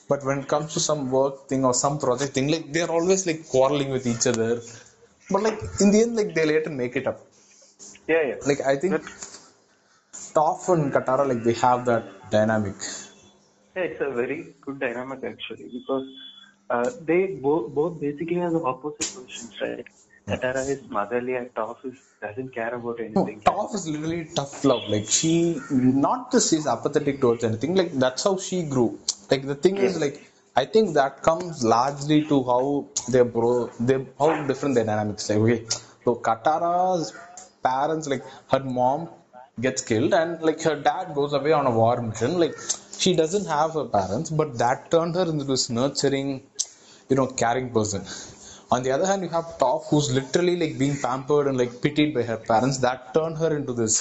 but 0.10 0.26
when 0.26 0.40
it 0.40 0.48
comes 0.48 0.74
to 0.74 0.80
some 0.80 1.12
work 1.12 1.48
thing 1.48 1.64
or 1.66 1.76
some 1.76 2.00
project 2.00 2.34
thing, 2.34 2.48
like 2.48 2.74
they're 2.74 2.92
always 2.98 3.28
like 3.28 3.48
quarreling 3.48 3.92
with 3.92 4.08
each 4.08 4.26
other. 4.26 4.62
But 5.32 5.42
like 5.44 5.60
in 5.82 5.92
the 5.92 6.02
end, 6.02 6.16
like 6.16 6.34
they 6.36 6.46
later 6.46 6.70
make 6.70 6.96
it 6.96 7.08
up. 7.08 7.20
yeah, 8.08 8.24
yeah. 8.30 8.36
Like 8.46 8.62
I 8.62 8.76
think 8.78 9.02
Toph 10.38 10.70
and 10.74 10.92
Katara 10.94 11.28
like 11.28 11.44
they 11.44 11.54
have 11.54 11.86
that 11.86 12.30
dynamic. 12.32 12.76
Yeah, 13.76 13.84
it's 13.84 14.02
a 14.02 14.12
very 14.12 14.56
good 14.66 14.80
dynamic 14.80 15.24
actually 15.24 15.70
because 15.78 16.08
uh, 16.70 16.90
they 17.02 17.22
both 17.48 17.74
both 17.74 18.00
basically 18.00 18.36
have 18.38 18.54
the 18.54 18.64
opposite 18.64 19.10
positions, 19.16 19.54
right? 19.62 19.86
Katara 20.28 20.68
is 20.70 20.84
motherly 20.90 21.36
and 21.36 21.54
Toph 21.54 21.84
is 21.86 21.98
doesn't 22.22 22.54
care 22.54 22.74
about 22.76 23.00
No, 23.16 23.26
anything. 23.26 23.42
Toph 23.42 23.76
is 23.76 23.88
literally 23.88 24.30
tough 24.36 24.64
love. 24.64 24.88
Like 24.90 25.10
she, 25.10 25.60
not 25.72 26.32
just 26.32 26.50
she's 26.52 26.68
apathetic 26.68 27.22
towards 27.22 27.44
anything. 27.44 27.76
Like 27.76 27.92
that's 27.94 28.24
how 28.24 28.38
she 28.38 28.64
grew. 28.64 29.00
Like 29.30 29.46
the 29.46 29.56
thing 29.56 29.78
is, 29.78 30.00
like 30.00 30.32
I 30.62 30.66
think 30.66 30.94
that 30.94 31.22
comes 31.22 31.64
largely 31.64 32.24
to 32.30 32.44
how 32.50 32.88
they 33.10 33.22
bro, 33.24 33.70
they 33.80 33.98
how 34.20 34.30
different 34.48 34.76
their 34.76 34.86
dynamics. 34.86 35.30
Like 35.30 35.40
okay, 35.40 35.66
so 36.06 36.16
Katara's 36.16 37.14
parents, 37.64 38.08
like 38.08 38.24
her 38.52 38.64
mom 38.64 39.10
gets 39.60 39.82
killed, 39.82 40.14
and 40.14 40.42
like 40.42 40.62
her 40.62 40.76
dad 40.90 41.14
goes 41.14 41.34
away 41.34 41.52
on 41.52 41.66
a 41.68 41.72
war 41.72 42.02
mission. 42.02 42.40
Like 42.40 42.56
she 42.98 43.16
doesn't 43.16 43.46
have 43.46 43.74
her 43.74 43.86
parents, 43.86 44.30
but 44.30 44.58
that 44.58 44.90
turned 44.92 45.16
her 45.16 45.28
into 45.34 45.44
this 45.44 45.70
nurturing, 45.70 46.44
you 47.10 47.18
know, 47.18 47.28
caring 47.28 47.72
person. 47.72 48.04
On 48.72 48.82
the 48.82 48.92
other 48.92 49.06
hand, 49.06 49.22
you 49.24 49.30
have 49.30 49.58
Toph, 49.60 49.86
who's 49.90 50.12
literally 50.14 50.56
like 50.58 50.78
being 50.78 50.98
pampered 50.98 51.48
and 51.48 51.58
like 51.58 51.82
pitied 51.82 52.14
by 52.14 52.24
her 52.24 52.38
parents. 52.38 52.78
That 52.80 53.14
turned 53.14 53.38
her 53.38 53.56
into 53.56 53.74
this 53.74 53.96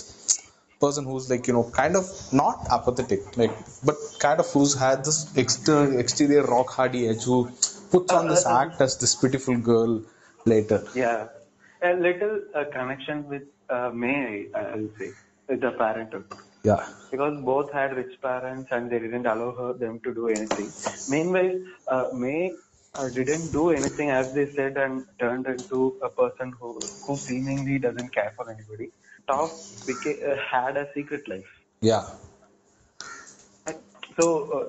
person 0.80 1.04
who's 1.04 1.30
like 1.30 1.46
you 1.46 1.52
know 1.54 1.64
kind 1.70 1.96
of 1.96 2.06
not 2.32 2.66
apathetic, 2.70 3.36
like 3.36 3.52
but 3.84 3.96
kind 4.18 4.40
of 4.40 4.50
who's 4.50 4.74
had 4.74 5.04
this 5.04 5.36
exterior 5.36 5.98
exterior 5.98 6.42
rock 6.44 6.70
hardy 6.70 7.08
edge 7.08 7.24
who 7.24 7.50
puts 7.90 8.12
on 8.12 8.28
this 8.28 8.46
act 8.46 8.80
as 8.80 8.98
this 8.98 9.14
pitiful 9.14 9.56
girl 9.58 10.02
later. 10.44 10.82
Yeah, 10.94 11.28
a 11.82 11.94
little 11.94 12.40
uh, 12.54 12.64
connection 12.72 13.28
with 13.28 13.42
uh, 13.68 13.90
Mai, 13.92 14.46
I 14.54 14.58
I 14.58 14.76
will 14.76 14.90
say, 14.98 15.10
with 15.48 15.60
the 15.60 15.72
parenthood. 15.72 16.24
Yeah, 16.64 16.84
because 17.10 17.40
both 17.44 17.72
had 17.72 17.96
rich 17.96 18.20
parents 18.20 18.68
and 18.70 18.90
they 18.90 18.98
didn't 18.98 19.26
allow 19.26 19.52
her 19.52 19.72
them 19.74 20.00
to 20.00 20.14
do 20.14 20.28
anything. 20.28 20.70
Meanwhile, 21.08 21.60
uh, 21.88 22.04
Mai 22.12 22.52
uh, 22.94 23.08
didn't 23.08 23.52
do 23.52 23.70
anything 23.70 24.10
as 24.10 24.34
they 24.34 24.46
said 24.54 24.76
and 24.76 25.04
turned 25.18 25.46
into 25.46 25.96
a 26.02 26.08
person 26.08 26.52
who 26.60 26.78
who 27.06 27.16
seemingly 27.16 27.78
doesn't 27.78 28.10
care 28.18 28.32
for 28.36 28.50
anybody. 28.50 28.92
Toph 29.28 29.52
became, 29.86 30.18
uh, 30.26 30.36
had 30.50 30.76
a 30.76 30.86
secret 30.94 31.28
life. 31.28 31.52
yeah, 31.80 32.04
So 34.16 34.26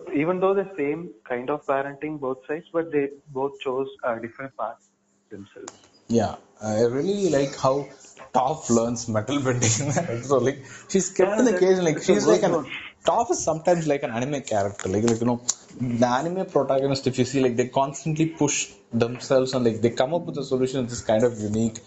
uh, 0.07 0.11
even 0.11 0.39
though 0.39 0.53
the 0.53 0.69
same 0.77 1.11
kind 1.27 1.49
of 1.49 1.65
parenting 1.67 2.19
both 2.19 2.39
sides, 2.47 2.65
but 2.73 2.91
they 2.91 3.09
both 3.27 3.59
chose 3.59 3.87
uh, 4.03 4.15
different 4.15 4.55
paths 4.57 4.89
themselves. 5.29 5.73
yeah. 6.07 6.35
I 6.61 6.81
really 6.83 7.29
like 7.29 7.55
how 7.57 7.89
Toph 8.33 8.69
learns 8.69 9.07
metal 9.09 9.39
bending 9.41 9.69
in 9.81 9.89
that. 9.93 10.25
Like 10.41 10.65
she's 10.89 11.09
kept 11.11 11.31
Yeah, 11.31 11.39
in 11.39 11.45
the 11.45 11.59
cage. 11.59 11.79
Like 11.79 12.01
she's 12.01 12.25
like 12.25 12.43
an. 12.43 12.65
Toph 13.05 13.31
is 13.31 13.43
sometimes 13.43 13.85
like 13.87 14.03
an 14.03 14.11
anime 14.11 14.41
character. 14.41 14.89
Like 14.89 15.03
like 15.03 15.19
you 15.19 15.27
know, 15.27 15.41
the 15.79 16.07
anime 16.07 16.45
protagonist. 16.47 17.07
If 17.07 17.19
you 17.19 17.25
see, 17.25 17.41
like 17.41 17.55
they 17.55 17.67
constantly 17.67 18.27
push 18.27 18.71
themselves 18.93 19.53
and 19.53 19.65
like 19.65 19.81
they 19.81 19.91
come 19.91 20.13
up 20.13 20.23
with 20.23 20.37
a 20.37 20.43
solution 20.43 20.87
that's 20.87 21.01
kind 21.01 21.23
of 21.23 21.39
unique. 21.39 21.79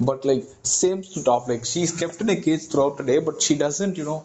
But 0.00 0.24
like 0.24 0.44
same 0.62 1.02
to 1.02 1.20
Toph. 1.28 1.48
Like 1.48 1.64
she's 1.64 1.98
kept 2.00 2.20
in 2.20 2.30
a 2.30 2.40
cage 2.40 2.68
throughout 2.68 2.96
the 2.96 3.04
day, 3.04 3.18
but 3.18 3.42
she 3.42 3.56
doesn't. 3.56 3.98
You 3.98 4.04
know, 4.04 4.24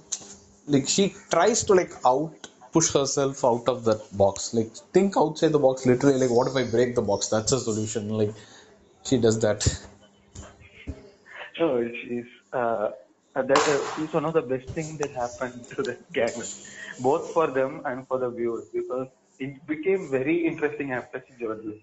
like 0.67 0.87
she 0.87 1.13
tries 1.29 1.63
to 1.65 1.73
like 1.73 1.91
out 2.05 2.47
push 2.71 2.91
herself 2.93 3.43
out 3.45 3.67
of 3.67 3.83
that 3.85 4.05
box. 4.17 4.53
Like 4.53 4.71
think 4.93 5.17
outside 5.17 5.51
the 5.51 5.59
box. 5.59 5.85
Literally, 5.85 6.19
like 6.19 6.29
what 6.29 6.47
if 6.47 6.55
I 6.55 6.63
break 6.69 6.95
the 6.95 7.01
box? 7.01 7.27
That's 7.27 7.51
a 7.51 7.59
solution. 7.59 8.09
Like 8.09 8.33
she 9.03 9.17
does 9.17 9.39
that. 9.39 9.63
So 11.57 11.89
she's 11.89 12.25
uh, 12.53 12.91
that 13.33 13.51
uh, 13.51 14.03
is 14.03 14.13
one 14.13 14.25
of 14.25 14.33
the 14.33 14.41
best 14.41 14.67
things 14.69 14.97
that 14.99 15.11
happened 15.11 15.67
to 15.75 15.83
the 15.83 15.97
gang, 16.13 16.33
both 17.01 17.31
for 17.33 17.47
them 17.47 17.81
and 17.85 18.07
for 18.07 18.17
the 18.17 18.29
viewers, 18.29 18.65
because 18.69 19.07
it 19.39 19.65
became 19.67 20.09
very 20.09 20.47
interesting 20.47 20.91
after 20.93 21.23
she 21.27 21.43
joined. 21.43 21.81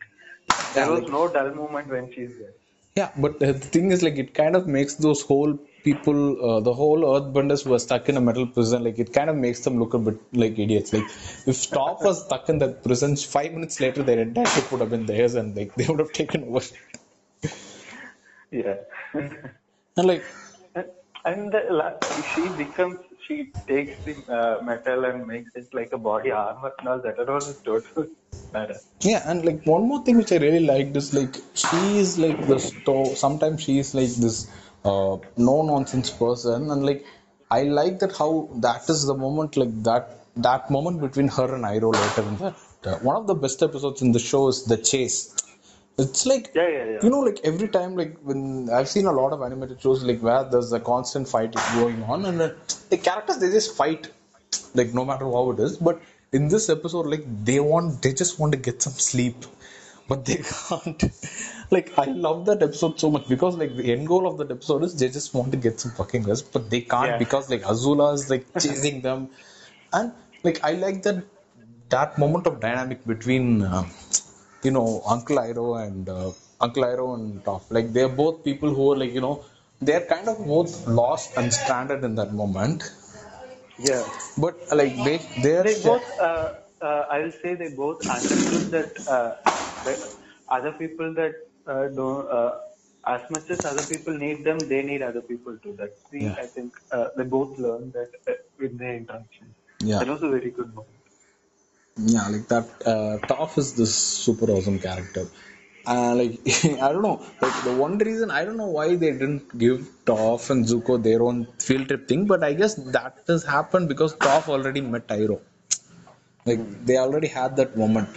There 0.75 0.91
was 0.91 1.09
no 1.11 1.29
dull 1.29 1.55
moment 1.55 1.89
when 1.89 2.13
she's 2.15 2.39
there. 2.39 2.55
Yeah, 2.95 3.11
but 3.17 3.39
the 3.39 3.55
thing 3.55 3.91
is, 3.91 4.03
like, 4.03 4.19
it 4.19 4.35
kind 4.35 4.55
of 4.55 4.67
makes 4.67 4.97
those 4.97 5.23
whole 5.23 5.59
people, 5.83 6.19
uh, 6.49 6.61
the 6.61 6.75
whole 6.75 7.01
Earthbenders 7.01 7.65
who 7.65 7.73
are 7.73 7.79
stuck 7.79 8.09
in 8.11 8.19
a 8.19 8.21
metal 8.21 8.47
prison, 8.47 8.85
like, 8.85 8.99
it 8.99 9.15
kind 9.15 9.31
of 9.31 9.37
makes 9.37 9.61
them 9.61 9.79
look 9.79 9.95
a 9.95 9.99
bit 9.99 10.19
like 10.35 10.59
idiots. 10.59 10.93
Like, 10.93 11.05
if 11.47 11.71
Toph 11.71 12.05
was 12.05 12.23
stuck 12.27 12.51
in 12.51 12.59
that 12.59 12.85
prison, 12.85 13.17
five 13.17 13.55
minutes 13.55 13.81
later, 13.81 14.03
their 14.03 14.19
entire 14.19 14.45
ship 14.45 14.71
would 14.71 14.83
have 14.83 14.91
been 14.91 15.07
theirs, 15.07 15.35
and 15.35 15.57
like 15.57 15.75
they 15.75 15.87
would 15.87 16.01
have 16.01 16.13
taken 16.13 16.45
over. 16.45 16.61
Yeah. 18.51 18.77
And 19.15 20.07
like, 20.07 20.25
and 21.25 21.51
the, 21.51 21.97
she 22.35 22.47
becomes, 22.63 22.99
she 23.27 23.53
takes 23.69 23.97
the 24.05 24.15
uh, 24.39 24.63
metal 24.63 25.05
and 25.05 25.27
makes 25.27 25.55
it 25.55 25.69
like 25.73 25.93
a 25.93 25.99
body 25.99 26.31
armor 26.31 26.73
and 26.79 26.89
all 26.89 27.01
that. 27.03 27.17
That 27.17 27.29
was 27.29 27.61
total 27.65 28.07
matter. 28.53 28.79
yeah, 29.01 29.23
and 29.31 29.45
like 29.45 29.65
one 29.65 29.87
more 29.89 30.05
thing 30.05 30.17
which 30.19 30.33
I 30.33 30.37
really 30.37 30.65
liked 30.67 30.97
is 30.97 31.13
like 31.15 31.37
she 31.55 31.99
is 31.99 32.19
like 32.19 32.47
the 32.47 32.59
sto- 32.59 33.15
Sometimes 33.15 33.63
she 33.63 33.79
is 33.79 33.95
like 33.95 34.15
this 34.27 34.51
uh, 34.85 35.17
no 35.37 35.63
nonsense 35.63 36.11
person, 36.11 36.71
and 36.71 36.85
like 36.85 37.05
I 37.51 37.63
like 37.65 37.99
that 38.01 38.17
how 38.17 38.49
that 38.67 38.89
is 38.89 39.07
the 39.07 39.15
moment 39.15 39.57
like 39.57 39.83
that 39.85 40.19
that 40.37 40.71
moment 40.71 41.01
between 41.01 41.29
her 41.29 41.55
and 41.55 41.65
Iroh 41.65 41.93
later 41.93 42.29
in 42.29 42.55
that 42.83 43.03
one 43.05 43.17
of 43.17 43.27
the 43.27 43.35
best 43.35 43.63
episodes 43.63 44.03
in 44.03 44.13
the 44.13 44.19
show 44.19 44.49
is 44.49 44.65
the 44.65 44.77
chase. 44.77 45.35
It's 45.99 46.25
like 46.27 46.51
Yeah, 46.55 46.69
yeah, 46.69 46.85
yeah. 46.93 46.99
you 47.03 47.11
know, 47.11 47.21
like 47.21 47.41
every 47.45 47.69
time, 47.69 47.97
like 47.97 48.17
when 48.23 48.69
I've 48.73 48.89
seen 48.89 49.07
a 49.07 49.13
lot 49.13 49.33
of 49.33 49.43
animated 49.43 49.81
shows, 49.81 50.03
like 50.03 50.21
where 50.21 50.45
there's 50.45 50.73
a 50.73 50.81
constant 50.81 51.29
fight 51.29 51.55
going 51.75 52.03
on, 52.05 52.25
and 52.25 52.41
uh, 52.41 52.51
the 52.91 52.97
characters 52.97 53.39
they 53.39 53.51
just 53.51 53.77
fight, 53.77 54.11
like 54.75 54.95
no 54.95 55.05
matter 55.05 55.25
how 55.27 55.51
it 55.51 55.61
is. 55.61 55.77
But 55.77 56.01
in 56.33 56.49
this 56.49 56.71
episode, 56.71 57.07
like 57.07 57.25
they 57.45 57.61
want, 57.61 58.01
they 58.03 58.13
just 58.15 58.39
want 58.39 58.53
to 58.53 58.59
get 58.59 58.81
some 58.81 58.95
sleep, 58.95 59.45
but 60.09 60.25
they 60.25 60.37
can't. 60.69 61.05
like 61.71 61.93
I 61.99 62.07
love 62.07 62.47
that 62.47 62.63
episode 62.63 62.99
so 62.99 63.11
much 63.11 63.29
because 63.29 63.57
like 63.57 63.77
the 63.77 63.93
end 63.93 64.07
goal 64.09 64.27
of 64.27 64.39
that 64.39 64.51
episode 64.51 64.85
is 64.85 64.95
they 64.99 65.11
just 65.11 65.35
want 65.35 65.53
to 65.53 65.59
get 65.59 65.79
some 65.79 65.93
fucking 65.93 66.23
rest, 66.25 66.53
but 66.53 66.71
they 66.71 66.81
can't 66.81 67.09
Yeah. 67.13 67.19
because 67.19 67.51
like 67.51 67.63
Azula 67.63 68.15
is 68.15 68.31
like 68.31 68.47
chasing 68.65 69.03
them, 69.03 69.29
and 69.93 70.13
like 70.43 70.65
I 70.65 70.73
like 70.73 71.03
that 71.03 71.23
that 71.91 72.17
moment 72.19 72.47
of 72.47 72.61
dynamic 72.61 73.07
between 73.07 73.61
uh, 73.61 73.85
you 74.65 74.71
know 74.71 75.03
Uncle 75.07 75.37
Iroh 75.37 75.87
and 75.87 76.09
uh, 76.09 76.31
Uncle 76.61 76.85
Iroh 76.85 77.15
and 77.15 77.45
Toph. 77.45 77.65
Like 77.71 77.93
they're 77.93 78.09
both 78.25 78.45
people 78.45 78.75
who 78.75 78.93
are 78.93 78.97
like 78.97 79.13
you 79.13 79.21
know 79.21 79.45
they're 79.81 80.07
kind 80.15 80.29
of 80.29 80.39
both 80.47 80.87
lost 80.87 81.37
and 81.37 81.53
stranded 81.53 82.05
in 82.05 82.15
that 82.17 82.33
moment, 82.33 82.85
Yeah. 83.79 84.05
but 84.39 84.55
like 84.81 84.95
they 85.07 85.17
they're 85.43 85.65
They 85.65 85.75
both, 85.83 86.05
uh, 86.21 86.55
uh, 86.81 87.07
I 87.11 87.19
will 87.21 87.33
say 87.43 87.55
they 87.55 87.71
both 87.71 88.01
understood 88.09 88.71
that, 88.77 89.09
uh, 89.09 89.35
that 89.87 89.99
other 90.49 90.73
people 90.73 91.13
that 91.15 91.35
uh, 91.67 91.89
don't, 91.89 92.29
uh, 92.29 92.53
as 93.07 93.23
much 93.31 93.51
as 93.51 93.65
other 93.65 93.83
people 93.93 94.17
need 94.17 94.45
them, 94.45 94.59
they 94.73 94.83
need 94.83 95.03
other 95.03 95.21
people 95.21 95.57
too. 95.63 95.75
That's 95.79 96.01
the, 96.11 96.21
Yeah. 96.27 96.35
I 96.45 96.47
think, 96.47 96.81
uh, 96.93 97.09
they 97.17 97.25
both 97.25 97.59
learned 97.59 97.93
that 97.95 98.11
uh, 98.29 98.65
in 98.65 98.77
their 98.77 98.95
interaction. 98.95 99.55
Yeah. 99.81 99.99
That 99.99 100.09
was 100.09 100.23
a 100.23 100.29
very 100.29 100.51
good 100.51 100.73
moment. 100.75 101.02
Yeah, 101.97 102.29
like 102.29 102.49
that. 102.49 102.67
Uh, 102.87 103.19
Toph 103.27 103.59
is 103.59 103.75
this 103.75 103.95
super 103.95 104.51
awesome 104.51 104.79
character. 104.79 105.27
Uh, 105.87 106.15
like 106.15 106.39
I 106.65 106.93
don't 106.93 107.03
know, 107.03 107.25
like 107.41 107.65
the 107.65 107.75
one 107.75 107.99
reason 107.99 108.31
I 108.31 108.45
don't 108.45 108.57
know 108.57 108.69
why 108.69 108.95
they 108.95 109.11
didn't 109.11 109.57
give 109.59 109.89
Toph 110.07 110.49
and 110.51 110.65
Zuko 110.65 111.03
their 111.03 111.23
own 111.23 111.47
field 111.59 111.89
trip 111.89 112.09
thing, 112.09 112.27
but 112.27 112.43
I 112.45 112.53
guess 112.55 112.75
that 112.97 113.19
has 113.27 113.45
happened 113.45 113.89
because 113.89 114.15
Toph 114.15 114.49
already 114.49 114.81
met 114.81 115.09
Iroh. 115.09 115.41
Like 116.47 116.87
they 116.87 116.97
already 116.99 117.29
had 117.29 117.57
that 117.57 117.77
moment. 117.77 118.09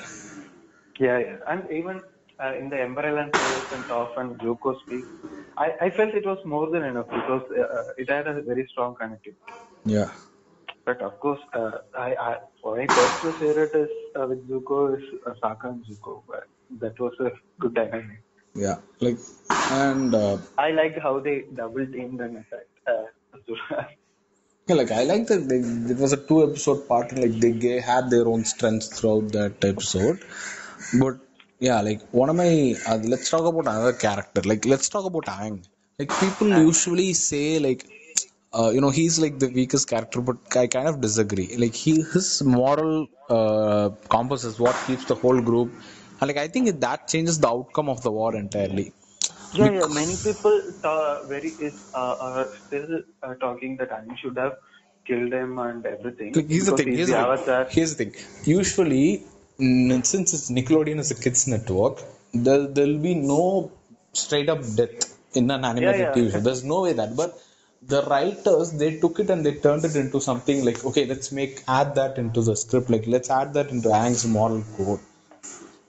Yeah, 1.00 1.18
yeah. 1.18 1.38
And 1.48 1.70
even 1.72 2.02
uh, 2.40 2.54
in 2.56 2.70
the 2.70 2.80
Ember 2.80 3.02
Island 3.02 3.36
Forest 3.36 3.74
and 3.74 3.84
Toph 3.86 4.18
and 4.18 4.40
Zuko 4.40 4.80
speak, 4.82 5.04
I, 5.58 5.74
I 5.82 5.90
felt 5.90 6.14
it 6.14 6.26
was 6.26 6.44
more 6.46 6.70
than 6.70 6.84
enough 6.84 7.08
because 7.08 7.44
uh, 7.52 7.94
it 7.98 8.10
had 8.10 8.28
a 8.28 8.42
very 8.42 8.68
strong 8.72 8.96
connectivity. 8.96 9.36
Yeah. 9.86 10.12
But 10.86 11.02
of 11.02 11.20
course, 11.20 11.40
uh, 11.54 11.72
I, 11.98 12.16
I 12.16 12.38
my 12.64 12.86
personal 12.86 13.34
favorite 13.34 13.76
is 13.76 13.90
uh, 14.16 14.28
with 14.28 14.48
Zuko 14.50 14.98
is 14.98 15.04
uh, 15.26 15.34
Sokka 15.42 15.70
and 15.70 15.86
Zuko. 15.86 16.22
But 16.28 16.48
that 16.80 17.00
was 17.00 17.14
a 17.20 17.32
good 17.60 17.74
dynamic. 17.74 18.22
Yeah. 18.54 18.78
Like 19.00 19.18
and 19.72 20.14
uh, 20.14 20.38
I 20.58 20.72
liked 20.72 21.00
how 21.00 21.20
they 21.20 21.46
double 21.54 21.86
teamed 21.86 22.22
and 22.22 22.38
attacked 22.38 22.70
uh, 22.88 23.06
yeah, 24.68 24.76
like 24.76 24.92
I 24.92 25.04
like 25.04 25.28
that 25.28 25.48
they, 25.50 25.58
it 25.94 25.98
was 26.00 26.14
a 26.14 26.18
two 26.18 26.44
episode 26.50 26.88
part. 26.88 27.12
and, 27.12 27.22
Like 27.22 27.60
they 27.62 27.80
had 27.80 28.10
their 28.10 28.28
own 28.28 28.46
strengths 28.46 28.88
throughout 29.00 29.32
that 29.34 29.64
episode. 29.64 30.20
But 31.00 31.18
yeah, 31.60 31.82
like 31.82 32.02
one 32.12 32.30
of 32.30 32.36
my 32.36 32.76
uh, 32.88 32.98
let's 33.04 33.30
talk 33.30 33.46
about 33.46 33.72
another 33.72 33.94
character. 33.94 34.42
Like 34.42 34.66
let's 34.66 34.90
talk 34.90 35.06
about 35.06 35.26
Aang. 35.26 35.64
Like 36.00 36.12
people 36.20 36.48
usually 36.48 37.14
say 37.14 37.60
like 37.60 37.86
uh, 38.60 38.70
you 38.76 38.82
know 38.82 38.90
he's 38.90 39.20
like 39.20 39.40
the 39.40 39.50
weakest 39.60 39.90
character, 39.90 40.22
but 40.22 40.38
I 40.56 40.68
kind 40.68 40.88
of 40.88 41.02
disagree. 41.02 41.48
Like 41.64 41.76
he 41.76 41.94
his 42.14 42.42
moral 42.44 43.08
uh, 43.30 43.90
compass 44.16 44.44
is 44.44 44.60
what 44.60 44.76
keeps 44.88 45.06
the 45.06 45.16
whole 45.16 45.42
group. 45.42 45.72
And 46.20 46.28
like 46.30 46.38
I 46.38 46.48
think 46.48 46.80
that 46.80 47.08
changes 47.08 47.40
the 47.40 47.50
outcome 47.50 47.90
of 47.90 48.02
the 48.04 48.12
war 48.12 48.36
entirely. 48.36 48.94
Yeah, 49.54 49.72
yeah. 49.72 49.88
Many 49.88 50.16
people 50.16 50.62
ta- 50.82 51.24
very 51.24 51.52
is 51.68 51.76
uh, 51.94 52.16
are 52.28 52.48
still 52.66 53.02
uh, 53.24 53.34
talking 53.36 53.78
that 53.78 53.92
i 53.92 54.02
should 54.22 54.38
have 54.38 54.56
killed 55.08 55.34
him 55.34 55.60
and 55.60 55.86
everything. 55.86 56.34
Like 56.34 56.50
here's 56.50 56.66
the 56.66 56.78
thing. 56.78 56.88
he's 56.90 56.98
Here's 56.98 57.10
the 57.10 57.16
the 57.16 57.20
avatar. 57.28 57.66
thing. 57.66 57.74
Here's 57.76 57.96
the 57.96 58.06
thing. 58.06 58.14
Usually, 58.46 59.24
since 60.12 60.34
it's 60.38 60.50
Nickelodeon 60.60 61.00
is 61.00 61.12
a 61.12 61.20
kids 61.26 61.48
network, 61.48 62.02
there 62.34 62.68
there'll 62.68 63.04
be 63.10 63.16
no 63.16 63.72
straight 64.14 64.50
up 64.50 64.62
death 64.80 65.12
in 65.34 65.52
an 65.52 65.64
animated 65.72 66.00
yeah. 66.00 66.14
TV 66.16 66.32
show. 66.32 66.40
There's 66.40 66.64
no 66.64 66.82
way 66.86 66.94
that. 66.94 67.16
But 67.16 67.38
the 67.88 68.02
writers 68.12 68.72
they 68.82 69.00
took 69.00 69.20
it 69.20 69.30
and 69.30 69.46
they 69.46 69.54
turned 69.66 69.86
it 69.86 69.96
into 69.96 70.20
something 70.22 70.64
like 70.66 70.84
okay, 70.86 71.06
let's 71.06 71.32
make 71.32 71.64
add 71.68 71.96
that 71.96 72.18
into 72.18 72.42
the 72.42 72.56
script. 72.56 72.90
Like 72.90 73.06
let's 73.08 73.30
add 73.30 73.54
that 73.54 73.70
into 73.70 73.90
Aang's 73.90 74.26
moral 74.26 74.64
code, 74.78 75.00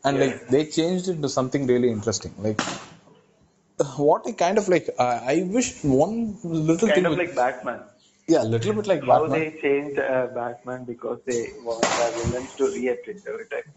and 0.04 0.20
like 0.20 0.48
they 0.48 0.66
changed 0.66 1.08
it 1.08 1.20
to 1.22 1.28
something 1.28 1.66
really 1.66 1.90
interesting. 1.90 2.34
Like 2.38 2.60
what 3.96 4.22
I 4.26 4.32
kind 4.32 4.58
of 4.58 4.68
like, 4.68 4.88
uh, 4.98 5.20
I 5.22 5.42
wish 5.56 5.82
one 5.84 6.36
little 6.44 6.88
Kind 6.88 6.94
thing. 6.94 7.04
of 7.06 7.10
with- 7.10 7.18
like 7.18 7.34
Batman. 7.34 7.80
yeah, 8.28 8.42
a 8.42 8.48
little 8.54 8.72
bit 8.74 8.86
like 8.86 9.02
How 9.04 9.26
Batman. 9.26 9.40
they 9.40 9.60
changed 9.60 9.98
uh, 9.98 10.26
Batman 10.34 10.84
because 10.84 11.20
they 11.26 11.40
want 11.62 11.82
the 11.82 12.06
villains 12.24 12.54
to 12.56 12.64
reappear 12.76 13.16
every 13.32 13.46
time. 13.46 13.68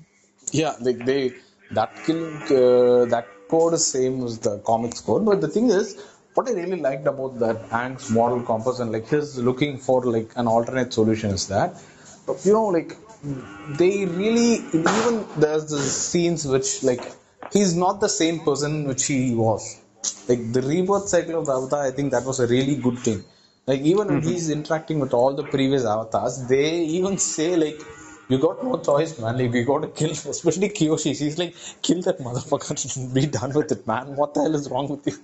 Yeah, 0.52 0.76
like 0.82 1.04
they 1.06 1.34
that 1.72 1.92
kill 2.06 2.24
uh, 2.60 3.06
that 3.14 3.28
code 3.50 3.74
is 3.76 3.86
same 3.86 4.24
as 4.24 4.40
the 4.40 4.60
comics 4.60 5.02
code, 5.02 5.26
but 5.26 5.42
the 5.42 5.48
thing 5.48 5.70
is, 5.70 6.02
what 6.40 6.50
I 6.50 6.54
really 6.54 6.80
liked 6.88 7.06
about 7.06 7.40
that 7.40 7.58
Aang's 7.78 8.10
moral 8.18 8.42
compass 8.50 8.80
and 8.80 8.94
like 8.94 9.08
his 9.14 9.38
looking 9.48 9.78
for 9.78 9.98
like 10.16 10.30
an 10.38 10.48
alternate 10.48 10.94
solution 10.94 11.32
is 11.32 11.48
that, 11.50 11.82
you 12.46 12.54
know, 12.54 12.68
like 12.68 12.94
they 13.82 14.06
really 14.06 14.54
even 14.80 15.26
there's 15.44 15.66
the 15.74 15.80
scenes 15.80 16.46
which 16.54 16.70
like 16.90 17.04
he's 17.56 17.76
not 17.76 18.00
the 18.00 18.12
same 18.22 18.40
person 18.40 18.88
which 18.92 19.06
he 19.08 19.36
was. 19.36 19.64
Like 20.30 20.54
the 20.54 20.62
rebirth 20.62 21.10
cycle 21.10 21.40
of 21.40 21.46
the 21.48 21.56
Avatar, 21.58 21.82
I 21.88 21.92
think 21.92 22.12
that 22.12 22.24
was 22.24 22.40
a 22.40 22.48
really 22.48 22.78
good 22.78 23.00
thing. 23.00 23.26
Like 23.68 23.82
even 23.82 24.08
when 24.08 24.22
mm-hmm. 24.22 24.30
he's 24.30 24.50
interacting 24.50 25.00
with 25.00 25.14
all 25.14 25.34
the 25.42 25.44
previous 25.56 25.84
avatars, 25.86 26.38
they 26.48 26.68
even 27.00 27.18
say 27.18 27.50
like, 27.66 27.82
"You 28.30 28.40
got 28.46 28.64
no 28.64 28.78
choice, 28.90 29.20
man. 29.20 29.38
Like 29.42 29.54
you 29.60 29.66
got 29.66 29.82
to 29.88 29.92
kill." 30.00 30.12
Especially 30.36 30.70
Kyoshi, 30.80 31.12
she's 31.20 31.38
like, 31.44 31.54
"Kill 31.90 32.02
that 32.08 32.20
motherfucker 32.30 32.72
and 32.96 33.14
be 33.20 33.26
done 33.40 33.54
with 33.60 33.78
it, 33.78 33.86
man. 33.92 34.16
What 34.22 34.34
the 34.34 34.44
hell 34.46 34.56
is 34.62 34.72
wrong 34.72 34.90
with 34.96 35.06
you?" 35.12 35.18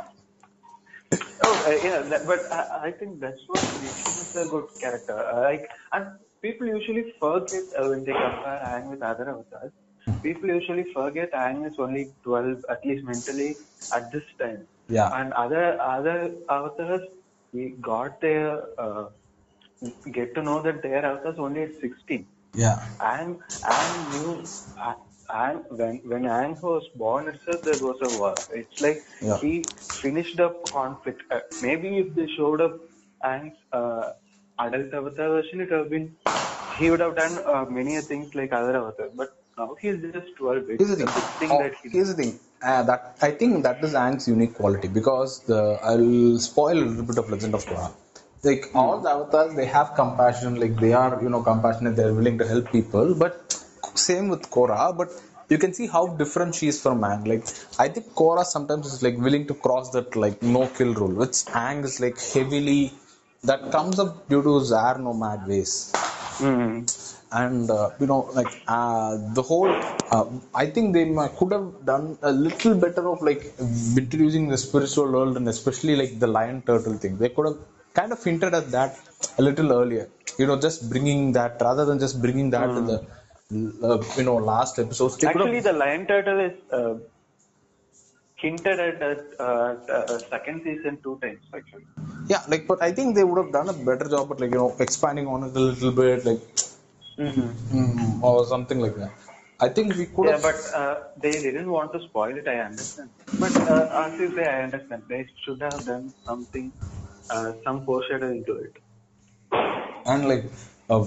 Oh, 1.43 1.63
uh, 1.65 1.69
yeah, 1.83 2.01
that, 2.09 2.25
but 2.25 2.51
I, 2.51 2.87
I 2.87 2.91
think 2.91 3.19
that's 3.19 3.41
what 3.47 3.63
makes 3.81 3.99
him 4.05 4.41
a 4.41 4.45
good 4.45 4.65
character. 4.79 5.17
Uh, 5.17 5.41
like, 5.41 5.69
and 5.91 6.07
people 6.41 6.67
usually 6.67 7.13
forget 7.19 7.63
uh, 7.77 7.87
when 7.89 8.05
they 8.05 8.13
compare 8.13 8.61
Aang 8.65 8.89
with 8.89 9.01
other 9.01 9.29
avatars. 9.29 9.71
People 10.23 10.49
usually 10.49 10.85
forget 10.93 11.31
Aang 11.33 11.67
is 11.67 11.73
only 11.77 12.11
12, 12.23 12.65
at 12.69 12.85
least 12.85 13.03
mentally, 13.05 13.57
at 13.91 14.11
this 14.11 14.23
time. 14.39 14.67
Yeah. 14.87 15.09
And 15.19 15.33
other 15.33 15.79
other 15.81 16.31
avatars, 16.49 17.01
we 17.53 17.75
got 17.81 18.21
their 18.21 18.63
uh, 18.79 19.05
get 20.11 20.33
to 20.35 20.41
know 20.41 20.61
that 20.61 20.81
their 20.81 21.05
avatars 21.05 21.37
only 21.37 21.63
at 21.63 21.71
16. 21.81 22.25
Yeah. 22.53 22.79
Aang, 22.99 23.39
Aang 23.63 24.09
knew, 24.11 24.49
Aang, 25.29 25.63
when, 25.69 26.01
when 26.05 26.23
Aang 26.23 26.61
was 26.61 26.83
born 26.95 27.27
itself, 27.27 27.61
there 27.63 27.77
was 27.77 27.97
a 28.01 28.09
war. 28.09 28.37
It's 28.53 28.79
like 28.79 29.03
Yeah. 29.21 29.37
he 29.39 29.67
finished 30.01 30.39
up 30.39 30.71
conflict. 30.71 31.21
Uh, 31.31 31.39
maybe 31.61 31.97
if 31.97 32.13
they 32.15 32.27
showed 32.27 32.61
up 32.61 32.77
Aang's 33.23 33.57
uh, 33.71 34.13
adult 34.59 34.93
avatar 34.93 35.29
version, 35.29 35.61
it 35.61 35.71
would 35.71 35.79
have 35.79 35.89
been, 35.89 36.15
he 36.79 36.89
would 36.91 36.99
have 36.99 37.15
done 37.15 37.39
uh, 37.45 37.65
many 37.69 37.99
things 38.01 38.35
like 38.35 38.53
other 38.53 38.75
avatars. 38.77 39.11
But 39.15 39.35
now 39.57 39.75
he's 39.81 40.01
just 40.01 40.35
12. 40.37 40.69
It's 40.69 40.83
Here's 40.83 40.97
the 40.97 41.07
thing. 41.07 41.51
Oh, 41.51 41.59
that 41.59 41.73
he 41.81 41.89
here's 41.89 42.09
the 42.15 42.23
thing. 42.23 42.39
Uh, 42.61 42.83
that 42.83 43.17
I 43.21 43.31
think 43.31 43.63
that 43.63 43.83
is 43.83 43.93
Aang's 43.93 44.27
unique 44.27 44.55
quality 44.55 44.87
because 44.87 45.39
the 45.45 45.77
I'll 45.83 46.39
spoil 46.39 46.77
a 46.77 46.85
little 46.85 47.03
bit 47.03 47.17
of 47.17 47.29
Legend 47.29 47.53
of 47.53 47.65
Korra. 47.65 47.91
Like 48.43 48.69
all 48.75 48.99
the 49.01 49.09
avatars, 49.09 49.55
they 49.55 49.65
have 49.65 49.95
compassion. 49.95 50.55
Like 50.59 50.75
they 50.77 50.93
are, 50.93 51.21
you 51.21 51.29
know, 51.29 51.41
compassionate. 51.41 51.95
They're 51.95 52.13
willing 52.13 52.37
to 52.37 52.47
help 52.47 52.71
people. 52.71 53.13
But 53.15 53.64
same 53.97 54.27
with 54.29 54.49
Korra. 54.49 54.95
But 54.97 55.09
you 55.49 55.57
can 55.57 55.73
see 55.73 55.87
how 55.87 56.07
different 56.21 56.55
she 56.55 56.67
is 56.67 56.81
from 56.81 57.01
Aang. 57.01 57.27
Like 57.27 57.45
I 57.79 57.87
think 57.89 58.07
Korra 58.21 58.43
sometimes 58.43 58.87
is 58.87 59.01
like 59.03 59.17
willing 59.17 59.47
to 59.47 59.53
cross 59.53 59.91
that 59.91 60.15
like 60.15 60.41
no 60.41 60.67
kill 60.67 60.93
rule, 60.93 61.15
which 61.23 61.37
Aang 61.63 61.83
is 61.83 61.99
like 61.99 62.19
heavily. 62.33 62.93
That 63.43 63.71
comes 63.71 63.99
up 63.99 64.27
due 64.27 64.41
to 64.41 64.59
his 64.59 64.71
air 64.71 64.97
nomad 64.97 65.47
ways 65.47 65.91
Mm. 66.39 66.77
and 67.41 67.69
uh, 67.71 67.89
you 67.99 68.07
know 68.07 68.21
like 68.37 68.53
uh, 68.67 69.11
the 69.37 69.41
whole 69.49 69.71
uh, 70.15 70.25
i 70.53 70.65
think 70.65 70.93
they 70.93 71.05
might, 71.17 71.33
could 71.37 71.51
have 71.57 71.67
done 71.91 72.17
a 72.21 72.31
little 72.45 72.75
better 72.83 73.03
of 73.11 73.21
like 73.21 73.43
introducing 74.01 74.49
the 74.53 74.57
spiritual 74.65 75.09
world 75.15 75.37
and 75.39 75.47
especially 75.47 75.95
like 76.01 76.13
the 76.23 76.27
lion 76.37 76.61
turtle 76.69 76.97
thing 77.03 77.17
they 77.23 77.29
could 77.35 77.47
have 77.49 77.59
kind 77.99 78.11
of 78.15 78.21
hinted 78.29 78.53
at 78.59 78.67
that 78.75 78.99
a 79.39 79.41
little 79.47 79.71
earlier 79.79 80.05
you 80.39 80.45
know 80.49 80.57
just 80.67 80.89
bringing 80.93 81.21
that 81.39 81.53
rather 81.67 81.85
than 81.89 81.99
just 82.05 82.21
bringing 82.25 82.49
that 82.55 82.69
in 82.79 82.85
the 82.91 82.99
uh, 83.51 84.03
you 84.17 84.23
know 84.23 84.35
last 84.35 84.79
episode. 84.79 85.23
Actually, 85.23 85.59
the 85.59 85.73
lion 85.73 86.07
turtle 86.07 86.39
is 86.39 86.53
uh, 86.71 86.95
hinted 88.35 88.79
at 88.79 89.01
at, 89.01 89.19
uh, 89.39 89.75
uh, 89.97 90.19
second 90.29 90.61
season 90.63 90.99
two 91.03 91.17
times, 91.21 91.41
actually. 91.53 91.85
yeah 92.31 92.43
like 92.51 92.63
but 92.71 92.79
i 92.87 92.91
think 92.97 93.15
they 93.17 93.23
would 93.27 93.39
have 93.41 93.51
done 93.57 93.69
a 93.73 93.77
better 93.89 94.07
job 94.13 94.31
at 94.33 94.39
like 94.43 94.51
you 94.55 94.61
know 94.61 94.71
expanding 94.85 95.27
on 95.33 95.43
it 95.47 95.55
a 95.61 95.63
little 95.67 95.91
bit 96.01 96.25
like 96.29 96.41
mm, 97.19 98.23
or 98.29 98.35
something 98.53 98.79
like 98.85 98.95
that 99.01 99.11
i 99.65 99.69
think 99.77 99.95
we 100.01 100.05
could 100.15 100.27
Yeah, 100.29 100.39
but 100.45 100.55
uh, 100.79 100.95
they 101.23 101.33
didn't 101.45 101.69
want 101.69 101.93
to 101.93 101.99
spoil 102.07 102.37
it. 102.41 102.47
I 102.47 102.57
understand. 102.69 103.09
But 103.43 103.51
uh, 103.75 103.85
as 104.03 104.19
you 104.19 104.29
say, 104.35 104.45
I 104.45 104.63
understand. 104.63 105.03
They 105.09 105.27
should 105.43 105.61
have 105.61 105.85
done 105.85 106.13
something, 106.29 106.71
uh, 107.29 107.51
some 107.65 107.85
foreshadowing 107.85 108.43
to 108.45 108.55
it. 108.67 108.73
and 110.05 110.27
like 110.27 110.45
uh, 110.89 111.03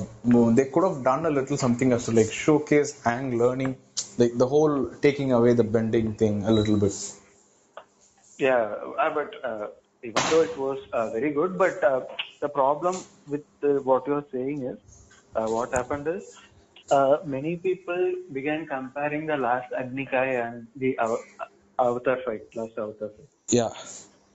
they 0.58 0.66
could 0.66 0.84
have 0.88 1.04
done 1.04 1.26
a 1.26 1.30
little 1.30 1.56
something 1.56 1.92
as 1.92 2.06
to 2.06 2.12
like 2.12 2.32
showcase 2.32 3.00
Aang 3.04 3.38
learning 3.38 3.76
like 4.18 4.34
the 4.42 4.46
whole 4.46 4.90
taking 5.06 5.32
away 5.32 5.54
the 5.54 5.64
bending 5.64 6.14
thing 6.14 6.44
a 6.44 6.52
little 6.52 6.78
bit 6.78 6.94
Yeah, 8.38 8.74
uh, 9.00 9.10
but 9.14 9.30
uh, 9.44 9.66
even 10.02 10.28
though 10.28 10.40
it 10.42 10.56
was 10.56 10.78
uh, 10.92 11.10
very 11.10 11.32
good, 11.32 11.58
but 11.58 11.82
uh, 11.84 12.02
the 12.40 12.48
problem 12.48 13.04
with 13.26 13.42
what 13.60 14.06
you 14.06 14.14
are 14.14 14.26
saying 14.32 14.64
is, 14.64 14.78
uh, 15.34 15.46
what 15.48 15.72
happened 15.74 16.08
is, 16.08 16.22
uh, 16.90 17.18
many 17.24 17.56
people 17.56 18.14
began 18.32 18.66
comparing 18.66 19.26
the 19.26 19.36
last 19.36 19.66
Agni 19.78 20.06
Kai 20.06 20.26
and 20.36 20.68
the 20.76 20.98
Av- 20.98 21.24
Avatar 21.78 22.18
fight, 22.24 22.42
last 22.54 22.72
Avatar 22.78 23.10
fight. 23.10 23.28
yeah 23.50 23.70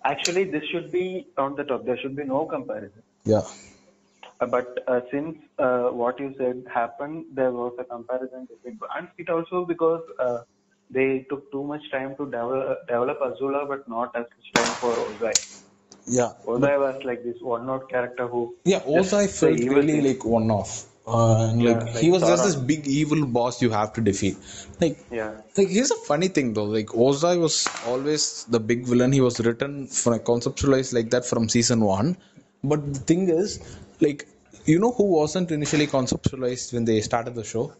Actually, 0.05 0.43
this 0.45 0.63
should 0.71 0.91
be 0.91 1.27
on 1.37 1.55
the 1.55 1.63
top. 1.63 1.85
There 1.85 1.97
should 1.97 2.15
be 2.15 2.25
no 2.25 2.45
comparison. 2.45 3.03
yeah 3.25 3.43
but 4.45 4.83
uh, 4.87 5.01
since 5.11 5.37
uh, 5.59 5.89
what 5.89 6.19
you 6.19 6.33
said 6.37 6.63
happened, 6.73 7.25
there 7.33 7.51
was 7.51 7.73
a 7.79 7.83
comparison 7.83 8.47
between, 8.51 8.79
and 8.97 9.07
it 9.17 9.29
also 9.29 9.65
because 9.65 10.01
uh, 10.19 10.39
they 10.89 11.25
took 11.29 11.51
too 11.51 11.63
much 11.63 11.81
time 11.91 12.15
to 12.17 12.25
develop, 12.25 12.87
develop 12.87 13.19
Azula, 13.19 13.67
but 13.67 13.87
not 13.87 14.15
as 14.15 14.25
much 14.37 14.53
time 14.55 14.73
for 14.81 14.93
Ozai. 15.05 15.33
yeah 16.07 16.31
Ozai 16.45 16.77
was 16.79 17.03
like 17.03 17.23
this 17.23 17.37
one-note 17.41 17.89
character 17.89 18.27
who 18.27 18.55
Yeah, 18.65 18.79
just 18.79 18.87
also 18.87 19.17
I 19.19 19.27
the 19.27 19.33
felt 19.33 19.59
really 19.59 19.93
thing. 19.93 20.03
like 20.07 20.25
one 20.25 20.49
off. 20.51 20.85
Uh, 21.05 21.49
and 21.49 21.63
like 21.63 21.81
Yeah, 21.81 22.01
he 22.01 22.09
like 22.09 22.21
was 22.21 22.21
just 22.31 22.43
this 22.43 22.55
big 22.55 22.87
evil 22.87 23.25
boss 23.25 23.61
you 23.61 23.69
have 23.71 23.93
to 23.93 24.01
defeat. 24.01 24.37
Like, 24.79 24.97
Yeah, 25.11 25.31
like 25.57 25.67
here's 25.67 25.91
a 25.91 25.95
funny 25.95 26.29
thing 26.29 26.53
though. 26.53 26.69
Like 26.77 26.87
Ozai 27.07 27.39
was 27.39 27.67
always 27.85 28.45
the 28.45 28.59
big 28.59 28.85
villain. 28.85 29.11
He 29.11 29.21
was 29.21 29.39
written 29.47 29.87
for 29.87 30.17
conceptualized 30.19 30.93
like 30.93 31.09
that 31.11 31.25
from 31.25 31.49
season 31.49 31.81
one. 31.81 32.15
But 32.63 32.93
the 32.93 32.99
thing 32.99 33.27
is, 33.29 33.59
like, 33.99 34.25
you 34.65 34.79
know 34.79 34.91
who 34.91 35.05
wasn't 35.19 35.51
initially 35.51 35.87
conceptualized 35.87 36.73
when 36.73 36.85
they 36.85 37.01
started 37.01 37.35
the 37.35 37.43
show? 37.43 37.73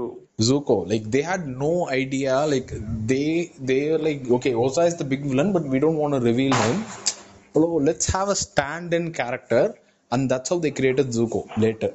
who? 0.00 0.06
Zuko. 0.48 0.76
Like 0.92 1.04
they 1.14 1.22
had 1.22 1.46
no 1.46 1.88
idea. 1.88 2.34
Like 2.54 2.70
they 3.12 3.52
they 3.70 3.80
were 3.90 4.02
like, 4.08 4.30
okay, 4.38 4.52
Ozai 4.52 4.86
is 4.92 4.96
the 5.02 5.08
big 5.12 5.24
villain, 5.30 5.52
but 5.52 5.64
we 5.64 5.78
don't 5.84 5.98
want 6.02 6.14
to 6.14 6.20
reveal 6.30 6.54
him. 6.54 6.84
Oh, 7.54 7.76
let's 7.88 8.06
have 8.16 8.28
a 8.28 8.36
stand-in 8.36 9.12
character, 9.12 9.74
and 10.12 10.30
that's 10.30 10.48
how 10.50 10.58
they 10.64 10.70
created 10.70 11.08
Zuko 11.18 11.42
later. 11.64 11.92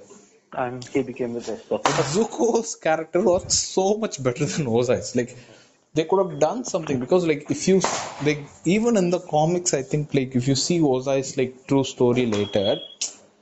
And 0.63 0.83
he 0.93 1.01
became 1.03 1.33
the 1.33 1.41
best 1.41 1.69
Zuko's 2.15 2.75
character 2.87 3.21
was 3.21 3.57
so 3.57 3.97
much 3.97 4.21
better 4.27 4.45
than 4.45 4.65
Ozai's. 4.67 5.15
Like 5.19 5.37
they 5.93 6.05
could 6.09 6.21
have 6.23 6.39
done 6.39 6.63
something 6.73 6.99
because 6.99 7.25
like 7.31 7.49
if 7.55 7.67
you 7.69 7.81
like 8.29 8.41
even 8.75 8.97
in 9.01 9.09
the 9.15 9.21
comics, 9.35 9.73
I 9.73 9.83
think 9.91 10.13
like 10.13 10.35
if 10.35 10.47
you 10.47 10.55
see 10.55 10.79
Ozai's 10.79 11.37
like 11.41 11.67
true 11.67 11.83
story 11.83 12.25
later, 12.37 12.77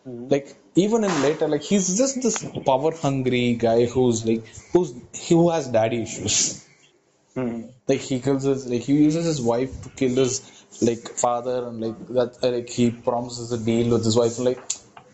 like 0.05 0.55
even 0.75 1.03
in 1.03 1.21
later 1.21 1.47
like 1.47 1.61
he's 1.61 1.97
just 1.97 2.21
this 2.21 2.43
power 2.65 2.91
hungry 2.95 3.53
guy 3.53 3.85
who's 3.85 4.25
like 4.25 4.45
who's 4.71 4.93
who 5.27 5.49
has 5.49 5.67
daddy 5.67 6.01
issues. 6.03 6.67
Hmm. 7.35 7.61
like 7.87 7.99
he 7.99 8.19
kills 8.19 8.43
his 8.43 8.67
like 8.67 8.81
he 8.81 8.93
uses 8.93 9.25
his 9.25 9.41
wife 9.41 9.81
to 9.83 9.89
kill 9.89 10.15
his 10.15 10.33
like 10.81 11.07
father 11.23 11.67
and 11.67 11.81
like 11.81 12.07
that 12.09 12.37
like 12.43 12.69
he 12.69 12.91
promises 12.91 13.51
a 13.51 13.57
deal 13.57 13.91
with 13.93 14.05
his 14.05 14.15
wife. 14.15 14.37
Like, 14.37 14.61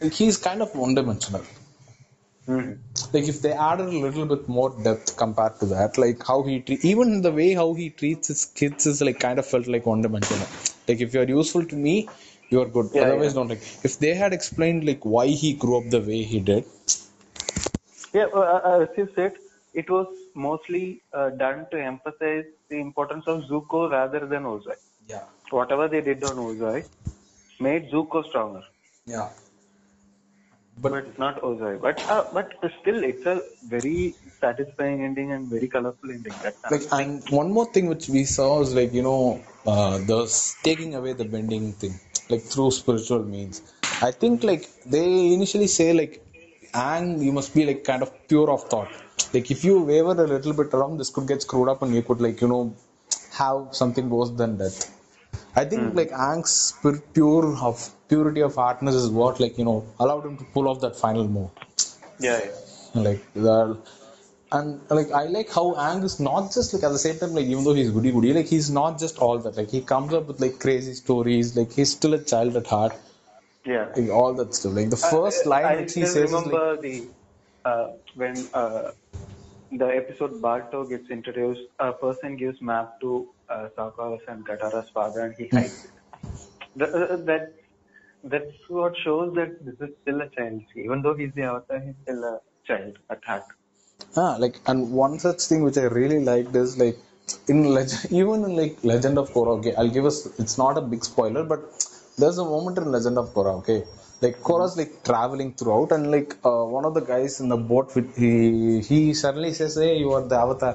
like 0.01 0.13
he's 0.13 0.37
kind 0.37 0.61
of 0.61 0.75
one 0.75 0.95
dimensional 0.95 1.45
Hmm. 2.49 2.71
like 3.13 3.27
if 3.27 3.43
they 3.43 3.51
added 3.51 3.89
a 3.89 3.99
little 3.99 4.25
bit 4.25 4.49
more 4.49 4.71
depth 4.83 5.15
compared 5.15 5.59
to 5.59 5.67
that 5.67 5.99
like 5.99 6.25
how 6.25 6.41
he 6.41 6.61
treat 6.61 6.83
even 6.83 7.21
the 7.21 7.31
way 7.31 7.53
how 7.53 7.75
he 7.75 7.91
treats 7.91 8.29
his 8.29 8.45
kids 8.45 8.87
is 8.87 9.03
like 9.03 9.19
kind 9.19 9.37
of 9.37 9.45
felt 9.45 9.67
like 9.67 9.85
one 9.85 10.01
dimensional 10.01 10.47
like 10.87 10.99
if 10.99 11.13
you're 11.13 11.29
useful 11.29 11.63
to 11.63 11.75
me 11.75 12.09
you're 12.49 12.69
good 12.77 12.89
Yeah, 12.93 13.03
otherwise 13.03 13.31
yeah. 13.31 13.39
don't 13.39 13.49
like 13.53 13.63
if 13.89 13.99
they 13.99 14.13
had 14.23 14.33
explained 14.39 14.85
like 14.91 15.03
why 15.15 15.27
he 15.27 15.53
grew 15.53 15.77
up 15.79 15.89
the 15.97 16.01
way 16.09 16.21
he 16.33 16.39
did 16.51 16.65
Yeah, 18.13 18.27
uh, 18.33 18.39
uh, 18.39 18.79
as 18.83 18.97
you 18.97 19.07
said, 19.15 19.33
it 19.73 19.89
was 19.89 20.07
mostly 20.33 21.01
uh, 21.13 21.29
done 21.29 21.67
to 21.71 21.81
emphasize 21.81 22.45
the 22.69 22.79
importance 22.79 23.25
of 23.27 23.43
Zuko 23.49 23.91
rather 23.91 24.25
than 24.25 24.43
Ozai. 24.43 24.77
yeah 25.07 25.23
Whatever 25.51 25.87
they 25.87 26.01
did 26.01 26.23
on 26.23 26.37
Ozai 26.37 26.85
made 27.59 27.89
Zuko 27.91 28.25
stronger. 28.29 28.63
yeah 29.05 29.29
but, 30.81 31.17
not 31.19 31.41
Ozai. 31.41 31.79
But 31.81 31.99
uh, 32.09 32.25
but 32.33 32.51
still, 32.81 33.03
it's 33.03 33.25
a 33.25 33.41
very 33.67 34.15
satisfying 34.39 35.03
ending 35.03 35.31
and 35.33 35.47
very 35.47 35.67
colorful 35.67 36.11
ending. 36.11 36.33
That's 36.43 36.71
like 36.71 36.87
and 36.91 37.29
one 37.29 37.51
more 37.51 37.65
thing 37.65 37.87
which 37.87 38.07
we 38.09 38.23
saw 38.23 38.59
was 38.59 38.73
like 38.73 38.93
you 38.93 39.01
know 39.01 39.41
uh, 39.65 39.97
the 39.97 40.19
taking 40.63 40.95
away 40.95 41.13
the 41.13 41.25
bending 41.25 41.73
thing 41.73 41.99
like 42.29 42.41
through 42.41 42.71
spiritual 42.71 43.23
means. 43.23 43.61
I 44.01 44.11
think 44.11 44.43
like 44.43 44.69
they 44.85 45.33
initially 45.33 45.67
say 45.67 45.93
like 45.93 46.25
and 46.73 47.23
you 47.23 47.31
must 47.31 47.53
be 47.53 47.65
like 47.65 47.83
kind 47.83 48.01
of 48.01 48.11
pure 48.27 48.49
of 48.51 48.63
thought. 48.69 48.91
Like 49.33 49.51
if 49.51 49.63
you 49.63 49.81
waver 49.81 50.11
a 50.23 50.27
little 50.27 50.53
bit 50.53 50.73
around 50.73 50.97
this 50.97 51.09
could 51.09 51.27
get 51.27 51.41
screwed 51.41 51.69
up 51.69 51.81
and 51.81 51.93
you 51.93 52.01
could 52.01 52.21
like 52.21 52.41
you 52.41 52.47
know 52.47 52.75
have 53.33 53.67
something 53.71 54.09
worse 54.09 54.31
than 54.31 54.57
death. 54.57 54.95
I 55.55 55.65
think 55.65 55.91
hmm. 55.91 55.97
like 55.97 56.11
Aang's 56.11 56.73
pure 57.13 57.57
of 57.57 57.89
purity 58.07 58.41
of 58.41 58.55
heartness 58.55 58.95
is 58.95 59.09
what 59.09 59.39
like 59.39 59.57
you 59.57 59.65
know 59.65 59.85
allowed 59.99 60.25
him 60.25 60.37
to 60.37 60.43
pull 60.45 60.67
off 60.67 60.81
that 60.81 60.95
final 60.95 61.27
move. 61.27 61.49
Yeah, 62.19 62.39
yeah. 62.43 63.01
like 63.01 63.33
that 63.33 63.77
and 64.51 64.81
like 64.89 65.11
I 65.11 65.25
like 65.25 65.51
how 65.51 65.73
Aang 65.75 66.03
is 66.03 66.19
not 66.19 66.51
just 66.53 66.73
like 66.73 66.83
at 66.83 66.89
the 66.89 66.99
same 66.99 67.19
time 67.19 67.33
like 67.33 67.45
even 67.45 67.63
though 67.63 67.73
he's 67.73 67.91
goody 67.91 68.11
goody 68.11 68.33
like 68.33 68.47
he's 68.47 68.69
not 68.69 68.99
just 68.99 69.19
all 69.19 69.37
that 69.39 69.57
like 69.57 69.69
he 69.69 69.81
comes 69.81 70.13
up 70.13 70.27
with 70.27 70.39
like 70.39 70.59
crazy 70.59 70.93
stories 70.93 71.55
like 71.55 71.71
he's 71.71 71.91
still 71.91 72.13
a 72.15 72.23
child 72.23 72.55
at 72.55 72.67
heart 72.67 72.95
yeah. 73.65 73.89
like 73.95 74.09
all 74.09 74.33
that 74.33 74.55
stuff 74.55 74.73
like 74.73 74.89
the 74.89 74.97
first 74.97 75.45
line 75.45 75.65
I 75.65 75.75
which 75.75 75.93
he 75.93 76.05
still 76.05 76.13
says 76.13 76.31
like 76.31 76.45
remember 76.45 76.81
the 76.81 77.07
uh, 77.65 77.89
when 78.15 78.35
uh, 78.53 78.91
the 79.71 79.85
episode 79.85 80.41
Bato 80.41 80.87
gets 80.87 81.09
introduced. 81.09 81.61
A 81.79 81.91
person 81.91 82.35
gives 82.35 82.61
map 82.61 82.99
to 83.01 83.29
uh, 83.49 83.69
Sokka's 83.77 84.21
and 84.27 84.45
Katara's 84.45 84.89
father, 84.89 85.21
and 85.21 85.35
he 85.35 85.47
hides 85.47 85.85
it. 85.85 85.91
Uh, 86.81 87.17
that 87.17 87.53
that's 88.23 88.69
what 88.69 88.95
shows 89.03 89.33
that 89.35 89.65
this 89.65 89.75
is 89.81 89.95
still 90.01 90.21
a 90.21 90.29
child. 90.29 90.61
Even 90.75 91.01
though 91.01 91.13
he's 91.13 91.33
the 91.33 91.43
avatar, 91.43 91.79
he's 91.79 91.95
still 92.03 92.23
a 92.23 92.39
child 92.65 92.99
at 93.09 93.23
heart. 93.23 93.43
Ah 94.23 94.33
like 94.43 94.57
and 94.71 94.91
one 95.03 95.15
such 95.27 95.41
thing 95.49 95.61
which 95.67 95.77
I 95.83 95.87
really 95.99 96.19
liked 96.31 96.55
is 96.63 96.71
like 96.83 96.97
in 97.53 97.59
legend 97.77 98.11
even 98.19 98.43
in 98.47 98.53
like 98.61 98.75
Legend 98.91 99.17
of 99.21 99.27
Korra 99.35 99.51
okay 99.59 99.73
I'll 99.75 99.95
give 99.97 100.05
us 100.11 100.17
it's 100.43 100.57
not 100.63 100.77
a 100.81 100.83
big 100.93 101.03
spoiler 101.11 101.43
but 101.43 101.61
there's 102.19 102.37
a 102.37 102.47
moment 102.53 102.77
in 102.77 102.91
Legend 102.91 103.17
of 103.17 103.27
Korra 103.35 103.53
okay? 103.59 103.83
Like 104.21 104.37
Korra's 104.47 104.75
like 104.79 105.03
traveling 105.09 105.53
throughout 105.53 105.91
and 105.95 106.11
like 106.11 106.31
uh, 106.43 106.63
one 106.77 106.85
of 106.85 106.93
the 106.93 107.03
guys 107.11 107.39
in 107.39 107.47
the 107.47 107.59
boat 107.71 107.95
with 107.95 108.09
he 108.23 108.81
he 108.89 109.13
suddenly 109.13 109.53
says 109.59 109.75
hey 109.75 109.93
you 109.97 110.11
are 110.17 110.23
the 110.33 110.37
avatar. 110.45 110.73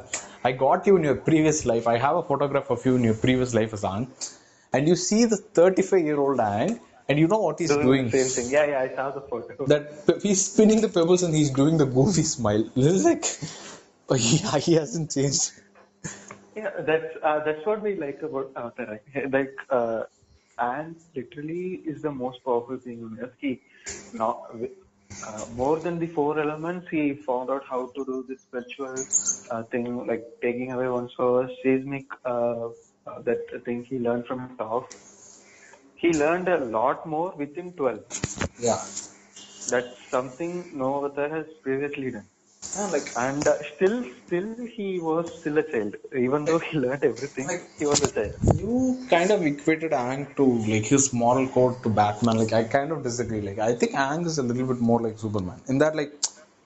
I 0.48 0.52
got 0.52 0.86
you 0.86 0.96
in 0.96 1.05
your 1.05 1.16
previous 1.28 1.66
life. 1.70 1.86
I 1.94 1.98
have 1.98 2.16
a 2.16 2.22
photograph 2.30 2.70
of 2.70 2.84
you 2.86 2.96
in 2.96 3.05
your 3.05 3.18
previous 3.26 3.52
life 3.59 3.74
as 3.74 3.84
and 3.84 4.88
you 4.90 4.96
see 4.96 5.24
the 5.26 5.36
35 5.36 6.01
year 6.09 6.18
old 6.18 6.38
Aang 6.38 6.80
and 7.09 7.18
you 7.18 7.28
know 7.28 7.39
what 7.39 7.59
he's 7.59 7.70
Doing 7.70 7.86
doing 7.86 8.05
the 8.10 8.18
same 8.18 8.44
thing. 8.44 8.52
Yeah, 8.52 8.66
yeah. 8.66 8.81
I 8.81 8.94
saw 8.94 9.10
the 9.10 9.20
photo. 9.20 9.66
that 9.72 10.20
he's 10.22 10.51
spinning 10.51 10.81
the 10.81 10.89
pebbles 10.89 11.22
and 11.22 11.35
he's 11.35 11.51
doing 11.51 11.76
the 11.76 11.86
goofy 11.86 12.22
smile. 12.22 12.64
This 12.74 12.93
is 12.93 13.05
like, 13.05 13.24
oh, 14.09 14.14
he, 14.14 14.36
he 14.60 14.74
hasn't 14.74 15.10
changed. 15.12 15.52
Yeah, 16.56 16.70
that's 16.81 17.16
uh, 17.22 17.40
that's 17.44 17.66
what 17.66 17.82
we 17.82 17.97
like 17.97 18.22
about 18.22 18.52
Avatar. 18.56 19.01
right? 19.14 19.31
Like, 19.31 19.56
uh, 19.70 20.05
and 20.59 20.97
literally 21.14 21.82
is 21.85 22.02
the 22.02 22.12
most 22.12 22.44
powerful 22.44 22.78
thing 22.78 23.02
on 23.05 23.18
earth. 23.20 23.35
He, 23.39 23.60
not, 24.12 24.55
uh, 25.26 25.47
more 25.56 25.81
than 25.81 25.98
the 25.98 26.06
four 26.06 26.39
elements, 26.39 26.86
he 26.90 27.14
found 27.14 27.51
out 27.51 27.64
how 27.68 27.86
to 27.97 28.05
do 28.05 28.24
this 28.28 28.43
spiritual 28.43 28.94
uh, 29.51 29.64
thing, 29.64 30.06
like 30.06 30.24
taking 30.40 30.72
away 30.72 30.89
one's 30.89 31.12
power, 31.14 31.51
seismic. 31.62 32.06
Uh, 32.24 32.68
uh, 33.06 33.20
that 33.20 33.64
thing 33.64 33.85
he 33.85 33.98
learned 33.98 34.26
from 34.26 34.56
Toph. 34.56 34.86
He 36.05 36.10
learned 36.12 36.48
a 36.48 36.59
lot 36.76 37.06
more 37.06 37.31
within 37.43 37.72
12. 37.72 38.01
Yeah. 38.60 38.81
That's 39.72 39.93
something 40.14 40.52
no 40.81 40.89
avatar 40.98 41.28
has 41.35 41.47
previously 41.62 42.10
done. 42.10 42.26
And 42.78 42.93
like, 42.93 43.06
And 43.16 43.47
uh, 43.47 43.55
still, 43.74 44.05
still 44.26 44.51
he 44.76 44.89
was 44.98 45.24
still 45.40 45.56
a 45.56 45.62
child. 45.62 45.94
Even 46.24 46.44
though 46.44 46.59
he 46.59 46.76
learned 46.78 47.05
everything, 47.05 47.48
he 47.78 47.86
was 47.86 48.02
a 48.02 48.10
child. 48.16 48.35
you 48.62 49.06
kind 49.09 49.31
of 49.31 49.47
equated 49.51 49.93
Aang 49.93 50.22
to 50.39 50.44
like 50.72 50.86
his 50.94 51.06
moral 51.22 51.47
code 51.56 51.82
to 51.85 51.89
Batman. 51.89 52.36
Like, 52.43 52.52
I 52.52 52.64
kind 52.64 52.93
of 52.93 53.02
disagree. 53.02 53.40
Like, 53.40 53.59
I 53.59 53.72
think 53.74 53.93
Aang 53.93 54.26
is 54.26 54.36
a 54.36 54.43
little 54.43 54.66
bit 54.72 54.81
more 54.90 55.01
like 55.01 55.18
Superman 55.18 55.59
in 55.68 55.78
that, 55.78 55.97
like, 55.97 56.12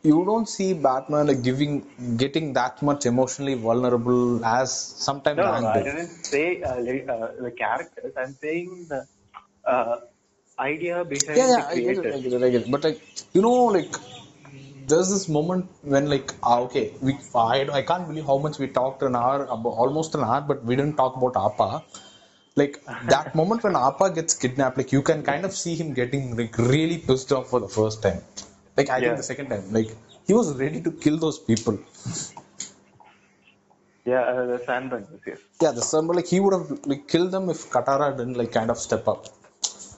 you 0.02 0.24
don't 0.30 0.48
see 0.48 0.72
Batman 0.88 1.28
like 1.28 1.42
giving, 1.42 1.72
getting 2.16 2.52
that 2.54 2.82
much 2.82 3.06
emotionally 3.06 3.54
vulnerable 3.54 4.44
as 4.44 4.74
sometimes 5.06 5.36
No, 5.36 5.60
no, 5.60 5.68
I 5.68 5.74
did. 5.76 5.84
didn't 5.84 6.24
say 6.32 6.62
uh, 6.62 6.80
like, 6.80 7.08
uh, 7.08 7.28
the 7.46 7.52
characters. 7.52 8.12
I'm 8.16 8.34
saying 8.34 8.86
the 8.88 9.06
uh, 9.68 9.96
idea 10.58 11.04
behind 11.04 11.38
yeah, 11.38 11.48
the 11.56 11.62
yeah, 11.62 11.68
I 11.68 11.74
get 11.78 11.98
it, 12.04 12.06
creator. 12.06 12.14
I 12.14 12.18
get 12.20 12.32
it, 12.32 12.42
I 12.42 12.50
get 12.50 12.62
it. 12.62 12.70
But 12.70 12.84
like, 12.84 13.00
you 13.34 13.42
know, 13.42 13.64
like, 13.78 13.92
there's 14.86 15.10
this 15.10 15.28
moment 15.28 15.66
when 15.82 16.08
like, 16.08 16.32
ah, 16.42 16.60
okay, 16.60 16.92
we, 17.02 17.14
I, 17.34 17.68
I 17.78 17.82
can't 17.82 18.06
believe 18.08 18.26
how 18.26 18.38
much 18.38 18.58
we 18.58 18.68
talked 18.68 19.02
an 19.02 19.14
hour, 19.16 19.46
almost 19.48 20.14
an 20.14 20.22
hour, 20.24 20.40
but 20.40 20.64
we 20.64 20.76
didn't 20.76 20.96
talk 20.96 21.16
about 21.16 21.36
Appa. 21.36 21.84
Like 22.56 22.82
that 23.14 23.34
moment 23.34 23.62
when 23.62 23.76
Appa 23.76 24.10
gets 24.10 24.34
kidnapped, 24.34 24.78
like 24.78 24.92
you 24.92 25.02
can 25.02 25.22
kind 25.22 25.44
of 25.44 25.52
see 25.52 25.74
him 25.76 25.92
getting 25.94 26.36
like 26.36 26.56
really 26.58 26.98
pissed 26.98 27.32
off 27.32 27.50
for 27.50 27.60
the 27.60 27.68
first 27.68 28.02
time. 28.02 28.22
Like 28.76 28.90
I 28.90 29.00
Yeah. 29.00 29.04
think 29.04 29.16
the 29.18 29.22
second 29.22 29.50
time, 29.50 29.72
like 29.72 29.90
he 30.26 30.34
was 30.34 30.54
ready 30.58 30.80
to 30.80 30.90
kill 30.90 31.18
those 31.18 31.38
people. 31.38 31.78
Yeah, 34.04 34.22
uh, 34.22 34.46
the 34.46 34.58
sandbenders, 34.66 35.20
yes. 35.26 35.38
Yeah, 35.60 35.72
the 35.72 36.02
but 36.06 36.16
like 36.16 36.26
he 36.26 36.40
would 36.40 36.54
have 36.54 36.86
like 36.86 37.06
killed 37.08 37.30
them 37.32 37.50
if 37.50 37.68
Katara 37.70 38.16
didn't 38.16 38.34
like 38.38 38.52
kind 38.52 38.70
of 38.70 38.78
step 38.78 39.06
up. 39.06 39.26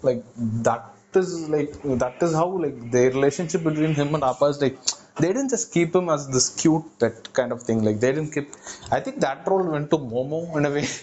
Like 0.03 0.25
that 0.37 0.85
is 1.15 1.49
like 1.49 1.73
that 2.03 2.23
is 2.23 2.33
how 2.33 2.49
like 2.65 2.91
the 2.91 3.09
relationship 3.11 3.63
between 3.65 3.95
him 3.95 4.15
and 4.15 4.25
Appa 4.25 4.47
is 4.47 4.61
like 4.63 4.79
they 5.19 5.29
didn't 5.29 5.51
just 5.51 5.73
keep 5.73 5.95
him 5.95 6.09
as 6.09 6.29
this 6.29 6.49
cute 6.61 6.99
that 7.01 7.33
kind 7.33 7.53
of 7.53 7.63
thing. 7.63 7.83
Like 7.85 8.01
they 8.01 8.13
didn't 8.13 8.33
keep. 8.33 8.51
I 8.91 9.01
think 9.01 9.21
that 9.21 9.47
role 9.47 9.67
went 9.71 9.91
to 9.91 9.99
Momo 9.99 10.57
in 10.57 10.67
a 10.67 10.71
way. 10.71 10.89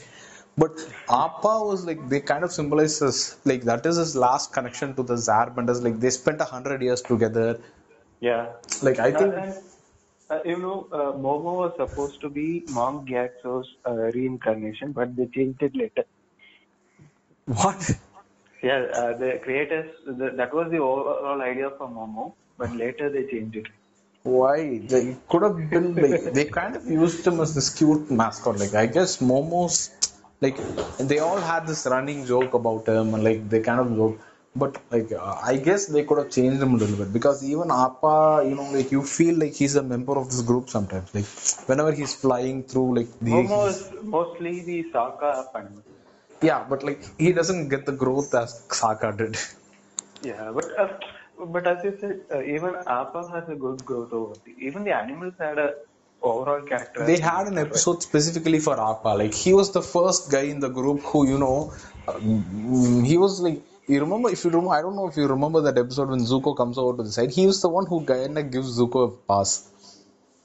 But 0.60 0.72
Appa 1.07 1.64
was 1.69 1.86
like 1.86 2.10
they 2.10 2.19
kind 2.19 2.44
of 2.44 2.52
symbolizes 2.52 3.38
like 3.45 3.61
that 3.65 3.86
is 3.86 3.98
his 3.98 4.15
last 4.15 4.53
connection 4.53 4.95
to 4.95 5.03
the 5.03 5.14
Airbenders. 5.14 5.84
Like 5.84 5.99
they 5.99 6.10
spent 6.10 6.41
a 6.41 6.45
hundred 6.45 6.82
years 6.82 7.03
together. 7.03 7.60
Yeah. 8.19 8.53
Like 8.82 8.98
I 8.98 9.11
think 9.11 9.36
Uh, 9.36 9.53
uh, 10.30 10.40
you 10.44 10.57
know, 10.57 10.88
uh, 10.91 11.11
Momo 11.26 11.52
was 11.64 11.74
supposed 11.78 12.19
to 12.22 12.30
be 12.30 12.64
Monk 12.69 13.07
Gyatso's 13.07 13.68
uh, 13.86 13.91
reincarnation, 14.18 14.91
but 14.91 15.15
they 15.15 15.28
changed 15.28 15.61
it 15.61 15.76
later. 15.76 16.06
what 17.45 17.91
Yeah, 18.61 18.88
uh, 18.93 19.17
the 19.17 19.39
creators, 19.43 19.89
the, 20.05 20.31
that 20.35 20.53
was 20.53 20.71
the 20.71 20.79
overall 20.79 21.41
idea 21.41 21.69
for 21.77 21.88
Momo, 21.88 22.34
but 22.57 22.75
later 22.75 23.09
they 23.09 23.25
changed 23.25 23.55
it. 23.55 23.67
Why? 24.23 24.79
They 24.79 25.15
could 25.29 25.43
have 25.43 25.69
been 25.69 25.95
like 25.95 26.34
they 26.34 26.45
kind 26.45 26.75
of 26.75 26.85
used 26.89 27.25
him 27.25 27.39
as 27.39 27.53
this 27.55 27.69
cute 27.73 28.09
mascot. 28.11 28.57
Like 28.59 28.73
I 28.73 28.88
guess 28.88 29.17
Momo's 29.17 29.91
like 30.41 30.57
they 30.97 31.19
all 31.19 31.39
had 31.39 31.67
this 31.67 31.85
running 31.85 32.25
joke 32.25 32.53
about 32.53 32.88
him 32.88 33.13
and 33.13 33.23
like 33.23 33.47
they 33.49 33.61
kind 33.61 33.79
of 33.79 33.95
joke. 33.95 34.19
But 34.55 34.81
like 34.91 35.11
uh, 35.11 35.39
I 35.43 35.57
guess 35.57 35.85
they 35.85 36.03
could 36.03 36.17
have 36.17 36.31
changed 36.31 36.61
him 36.61 36.73
a 36.73 36.77
little 36.77 36.97
bit 36.97 37.13
because 37.13 37.43
even 37.43 37.69
Appa, 37.71 38.43
you 38.49 38.55
know, 38.55 38.69
like 38.71 38.91
you 38.91 39.03
feel 39.03 39.35
like 39.38 39.53
he's 39.53 39.75
a 39.75 39.84
member 39.84 40.17
of 40.17 40.25
this 40.29 40.41
group 40.41 40.69
sometimes. 40.69 41.13
Like 41.13 41.29
whenever 41.69 41.91
he's 41.91 42.15
flying 42.15 42.63
through 42.63 42.95
like 42.95 43.19
the 43.19 43.31
Momo 43.31 43.69
is 43.69 43.93
mostly 44.01 44.61
the 44.63 44.84
Sokka 44.91 45.53
fan. 45.53 45.84
Yeah, 46.41 46.65
but 46.69 46.84
like 46.84 47.01
he 47.18 47.31
doesn't 47.34 47.69
get 47.69 47.85
the 47.85 47.91
growth 47.91 48.34
as 48.34 48.64
Sokka 48.69 49.18
did. 49.18 49.38
Yeah, 50.23 50.51
but 50.53 50.65
uh, 50.80 50.88
but 51.45 51.68
as 51.68 51.84
you 51.84 51.97
said, 51.99 52.22
uh, 52.34 52.41
even 52.41 52.76
Appa 52.76 53.30
has 53.34 53.49
a 53.49 53.55
good 53.55 53.85
growth 53.85 54.14
over 54.14 54.35
the. 54.45 54.55
Even 54.59 54.84
the 54.84 54.95
animals 54.95 55.34
had 55.39 55.57
a 55.57 55.76
overall 56.22 56.61
character. 56.61 57.05
they 57.05 57.19
had 57.19 57.47
an 57.47 57.57
episode 57.57 58.01
specifically 58.01 58.59
for 58.59 58.80
Appa. 58.80 59.09
Like 59.09 59.34
he 59.34 59.53
was 59.53 59.72
the 59.72 59.81
first 59.81 60.31
guy 60.31 60.41
in 60.41 60.59
the 60.59 60.69
group 60.69 61.01
who, 61.01 61.27
you 61.27 61.38
know, 61.38 61.73
um, 62.07 63.03
he 63.03 63.18
was 63.18 63.39
like. 63.41 63.61
You 63.89 64.01
remember? 64.01 64.30
If 64.30 64.43
you 64.43 64.49
remember, 64.49 64.72
I 64.72 64.81
don't 64.81 64.97
know 64.97 65.07
if 65.07 65.15
you 65.15 65.27
remember 65.27 65.61
that 65.61 65.77
episode 65.77 66.09
when 66.09 66.19
Zuko 66.19 66.57
comes 66.57 66.77
over 66.77 66.97
to 66.97 67.03
the 67.03 67.09
side. 67.09 67.31
He 67.31 67.47
was 67.47 67.61
the 67.61 67.69
one 67.69 67.85
who 67.85 68.03
kind 68.03 68.38
of 68.38 68.51
gives 68.51 68.77
Zuko 68.77 69.07
a 69.07 69.11
pass. 69.30 69.69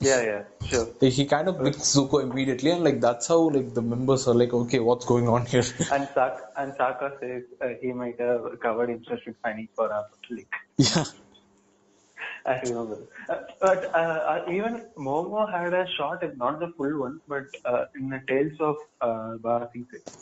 Yeah, 0.03 0.23
yeah, 0.23 0.43
sure. 0.67 0.89
Like, 1.01 1.13
he 1.13 1.27
kind 1.27 1.49
of 1.49 1.63
picks 1.63 1.79
Zuko 1.95 2.23
immediately, 2.23 2.71
and 2.71 2.85
like 2.85 3.01
that's 3.01 3.29
how 3.29 3.49
like 3.49 3.73
the 3.75 3.83
members 3.83 4.27
are 4.29 4.35
like, 4.35 4.53
okay, 4.53 4.81
what's 4.81 5.07
going 5.07 5.29
on 5.29 5.47
here? 5.47 5.65
And 5.91 6.09
Sak 6.15 6.41
and 6.57 6.73
Sokka 6.73 7.19
says 7.21 7.43
uh, 7.61 7.69
he 7.81 7.93
might 7.93 8.21
have 8.21 8.61
covered 8.61 8.89
himself 8.89 9.21
with 9.27 9.37
honey 9.45 9.69
for 9.77 9.87
a 9.87 10.07
lick. 10.31 10.49
yeah, 10.79 11.05
I 12.47 12.61
remember. 12.61 12.99
Uh, 13.29 13.37
but 13.61 13.85
uh, 13.95 13.99
uh, 14.33 14.45
even 14.51 14.85
Momo 14.99 15.51
had 15.51 15.73
a 15.73 15.87
shot, 15.97 16.23
if 16.23 16.37
not 16.37 16.59
the 16.61 16.73
full 16.77 16.99
one, 16.99 17.21
but 17.29 17.45
uh, 17.65 17.85
in 17.95 18.09
the 18.09 18.21
Tales 18.27 18.59
of 18.61 18.77
uh, 19.01 19.37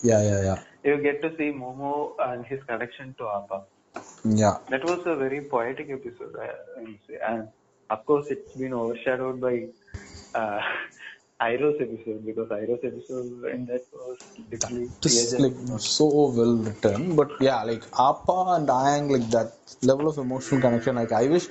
yeah, 0.03 0.23
yeah, 0.23 0.43
yeah, 0.43 0.63
you 0.85 1.03
get 1.03 1.23
to 1.23 1.31
see 1.37 1.51
Momo 1.53 2.13
and 2.21 2.45
his 2.45 2.61
connection 2.65 3.15
to 3.19 3.29
Appa. 3.29 3.65
yeah. 4.25 4.59
That 4.69 4.85
was 4.85 5.01
a 5.07 5.17
very 5.17 5.41
poetic 5.41 5.91
episode, 5.91 6.37
I, 6.39 6.51
I 6.79 6.83
would 6.83 6.99
say. 7.09 7.19
And 7.27 7.49
of 7.91 8.07
course, 8.07 8.27
it's 8.31 8.55
been 8.55 8.73
overshadowed 8.73 9.41
by 9.41 9.67
uh, 10.35 10.61
Iroh's 11.41 11.81
episode 11.81 12.25
because 12.25 12.49
Iroh's 12.51 12.85
episode 12.85 13.45
in 13.53 13.67
that 13.67 13.85
was 13.93 14.19
literally 14.51 14.89
Just 15.01 15.39
like 15.41 15.55
so 15.79 16.07
well 16.39 16.57
written, 16.57 17.17
but 17.17 17.31
yeah, 17.41 17.63
like 17.63 17.83
Appa 17.99 18.57
and 18.57 18.69
Aang, 18.69 19.11
like 19.11 19.29
that 19.31 19.55
level 19.83 20.09
of 20.09 20.19
emotional 20.19 20.61
connection. 20.61 20.97
Like 20.97 21.13
I 21.13 21.29
wish 21.29 21.47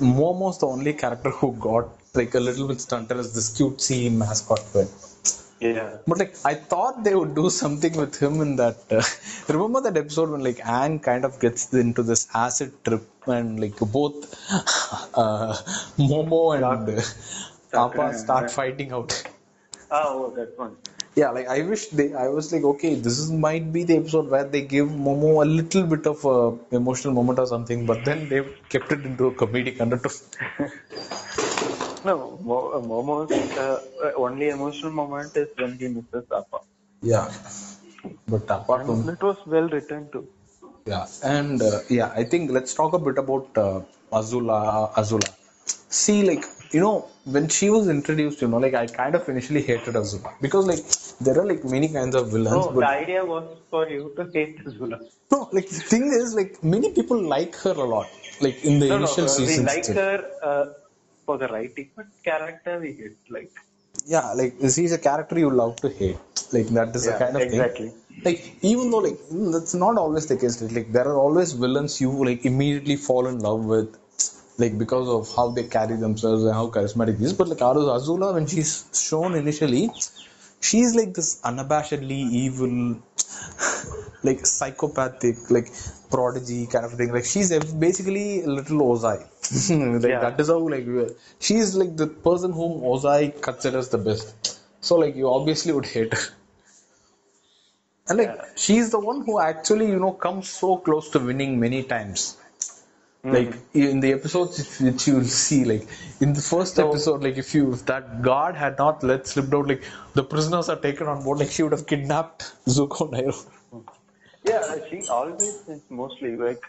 Momo's 0.00 0.58
the 0.58 0.66
only 0.66 0.94
character 0.94 1.30
who 1.30 1.52
got 1.52 1.90
like 2.14 2.34
a 2.34 2.40
little 2.40 2.66
bit 2.66 2.80
stunted 2.80 3.18
as 3.18 3.34
this 3.34 3.50
cutesy 3.58 4.10
mascot 4.10 4.62
pet. 4.72 4.88
Yeah. 5.60 5.98
But 6.06 6.18
like 6.18 6.34
I 6.44 6.54
thought 6.54 7.02
they 7.02 7.14
would 7.14 7.34
do 7.34 7.48
something 7.62 7.96
with 7.96 8.20
him 8.20 8.40
in 8.40 8.56
that. 8.56 8.78
Uh, 8.90 9.02
remember 9.52 9.80
that 9.82 9.96
episode 9.96 10.30
when 10.30 10.42
like 10.42 10.58
Aang 10.58 11.02
kind 11.02 11.24
of 11.24 11.40
gets 11.40 11.72
into 11.72 12.02
this 12.02 12.28
acid 12.34 12.72
trip 12.84 13.06
and 13.26 13.58
like 13.60 13.78
both 13.78 14.16
uh, 15.14 15.54
Momo 15.98 16.42
and 16.56 16.98
uh, 17.74 17.84
Appa 17.84 18.14
start 18.18 18.50
fighting 18.50 18.92
out. 18.92 19.22
Oh, 19.90 20.30
that 20.36 20.58
one. 20.58 20.76
Yeah, 21.14 21.30
like 21.30 21.48
I 21.48 21.62
wish 21.62 21.86
they. 21.86 22.12
I 22.12 22.28
was 22.28 22.52
like, 22.52 22.62
okay, 22.62 22.94
this 22.94 23.18
is 23.18 23.30
might 23.32 23.72
be 23.72 23.84
the 23.84 23.96
episode 23.96 24.28
where 24.28 24.44
they 24.44 24.60
give 24.60 24.88
Momo 24.88 25.42
a 25.42 25.48
little 25.48 25.84
bit 25.84 26.06
of 26.06 26.22
a 26.26 26.76
emotional 26.76 27.14
moment 27.14 27.38
or 27.38 27.46
something, 27.46 27.86
but 27.86 28.04
then 28.04 28.28
they 28.28 28.42
kept 28.68 28.92
it 28.92 29.06
into 29.06 29.28
a 29.28 29.34
comedic 29.34 29.80
undertone. 29.80 30.70
No, 32.06 32.38
Mo- 32.48 32.70
uh, 32.76 32.80
Momo's 32.90 33.32
uh, 33.58 33.80
only 34.24 34.48
emotional 34.48 34.92
moment 34.92 35.36
is 35.36 35.48
when 35.58 35.72
he 35.78 35.88
misses 35.88 36.24
Appa. 36.40 36.60
Yeah, 37.02 37.28
but 38.28 38.42
apart 38.56 38.86
from 38.86 39.04
That 39.06 39.22
was 39.22 39.38
well 39.46 39.68
written 39.68 40.08
too. 40.12 40.26
yeah, 40.86 41.06
and 41.24 41.60
uh, 41.62 41.80
yeah, 41.88 42.12
I 42.14 42.24
think 42.24 42.50
let's 42.56 42.74
talk 42.74 42.92
a 42.92 42.98
bit 42.98 43.18
about 43.18 43.48
uh, 43.56 43.80
Azula. 44.12 44.92
Azula. 44.94 45.28
See, 45.88 46.18
like 46.30 46.44
you 46.72 46.80
know, 46.80 47.08
when 47.24 47.48
she 47.48 47.70
was 47.70 47.88
introduced, 47.88 48.40
you 48.42 48.48
know, 48.48 48.58
like 48.58 48.74
I 48.74 48.86
kind 48.86 49.14
of 49.14 49.28
initially 49.28 49.62
hated 49.62 49.94
Azula 49.94 50.32
because 50.40 50.66
like 50.72 50.84
there 51.26 51.38
are 51.40 51.46
like 51.52 51.64
many 51.64 51.88
kinds 51.88 52.14
of 52.14 52.30
villains, 52.30 52.66
No, 52.66 52.72
but 52.72 52.80
the 52.80 52.88
idea 53.02 53.24
was 53.24 53.44
for 53.70 53.88
you 53.88 54.12
to 54.16 54.30
hate 54.32 54.64
Azula. 54.64 54.98
no, 55.32 55.48
like 55.52 55.68
the 55.68 55.80
thing 55.92 56.04
is, 56.22 56.34
like 56.34 56.62
many 56.62 56.92
people 56.92 57.20
like 57.36 57.56
her 57.66 57.72
a 57.72 57.88
lot, 57.96 58.08
like 58.40 58.64
in 58.64 58.78
the 58.80 58.88
No, 58.90 58.98
no, 58.98 59.06
initial 59.06 59.26
we 59.26 59.32
seasons. 59.38 59.66
like 59.66 59.78
itself. 59.78 59.96
her 59.96 60.30
uh, 60.50 60.66
for 61.26 61.38
the 61.38 61.48
writing, 61.48 61.90
but 61.96 62.06
character 62.24 62.78
we 62.80 62.92
hate. 63.00 63.18
Like, 63.38 63.52
yeah 64.14 64.32
like 64.38 64.54
she's 64.74 64.92
a 64.92 65.02
character 65.06 65.38
you 65.44 65.50
love 65.50 65.74
to 65.84 65.88
hate 65.88 66.18
like 66.52 66.68
that 66.78 66.94
is 66.98 67.04
the 67.06 67.14
kind 67.22 67.36
of 67.36 67.42
exactly. 67.42 67.88
thing 67.88 68.24
like 68.26 68.40
even 68.62 68.90
though 68.90 69.02
like 69.06 69.18
mm, 69.34 69.52
that's 69.52 69.74
not 69.74 69.96
always 70.02 70.26
the 70.26 70.36
case 70.42 70.56
like 70.76 70.90
there 70.96 71.08
are 71.12 71.18
always 71.24 71.52
villains 71.64 72.00
you 72.00 72.10
like 72.28 72.44
immediately 72.50 72.96
fall 72.96 73.26
in 73.32 73.38
love 73.48 73.64
with 73.64 73.88
like 74.58 74.78
because 74.82 75.08
of 75.16 75.34
how 75.36 75.46
they 75.56 75.64
carry 75.76 75.96
themselves 75.96 76.44
and 76.44 76.54
how 76.54 76.66
charismatic 76.76 77.18
he 77.18 77.24
is 77.30 77.34
but 77.40 77.48
like 77.48 77.62
Aru- 77.70 77.90
azula 77.98 78.32
when 78.36 78.46
she's 78.46 78.72
shown 79.08 79.34
initially 79.34 79.84
she's 80.60 80.94
like 80.94 81.14
this 81.14 81.40
unabashedly 81.42 82.20
evil 82.44 83.00
like 84.22 84.44
psychopathic 84.46 85.50
like 85.50 85.68
prodigy 86.10 86.66
kind 86.66 86.84
of 86.84 86.92
thing. 86.92 87.12
Like 87.12 87.24
she's 87.24 87.50
basically 87.74 88.42
a 88.42 88.46
little 88.48 88.80
ozai. 88.90 89.18
Like 90.02 90.10
Yeah. 90.10 90.20
that 90.20 90.40
is 90.40 90.48
how 90.48 90.58
like 90.74 90.86
we- 90.86 91.10
she's 91.38 91.74
like 91.76 91.96
the 91.96 92.06
person 92.08 92.52
whom 92.52 92.80
ozai 92.92 93.40
considers 93.48 93.88
the 93.88 93.98
best. 93.98 94.58
So 94.80 94.96
like 94.96 95.14
you 95.16 95.28
obviously 95.30 95.72
would 95.72 95.86
hate 95.86 96.12
her. 96.14 96.24
And 98.08 98.18
like 98.18 98.56
she's 98.56 98.90
the 98.90 98.98
one 99.00 99.24
who 99.26 99.40
actually 99.40 99.86
you 99.88 99.98
know 99.98 100.12
comes 100.12 100.48
so 100.48 100.76
close 100.78 101.10
to 101.10 101.18
winning 101.18 101.58
many 101.60 101.82
times 101.82 102.36
like 103.34 103.54
in 103.74 104.00
the 104.00 104.12
episodes 104.12 104.78
which 104.80 105.06
you 105.08 105.14
will 105.16 105.24
see 105.24 105.64
like 105.64 105.86
in 106.20 106.32
the 106.32 106.40
first 106.40 106.78
episode 106.78 107.22
like 107.22 107.36
if 107.36 107.54
you 107.54 107.72
if 107.72 107.84
that 107.86 108.22
guard 108.22 108.54
had 108.56 108.78
not 108.78 109.02
let 109.02 109.26
slipped 109.26 109.52
out 109.54 109.66
like 109.66 109.82
the 110.14 110.22
prisoners 110.22 110.68
are 110.68 110.80
taken 110.88 111.06
on 111.06 111.22
board 111.24 111.38
like 111.38 111.50
she 111.50 111.62
would 111.62 111.72
have 111.72 111.86
kidnapped 111.86 112.52
Zuko 112.66 113.10
Nairo 113.14 113.36
yeah, 114.44 114.76
she 114.88 115.04
always 115.08 115.42
is 115.68 115.80
mostly 115.90 116.36
like, 116.36 116.62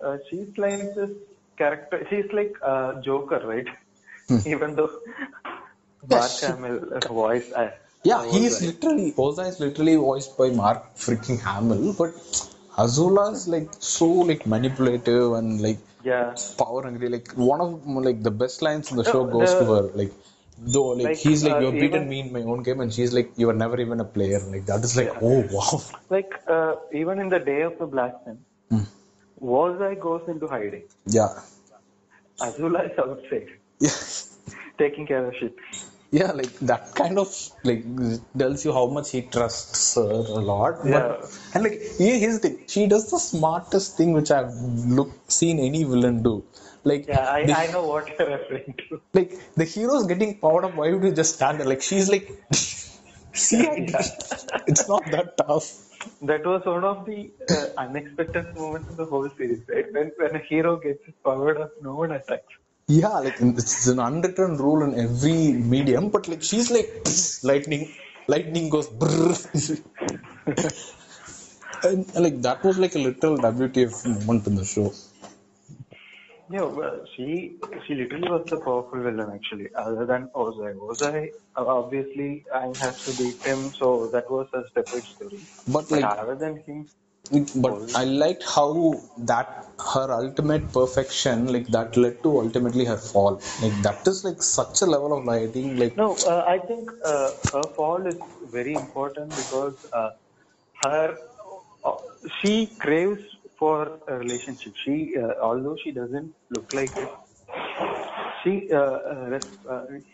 uh, 0.00 0.18
she's 0.30 0.56
like 0.56 0.94
this 0.94 1.10
character. 1.56 2.06
She's 2.08 2.32
like 2.32 2.54
uh, 2.62 3.00
Joker, 3.00 3.40
right? 3.44 3.66
Even 4.46 4.76
though 4.76 5.00
Mark 6.08 6.30
she- 6.30 6.46
Hamill 6.46 6.78
voice. 7.08 7.50
Uh, 7.52 7.70
Yeah, 8.04 8.24
he 8.30 8.46
is 8.46 8.60
Ozai. 8.60 8.66
literally 8.66 9.12
Ozai 9.22 9.48
is 9.48 9.58
literally 9.58 9.96
voiced 9.96 10.38
by 10.38 10.50
Mark 10.50 10.94
freaking 10.94 11.40
Hamill, 11.40 11.92
but 11.98 12.12
Azula 12.82 13.32
is 13.34 13.48
like 13.48 13.68
so 13.80 14.08
like 14.30 14.42
manipulative 14.54 15.32
and 15.38 15.60
like 15.66 15.78
Yeah. 16.04 16.34
power 16.58 16.82
hungry. 16.86 17.08
Like 17.14 17.32
one 17.50 17.60
of 17.64 17.86
like 18.08 18.22
the 18.28 18.34
best 18.42 18.62
lines 18.66 18.90
in 18.90 18.96
the 19.00 19.04
show 19.12 19.22
goes 19.36 19.54
to 19.60 19.64
her. 19.72 19.82
Like 20.00 20.12
though 20.74 20.88
like, 21.00 21.06
Like, 21.08 21.16
he's 21.26 21.42
like 21.46 21.56
uh, 21.56 21.60
you've 21.62 21.78
beaten 21.84 22.08
me 22.12 22.20
in 22.24 22.32
my 22.36 22.42
own 22.52 22.62
game, 22.68 22.80
and 22.84 22.92
she's 22.98 23.12
like 23.18 23.32
you 23.36 23.46
were 23.50 23.58
never 23.64 23.80
even 23.86 24.00
a 24.06 24.08
player. 24.16 24.40
Like 24.54 24.66
that 24.66 24.84
is 24.90 24.96
like 25.00 25.10
oh 25.30 25.40
wow. 25.56 25.80
Like, 26.16 26.32
uh, 26.56 26.74
even 27.00 27.18
in 27.24 27.28
the 27.28 27.38
day 27.50 27.60
of 27.62 27.74
the 27.78 27.86
Black 27.86 28.14
Sun, 28.24 28.38
Hmm. 28.70 28.84
Ozai 29.42 29.92
goes 30.06 30.22
into 30.28 30.46
hiding. 30.54 30.84
Yeah, 31.18 31.34
Azula 32.40 32.90
is 32.90 32.98
outside, 32.98 33.48
yeah, 33.80 33.98
taking 34.78 35.06
care 35.06 35.26
of 35.26 35.34
shit. 35.40 35.54
Yeah. 36.10 36.32
Like 36.32 36.52
that 36.60 36.94
kind 36.94 37.18
of 37.18 37.28
like 37.64 37.84
tells 38.36 38.64
you 38.64 38.72
how 38.72 38.86
much 38.86 39.10
he 39.10 39.22
trusts 39.22 39.94
her 39.96 40.02
a 40.02 40.40
lot. 40.52 40.78
But, 40.82 40.88
Yeah. 40.90 41.26
And 41.54 41.64
like 41.64 41.80
yeah, 41.98 42.16
here's 42.16 42.40
the 42.40 42.48
thing. 42.48 42.64
She 42.66 42.86
does 42.86 43.10
the 43.10 43.18
smartest 43.18 43.96
thing 43.96 44.12
which 44.12 44.30
I've 44.30 44.52
look 44.98 45.10
seen 45.28 45.58
any 45.58 45.84
villain 45.84 46.22
do. 46.22 46.44
Like 46.84 47.06
Yeah, 47.08 47.30
I, 47.30 47.44
the- 47.46 47.58
I 47.58 47.66
know 47.72 47.86
what 47.86 48.08
you're 48.18 48.28
referring 48.36 48.74
to. 48.88 49.00
like 49.14 49.32
the 49.56 49.64
hero's 49.64 50.06
getting 50.06 50.38
powered 50.38 50.64
up 50.64 50.74
why 50.74 50.92
would 50.92 51.02
you 51.02 51.12
just 51.12 51.34
stand 51.36 51.60
there 51.60 51.66
like 51.66 51.82
she's 51.82 52.08
like 52.08 52.30
See, 53.32 53.66
I 53.66 53.76
did. 53.80 53.94
It's 54.66 54.88
not 54.88 55.04
that 55.12 55.36
tough. 55.36 55.66
That 56.22 56.44
was 56.46 56.64
one 56.64 56.84
of 56.84 57.04
the 57.06 57.30
uh, 57.50 57.66
unexpected 57.76 58.54
moments 58.56 58.88
in 58.90 58.96
the 58.96 59.04
whole 59.04 59.28
series, 59.36 59.60
right? 59.68 59.92
When 59.92 60.10
when 60.16 60.34
a 60.36 60.38
hero 60.38 60.76
gets 60.76 61.04
his 61.04 61.14
power 61.24 61.52
up, 61.64 61.72
no 61.82 61.94
one 61.94 62.12
attacks. 62.12 62.54
Yeah, 62.88 63.18
like 63.18 63.36
it's 63.38 63.86
an 63.86 63.98
unwritten 63.98 64.56
rule 64.56 64.82
in 64.82 64.98
every 64.98 65.52
medium, 65.52 66.08
but 66.08 66.26
like 66.26 66.42
she's 66.42 66.70
like 66.70 66.90
lightning, 67.42 67.92
lightning 68.26 68.70
goes 68.70 68.88
brrr. 68.88 69.36
and 71.84 72.14
like 72.14 72.40
that 72.40 72.64
was 72.64 72.78
like 72.78 72.94
a 72.94 72.98
little 72.98 73.36
WTF 73.36 74.06
moment 74.06 74.46
in 74.46 74.54
the 74.54 74.64
show. 74.64 74.92
Yeah, 76.50 76.62
well, 76.62 77.04
she 77.14 77.56
she 77.86 77.94
literally 77.94 78.30
was 78.30 78.46
the 78.48 78.56
powerful 78.56 79.02
villain 79.02 79.32
actually, 79.34 79.68
other 79.74 80.06
than 80.06 80.30
Ozai. 80.34 80.74
Ozai, 80.76 81.28
uh, 81.56 81.66
obviously, 81.66 82.46
I 82.54 82.68
have 82.80 82.96
to 83.04 83.12
beat 83.12 83.42
him, 83.44 83.70
so 83.78 84.08
that 84.14 84.30
was 84.30 84.48
a 84.54 84.62
separate 84.74 85.04
story. 85.04 85.42
But 85.66 85.90
But 85.90 86.00
like, 86.00 86.04
other 86.04 86.36
than 86.36 86.56
him, 86.64 86.88
but 87.30 87.90
I 87.94 88.04
liked 88.04 88.42
how 88.42 88.94
that 89.18 89.66
her 89.94 90.12
ultimate 90.12 90.72
perfection, 90.72 91.52
like 91.52 91.66
that 91.68 91.96
led 91.96 92.22
to 92.22 92.38
ultimately 92.40 92.84
her 92.84 92.96
fall. 92.96 93.34
Like 93.62 93.82
that 93.82 94.06
is 94.06 94.24
like 94.24 94.42
such 94.42 94.82
a 94.82 94.86
level 94.86 95.16
of 95.18 95.24
lighting. 95.24 95.76
Like 95.76 95.96
no, 95.96 96.14
uh, 96.26 96.44
I 96.46 96.58
think 96.66 96.88
uh, 97.04 97.30
her 97.52 97.66
fall 97.76 98.06
is 98.06 98.16
very 98.50 98.74
important 98.74 99.36
because 99.36 99.74
uh, 99.92 100.10
her 100.82 101.16
uh, 101.84 101.96
she 102.40 102.76
craves 102.80 103.20
for 103.58 103.98
a 104.08 104.14
relationship. 104.14 104.72
She, 104.84 105.14
uh, 105.20 105.34
although 105.42 105.76
she 105.84 105.92
doesn't 105.92 106.32
look 106.50 106.68
like 106.72 106.92
it, 106.96 107.08
she 108.42 108.70
uh, 108.72 109.38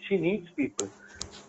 she 0.08 0.16
needs 0.16 0.48
people. 0.56 0.90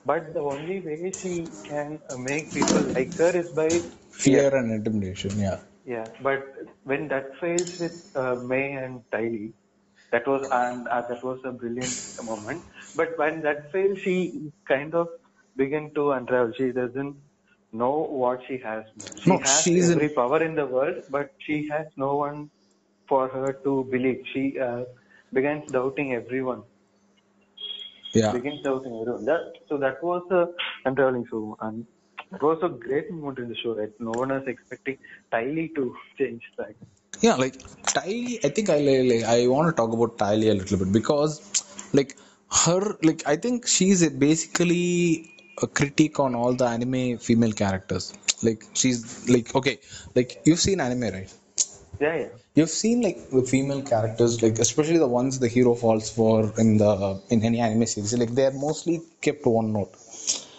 But 0.06 0.34
the 0.34 0.40
only 0.40 0.82
way 0.82 1.14
she 1.22 1.52
can 1.68 2.00
make 2.18 2.54
people 2.54 2.84
like 2.94 3.18
her 3.18 3.36
is 3.36 3.48
by 3.56 3.82
fear 4.24 4.56
and 4.56 4.72
intimidation. 4.72 5.40
Yeah. 5.40 5.60
Yeah, 5.86 6.08
but 6.22 6.44
when 6.84 7.08
that 7.10 7.28
fails 7.40 7.68
with 7.80 7.92
uh, 8.16 8.36
Mai 8.36 8.66
and 8.84 9.02
Ty 9.12 9.22
Lee, 9.22 9.54
that 10.12 10.28
was 10.28 10.42
and 10.52 10.88
uh, 10.88 11.02
that 11.10 11.24
was 11.24 11.40
a 11.46 11.52
brilliant 11.52 11.98
moment. 12.24 12.64
But 12.96 13.18
when 13.18 13.42
that 13.42 13.72
fails, 13.72 14.00
she 14.04 14.52
kind 14.68 14.96
of 14.96 15.08
began 15.56 15.94
to 15.96 16.12
unravel. 16.12 16.54
She 16.58 16.72
doesn't 16.72 17.16
know 17.72 17.98
what 18.24 18.40
she 18.48 18.58
has. 18.64 18.84
She 19.24 19.30
No, 19.30 19.38
has 19.38 19.64
she's 19.64 19.90
in- 19.90 20.10
power 20.16 20.42
in 20.44 20.56
the 20.56 20.66
world, 20.66 21.04
but 21.10 21.32
she 21.46 21.68
has 21.72 21.86
no 21.98 22.16
one 22.16 22.50
for 23.08 23.28
her 23.28 23.54
to 23.64 23.84
believe. 23.92 24.24
She 24.34 24.60
uh, 24.60 24.84
begins 25.34 25.72
doubting 25.72 26.14
everyone. 26.14 26.64
Yeah. 28.14 28.32
Begins 28.32 28.62
doubting 28.64 28.94
everyone. 29.02 29.26
That 29.26 29.54
so 29.70 29.78
that 29.78 30.02
was 30.04 30.24
a 30.32 30.48
unraveling. 30.90 31.26
So 31.30 31.58
and 31.62 31.86
it 32.36 32.42
was 32.42 32.60
a 32.64 32.70
great 32.70 33.12
moment 33.12 33.40
in 33.40 33.50
the 33.50 33.56
show. 33.56 33.76
Right? 33.76 33.92
No 34.00 34.12
one 34.12 34.30
was 34.30 34.48
expecting 34.48 34.98
Ty 35.32 35.46
Lee 35.46 35.72
to 35.76 35.96
change 36.18 36.44
that. 36.58 36.76
Yeah, 37.22 37.36
like 37.36 37.56
Ty 37.84 38.08
Lee, 38.08 38.40
I 38.44 38.50
think 38.50 38.70
I 38.70 38.80
like, 38.80 39.24
I 39.24 39.48
want 39.48 39.70
to 39.70 39.74
talk 39.74 39.94
about 39.94 40.18
Ty 40.18 40.36
Lee 40.36 40.50
a 40.50 40.54
little 40.54 40.78
bit 40.78 40.92
because, 40.92 41.34
like, 41.94 42.18
her 42.64 42.98
like 43.04 43.24
I 43.26 43.36
think 43.36 43.68
she's 43.68 44.02
a 44.04 44.10
basically 44.10 45.32
a 45.62 45.68
critique 45.68 46.20
on 46.20 46.36
all 46.36 46.54
the 46.54 46.66
anime 46.66 47.18
female 47.18 47.52
characters. 47.52 48.14
Like 48.44 48.64
she's 48.74 49.30
like 49.30 49.56
okay, 49.56 49.80
like 50.14 50.42
you've 50.46 50.60
seen 50.60 50.80
anime, 50.80 51.14
right? 51.14 51.34
Yeah, 52.00 52.16
yeah. 52.16 52.28
You've 52.56 52.70
seen 52.70 53.02
like 53.02 53.30
the 53.30 53.44
female 53.44 53.82
characters, 53.82 54.42
like 54.44 54.60
especially 54.60 54.98
the 54.98 55.08
ones 55.08 55.40
the 55.40 55.48
hero 55.48 55.76
falls 55.76 56.10
for 56.10 56.54
in 56.58 56.78
the 56.78 57.22
in 57.30 57.44
any 57.44 57.60
anime 57.60 57.86
series. 57.86 58.18
Like 58.18 58.34
they're 58.36 58.52
mostly 58.52 59.02
kept 59.22 59.46
one 59.46 59.74
note. 59.74 59.94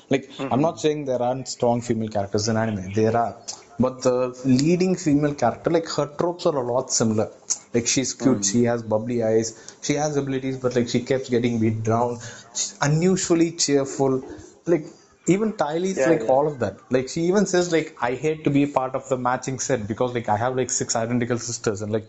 Like 0.08 0.30
I'm 0.38 0.48
mm-hmm. 0.48 0.60
not 0.60 0.80
saying 0.80 1.04
there 1.06 1.20
aren't 1.20 1.48
strong 1.48 1.80
female 1.80 2.08
characters 2.08 2.48
in 2.48 2.56
anime. 2.56 2.92
There 2.92 3.16
are, 3.16 3.36
but 3.78 4.02
the 4.02 4.16
leading 4.44 4.94
female 4.96 5.34
character, 5.34 5.70
like 5.70 5.88
her 5.88 6.06
tropes 6.06 6.46
are 6.46 6.56
a 6.56 6.62
lot 6.72 6.90
similar. 6.90 7.30
Like 7.74 7.86
she's 7.86 8.14
cute, 8.14 8.38
mm. 8.38 8.52
she 8.52 8.64
has 8.64 8.82
bubbly 8.82 9.22
eyes, 9.22 9.76
she 9.82 9.94
has 9.94 10.16
abilities, 10.16 10.58
but 10.58 10.76
like 10.76 10.88
she 10.88 11.00
keeps 11.00 11.28
getting 11.28 11.58
beat 11.60 11.82
down. 11.82 12.18
She's 12.54 12.78
unusually 12.80 13.50
cheerful. 13.52 14.22
Like 14.66 14.86
even 15.26 15.56
Ty 15.56 15.78
Lee's 15.78 15.98
Yeah, 15.98 16.10
like 16.10 16.20
yeah. 16.22 16.26
all 16.28 16.46
of 16.46 16.60
that. 16.60 16.78
Like 16.90 17.08
she 17.08 17.22
even 17.22 17.46
says 17.46 17.72
like 17.72 17.96
I 18.00 18.14
hate 18.14 18.44
to 18.44 18.50
be 18.50 18.66
part 18.66 18.94
of 18.94 19.08
the 19.08 19.18
matching 19.18 19.58
set 19.58 19.88
because 19.88 20.14
like 20.14 20.28
I 20.28 20.36
have 20.36 20.56
like 20.56 20.70
six 20.70 20.94
identical 20.94 21.38
sisters 21.38 21.82
and 21.82 21.92
like 21.92 22.06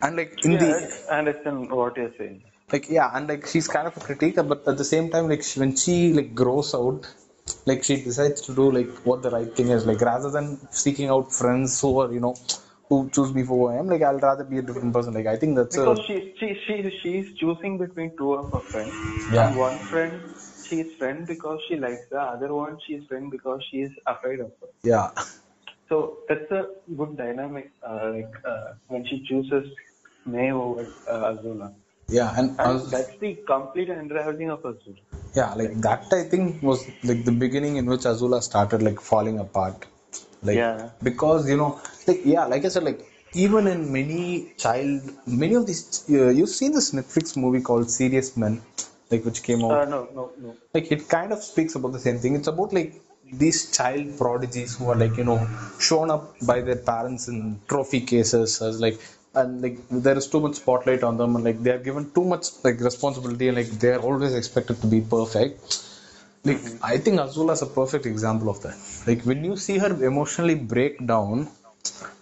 and 0.00 0.16
like 0.16 0.44
in 0.44 0.52
yeah, 0.52 0.58
the 0.58 1.06
I 1.10 1.18
understand 1.18 1.70
what 1.70 1.96
you're 1.96 2.14
saying. 2.16 2.42
Like 2.72 2.90
yeah 2.90 3.10
and 3.14 3.26
like 3.28 3.46
she's 3.46 3.68
kind 3.68 3.86
of 3.86 3.96
a 3.96 4.00
critique 4.00 4.36
but 4.36 4.66
at 4.68 4.76
the 4.76 4.84
same 4.84 5.10
time 5.10 5.28
like 5.28 5.42
she, 5.42 5.58
when 5.60 5.74
she 5.74 6.12
like 6.12 6.34
grows 6.34 6.74
out 6.74 7.06
like 7.66 7.82
she 7.82 7.96
decides 8.08 8.40
to 8.46 8.54
do 8.54 8.70
like 8.70 8.90
what 9.08 9.22
the 9.22 9.30
right 9.30 9.54
thing 9.56 9.68
is 9.76 9.86
like 9.86 10.00
rather 10.02 10.30
than 10.30 10.46
seeking 10.70 11.08
out 11.08 11.32
friends 11.32 11.80
who 11.80 11.98
are 12.02 12.12
you 12.12 12.20
know 12.20 12.34
who 12.88 13.08
choose 13.10 13.32
me 13.34 13.42
for 13.42 13.56
who 13.58 13.66
I 13.74 13.78
am 13.80 13.88
like 13.88 14.02
I'll 14.02 14.18
rather 14.18 14.44
be 14.44 14.58
a 14.58 14.62
different 14.62 14.92
person 14.92 15.14
like 15.14 15.26
I 15.26 15.36
think 15.36 15.56
that's 15.56 15.76
Because 15.76 15.98
a 16.00 16.02
she 16.08 16.34
she 16.38 16.48
she 16.66 16.76
she's 17.02 17.36
choosing 17.38 17.78
between 17.78 18.16
two 18.16 18.34
of 18.34 18.52
her 18.52 18.60
friends. 18.70 18.94
Yeah. 19.32 19.48
And 19.48 19.56
one 19.58 19.78
friend 19.90 20.34
she's 20.68 20.94
friend 20.98 21.26
because 21.26 21.60
she 21.68 21.76
likes 21.76 22.04
the 22.10 22.20
other 22.20 22.54
one 22.54 22.78
she's 22.86 23.04
friend 23.06 23.30
because 23.30 23.60
she 23.70 23.78
is 23.88 23.92
afraid 24.06 24.40
of 24.40 24.52
her. 24.60 24.68
yeah 24.82 25.10
So 25.88 26.18
that's 26.28 26.50
a 26.50 26.66
good 26.96 27.16
dynamic. 27.16 27.70
Uh, 27.82 28.10
like 28.14 28.34
uh, 28.44 28.72
when 28.88 29.06
she 29.06 29.24
chooses 29.28 29.68
Mai 30.26 30.50
over 30.50 30.86
uh, 31.08 31.32
Azula. 31.32 31.72
Yeah 32.08 32.32
and, 32.38 32.50
And 32.50 32.60
Az- 32.60 32.90
that's 32.90 33.16
the 33.18 33.34
complete 33.46 33.90
unraveling 33.90 34.50
of 34.50 34.62
Azula. 34.62 34.96
yeah 35.34 35.52
like 35.54 35.74
that 35.86 36.06
I 36.12 36.22
think 36.32 36.62
was 36.62 36.80
like 37.04 37.24
the 37.24 37.32
beginning 37.44 37.76
in 37.76 37.86
which 37.86 38.04
Azula 38.12 38.42
started 38.42 38.82
like 38.82 39.00
falling 39.00 39.38
apart 39.38 39.86
like 40.42 40.56
Yeah. 40.56 40.90
because 41.02 41.48
you 41.50 41.56
know 41.56 41.80
like 42.06 42.20
yeah 42.24 42.46
like 42.46 42.64
I 42.64 42.68
said 42.68 42.84
like 42.84 43.00
even 43.34 43.66
in 43.66 43.92
many 43.92 44.52
child 44.56 45.02
many 45.26 45.54
of 45.60 45.66
these 45.66 45.82
uh, 46.10 46.28
you've 46.38 46.54
seen 46.60 46.72
this 46.72 46.92
Netflix 46.92 47.36
movie 47.36 47.60
called 47.60 47.90
Serious 47.90 48.36
Men 48.36 48.62
like 49.10 49.24
which 49.28 49.42
came 49.42 49.62
out 49.64 49.72
Uh, 49.80 49.84
no, 49.84 50.00
no, 50.14 50.30
no. 50.46 50.56
like 50.74 50.90
it 50.96 51.08
kind 51.16 51.32
of 51.36 51.42
speaks 51.42 51.74
about 51.74 51.92
the 51.92 52.02
same 52.06 52.18
thing 52.22 52.34
it's 52.40 52.48
about 52.54 52.72
like 52.78 52.94
these 53.42 53.58
child 53.76 54.06
prodigies 54.16 54.76
who 54.76 54.88
are 54.92 54.96
like 55.04 55.16
you 55.20 55.24
know 55.30 55.38
shown 55.78 56.10
up 56.10 56.24
by 56.50 56.58
their 56.68 56.80
parents 56.92 57.28
in 57.32 57.38
trophy 57.72 58.00
cases 58.12 58.62
as 58.68 58.80
like 58.86 58.98
and 59.34 59.62
like 59.62 59.78
there 59.90 60.16
is 60.16 60.26
too 60.26 60.40
much 60.40 60.54
spotlight 60.54 61.02
on 61.02 61.16
them 61.16 61.36
and 61.36 61.44
like 61.44 61.62
they 61.62 61.70
are 61.70 61.82
given 61.88 62.10
too 62.12 62.24
much 62.24 62.46
like 62.64 62.80
responsibility 62.80 63.48
and 63.48 63.56
like 63.56 63.70
they 63.82 63.92
are 63.96 64.00
always 64.00 64.34
expected 64.34 64.80
to 64.80 64.86
be 64.86 65.00
perfect 65.00 65.84
like 66.44 66.60
i 66.82 66.96
think 66.96 67.20
azula 67.20 67.52
is 67.58 67.62
a 67.62 67.70
perfect 67.80 68.06
example 68.06 68.48
of 68.48 68.60
that 68.62 68.78
like 69.06 69.22
when 69.30 69.44
you 69.44 69.56
see 69.56 69.76
her 69.84 69.92
emotionally 70.10 70.54
break 70.54 71.04
down 71.06 71.46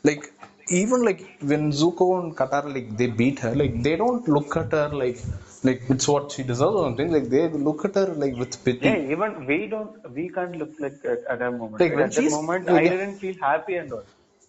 like 0.02 0.32
even 0.68 1.04
like 1.04 1.20
when 1.40 1.70
Zuko 1.70 2.20
and 2.20 2.36
Katara 2.36 2.72
like 2.74 2.96
they 2.96 3.06
beat 3.06 3.38
her, 3.40 3.54
like 3.54 3.82
they 3.82 3.96
don't 3.96 4.26
look 4.26 4.56
at 4.56 4.72
her 4.72 4.88
like 4.88 5.18
like 5.62 5.82
it's 5.88 6.08
what 6.08 6.32
she 6.32 6.42
deserves 6.42 6.74
or 6.74 6.84
something. 6.86 7.12
Like 7.12 7.28
they 7.28 7.48
look 7.48 7.84
at 7.84 7.94
her 7.94 8.06
like 8.06 8.34
with 8.34 8.64
pity. 8.64 8.86
Yeah, 8.86 8.96
even 8.96 9.46
we 9.46 9.66
don't, 9.66 10.12
we 10.12 10.28
can't 10.28 10.56
look 10.56 10.72
like 10.80 11.00
that 11.02 11.24
at 11.30 11.38
that 11.38 11.52
moment. 11.52 11.80
Like, 11.80 11.94
when 11.94 12.04
At 12.04 12.12
that 12.12 12.30
moment, 12.30 12.66
yeah. 12.66 12.74
I 12.74 12.82
didn't 12.82 13.16
feel 13.16 13.34
happy 13.40 13.76
and 13.76 13.92
all. 13.92 14.04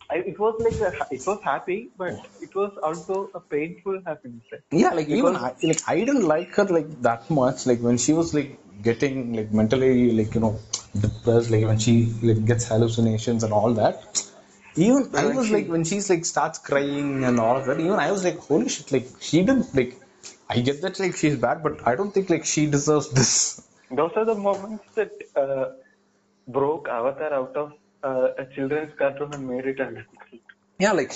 I, 0.10 0.18
it 0.18 0.40
was 0.40 0.56
like 0.60 0.80
a, 0.90 1.14
it 1.14 1.26
was 1.28 1.40
happy, 1.44 1.90
but 1.98 2.14
it 2.42 2.56
was 2.56 2.72
also 2.82 3.30
a 3.36 3.40
painful 3.42 4.02
happiness. 4.06 4.44
Right? 4.52 4.62
Yeah, 4.72 4.92
like 4.92 5.10
even 5.10 5.36
I, 5.36 5.54
like 5.62 5.82
I 5.88 5.96
didn't 5.96 6.24
like 6.24 6.56
her 6.56 6.64
like 6.66 7.02
that 7.02 7.30
much. 7.30 7.66
Like 7.66 7.82
when 7.82 7.98
she 7.98 8.14
was 8.14 8.34
like 8.34 8.58
getting 8.82 9.34
like 9.34 9.52
mentally 9.52 10.12
like 10.12 10.34
you 10.34 10.42
know 10.42 10.60
depressed, 10.98 11.50
like 11.50 11.66
when 11.66 11.80
she 11.80 12.06
like 12.22 12.46
gets 12.46 12.66
hallucinations 12.68 13.44
and 13.44 13.52
all 13.52 13.74
that. 13.74 14.24
Even 14.78 15.10
I 15.16 15.26
was 15.36 15.50
like 15.52 15.68
when 15.68 15.84
she's 15.84 16.10
like 16.10 16.24
starts 16.24 16.60
crying 16.60 17.24
and 17.26 17.40
all 17.40 17.58
of 17.58 17.66
that. 17.66 17.80
Even 17.80 18.00
I 18.00 18.12
was 18.12 18.24
like, 18.24 18.38
holy 18.38 18.70
shit! 18.70 18.92
Like 18.92 19.08
she 19.20 19.42
didn't 19.44 19.76
like. 19.76 20.00
I 20.50 20.62
get 20.62 20.82
that 20.84 21.00
like 21.02 21.18
she's 21.18 21.36
bad, 21.36 21.64
but 21.64 21.86
I 21.86 21.96
don't 21.96 22.14
think 22.14 22.30
like 22.30 22.46
she 22.46 22.68
deserves 22.68 23.10
this. 23.12 23.62
Those 23.92 24.12
are 24.16 24.24
the 24.24 24.36
moments 24.36 24.86
that 24.96 25.12
uh, 25.36 25.72
broke 26.48 26.88
Avatar 26.88 27.34
out 27.34 27.58
of 27.58 27.74
uh, 28.04 28.30
a 28.38 28.46
children's 28.56 28.94
cartoon 28.98 29.34
and 29.34 29.48
made 29.48 29.66
it 29.66 29.80
an 29.80 30.06
Yeah, 30.80 30.92
like 30.94 31.12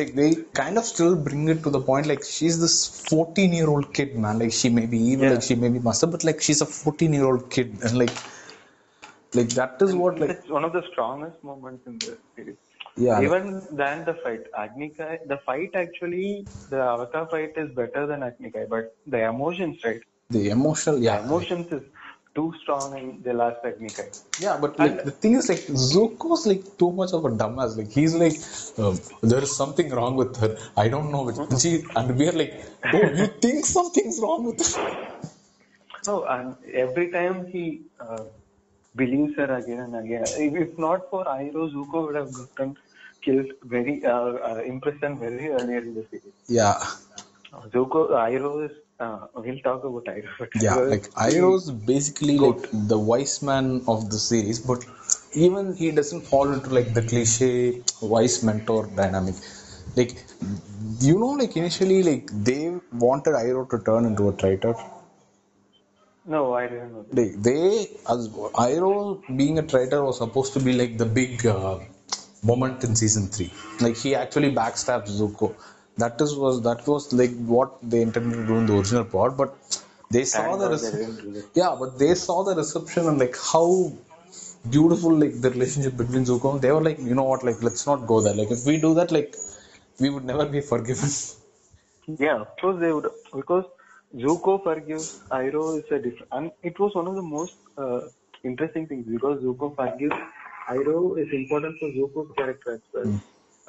like 0.00 0.14
they 0.14 0.34
kind 0.52 0.78
of 0.78 0.84
still 0.84 1.16
bring 1.16 1.48
it 1.48 1.62
to 1.64 1.70
the 1.70 1.80
point 1.80 2.06
like 2.06 2.22
she's 2.24 2.60
this 2.60 2.76
14 3.08 3.52
year 3.52 3.68
old 3.68 3.92
kid, 3.92 4.14
man. 4.16 4.38
Like 4.38 4.52
she 4.52 4.68
may 4.68 4.86
be 4.86 4.98
evil, 4.98 5.26
Yeah. 5.26 5.32
like 5.34 5.42
she 5.42 5.56
may 5.56 5.68
be 5.68 5.80
master, 5.80 6.06
but 6.06 6.22
like 6.24 6.40
she's 6.40 6.60
a 6.60 6.66
14 6.66 7.12
year 7.12 7.24
old 7.24 7.50
kid, 7.50 7.76
and 7.82 7.98
like 7.98 8.14
like 9.34 9.48
that 9.60 9.82
is 9.82 9.94
what 9.94 10.18
like 10.20 10.30
It's 10.30 10.48
one 10.48 10.64
of 10.64 10.72
the 10.72 10.82
strongest 10.92 11.42
moments 11.42 11.86
in 11.86 11.98
the 11.98 12.16
series. 12.36 12.56
yeah 12.96 13.18
like- 13.18 13.24
Even 13.24 13.62
than 13.82 14.04
the 14.04 14.14
fight, 14.22 14.44
Agni 14.56 14.90
Kai, 14.98 15.18
the 15.26 15.38
fight 15.46 15.72
actually, 15.74 16.46
the 16.68 16.80
Avatar 16.80 17.26
fight 17.28 17.54
is 17.56 17.70
better 17.74 18.06
than 18.06 18.22
Agni 18.22 18.50
Kai, 18.50 18.66
but 18.76 18.96
the 19.06 19.22
emotions, 19.24 19.78
right? 19.84 20.02
the 20.30 20.48
emotional 20.50 20.96
The 20.96 21.02
yeah 21.06 21.18
emotions 21.24 21.72
is 21.72 21.82
too 22.34 22.52
strong 22.60 22.96
in 22.98 23.22
the 23.22 23.32
last 23.32 23.64
Agni 23.64 23.88
Kai. 23.88 24.08
yeah 24.44 24.56
but 24.62 24.78
like 24.78 25.04
the 25.04 25.10
thing 25.22 25.34
is 25.40 25.48
like 25.48 25.64
Zuko's 25.90 26.46
like 26.46 26.64
too 26.78 26.90
much 27.00 27.12
of 27.12 27.24
a 27.24 27.30
dumbass 27.30 27.76
like 27.76 27.90
he's 27.98 28.14
like 28.24 28.38
um, 28.78 28.98
there 29.22 29.42
is 29.48 29.56
something 29.56 29.90
wrong 29.90 30.16
with 30.16 30.36
her 30.42 30.56
I 30.76 30.88
don't 30.88 31.10
know 31.12 31.22
which 31.28 31.38
and 31.38 31.60
she 31.60 31.72
and 31.94 32.16
we're 32.18 32.32
like 32.42 32.54
oh 32.92 33.06
you 33.20 33.26
think 33.44 33.64
something's 33.64 34.18
wrong 34.20 34.44
with 34.50 34.60
her 34.66 34.94
No, 36.06 36.24
and 36.24 36.56
every 36.72 37.10
time 37.10 37.46
he 37.46 37.82
uh, 37.98 38.24
believes 38.94 39.36
her 39.36 39.54
again 39.56 39.80
and 39.80 39.96
again. 39.96 40.24
If, 40.24 40.54
if 40.54 40.78
not 40.78 41.08
for 41.10 41.24
Iroh, 41.24 41.72
Zuko 41.72 42.06
would 42.06 42.16
have 42.16 42.32
gotten 42.32 42.76
killed 43.22 43.52
very, 43.62 44.04
uh, 44.04 44.32
uh, 44.50 44.62
imprisoned 44.64 45.18
very 45.18 45.48
earlier 45.48 45.78
in 45.78 45.94
the 45.94 46.04
series. 46.10 46.34
Yeah. 46.46 46.78
Zuko, 47.72 48.10
Iroh 48.10 48.68
is, 48.68 48.76
uh, 49.00 49.26
we'll 49.34 49.58
talk 49.58 49.84
about 49.84 50.04
Iroh. 50.04 50.48
Yeah, 50.54 50.76
Iroh 50.76 50.84
is 50.84 50.90
like 50.90 51.10
Iroh's 51.32 51.70
basically 51.70 52.38
like 52.38 52.68
the 52.72 52.98
wise 52.98 53.42
man 53.42 53.82
of 53.88 54.10
the 54.10 54.18
series, 54.18 54.58
but 54.60 54.84
even 55.34 55.74
he 55.74 55.90
doesn't 55.90 56.22
fall 56.22 56.52
into 56.52 56.70
like 56.70 56.94
the 56.94 57.02
cliche 57.02 57.82
wise 58.00 58.42
mentor 58.42 58.86
dynamic. 58.86 59.34
Like, 59.96 60.24
you 61.00 61.18
know, 61.18 61.32
like 61.42 61.56
initially, 61.56 62.02
like 62.02 62.30
they 62.32 62.76
wanted 62.92 63.34
Iroh 63.34 63.68
to 63.70 63.78
turn 63.78 64.04
into 64.04 64.28
a 64.28 64.32
traitor. 64.32 64.74
No, 66.26 66.54
I 66.54 66.66
didn't 66.68 66.92
know. 66.92 67.04
They, 67.12 67.28
they 67.30 67.88
as 68.08 68.28
Iroh 68.28 69.36
being 69.36 69.58
a 69.58 69.62
traitor 69.62 70.02
was 70.04 70.18
supposed 70.18 70.52
to 70.54 70.60
be 70.60 70.72
like 70.72 70.96
the 70.98 71.06
big 71.06 71.44
uh, 71.46 71.78
moment 72.42 72.82
in 72.84 72.96
season 72.96 73.26
three. 73.28 73.52
Like 73.80 73.96
he 73.96 74.14
actually 74.14 74.54
backstabs 74.54 75.10
Zuko. 75.10 75.54
That 75.98 76.20
is 76.20 76.34
was 76.36 76.62
that 76.62 76.86
was 76.86 77.12
like 77.12 77.34
what 77.54 77.70
they 77.82 78.02
intended 78.02 78.36
to 78.36 78.46
do 78.46 78.56
in 78.58 78.66
the 78.66 78.76
original 78.76 79.04
part, 79.04 79.36
but 79.36 79.56
they 80.10 80.24
saw 80.24 80.46
Thank 80.46 80.58
the 80.62 80.68
God 80.68 80.70
rece- 80.74 80.92
didn't 80.98 81.16
do 81.22 81.32
that. 81.32 81.50
yeah, 81.54 81.76
but 81.78 81.98
they 81.98 82.14
saw 82.14 82.42
the 82.44 82.54
reception 82.56 83.06
and 83.08 83.18
like 83.18 83.36
how 83.52 83.66
beautiful 84.70 85.12
like 85.22 85.40
the 85.40 85.50
relationship 85.50 85.96
between 85.96 86.24
Zuko. 86.24 86.60
They 86.60 86.72
were 86.72 86.82
like, 86.82 86.98
you 86.98 87.14
know 87.14 87.24
what, 87.32 87.44
like 87.44 87.62
let's 87.62 87.86
not 87.86 88.06
go 88.06 88.20
there. 88.20 88.34
Like 88.34 88.50
if 88.50 88.64
we 88.66 88.78
do 88.80 88.94
that, 88.94 89.12
like 89.12 89.36
we 90.00 90.10
would 90.10 90.24
never 90.24 90.46
be 90.46 90.60
forgiven. 90.60 91.10
Yeah, 92.18 92.40
of 92.40 92.48
course 92.60 92.80
they 92.80 92.92
would 92.92 93.06
because 93.34 93.64
Zuko 94.14 94.62
forgives 94.62 95.08
Iroh 95.30 95.78
is 95.78 95.84
a 95.90 95.98
different, 95.98 96.28
and 96.32 96.50
it 96.62 96.78
was 96.78 96.94
one 96.94 97.06
of 97.06 97.14
the 97.14 97.22
most 97.22 97.54
uh, 97.78 98.00
interesting 98.44 98.86
things 98.86 99.06
because 99.06 99.42
Zuko 99.42 99.74
forgives 99.74 100.16
Iroh 100.68 101.18
is 101.22 101.28
important 101.32 101.76
for 101.80 101.88
Zuko's 101.90 102.30
character 102.36 102.74
as 102.74 102.80
well 102.92 103.10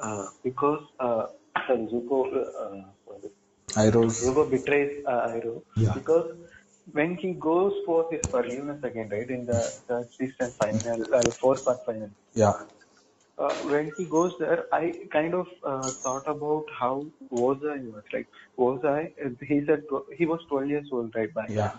uh, 0.00 0.26
because 0.44 0.82
uh, 1.00 1.26
sorry, 1.66 1.86
Zuko 1.92 2.18
uh, 2.34 2.82
it? 3.24 3.32
Iroh's 3.74 4.18
Zuko 4.22 4.50
betrays 4.50 5.04
uh, 5.06 5.28
Iroh 5.36 5.62
Yeah. 5.76 5.92
because 5.94 6.30
when 6.92 7.16
he 7.16 7.32
goes 7.34 7.72
for 7.84 8.06
his 8.10 8.20
forgiveness 8.30 8.82
again, 8.84 9.08
right 9.10 9.28
in 9.28 9.46
the 9.46 9.72
third 9.88 10.08
season 10.18 10.54
final, 10.58 11.04
uh, 11.14 11.30
fourth 11.40 11.64
part 11.64 11.84
final, 11.86 12.10
yeah, 12.34 12.52
uh, 13.38 13.54
when 13.62 13.92
he 13.96 14.04
goes 14.04 14.32
there, 14.38 14.64
I 14.72 14.94
kind 15.12 15.34
of 15.34 15.46
uh, 15.64 15.92
thought 16.02 16.26
about 16.28 16.64
how 16.78 17.06
was. 17.30 18.04
Like 18.12 18.28
Ozai, 18.58 19.12
uh, 19.24 19.30
he 19.46 19.62
said 19.66 19.82
tw- 19.90 20.12
he 20.16 20.26
was 20.26 20.40
12 20.48 20.68
years 20.68 20.88
old 20.92 21.14
right 21.14 21.32
back. 21.34 21.50
yeah, 21.50 21.72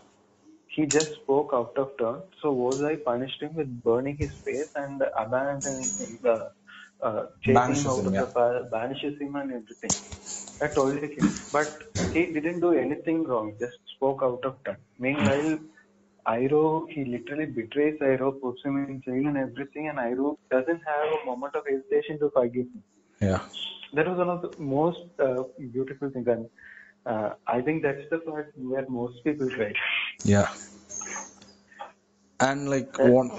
He 0.68 0.86
just 0.86 1.12
spoke 1.24 1.50
out 1.54 1.74
of 1.78 1.98
turn. 1.98 2.22
So 2.42 2.54
Ozai 2.56 3.04
punished 3.04 3.42
him 3.42 3.56
with 3.56 3.84
burning 3.84 4.18
his 4.18 4.32
face 4.46 4.70
and 4.76 5.02
abandoning 5.18 5.90
him, 5.98 6.20
uh, 7.02 7.26
Banishes 7.46 7.86
him 7.86 7.92
out 7.92 8.00
him, 8.00 8.08
of 8.08 8.14
yeah. 8.14 8.22
the 8.22 8.28
pa- 8.28 8.64
banishes 8.72 9.20
him 9.20 9.36
and 9.36 9.52
everything. 9.52 9.92
I 10.62 10.68
told 10.68 10.96
him, 10.98 11.36
but 11.52 11.72
he 12.14 12.26
didn't 12.28 12.60
do 12.62 12.74
anything 12.74 13.24
wrong. 13.24 13.54
Just 13.60 13.78
spoke 13.96 14.22
out 14.24 14.44
of 14.44 14.56
turn. 14.66 14.78
Meanwhile, 14.98 15.60
Iroh, 16.28 16.90
he 16.90 17.06
literally 17.06 17.46
betrays 17.46 18.00
Iroh, 18.02 18.42
puts 18.42 18.64
him 18.64 18.78
in 18.86 19.02
jail 19.02 19.28
and 19.28 19.38
everything, 19.38 19.88
and 19.90 19.98
Iroh 19.98 20.38
doesn't 20.52 20.82
have 20.86 21.08
a 21.22 21.26
moment 21.26 21.56
of 21.56 21.64
hesitation 21.70 22.20
to 22.20 22.30
forgive 22.32 22.66
him. 22.66 22.84
yeah. 23.22 23.40
That 23.94 24.08
was 24.08 24.18
one 24.18 24.30
of 24.30 24.42
the 24.42 24.52
most 24.62 25.00
uh, 25.18 25.44
beautiful 25.72 26.10
things, 26.10 26.28
and 26.28 26.50
uh, 27.06 27.30
I 27.48 27.62
think 27.62 27.84
that's 27.84 28.10
the 28.10 28.18
part 28.18 28.52
where 28.58 28.86
most 28.90 29.24
people 29.24 29.50
cry. 29.50 29.72
Yeah. 30.26 30.48
And 32.40 32.70
like 32.70 32.98
one 33.00 33.32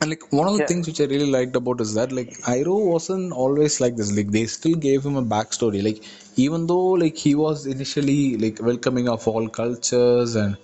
and 0.00 0.10
like 0.10 0.24
one 0.32 0.46
of 0.48 0.54
the 0.54 0.60
Yeah. 0.60 0.66
things 0.70 0.86
which 0.86 1.00
I 1.00 1.04
really 1.04 1.30
liked 1.30 1.56
about 1.56 1.80
is 1.80 1.94
that 1.94 2.12
like 2.12 2.30
Iroh 2.54 2.80
wasn't 2.94 3.32
always 3.32 3.80
like 3.80 3.96
this. 3.96 4.12
Like 4.16 4.30
they 4.30 4.46
still 4.46 4.74
gave 4.74 5.04
him 5.04 5.16
a 5.16 5.22
backstory. 5.22 5.82
Like 5.82 6.02
even 6.36 6.66
though 6.66 6.88
like 7.04 7.16
he 7.16 7.34
was 7.34 7.66
initially 7.66 8.36
like 8.36 8.60
welcoming 8.62 9.08
of 9.08 9.26
all 9.28 9.48
cultures 9.48 10.34
and 10.36 10.56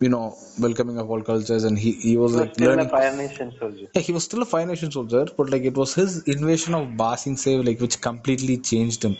you 0.00 0.08
know 0.08 0.36
welcoming 0.60 0.98
of 0.98 1.10
all 1.10 1.22
cultures 1.22 1.64
and 1.64 1.78
he, 1.78 1.92
he 1.92 2.16
was 2.16 2.34
He 2.34 2.38
was 2.40 2.48
like 2.48 2.54
still 2.54 2.68
learning 2.68 2.86
a 2.86 2.88
Fire 2.88 3.16
Nation 3.16 3.52
soldier. 3.58 3.86
yeah, 3.94 4.02
he 4.02 4.12
was 4.12 4.24
still 4.24 4.42
a 4.42 4.46
Fire 4.46 4.66
Nation 4.66 4.90
soldier, 4.90 5.26
but 5.36 5.50
like 5.50 5.62
it 5.62 5.76
was 5.76 5.94
his 5.94 6.22
invasion 6.24 6.74
of 6.74 6.96
Ba 6.96 7.16
Sing 7.16 7.36
Se 7.36 7.56
like 7.58 7.80
which 7.80 8.00
completely 8.00 8.58
changed 8.58 9.04
him. 9.04 9.16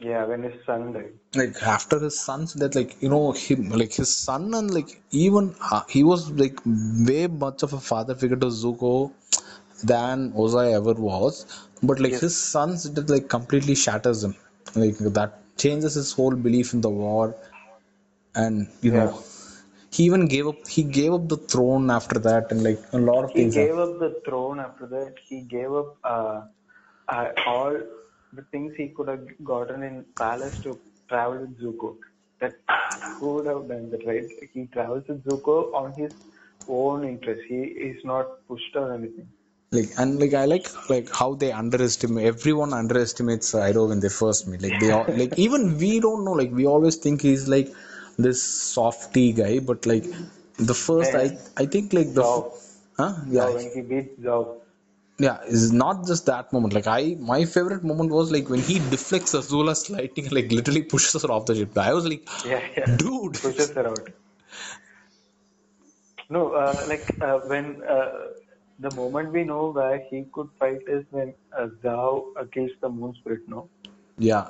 Yeah, 0.00 0.24
when 0.26 0.42
his 0.42 0.64
son 0.66 0.92
died. 0.92 1.12
like 1.40 1.56
after 1.74 1.96
his 2.04 2.16
son's 2.26 2.52
death 2.60 2.74
like 2.78 2.92
you 3.04 3.08
know 3.12 3.24
him 3.44 3.60
like 3.80 3.92
his 4.00 4.10
son 4.26 4.44
and 4.58 4.68
like 4.76 4.90
even 5.24 5.46
uh, 5.70 5.82
he 5.94 6.02
was 6.10 6.22
like 6.42 6.58
way 7.08 7.26
much 7.44 7.62
of 7.66 7.72
a 7.78 7.80
father 7.90 8.14
figure 8.22 8.40
to 8.44 8.50
Zuko 8.62 8.92
than 9.92 10.32
Ozai 10.44 10.66
ever 10.80 10.94
was 11.10 11.34
but 11.82 12.00
like 12.04 12.16
Yes. 12.16 12.22
his 12.26 12.36
son's 12.54 12.84
death 12.96 13.10
like 13.16 13.28
completely 13.36 13.76
shatters 13.84 14.22
him 14.26 14.34
like 14.84 14.98
that 15.18 15.32
changes 15.64 15.94
his 16.00 16.12
whole 16.18 16.36
belief 16.46 16.72
in 16.76 16.80
the 16.88 16.94
war 17.04 17.26
and 18.34 18.68
you 18.82 18.92
know 18.96 19.08
he 19.94 20.04
even 20.04 20.26
gave 20.34 20.46
up 20.52 20.60
he 20.76 20.82
gave 20.98 21.12
up 21.18 21.28
the 21.34 21.40
throne 21.52 21.90
after 21.98 22.18
that 22.28 22.50
and 22.52 22.62
like 22.68 22.80
a 22.92 22.98
lot 22.98 23.24
of 23.24 23.32
things. 23.34 23.54
He 23.54 23.60
things 23.60 23.68
gave 23.68 23.78
up 23.78 23.98
the 23.98 24.20
throne 24.26 24.60
after 24.60 24.86
that. 24.86 25.14
He 25.28 25.42
gave 25.42 25.72
up 25.72 25.96
uh, 26.04 26.40
uh, 27.08 27.28
all 27.46 27.76
the 28.36 28.42
things 28.52 28.74
he 28.76 28.88
could 28.88 29.08
have 29.08 29.24
gotten 29.44 29.82
in 29.82 30.04
palace 30.18 30.58
to 30.64 30.78
travel 31.08 31.38
with 31.40 31.58
Zuko. 31.60 31.96
That 32.40 32.54
who 33.18 33.34
would 33.34 33.46
have 33.46 33.68
done 33.68 33.90
that, 33.90 34.06
right? 34.06 34.26
He 34.52 34.66
travels 34.66 35.04
with 35.08 35.24
Zuko 35.24 35.74
on 35.74 35.92
his 35.94 36.12
own 36.68 37.04
interest. 37.04 37.42
He 37.48 37.62
is 37.90 38.04
not 38.04 38.46
pushed 38.48 38.76
or 38.76 38.92
anything. 38.94 39.28
like 39.76 39.88
and 40.02 40.20
like 40.20 40.34
I 40.40 40.44
like 40.50 40.66
like 40.90 41.08
how 41.20 41.28
they 41.42 41.48
underestimate 41.60 42.26
everyone 42.26 42.72
underestimates 42.80 43.48
Iroh 43.68 43.88
when 43.90 44.00
they 44.04 44.08
first 44.08 44.46
meet 44.50 44.62
like 44.66 44.76
they 44.82 44.90
all 44.96 45.06
like 45.20 45.32
even 45.46 45.64
we 45.82 45.90
don't 46.04 46.24
know 46.26 46.36
like 46.40 46.52
we 46.60 46.66
always 46.74 46.96
think 47.06 47.22
he's 47.28 47.48
like 47.54 47.68
this 48.26 48.42
softy 48.74 49.32
guy 49.40 49.58
but 49.70 49.86
like 49.92 50.04
the 50.70 50.76
first 50.82 51.14
I 51.22 51.26
I 51.56 51.66
think 51.66 51.92
like 51.98 52.12
the 52.14 52.22
Zhao. 52.22 52.52
huh 53.00 53.12
yeah 53.38 53.48
when 53.58 53.70
he 53.74 53.82
beat 53.92 54.22
Zhao. 54.28 54.42
Yeah 55.18 55.38
it's 55.46 55.70
not 55.72 56.06
just 56.06 56.26
that 56.26 56.52
moment 56.52 56.74
like 56.74 56.86
I 56.86 57.16
my 57.18 57.44
favorite 57.44 57.84
moment 57.84 58.10
was 58.10 58.30
like 58.32 58.48
when 58.48 58.60
he 58.60 58.78
deflects 58.90 59.32
Azula's 59.34 59.88
lightning 59.90 60.26
and 60.26 60.34
like 60.38 60.52
literally 60.52 60.82
pushes 60.82 61.22
her 61.22 61.30
off 61.30 61.46
the 61.46 61.54
ship 61.54 61.76
I 61.78 61.92
was 61.94 62.06
like 62.06 62.28
Yeah, 62.44 62.62
yeah. 62.76 62.96
dude 62.96 63.40
pushes 63.40 63.74
her 63.74 63.86
out. 63.88 64.08
No, 66.30 66.52
uh, 66.54 66.84
like 66.86 67.14
uh, 67.20 67.38
when 67.46 67.82
uh, 67.82 68.10
the 68.78 68.90
moment 68.90 69.32
we 69.32 69.44
know 69.44 69.70
where 69.70 69.98
he 70.10 70.24
could 70.32 70.48
fight 70.58 70.80
is 70.86 71.04
when 71.10 71.34
uh, 71.56 71.68
Zhao 71.82 72.24
uh, 72.38 72.44
kills 72.52 72.70
the 72.80 72.88
moon 72.88 73.14
spirit, 73.14 73.40
no? 73.48 73.68
yeah 74.18 74.46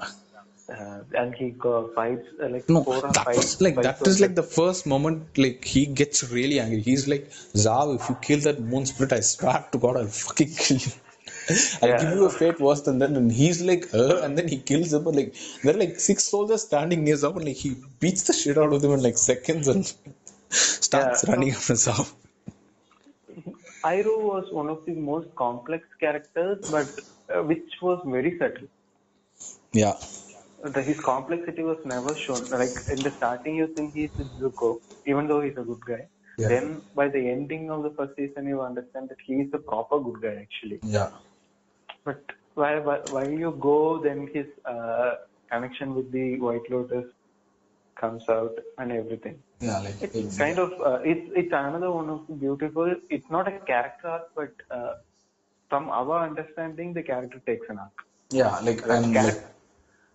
Uh, 0.68 1.00
and 1.14 1.34
he 1.34 1.54
fights 1.94 2.26
uh, 2.42 2.48
like 2.48 2.66
No, 2.68 2.80
four 2.84 3.06
or 3.06 3.14
that 3.14 3.24
five. 3.24 3.36
was 3.36 3.60
like 3.60 3.82
that 3.82 4.06
is 4.06 4.20
like 4.20 4.34
the 4.34 4.42
first 4.42 4.86
moment 4.86 5.38
like 5.38 5.64
he 5.64 5.86
gets 5.86 6.30
really 6.32 6.58
angry. 6.58 6.80
He's 6.80 7.06
like, 7.06 7.30
Zhao, 7.64 7.94
if 8.00 8.08
you 8.08 8.16
kill 8.16 8.40
that 8.40 8.60
moon 8.60 8.86
spirit, 8.86 9.12
I 9.12 9.20
swear 9.20 9.64
to 9.72 9.78
God, 9.78 9.96
I'll 9.98 10.06
fucking 10.08 10.50
kill 10.56 10.78
you. 10.78 10.92
I'll 11.82 11.92
Yeah. 11.92 12.00
give 12.02 12.10
you 12.10 12.24
a 12.26 12.30
fate 12.30 12.58
worse 12.60 12.82
than 12.82 12.98
that. 12.98 13.10
And 13.10 13.30
he's 13.30 13.62
like, 13.62 13.94
uh, 13.94 14.22
and 14.22 14.36
then 14.36 14.48
he 14.48 14.58
kills 14.58 14.92
him. 14.92 15.04
But 15.04 15.14
like, 15.14 15.36
there 15.62 15.76
are 15.76 15.78
like 15.78 16.00
six 16.00 16.24
soldiers 16.24 16.62
standing 16.64 17.04
near 17.04 17.14
Zhao, 17.14 17.36
and 17.36 17.44
like 17.44 17.56
he 17.56 17.76
beats 18.00 18.24
the 18.24 18.32
shit 18.32 18.58
out 18.58 18.72
of 18.72 18.82
them 18.82 18.92
in 18.92 19.02
like 19.02 19.18
seconds 19.18 19.68
and 19.68 19.92
starts 20.50 21.24
Yeah. 21.24 21.26
running 21.28 21.50
after 21.52 21.74
Zhao. 21.74 22.12
Iroh 23.84 24.20
was 24.20 24.52
one 24.52 24.68
of 24.68 24.84
the 24.86 24.94
most 24.94 25.28
complex 25.36 25.86
characters, 26.00 26.58
but 26.68 26.88
uh, 27.34 27.42
which 27.42 27.70
was 27.82 28.02
very 28.06 28.38
subtle. 28.38 28.68
Yeah, 29.72 29.94
The, 30.62 30.82
his 30.82 30.96
complexity 31.04 31.62
was 31.62 31.78
never 31.84 32.16
shown. 32.26 32.48
Like 32.50 32.76
in 32.90 33.02
the 33.02 33.12
starting, 33.16 33.56
you 33.56 33.68
think 33.74 33.94
he's 33.94 34.10
with 34.18 34.38
Zuko, 34.40 34.80
even 35.06 35.26
though 35.28 35.40
he's 35.40 35.56
a 35.56 35.62
good 35.62 35.84
guy. 35.86 36.08
Yeah. 36.38 36.48
Then 36.48 36.82
by 36.94 37.08
the 37.08 37.28
ending 37.28 37.70
of 37.70 37.82
the 37.82 37.90
first 37.90 38.16
season, 38.16 38.46
you 38.46 38.62
understand 38.62 39.08
that 39.10 39.18
he 39.26 39.34
is 39.34 39.50
a 39.54 39.58
proper 39.58 39.98
good 40.00 40.20
guy 40.22 40.36
actually. 40.42 40.80
yeah, 40.82 41.10
But 42.04 42.22
while 42.54 42.80
while, 42.82 43.02
while 43.08 43.28
you 43.30 43.56
go, 43.60 44.00
then 44.02 44.28
his 44.32 44.46
uh, 44.64 45.14
connection 45.50 45.94
with 45.94 46.10
the 46.12 46.38
White 46.40 46.68
Lotus 46.70 47.06
comes 48.00 48.22
out 48.28 48.54
and 48.78 48.92
everything. 48.92 49.38
yeah. 49.60 49.78
Like 49.80 50.02
It's 50.02 50.36
kind 50.36 50.58
of 50.58 50.72
uh, 50.80 51.00
it's 51.02 51.30
it's 51.34 51.52
another 51.52 51.90
one 51.90 52.08
of 52.10 52.26
the 52.28 52.34
beautiful. 52.34 52.94
It's 53.10 53.30
not 53.30 53.48
a 53.48 53.58
character 53.60 54.08
arc, 54.08 54.28
but 54.34 54.52
uh, 54.70 54.94
from 55.68 55.88
our 55.90 56.22
understanding, 56.26 56.92
the 56.92 57.02
character 57.02 57.40
takes 57.46 57.66
an 57.68 57.78
arc. 57.78 57.96
yeah, 58.30 58.58
like 58.60 58.82
and 58.88 59.14
Char- 59.14 59.24
like 59.24 59.44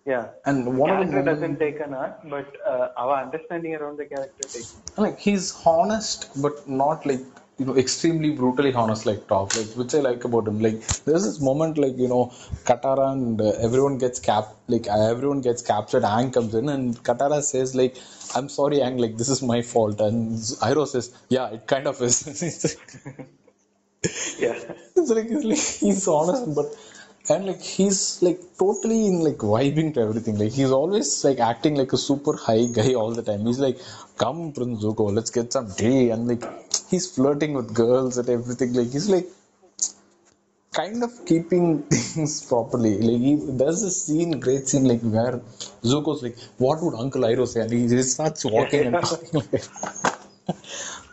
yeah, 0.06 0.28
and 0.46 0.78
one 0.78 0.90
of 0.90 1.06
the 1.06 1.12
character 1.12 1.30
doesn't 1.34 1.58
take 1.58 1.80
an 1.80 1.94
arc, 1.94 2.18
but 2.28 2.56
uh, 2.66 2.88
our 2.96 3.22
understanding 3.22 3.74
around 3.74 3.98
the 3.98 4.06
character 4.06 4.48
takes. 4.52 4.74
like 4.96 5.18
he's 5.18 5.46
honest 5.64 6.28
but 6.42 6.68
not 6.68 7.06
like 7.06 7.20
you 7.58 7.66
know 7.66 7.76
extremely 7.76 8.30
brutally 8.32 8.72
honest 8.74 9.06
like 9.06 9.26
talk 9.28 9.54
like 9.56 9.68
which 9.80 9.94
I 9.94 10.00
like 10.00 10.24
about 10.24 10.48
him 10.48 10.58
like 10.60 10.80
there's 11.04 11.24
this 11.24 11.40
moment 11.40 11.78
like 11.78 11.96
you 11.96 12.08
know 12.08 12.26
Katara 12.64 13.12
and 13.12 13.40
uh, 13.40 13.50
everyone 13.66 13.98
gets 13.98 14.18
cap 14.18 14.48
like 14.68 14.88
uh, 14.88 15.10
everyone 15.10 15.40
gets 15.40 15.62
captured 15.62 16.02
Aang 16.02 16.32
comes 16.32 16.54
in 16.54 16.68
and 16.68 16.96
Katara 17.04 17.42
says 17.42 17.74
like 17.74 17.96
I'm 18.34 18.48
sorry 18.48 18.78
Aang 18.78 18.98
like 18.98 19.16
this 19.18 19.28
is 19.28 19.42
my 19.42 19.62
fault 19.62 20.00
and 20.00 20.32
Iroh 20.70 20.88
says 20.88 21.14
yeah 21.28 21.48
it 21.50 21.66
kind 21.66 21.86
of 21.86 22.00
is 22.02 22.18
Yeah. 24.38 24.58
it's 24.96 25.10
like, 25.10 25.26
it's 25.30 25.44
like 25.44 25.58
he's 25.58 26.08
honest 26.08 26.54
but 26.56 26.66
and 27.30 27.46
like 27.46 27.62
he's 27.62 28.20
like 28.22 28.40
totally 28.58 29.06
in 29.06 29.20
like 29.20 29.38
vibing 29.38 29.94
to 29.94 30.00
everything. 30.00 30.38
Like 30.38 30.52
he's 30.52 30.72
always 30.72 31.24
like 31.24 31.38
acting 31.38 31.76
like 31.76 31.92
a 31.92 31.98
super 31.98 32.36
high 32.36 32.66
guy 32.66 32.94
all 32.94 33.12
the 33.12 33.22
time. 33.22 33.46
He's 33.46 33.60
like 33.60 33.78
come 34.16 34.52
prince 34.52 34.84
zuko 34.84 35.12
let's 35.12 35.30
get 35.30 35.52
some 35.52 35.70
tea. 35.70 36.10
And 36.10 36.26
like 36.26 36.42
he's 36.90 37.14
flirting 37.14 37.54
with 37.54 37.72
girls 37.74 38.18
and 38.18 38.28
everything. 38.28 38.72
Like 38.72 38.90
he's 38.90 39.08
like 39.08 39.26
kind 40.72 41.04
of 41.04 41.12
keeping 41.26 41.82
things 41.92 42.44
properly. 42.44 42.98
Like 42.98 43.20
he 43.20 43.36
there's 43.36 43.82
this 43.82 44.04
scene 44.06 44.32
great 44.40 44.66
scene 44.66 44.84
like 44.84 45.02
where 45.02 45.40
zuko's 45.82 46.22
like 46.22 46.36
what 46.58 46.82
would 46.82 46.94
uncle 46.98 47.22
Iroh 47.22 47.46
say? 47.46 47.60
And 47.60 47.72
he 47.72 47.86
just 47.86 48.12
starts 48.14 48.44
walking 48.44 48.86
and 48.86 49.00
talking 49.00 49.42
like, 49.52 49.64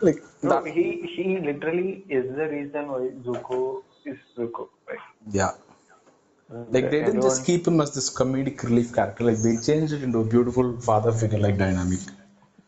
like 0.00 0.22
No, 0.42 0.60
that 0.62 0.66
he 0.66 0.86
he 1.14 1.38
literally 1.38 2.04
is 2.08 2.34
the 2.34 2.48
reason 2.48 2.88
why 2.92 3.02
Zuko 3.24 3.82
is 4.04 4.16
Zuko, 4.36 4.68
right? 4.88 4.98
yeah 5.30 5.50
Like 6.50 6.90
they 6.90 7.02
didn't 7.04 7.22
just 7.22 7.46
keep 7.46 7.66
him 7.66 7.80
as 7.80 7.94
this 7.94 8.12
comedic 8.12 8.62
relief 8.64 8.92
character. 8.92 9.24
Like 9.24 9.38
they 9.38 9.56
changed 9.56 9.92
it 9.92 10.02
into 10.02 10.18
a 10.18 10.24
beautiful 10.24 10.80
father 10.80 11.12
figure 11.12 11.38
like 11.38 11.58
dynamic. 11.58 12.00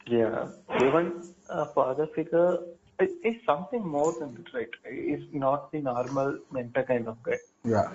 Yeah, 0.06 0.48
even 0.80 1.34
a 1.48 1.66
father 1.66 2.06
figure 2.14 2.58
is, 3.00 3.36
something 3.44 3.84
more 3.86 4.14
than 4.20 4.34
that, 4.34 4.54
right? 4.54 4.70
Is 4.84 5.22
not 5.32 5.72
the 5.72 5.80
normal 5.80 6.38
mentor 6.52 6.84
kind 6.84 7.08
of 7.08 7.22
guy. 7.24 7.38
Yeah. 7.64 7.90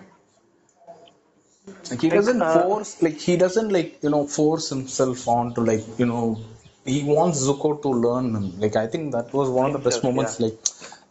Like 1.89 2.01
he 2.01 2.09
doesn't 2.09 2.41
uh, 2.41 2.63
force 2.63 3.01
like 3.01 3.19
he 3.19 3.37
doesn't 3.37 3.69
like 3.69 4.03
you 4.03 4.09
know 4.09 4.25
force 4.27 4.69
himself 4.69 5.27
on 5.27 5.53
to 5.55 5.61
like 5.61 5.85
you 5.97 6.05
know 6.05 6.39
he 6.85 7.03
wants 7.03 7.45
Zuko 7.45 7.81
to 7.81 7.89
learn 7.89 8.35
him. 8.35 8.59
Like 8.59 8.75
I 8.75 8.87
think 8.87 9.13
that 9.13 9.33
was 9.33 9.49
one 9.49 9.67
of 9.67 9.73
the 9.73 9.89
best 9.89 10.03
moments. 10.03 10.39
yeah. 10.39 10.47
Like 10.47 10.59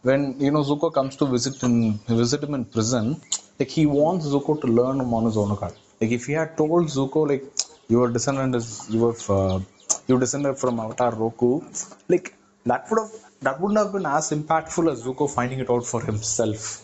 when 0.03 0.39
you 0.39 0.51
know 0.51 0.61
Zuko 0.61 0.93
comes 0.93 1.15
to 1.17 1.25
visit 1.25 1.61
him 1.61 1.99
visit 2.07 2.43
him 2.43 2.53
in 2.53 2.65
prison, 2.65 3.21
like 3.59 3.69
he 3.69 3.85
wants 3.85 4.25
Zuko 4.27 4.59
to 4.61 4.67
learn 4.67 4.99
him 4.99 5.13
on 5.13 5.25
his 5.25 5.37
own 5.37 5.51
account. 5.51 5.75
Like 6.01 6.11
if 6.11 6.25
he 6.25 6.33
had 6.33 6.55
told 6.57 6.87
Zuko 6.87 7.27
like 7.27 7.43
your 7.87 8.09
descendant 8.09 8.55
is 8.55 8.87
you 8.89 9.05
have 9.07 9.29
uh, 9.29 9.59
you 10.07 10.19
descended 10.19 10.57
from 10.57 10.79
Avatar 10.79 11.13
Roku, 11.15 11.61
like 12.07 12.33
that 12.65 12.85
would 12.89 12.99
have 13.03 13.11
that 13.41 13.61
wouldn't 13.61 13.79
have 13.79 13.93
been 13.93 14.05
as 14.05 14.31
impactful 14.31 14.91
as 14.91 15.03
Zuko 15.03 15.29
finding 15.33 15.59
it 15.59 15.69
out 15.69 15.85
for 15.85 16.01
himself. 16.03 16.83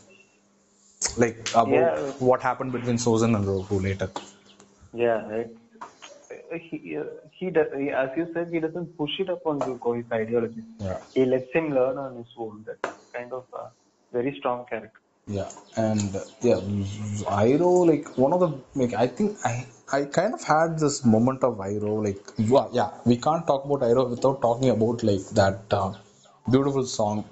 Like 1.18 1.50
about 1.54 1.70
Yeah. 1.70 1.98
what 2.30 2.41
happened 2.41 2.72
between 2.72 2.95
Sozin 2.95 3.36
and 3.36 3.45
Roku 3.45 3.80
later. 3.80 4.10
Yeah, 4.94 5.28
right. 5.30 5.50
He, 6.62 7.00
he 7.32 7.50
does, 7.50 7.68
he, 7.76 7.90
as 7.90 8.10
you 8.16 8.28
said, 8.34 8.50
he 8.52 8.60
doesn't 8.60 8.95
push 8.98 9.20
it 9.20 9.30
upon 9.30 9.60
Zuko, 9.60 9.98
his 9.98 10.06
ideology. 10.12 10.64
Yeah. 10.80 11.00
He 11.14 11.26
lets 11.26 11.52
him 11.52 11.74
learn 11.74 11.98
on 11.98 12.16
his 12.16 12.28
own. 12.38 12.64
That's 12.66 12.95
kind 13.12 13.34
of 13.34 13.45
a 13.54 13.72
very 14.12 14.36
strong 14.38 14.66
character. 14.66 15.00
Yeah, 15.26 15.50
and 15.78 16.14
yeah, 16.41 16.60
Iroh 17.44 17.88
like 17.88 18.18
one 18.18 18.34
of 18.34 18.40
the 18.41 18.50
like 18.76 18.94
I 18.94 19.08
think 19.08 19.38
I 19.45 19.66
I 19.91 20.04
kind 20.06 20.34
of 20.34 20.44
had 20.44 20.78
this 20.80 21.06
moment 21.06 21.44
of 21.44 21.58
Iroh 21.60 21.95
like 22.08 22.22
yeah 22.74 22.90
we 23.06 23.16
can't 23.16 23.48
talk 23.48 23.64
about 23.66 23.82
Iroh 23.90 24.10
without 24.10 24.41
talking 24.41 24.70
about 24.70 25.02
like 25.02 25.26
that 25.40 25.62
uh, 25.72 25.94
beautiful 26.52 26.86
song 26.86 27.24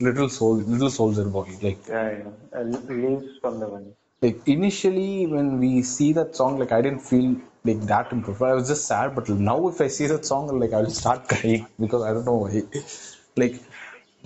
Little 0.00 0.30
Soul 0.30 0.54
Little 0.74 0.88
Soldier 0.88 1.24
Boy 1.24 1.46
like 1.62 1.86
Yeah, 1.86 2.16
yeah. 2.54 2.62
Leaves 2.62 3.38
from 3.42 3.60
the 3.60 3.66
Vine. 3.66 3.92
like 4.22 4.38
initially 4.48 5.26
when 5.26 5.58
we 5.60 5.82
see 5.82 6.10
that 6.14 6.34
song 6.34 6.58
like 6.58 6.72
I 6.72 6.80
didn't 6.80 7.00
feel 7.12 7.36
like 7.68 7.80
that 7.92 8.10
impressed 8.10 8.40
I 8.40 8.54
was 8.54 8.68
just 8.68 8.86
sad 8.86 9.14
but 9.14 9.28
now 9.28 9.58
if 9.68 9.82
I 9.82 9.88
see 9.88 10.06
that 10.06 10.24
song 10.24 10.46
like 10.62 10.72
I'll 10.72 10.88
start 11.02 11.28
crying 11.28 11.66
because 11.78 12.02
I 12.08 12.14
don't 12.14 12.24
know 12.24 12.38
why 12.46 12.62
like 13.42 13.56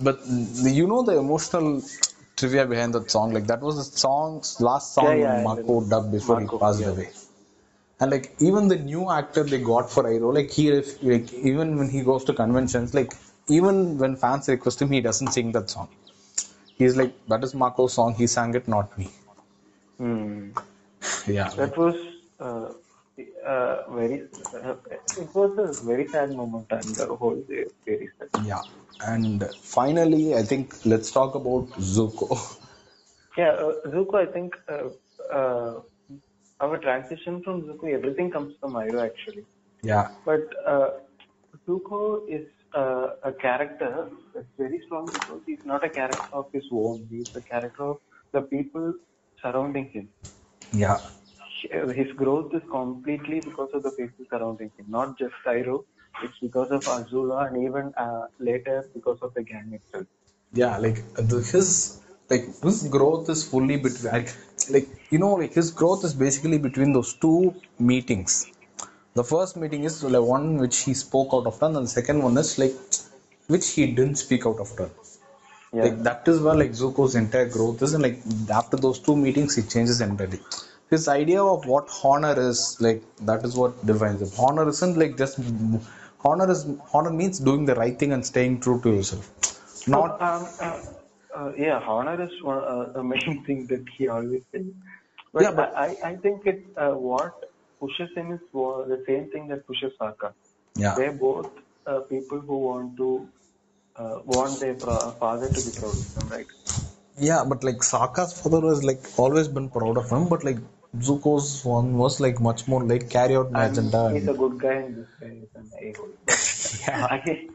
but 0.07 0.19
you 0.79 0.87
know 0.87 1.01
the 1.03 1.17
emotional 1.25 1.81
trivia 2.39 2.65
behind 2.73 2.93
that 2.97 3.09
song 3.15 3.33
like 3.37 3.47
that 3.51 3.61
was 3.67 3.75
the 3.81 3.87
song's 4.05 4.49
last 4.69 4.93
song 4.97 5.19
Yeah, 5.19 5.41
yeah, 5.41 5.43
Mako 5.47 5.75
dubbed 5.93 6.11
before 6.17 6.39
Mako, 6.41 6.55
he 6.57 6.61
passed 6.63 6.81
yeah. 6.81 6.91
away 6.93 7.09
and 8.01 8.11
like 8.15 8.27
even 8.49 8.67
the 8.73 8.77
new 8.91 9.03
actor 9.19 9.43
they 9.53 9.61
got 9.71 9.89
for 9.95 10.03
Iroh 10.13 10.33
like 10.39 10.51
he 10.57 10.65
like 11.11 11.33
even 11.51 11.77
when 11.79 11.89
he 11.95 12.01
goes 12.09 12.23
to 12.29 12.33
conventions 12.43 12.93
like 12.99 13.13
even 13.57 13.97
when 14.01 14.15
fans 14.25 14.47
request 14.55 14.81
him 14.81 14.91
he 14.97 15.01
doesn't 15.09 15.31
sing 15.37 15.51
that 15.57 15.69
song 15.75 15.89
he's 16.79 16.95
like 17.01 17.13
that 17.27 17.43
is 17.49 17.53
Mako's 17.63 17.93
song 17.99 18.15
he 18.21 18.27
sang 18.37 18.53
it 18.61 18.67
not 18.77 18.97
me 18.99 19.09
Hmm. 19.97 20.51
yeah 21.27 21.49
That 21.57 21.77
was 21.77 21.95
uh, 22.39 22.69
uh, 23.45 23.83
very. 23.91 24.27
Uh, 24.53 24.75
it 25.17 25.29
was 25.35 25.57
a 25.57 25.85
very 25.85 26.07
sad 26.07 26.31
moment 26.31 26.67
and 26.71 26.83
the 26.95 27.15
whole 27.15 27.43
series. 27.85 28.11
Yeah, 28.43 28.61
and 29.01 29.43
finally, 29.55 30.35
I 30.35 30.43
think 30.43 30.85
let's 30.85 31.11
talk 31.11 31.35
about 31.35 31.69
Zuko. 31.79 32.37
Yeah, 33.37 33.51
uh, 33.51 33.73
Zuko. 33.87 34.15
I 34.15 34.31
think 34.31 34.53
uh, 34.67 34.89
uh, 35.33 35.81
our 36.59 36.77
transition 36.79 37.41
from 37.43 37.61
Zuko, 37.63 37.93
everything 37.93 38.31
comes 38.31 38.53
from 38.59 38.73
Iroh 38.73 39.05
actually. 39.05 39.45
Yeah, 39.81 40.09
But 40.25 40.47
uh, 40.67 40.89
Zuko 41.67 42.21
is 42.29 42.47
uh, 42.75 43.09
a 43.23 43.31
character 43.33 44.09
that's 44.33 44.47
very 44.57 44.81
strong 44.85 45.11
because 45.13 45.41
he's 45.45 45.63
not 45.65 45.83
a 45.83 45.89
character 45.89 46.29
of 46.33 46.45
his 46.53 46.63
own. 46.71 47.07
He's 47.09 47.27
a 47.35 47.41
character 47.41 47.83
of 47.83 47.97
the 48.33 48.41
people 48.41 48.93
surrounding 49.41 49.89
him. 49.89 50.09
yeah, 50.73 50.99
His 51.93 52.11
growth 52.15 52.53
is 52.53 52.61
completely 52.71 53.39
because 53.41 53.69
of 53.73 53.83
the 53.83 53.91
people 53.91 54.25
surrounding 54.29 54.71
him, 54.77 54.85
not 54.89 55.17
just 55.17 55.33
Iroh. 55.45 55.83
It's 56.23 56.37
because 56.39 56.71
of 56.71 56.83
Azula 56.83 57.47
and 57.47 57.63
even 57.63 57.93
uh, 57.97 58.27
later 58.39 58.85
because 58.93 59.19
of 59.21 59.33
the 59.33 59.43
gang 59.43 59.73
itself. 59.73 60.05
yeah. 60.53 60.77
Like 60.77 61.03
the, 61.15 61.37
his 61.37 62.01
like 62.29 62.45
his 62.61 62.83
growth 62.87 63.29
is 63.29 63.47
fully 63.49 63.77
between 63.77 64.13
like, 64.13 64.29
like 64.69 64.87
you 65.09 65.19
know 65.19 65.33
like 65.35 65.53
his 65.53 65.71
growth 65.71 66.03
is 66.03 66.13
basically 66.13 66.57
between 66.57 66.93
those 66.93 67.13
two 67.13 67.55
meetings. 67.79 68.51
The 69.15 69.23
first 69.23 69.57
meeting 69.57 69.83
is 69.85 70.03
like 70.03 70.21
one 70.23 70.57
which 70.57 70.79
he 70.79 70.93
spoke 70.93 71.29
out 71.33 71.45
of 71.47 71.59
turn, 71.59 71.75
and 71.75 71.85
the 71.85 71.89
second 71.89 72.21
one 72.23 72.37
is 72.37 72.57
like 72.59 72.73
which 73.47 73.69
he 73.71 73.87
didn't 73.87 74.15
speak 74.15 74.45
out 74.45 74.59
of 74.59 74.75
turn. 74.77 74.91
Yeah. 75.73 75.83
Like 75.83 76.03
that 76.03 76.27
is 76.27 76.39
where 76.41 76.55
like 76.55 76.71
Zuko's 76.71 77.15
entire 77.15 77.47
growth 77.49 77.81
is, 77.81 77.93
and 77.93 78.03
like 78.03 78.19
after 78.51 78.77
those 78.77 78.99
two 78.99 79.15
meetings, 79.15 79.55
he 79.55 79.63
changes 79.63 80.01
entirely. 80.01 80.39
His 80.89 81.07
idea 81.07 81.43
of 81.43 81.65
what 81.67 81.87
honor 82.03 82.35
is, 82.39 82.77
like 82.79 83.03
that 83.21 83.43
is 83.45 83.55
what 83.55 83.85
defines 83.85 84.21
him. 84.21 84.29
Honor 84.39 84.67
isn't 84.69 84.97
like 84.97 85.17
just 85.17 85.39
honor 86.23 86.49
is 86.51 86.65
honor 86.93 87.11
means 87.11 87.39
doing 87.39 87.65
the 87.65 87.75
right 87.75 87.97
thing 87.97 88.11
and 88.13 88.25
staying 88.25 88.59
true 88.61 88.79
to 88.81 88.89
yourself. 88.95 89.87
Not 89.87 90.21
um, 90.21 90.47
uh, 90.59 90.79
uh, 91.35 91.51
yeah, 91.57 91.79
honor 91.79 92.21
is 92.21 92.31
one, 92.43 92.57
uh, 92.63 92.91
the 92.93 93.03
main 93.03 93.43
thing 93.47 93.67
that 93.67 93.85
he 93.97 94.07
always 94.07 94.41
says. 94.51 94.65
But, 95.33 95.43
Yeah, 95.43 95.51
but- 95.51 95.75
I, 95.75 95.95
I 96.03 96.15
think 96.15 96.45
it 96.45 96.65
uh, 96.77 96.91
what 96.91 97.33
pushes 97.79 98.09
him 98.15 98.33
is 98.33 98.39
the 98.53 99.03
same 99.07 99.29
thing 99.31 99.47
that 99.49 99.65
pushes 99.67 99.93
Sokka. 100.01 100.33
yeah, 100.75 100.95
They're 100.95 101.11
both 101.13 101.49
uh, 101.85 101.99
people 102.01 102.39
who 102.39 102.57
want 102.57 102.97
to 102.97 103.27
uh, 103.95 104.19
want 104.25 104.59
their 104.59 104.75
father 104.75 105.47
to 105.47 105.61
be 105.61 105.71
proud 105.79 105.93
of 105.93 106.15
them, 106.15 106.29
right? 106.29 106.47
yeah. 107.19 107.43
But 107.47 107.63
like 107.63 107.77
Sokka's 107.77 108.33
father 108.39 108.61
has 108.67 108.83
like 108.83 109.01
always 109.17 109.47
been 109.47 109.69
proud 109.69 109.97
of 109.97 110.09
him, 110.09 110.27
but 110.27 110.43
like 110.43 110.57
Zuko's 110.97 111.63
one 111.63 111.97
was 111.97 112.19
like 112.19 112.39
much 112.39 112.67
more 112.67 112.83
like 112.83 113.09
carry 113.09 113.35
out 113.35 113.51
my 113.51 113.65
agenda. 113.65 114.09
he's 114.11 114.21
and- 114.21 114.29
a 114.29 114.33
good 114.33 114.59
guy 114.59 114.73
and 114.73 114.97
this 114.97 115.07
guy 115.19 115.27
is 115.27 115.49
an 115.55 115.71
a-hole. 115.79 116.09
Yeah. 116.87 117.07
I- 117.11 117.49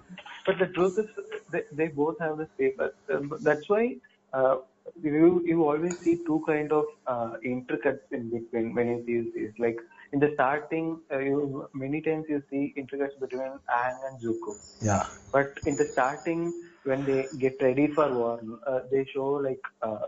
but 0.46 0.58
the 0.58 0.66
truth 0.66 0.98
is, 0.98 1.06
they, 1.50 1.62
they 1.72 1.88
both 1.88 2.18
have 2.20 2.36
the 2.38 2.46
same. 2.58 2.72
But, 2.76 2.94
uh, 3.12 3.20
that's 3.40 3.68
why 3.68 3.96
uh, 4.32 4.56
you 5.02 5.42
you 5.44 5.64
always 5.66 5.98
see 6.00 6.16
two 6.26 6.42
kind 6.46 6.70
of 6.70 6.84
uh, 7.06 7.32
intercuts 7.44 8.00
in 8.12 8.30
between 8.30 8.74
when 8.74 8.88
you 8.88 9.02
see 9.06 9.40
this. 9.40 9.52
Like 9.58 9.78
in 10.12 10.20
the 10.20 10.30
starting, 10.34 11.00
uh, 11.10 11.18
you 11.18 11.68
many 11.72 12.02
times 12.02 12.26
you 12.28 12.42
see 12.50 12.74
intercuts 12.76 13.18
between 13.18 13.58
Aang 13.78 13.96
and 14.08 14.20
Zuko. 14.20 14.54
yeah, 14.82 15.06
But 15.32 15.58
in 15.64 15.76
the 15.76 15.88
starting, 15.92 16.52
when 16.84 17.04
they 17.06 17.28
get 17.38 17.56
ready 17.62 17.88
for 17.88 18.12
war, 18.12 18.40
uh, 18.66 18.80
they 18.92 19.06
show 19.14 19.28
like 19.48 19.62
uh, 19.82 20.00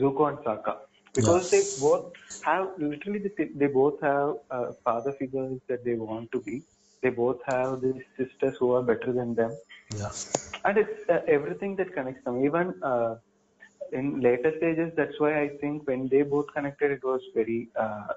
Zuko 0.00 0.28
and 0.28 0.38
Sokka 0.38 0.76
because 1.14 1.50
they 1.50 1.62
both 1.78 2.12
have 2.44 2.68
literally 2.78 3.20
they, 3.38 3.48
they 3.54 3.66
both 3.66 4.00
have 4.02 4.34
uh, 4.50 4.72
father 4.84 5.14
figures 5.18 5.58
that 5.68 5.84
they 5.84 5.94
want 5.94 6.30
to 6.32 6.40
be. 6.40 6.62
They 7.02 7.10
both 7.10 7.38
have 7.46 7.80
these 7.82 8.02
sisters 8.16 8.56
who 8.58 8.72
are 8.72 8.82
better 8.82 9.12
than 9.12 9.34
them, 9.34 9.56
yeah, 9.90 10.10
and 10.64 10.78
it's 10.78 10.98
uh, 11.08 11.20
everything 11.28 11.76
that 11.76 11.92
connects 11.94 12.24
them. 12.24 12.44
Even 12.44 12.74
uh, 12.82 13.16
in 13.92 14.20
later 14.20 14.52
stages, 14.58 14.92
that's 14.96 15.18
why 15.18 15.42
I 15.42 15.48
think 15.60 15.86
when 15.86 16.08
they 16.10 16.22
both 16.22 16.46
connected, 16.54 16.90
it 16.92 17.04
was 17.04 17.20
very 17.34 17.68
uh, 17.78 18.08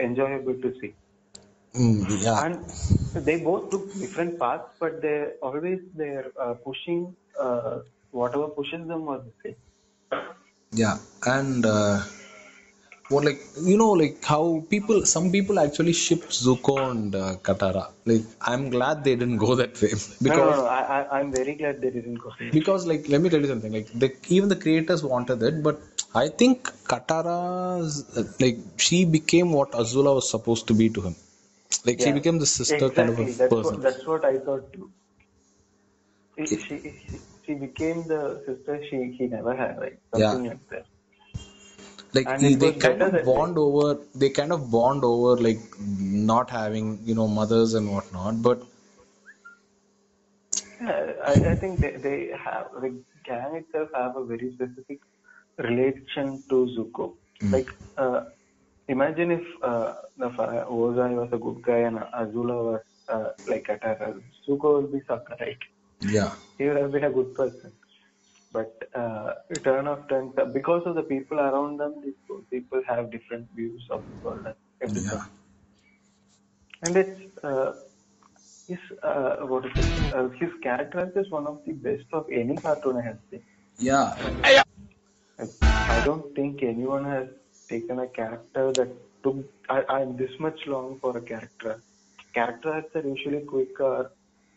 enjoyable 0.00 0.54
to 0.54 0.72
see. 0.80 0.94
mm, 1.74 2.04
yeah, 2.22 2.42
And 2.42 2.64
they 3.14 3.36
both 3.36 3.70
took 3.70 3.98
different 3.98 4.38
paths, 4.38 4.68
but 4.80 5.00
they 5.02 5.32
always 5.42 5.80
they're 5.94 6.32
uh, 6.40 6.54
pushing 6.64 7.16
uh, 7.40 7.80
whatever 8.10 8.48
pushes 8.48 8.86
them 8.86 9.04
was 9.06 9.24
the 9.24 9.32
same. 9.44 9.56
Yeah, 10.72 10.98
and 11.26 11.64
what 13.12 13.24
like 13.28 13.40
you 13.70 13.76
know 13.82 13.90
like 14.02 14.16
how 14.32 14.42
people 14.72 15.04
some 15.14 15.26
people 15.34 15.58
actually 15.64 15.92
shipped 16.04 16.30
Zuko 16.44 16.76
and 16.90 17.14
uh, 17.14 17.34
Katara. 17.48 17.84
Like 18.10 18.24
I'm 18.40 18.70
glad 18.70 19.04
they 19.04 19.16
didn't 19.16 19.38
go 19.46 19.54
that 19.56 19.80
way 19.82 19.90
No, 20.28 20.36
no, 20.36 20.50
because 20.50 20.58
no. 20.60 20.66
I, 20.66 20.80
I, 20.98 21.18
I'm 21.18 21.32
very 21.32 21.54
glad 21.54 21.80
they 21.80 21.90
didn't 21.90 22.20
go 22.26 22.32
there. 22.38 22.50
because 22.58 22.86
like 22.86 23.08
let 23.08 23.20
me 23.20 23.30
tell 23.30 23.40
you 23.40 23.50
something 23.54 23.72
like 23.72 23.88
the, 24.04 24.08
even 24.28 24.48
the 24.48 24.56
creators 24.56 25.02
wanted 25.04 25.42
it, 25.42 25.62
but 25.62 25.80
I 26.14 26.28
think 26.28 26.70
Katara's 26.92 27.94
like 28.40 28.58
she 28.76 29.04
became 29.04 29.52
what 29.52 29.72
Azula 29.72 30.14
was 30.20 30.30
supposed 30.30 30.66
to 30.68 30.74
be 30.74 30.88
to 30.90 31.00
him. 31.02 31.16
Like 31.86 32.00
she 32.00 32.12
became 32.12 32.38
the 32.38 32.46
sister 32.46 32.90
kind 32.90 33.08
of 33.10 33.18
Exactly. 33.18 33.32
a 33.32 33.38
That's 33.38 33.54
person. 33.54 33.74
what, 33.76 33.82
that's 33.82 34.06
what 34.06 34.24
I 34.24 34.38
thought 34.38 34.72
too. 34.72 34.90
She, 36.38 36.46
she, 36.46 36.58
she, 36.68 37.20
she 37.46 37.54
became 37.54 38.06
the 38.08 38.42
sister 38.46 38.82
she 38.88 38.98
he 39.18 39.26
never 39.26 39.54
had, 39.54 39.78
right? 39.78 39.98
Something 40.12 40.44
like 40.48 40.68
that. 40.70 40.86
Like 42.14 42.38
they, 42.38 42.54
they 42.54 42.72
kind 42.72 43.02
of 43.02 43.12
that 43.12 43.30
way. 43.30 43.30
bond 43.30 43.58
over 43.58 43.98
they 44.14 44.30
kind 44.30 44.52
of 44.52 44.70
bond 44.70 45.04
over 45.04 45.40
like 45.42 45.60
not 45.80 46.50
having 46.50 46.98
you 47.04 47.14
know 47.14 47.28
mothers 47.28 47.74
and 47.74 47.90
whatnot 47.92 48.42
but 48.42 48.62
Yeah, 50.80 51.12
I, 51.26 51.52
I 51.52 51.56
think 51.56 51.80
they, 51.80 51.96
they 52.02 52.30
have 52.44 52.66
the 52.80 53.02
gang 53.24 53.56
itself 53.56 53.88
have 53.94 54.16
a 54.16 54.24
very 54.24 54.52
specific 54.54 55.00
relation 55.58 56.42
to 56.50 56.68
Zuko. 56.76 57.14
Like, 57.52 57.68
uh, 57.96 58.22
imagine 58.88 59.30
if 59.32 59.42
uh, 59.62 59.94
Ozai 60.20 61.14
was 61.14 61.28
a 61.32 61.38
good 61.38 61.62
guy 61.62 61.78
and 61.88 61.98
Azula 61.98 62.64
was 62.72 62.80
uh, 63.08 63.30
like 63.48 63.66
Katara. 63.68 64.20
Zuko 64.48 64.82
will 64.82 64.88
be 64.88 65.00
right? 65.40 65.58
yeah 66.00 66.34
He 66.58 66.66
would 66.66 66.76
have 66.76 66.92
been 66.92 67.04
a 67.04 67.10
good 67.10 67.34
person. 67.34 67.72
But 68.52 68.72
uh, 68.94 69.34
turn 69.64 69.86
of 69.88 70.08
turns, 70.08 70.34
because 70.52 70.82
of 70.86 70.94
the 70.96 71.02
people 71.02 71.40
around 71.40 71.78
them, 71.78 72.02
these 72.04 72.14
people 72.50 72.82
have 72.88 73.10
different 73.10 73.48
views 73.56 73.86
of 73.90 74.04
the 74.10 74.16
world 74.22 74.46
and 74.46 74.54
everything. 74.82 75.18
yeah 75.18 75.26
And 76.82 76.96
it's 76.96 77.20
uh, 77.44 77.72
his 78.68 78.78
uh, 79.02 79.36
what 79.52 79.66
is 79.66 79.72
it? 79.78 79.92
Uh, 80.14 80.28
his 80.40 80.50
character 80.62 81.12
is 81.16 81.30
one 81.30 81.46
of 81.46 81.60
the 81.66 81.72
best 81.72 82.06
of 82.12 82.26
any 82.32 82.58
cartoon 82.58 82.96
I 82.98 83.02
have 83.02 83.18
seen. 83.30 83.42
yeah 83.78 84.14
I, 85.38 85.44
I 85.88 86.00
don't 86.00 86.34
think 86.34 86.62
anyone 86.62 87.04
has 87.04 87.28
taken 87.68 87.98
a 88.00 88.08
character 88.08 88.72
that 88.74 88.90
took 89.22 89.36
I, 89.68 89.82
I'm 89.88 90.16
this 90.16 90.30
much 90.40 90.60
long 90.66 90.98
for 91.00 91.16
a 91.16 91.22
character. 91.22 91.82
Character 92.34 92.84
are 92.94 93.06
usually 93.06 93.40
quick 93.44 93.78
or 93.80 94.10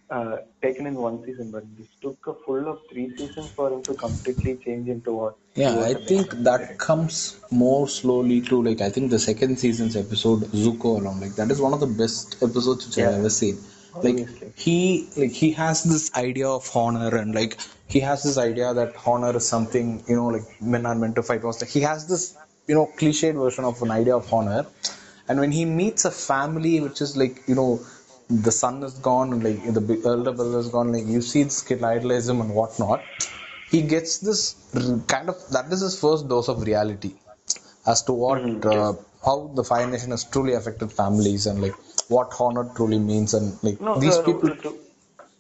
uh, 0.09 0.37
taken 0.61 0.85
in 0.85 0.95
one 0.95 1.23
season, 1.25 1.51
but 1.51 1.63
this 1.77 1.87
took 2.01 2.27
a 2.27 2.33
full 2.45 2.67
of 2.67 2.79
three 2.91 3.15
seasons 3.17 3.49
for 3.51 3.71
him 3.71 3.81
to 3.83 3.93
completely 3.95 4.55
change 4.57 4.87
into 4.87 5.13
what. 5.13 5.35
yeah 5.55 5.79
i 5.79 5.93
think 5.93 6.11
end 6.11 6.19
of 6.19 6.37
the 6.37 6.43
that 6.49 6.77
comes 6.77 7.39
more 7.49 7.87
slowly 7.87 8.39
to 8.49 8.61
like 8.61 8.81
i 8.87 8.89
think 8.89 9.09
the 9.09 9.19
second 9.25 9.57
season's 9.61 9.95
episode 9.95 10.41
zuko 10.63 10.91
alone 10.99 11.19
like 11.21 11.35
that 11.35 11.49
is 11.55 11.61
one 11.65 11.73
of 11.77 11.79
the 11.85 11.91
best 12.01 12.35
episodes 12.47 12.85
which 12.87 12.97
i've 13.03 13.15
ever 13.19 13.29
seen 13.29 13.57
like 14.03 14.19
Obviously. 14.19 14.51
he 14.55 15.07
like 15.17 15.31
he 15.31 15.51
has 15.51 15.83
this 15.83 16.13
idea 16.15 16.49
of 16.49 16.69
honor 16.75 17.15
and 17.15 17.33
like 17.33 17.57
he 17.87 18.01
has 18.01 18.23
this 18.23 18.37
idea 18.37 18.73
that 18.73 18.93
honor 19.05 19.35
is 19.37 19.47
something 19.47 20.03
you 20.07 20.15
know 20.15 20.27
like 20.27 20.61
men 20.61 20.85
are 20.85 20.95
meant 20.95 21.15
to 21.15 21.23
fight 21.23 21.43
was 21.43 21.61
like 21.61 21.71
he 21.79 21.81
has 21.81 22.07
this 22.07 22.37
you 22.67 22.75
know 22.75 22.85
cliched 22.97 23.35
version 23.45 23.63
of 23.63 23.81
an 23.81 23.91
idea 23.91 24.15
of 24.15 24.31
honor 24.33 24.65
and 25.27 25.39
when 25.39 25.51
he 25.51 25.65
meets 25.65 26.05
a 26.05 26.11
family 26.11 26.79
which 26.79 27.01
is 27.01 27.15
like 27.15 27.47
you 27.47 27.55
know 27.55 27.79
the 28.29 28.51
son 28.51 28.83
is 28.83 28.93
gone 29.09 29.33
and 29.33 29.43
like 29.43 29.61
the 29.77 30.01
elder 30.05 30.31
brother 30.31 30.59
is 30.59 30.69
gone 30.69 30.91
like 30.91 31.05
you 31.05 31.21
see 31.21 31.43
this 31.43 31.61
kid 31.61 31.83
idolize 31.83 32.27
and 32.27 32.53
whatnot 32.59 33.03
he 33.71 33.81
gets 33.93 34.19
this 34.19 34.41
kind 35.13 35.29
of 35.29 35.37
that 35.55 35.71
is 35.71 35.81
his 35.81 35.99
first 35.99 36.27
dose 36.27 36.47
of 36.53 36.61
reality 36.71 37.13
as 37.85 38.01
to 38.03 38.13
what 38.13 38.41
uh, 38.65 38.93
how 39.25 39.37
the 39.59 39.63
Fire 39.63 39.87
Nation 39.87 40.11
has 40.11 40.23
truly 40.33 40.53
affected 40.53 40.91
families 40.91 41.45
and 41.47 41.61
like 41.61 41.75
what 42.15 42.33
honor 42.39 42.65
truly 42.75 42.99
means 42.99 43.33
and 43.33 43.47
like 43.63 43.79
No, 43.79 43.99
these 43.99 44.17
no, 44.17 44.21
no, 44.21 44.33
people 44.33 44.55
to, 44.63 44.79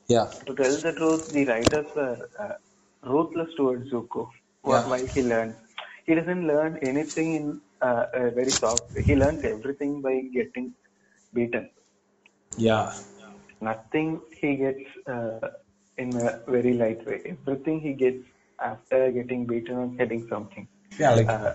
yeah 0.07 0.27
to 0.47 0.55
tell 0.55 0.75
the 0.85 0.91
truth, 0.93 1.31
the 1.31 1.45
writers 1.45 1.87
were 1.95 2.29
uh, 2.39 2.53
ruthless 3.03 3.49
towards 3.57 3.91
Zuko 3.91 4.29
Yeah. 4.67 4.83
while 4.91 5.05
he 5.13 5.21
learned. 5.21 5.55
He 6.05 6.15
doesn't 6.15 6.45
learn 6.47 6.77
anything 6.81 7.35
in 7.35 7.61
uh, 7.81 8.05
a 8.13 8.31
very 8.31 8.55
soft 8.59 8.93
way. 8.95 9.03
He 9.07 9.15
learns 9.15 9.43
everything 9.43 10.01
by 10.01 10.21
getting 10.33 10.73
beaten. 11.33 11.69
Yeah 12.57 12.91
Nothing 13.61 14.21
he 14.41 14.55
gets 14.57 14.83
uh, 15.07 15.39
in 15.97 16.15
a 16.15 16.39
very 16.47 16.73
light 16.73 17.05
way. 17.05 17.21
Everything 17.25 17.79
he 17.81 17.93
gets 17.93 18.23
after 18.59 19.11
getting 19.11 19.45
beaten 19.45 19.75
or 19.77 19.87
getting 19.87 20.27
something, 20.29 20.67
yeah 20.99 21.11
like 21.13 21.29
uh, 21.29 21.51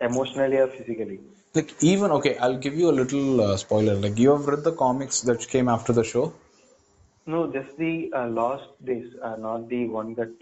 emotionally 0.00 0.58
or 0.58 0.68
physically. 0.68 1.20
like 1.54 1.70
even 1.82 2.10
okay 2.16 2.36
I'll 2.38 2.56
give 2.66 2.74
you 2.80 2.90
a 2.90 2.96
little 3.00 3.40
uh, 3.40 3.56
spoiler 3.56 3.94
like 3.94 4.18
you 4.18 4.30
have 4.32 4.46
read 4.46 4.64
the 4.64 4.72
comics 4.72 5.20
that 5.22 5.46
came 5.48 5.68
after 5.68 5.92
the 5.92 6.04
show 6.04 6.32
No, 7.26 7.52
just 7.52 7.76
the 7.76 8.12
uh, 8.14 8.28
lost 8.28 8.68
days, 8.84 9.14
uh, 9.22 9.36
not 9.36 9.68
the 9.68 9.86
one 9.86 10.14
that 10.14 10.32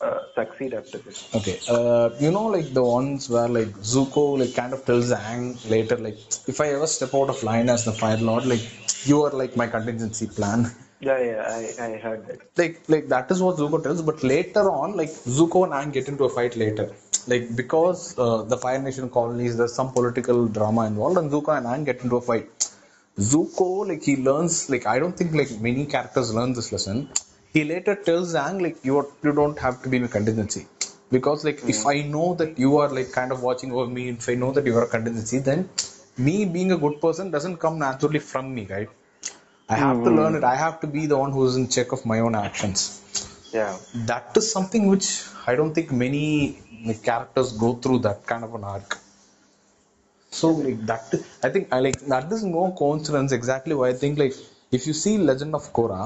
uh, 0.00 0.18
succeed 0.34 0.74
after 0.74 0.98
this. 0.98 1.34
Okay, 1.34 1.58
uh, 1.68 2.10
you 2.20 2.30
know, 2.30 2.46
like 2.46 2.72
the 2.72 2.82
ones 2.82 3.28
where 3.30 3.48
like 3.48 3.72
Zuko 3.92 4.38
like 4.38 4.54
kind 4.54 4.72
of 4.72 4.84
tells 4.84 5.10
Aang 5.12 5.44
later, 5.70 5.96
like 5.96 6.18
if 6.46 6.60
I 6.60 6.68
ever 6.74 6.86
step 6.86 7.14
out 7.14 7.30
of 7.30 7.42
line 7.42 7.68
as 7.70 7.84
the 7.84 7.92
Fire 7.92 8.18
Lord, 8.18 8.46
like 8.46 8.64
you 9.06 9.22
are 9.24 9.30
like 9.30 9.56
my 9.56 9.66
contingency 9.66 10.26
plan. 10.26 10.70
Yeah, 11.00 11.18
yeah, 11.18 11.42
I, 11.46 11.84
I 11.86 11.98
heard 11.98 12.26
that. 12.26 12.40
Like 12.56 12.82
like 12.88 13.08
that 13.08 13.30
is 13.30 13.42
what 13.42 13.56
Zuko 13.56 13.82
tells, 13.82 14.02
but 14.02 14.22
later 14.22 14.70
on, 14.70 14.96
like 14.96 15.10
Zuko 15.10 15.64
and 15.64 15.72
Aang 15.72 15.92
get 15.92 16.08
into 16.08 16.24
a 16.24 16.28
fight 16.28 16.56
later. 16.56 16.90
Like 17.26 17.56
because 17.56 18.18
uh, 18.18 18.42
the 18.42 18.56
Fire 18.56 18.80
Nation 18.80 19.10
colonies, 19.10 19.56
there's 19.56 19.74
some 19.74 19.92
political 19.92 20.46
drama 20.46 20.86
involved, 20.86 21.18
and 21.18 21.30
Zuko 21.30 21.56
and 21.56 21.66
Aang 21.66 21.84
get 21.84 22.02
into 22.02 22.16
a 22.16 22.20
fight. 22.20 22.48
Zuko, 23.18 23.88
like 23.88 24.02
he 24.02 24.16
learns, 24.16 24.68
like 24.68 24.86
I 24.86 24.98
don't 24.98 25.16
think 25.16 25.34
like 25.34 25.50
many 25.60 25.86
characters 25.86 26.34
learn 26.34 26.52
this 26.52 26.70
lesson. 26.72 27.08
He 27.56 27.62
later 27.64 27.94
tells 28.06 28.34
Aang 28.34 28.56
like 28.64 28.84
you 28.86 28.98
are, 29.00 29.06
you 29.24 29.32
don't 29.32 29.58
have 29.58 29.82
to 29.82 29.88
be 29.88 29.96
in 29.96 30.04
a 30.04 30.08
contingency 30.08 30.66
because 31.10 31.42
like 31.42 31.60
if 31.72 31.78
hmm. 31.82 31.88
I 31.92 32.02
know 32.14 32.34
that 32.40 32.58
you 32.58 32.76
are 32.82 32.88
like 32.96 33.12
kind 33.12 33.32
of 33.32 33.42
watching 33.42 33.72
over 33.72 33.86
me, 33.90 34.10
if 34.10 34.28
I 34.28 34.34
know 34.34 34.52
that 34.56 34.66
you 34.66 34.76
are 34.76 34.82
a 34.82 34.90
contingency, 34.96 35.38
then 35.38 35.70
me 36.18 36.44
being 36.44 36.72
a 36.72 36.76
good 36.76 37.00
person 37.00 37.30
doesn't 37.30 37.56
come 37.56 37.78
naturally 37.78 38.18
from 38.18 38.54
me, 38.54 38.66
right? 38.68 38.90
I 39.70 39.76
have 39.76 40.04
to 40.04 40.10
learn 40.10 40.34
it. 40.34 40.40
Hmm. 40.40 40.52
I 40.52 40.56
have 40.64 40.80
to 40.82 40.86
be 40.98 41.06
the 41.06 41.16
one 41.16 41.32
who's 41.32 41.56
in 41.56 41.66
check 41.68 41.92
of 41.92 42.04
my 42.04 42.18
own 42.18 42.34
actions. 42.34 42.84
Yeah. 43.54 43.74
That 44.12 44.36
is 44.36 44.52
something 44.52 44.86
which 44.88 45.08
I 45.46 45.54
don't 45.54 45.72
think 45.72 45.90
many 45.92 46.58
like, 46.84 47.02
characters 47.02 47.52
go 47.64 47.72
through 47.74 48.00
that 48.10 48.26
kind 48.26 48.44
of 48.44 48.54
an 48.54 48.64
arc. 48.64 48.98
So 50.30 50.50
like 50.50 50.84
that, 50.86 51.14
I 51.42 51.48
think 51.48 51.72
I 51.72 51.80
like 51.80 52.00
that 52.14 52.30
is 52.30 52.44
no 52.44 52.70
coincidence. 52.76 53.32
Exactly 53.32 53.74
why 53.74 53.88
I 53.88 53.94
think 53.94 54.18
like 54.18 54.34
if 54.70 54.86
you 54.86 54.92
see 54.92 55.16
Legend 55.16 55.54
of 55.54 55.72
Korra, 55.72 56.02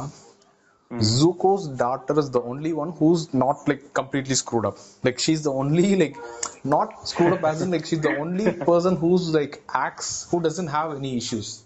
Zuko's 0.92 1.68
daughter 1.68 2.18
is 2.18 2.30
the 2.32 2.40
only 2.42 2.72
one 2.72 2.90
who's 2.92 3.32
not 3.32 3.68
like 3.68 3.94
completely 3.94 4.34
screwed 4.34 4.64
up. 4.66 4.76
Like 5.04 5.20
she's 5.20 5.42
the 5.44 5.52
only 5.52 5.94
like 5.94 6.16
not 6.64 7.08
screwed 7.08 7.32
up 7.32 7.44
as 7.44 7.62
in 7.62 7.70
like 7.70 7.86
she's 7.86 8.00
the 8.00 8.16
only 8.18 8.52
person 8.70 8.96
who's 8.96 9.32
like 9.32 9.62
acts 9.72 10.28
who 10.30 10.40
doesn't 10.42 10.66
have 10.66 10.96
any 10.96 11.16
issues. 11.16 11.62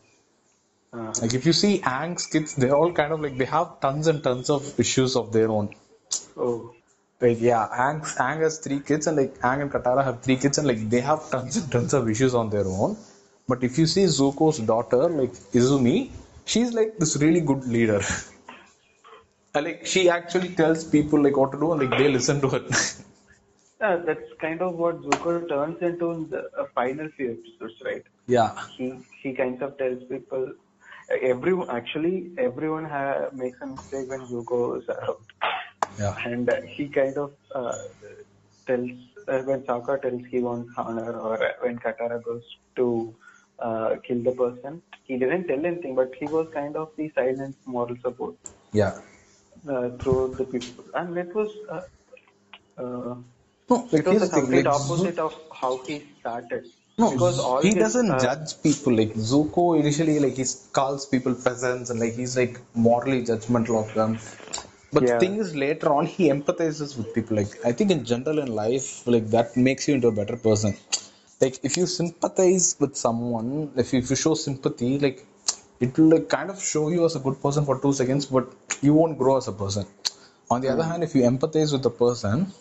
Uh, 0.92 1.12
Like 1.22 1.32
if 1.32 1.46
you 1.46 1.54
see 1.54 1.78
Aang's 1.78 2.26
kids, 2.26 2.54
they're 2.54 2.76
all 2.76 2.92
kind 2.92 3.12
of 3.14 3.20
like 3.22 3.38
they 3.38 3.46
have 3.46 3.80
tons 3.80 4.08
and 4.08 4.22
tons 4.22 4.50
of 4.50 4.78
issues 4.78 5.16
of 5.16 5.32
their 5.32 5.48
own. 5.48 5.70
oh, 6.36 6.74
Like 7.20 7.40
yeah, 7.40 7.66
Aang, 7.72 8.02
Aang 8.18 8.42
has 8.42 8.58
three 8.58 8.80
kids 8.80 9.06
and 9.06 9.16
like 9.16 9.38
Aang 9.40 9.62
and 9.62 9.72
Katara 9.72 10.04
have 10.04 10.20
three 10.20 10.36
kids 10.36 10.58
and 10.58 10.68
like 10.68 10.90
they 10.90 11.00
have 11.00 11.30
tons 11.30 11.56
and 11.56 11.72
tons 11.72 11.94
of 11.94 12.10
issues 12.10 12.34
on 12.34 12.50
their 12.50 12.66
own. 12.66 12.98
But 13.48 13.64
if 13.64 13.78
you 13.78 13.86
see 13.86 14.04
Zuko's 14.04 14.58
daughter, 14.58 15.08
like 15.08 15.32
Izumi, 15.62 16.10
she's 16.44 16.74
like 16.74 16.98
this 16.98 17.16
really 17.16 17.40
good 17.40 17.64
leader. 17.64 18.02
Like 19.54 19.86
she 19.86 20.08
actually 20.08 20.48
tells 20.54 20.84
people 20.84 21.22
like 21.22 21.36
what 21.36 21.52
to 21.52 21.58
do 21.58 21.72
and 21.72 21.80
like 21.82 21.98
they 21.98 22.08
listen 22.08 22.40
to 22.40 22.48
her. 22.48 22.60
yeah, 23.80 23.96
that's 24.04 24.32
kind 24.40 24.60
of 24.62 24.74
what 24.74 25.00
Zuko 25.02 25.48
turns 25.48 25.80
into 25.80 26.10
in 26.10 26.28
the 26.30 26.50
uh, 26.58 26.66
final 26.74 27.08
few 27.16 27.32
episodes, 27.38 27.80
right? 27.84 28.02
yeah. 28.26 28.52
He 28.76 28.92
he 29.22 29.32
kind 29.32 29.62
of 29.62 29.78
tells 29.78 30.02
people, 30.08 30.52
uh, 31.10 31.16
everyone 31.22 31.70
actually 31.70 32.32
everyone 32.38 32.84
ha- 32.84 33.28
makes 33.32 33.58
a 33.62 33.66
mistake 33.66 34.08
when 34.08 34.26
Zuko 34.26 34.82
is 34.82 34.88
around, 34.88 35.24
Yeah. 36.00 36.14
and 36.24 36.50
uh, 36.50 36.56
he 36.76 36.88
kind 36.88 37.16
of 37.16 37.32
uh, 37.54 37.74
tells 38.66 38.90
uh, 39.28 39.38
when 39.42 39.62
Sokka 39.62 40.02
tells 40.02 40.22
he 40.30 40.40
wants 40.40 40.70
honor, 40.76 41.12
or 41.12 41.42
uh, 41.42 41.52
when 41.60 41.78
Katara 41.78 42.22
goes 42.24 42.42
to 42.76 43.14
uh, 43.60 43.96
kill 44.06 44.22
the 44.24 44.32
person, 44.32 44.82
he 45.04 45.16
didn't 45.16 45.46
tell 45.46 45.64
anything, 45.64 45.94
but 45.94 46.12
he 46.18 46.26
was 46.26 46.48
kind 46.52 46.76
of 46.76 46.90
the 46.96 47.12
silent 47.14 47.54
moral 47.66 47.96
support. 48.02 48.34
Yeah. 48.72 48.98
Uh, 49.68 49.90
throughout 49.98 50.36
the 50.38 50.44
people, 50.44 50.84
and 50.94 51.16
it 51.18 51.34
was 51.34 51.50
uh, 51.70 51.82
uh, 52.82 53.14
No, 53.70 53.88
it 53.92 54.06
was 54.06 54.20
the 54.20 54.40
complete 54.40 54.66
opposite 54.66 55.18
of 55.18 55.34
how 55.52 55.78
he 55.78 56.02
started. 56.20 56.64
No, 56.96 57.10
because 57.10 57.38
all 57.40 57.60
he 57.60 57.70
his, 57.70 57.82
doesn't 57.82 58.10
uh, 58.10 58.20
judge 58.20 58.62
people. 58.62 58.94
Like 58.94 59.14
Zuko 59.14 59.78
initially, 59.78 60.18
like 60.20 60.36
he 60.36 60.44
calls 60.72 61.06
people 61.06 61.34
peasants 61.34 61.90
and 61.90 61.98
like 61.98 62.14
he's 62.14 62.36
like 62.36 62.60
morally 62.74 63.22
judgmental 63.22 63.82
of 63.84 63.94
them. 63.94 64.18
But 64.92 65.06
the 65.06 65.18
thing 65.18 65.38
is, 65.38 65.56
later 65.56 65.92
on, 65.92 66.06
he 66.06 66.28
empathizes 66.28 66.96
with 66.96 67.12
people. 67.14 67.36
Like 67.36 67.64
I 67.64 67.72
think 67.72 67.90
in 67.90 68.04
general 68.04 68.38
in 68.38 68.54
life, 68.54 69.04
like 69.06 69.28
that 69.30 69.56
makes 69.56 69.88
you 69.88 69.94
into 69.94 70.08
a 70.08 70.12
better 70.12 70.36
person. 70.36 70.76
Like 71.40 71.58
if 71.64 71.76
you 71.76 71.86
sympathize 71.86 72.76
with 72.78 72.96
someone, 72.96 73.72
if 73.76 73.92
you, 73.92 73.98
if 73.98 74.10
you 74.10 74.16
show 74.16 74.34
sympathy, 74.34 74.98
like 75.00 75.26
it 75.80 75.98
will 75.98 76.20
kind 76.22 76.50
of 76.50 76.62
show 76.62 76.88
you 76.88 77.04
as 77.04 77.16
a 77.16 77.20
good 77.20 77.40
person 77.40 77.64
for 77.64 77.78
two 77.80 77.92
seconds, 77.92 78.26
but 78.26 78.46
you 78.80 78.94
won't 78.94 79.18
grow 79.18 79.36
as 79.36 79.48
a 79.48 79.52
person. 79.52 79.86
On 80.50 80.60
the 80.60 80.68
other 80.68 80.84
hand, 80.84 81.02
if 81.02 81.14
you 81.14 81.22
empathize 81.22 81.72
with 81.72 81.82
the 81.82 81.90
person, 81.90 82.52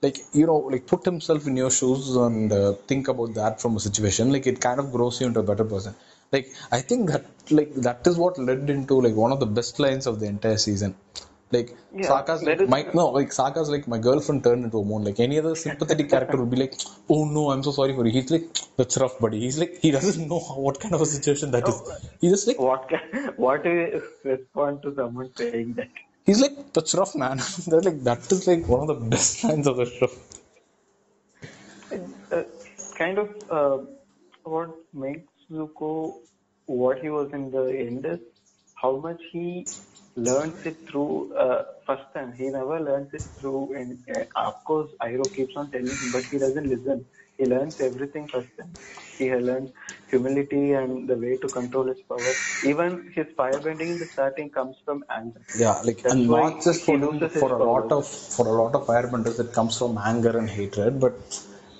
like 0.00 0.18
you 0.32 0.46
know, 0.46 0.58
like 0.58 0.86
put 0.86 1.04
himself 1.04 1.46
in 1.46 1.56
your 1.56 1.70
shoes 1.70 2.14
and 2.16 2.52
uh, 2.52 2.72
think 2.86 3.08
about 3.08 3.34
that 3.34 3.60
from 3.60 3.76
a 3.76 3.80
situation, 3.80 4.32
like 4.32 4.46
it 4.46 4.60
kind 4.60 4.78
of 4.80 4.92
grows 4.92 5.20
you 5.20 5.26
into 5.26 5.40
a 5.40 5.42
better 5.42 5.64
person. 5.64 5.94
Like 6.30 6.52
I 6.70 6.80
think 6.80 7.10
that 7.10 7.24
like 7.50 7.74
that 7.74 8.06
is 8.06 8.16
what 8.16 8.38
led 8.38 8.70
into 8.70 9.00
like 9.00 9.14
one 9.14 9.32
of 9.32 9.40
the 9.40 9.46
best 9.46 9.78
lines 9.80 10.06
of 10.06 10.20
the 10.20 10.26
entire 10.26 10.58
season. 10.58 10.94
Like 11.50 11.74
Yeah, 11.94 12.08
Sokka's 12.08 12.42
like 12.42 12.60
is- 12.60 12.68
my 12.68 12.80
no 12.98 13.04
like 13.18 13.30
Sokka's 13.30 13.70
like 13.74 13.86
my 13.88 13.98
girlfriend 13.98 14.44
turned 14.44 14.64
into 14.64 14.78
a 14.80 14.84
moon. 14.84 15.04
Like 15.04 15.20
any 15.20 15.38
other 15.38 15.54
sympathetic 15.54 16.08
character 16.14 16.36
would 16.36 16.50
be 16.50 16.56
like, 16.64 16.74
oh 17.08 17.24
no, 17.24 17.50
I'm 17.50 17.62
so 17.62 17.70
sorry 17.70 17.94
for 17.94 18.04
you. 18.06 18.12
He's 18.12 18.30
like 18.30 18.46
that's 18.76 18.98
rough, 18.98 19.18
buddy. 19.18 19.40
He's 19.40 19.58
like 19.58 19.78
he 19.84 19.90
doesn't 19.90 20.28
know 20.28 20.40
what 20.66 20.78
kind 20.80 20.94
of 20.94 21.00
a 21.00 21.06
situation 21.06 21.50
that 21.52 21.66
is. 21.68 21.80
He 22.20 22.28
just 22.28 22.46
like 22.48 22.58
What 22.58 22.88
can, 22.90 23.32
what 23.36 23.66
is 23.66 24.02
respond 24.24 24.82
to 24.82 24.94
someone 24.94 25.30
saying 25.36 25.74
that? 25.74 25.88
he's 26.26 26.40
like 26.42 26.56
that's 26.74 26.94
rough, 26.94 27.14
man. 27.16 27.36
That's 27.72 27.86
like 27.88 28.02
that 28.04 28.30
is 28.30 28.46
like 28.46 28.68
one 28.68 28.82
of 28.82 28.88
the 28.88 29.06
best 29.16 29.42
lines 29.48 29.66
of 29.66 29.76
the 29.78 29.86
show. 29.86 30.10
Uh, 32.30 32.42
kind 32.96 33.18
of 33.18 33.28
uh, 33.50 33.78
what 34.44 34.70
makes 34.92 35.32
Zuko 35.50 36.16
what 36.66 36.98
he 37.00 37.08
was 37.08 37.32
in 37.32 37.50
the 37.50 37.64
end 37.86 38.04
is 38.04 38.18
how 38.74 38.96
much 38.96 39.20
he 39.32 39.66
learns 40.16 40.64
it 40.64 40.76
through 40.90 41.34
uh, 41.36 41.64
first 41.86 42.04
time. 42.14 42.32
He 42.32 42.48
never 42.48 42.80
learns 42.80 43.12
it 43.14 43.24
through, 43.40 43.74
and 43.76 43.98
uh, 44.14 44.24
of 44.48 44.54
course, 44.64 44.90
Iroh 45.00 45.32
keeps 45.34 45.56
on 45.56 45.70
telling 45.70 45.86
him, 45.86 46.12
but 46.12 46.24
he 46.24 46.38
doesn't 46.38 46.68
listen. 46.68 47.06
He 47.36 47.46
learns 47.46 47.74
everything 47.80 48.28
first 48.28 48.48
time. 48.58 48.76
He 49.18 49.30
learns 49.32 49.70
humility 50.10 50.72
and 50.72 51.08
the 51.08 51.16
way 51.16 51.36
to 51.36 51.48
control 51.48 51.86
his 51.86 52.00
power. 52.08 52.32
Even 52.64 53.12
his 53.14 53.26
firebending 53.38 53.90
in 53.92 53.98
the 53.98 54.08
starting 54.12 54.50
comes 54.50 54.76
from 54.84 55.04
anger. 55.10 55.40
Yeah, 55.56 55.80
like 55.84 56.02
That's 56.02 56.16
and 56.16 56.28
not 56.28 56.62
just 56.64 56.84
for 56.84 56.94
him, 56.94 57.18
for 57.30 57.52
a 57.52 57.58
lot 57.58 57.82
power. 57.82 57.92
of 57.98 58.06
for 58.08 58.46
a 58.48 58.62
lot 58.62 58.74
of 58.74 58.86
firebenders, 58.86 59.38
it 59.38 59.52
comes 59.52 59.78
from 59.78 59.98
anger 59.98 60.36
and 60.36 60.48
hatred, 60.50 61.00
but 61.00 61.14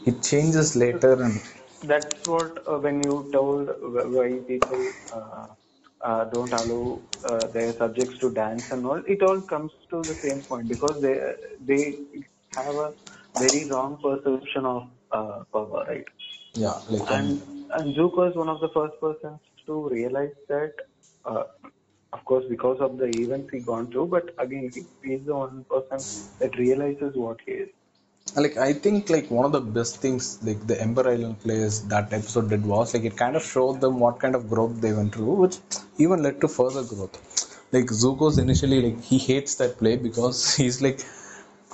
it 0.07 0.23
changes 0.23 0.77
later 0.77 1.15
and 1.23 1.41
that's 1.83 2.27
what 2.27 2.67
uh, 2.67 2.79
when 2.79 3.03
you 3.03 3.29
told 3.33 3.69
why 4.17 4.29
people 4.47 4.83
uh, 5.13 5.47
uh, 6.03 6.25
don't 6.27 6.53
allow 6.53 7.03
uh, 7.25 7.47
their 7.49 7.77
subjects 7.79 8.16
to 8.20 8.31
dance 8.31 8.65
and 8.70 8.87
all. 8.87 9.03
It 9.07 9.23
all 9.23 9.41
comes 9.41 9.73
to 9.91 10.05
the 10.05 10.19
same 10.23 10.43
point 10.43 10.69
because 10.69 11.01
they 11.03 11.16
they 11.61 11.99
have 12.57 12.75
a 12.77 12.93
very 13.37 13.69
wrong 13.70 13.99
perception 14.03 14.65
of 14.66 14.83
uh, 15.12 15.45
power 15.53 15.85
right? 15.89 16.05
Yeah, 16.55 16.81
like 16.89 17.11
um, 17.11 17.15
and 17.15 17.43
and 17.75 17.97
Zuko 17.97 18.31
is 18.31 18.37
one 18.37 18.49
of 18.49 18.61
the 18.61 18.69
first 18.75 18.95
persons 19.01 19.41
to 19.66 19.89
realize 19.89 20.35
that 20.49 20.73
uh, 21.25 21.45
of 22.12 22.25
course 22.25 22.45
because 22.49 22.79
of 22.81 22.99
the 22.99 23.05
events 23.07 23.49
he 23.53 23.61
gone 23.61 23.91
through 23.91 24.07
but 24.07 24.25
again 24.39 24.70
he, 24.75 24.87
he's 25.09 25.25
the 25.27 25.35
one 25.35 25.65
person 25.70 26.07
that 26.41 26.57
realizes 26.59 27.12
what 27.15 27.39
he 27.47 27.53
is 27.53 27.69
like 28.37 28.57
I 28.57 28.73
think 28.73 29.11
like 29.11 29.31
one 29.31 29.45
of 29.45 29.53
the 29.53 29.61
best 29.61 30.01
things 30.01 30.39
like 30.43 30.67
the 30.67 30.81
Ember 30.81 31.09
Island 31.09 31.41
players 31.41 31.83
that 31.93 32.13
episode 32.13 32.51
did 32.51 32.65
was 32.65 32.95
like 32.95 33.05
it 33.05 33.17
kind 33.17 33.37
of 33.37 33.43
showed 33.45 33.81
them 33.81 33.99
what 34.01 34.19
kind 34.21 34.35
of 34.35 34.49
growth 34.49 34.81
they 34.81 34.93
went 34.93 35.15
through, 35.15 35.35
which 35.43 35.57
even 35.99 36.23
led 36.23 36.41
to 36.41 36.49
further 36.49 36.83
growth. 36.83 37.17
Like 37.73 37.87
Zuko's 37.87 38.39
initially 38.39 38.81
like 38.83 39.03
he 39.03 39.19
hates 39.19 39.57
that 39.57 39.79
play 39.79 39.97
because 39.97 40.55
he's 40.61 40.81
like 40.83 41.01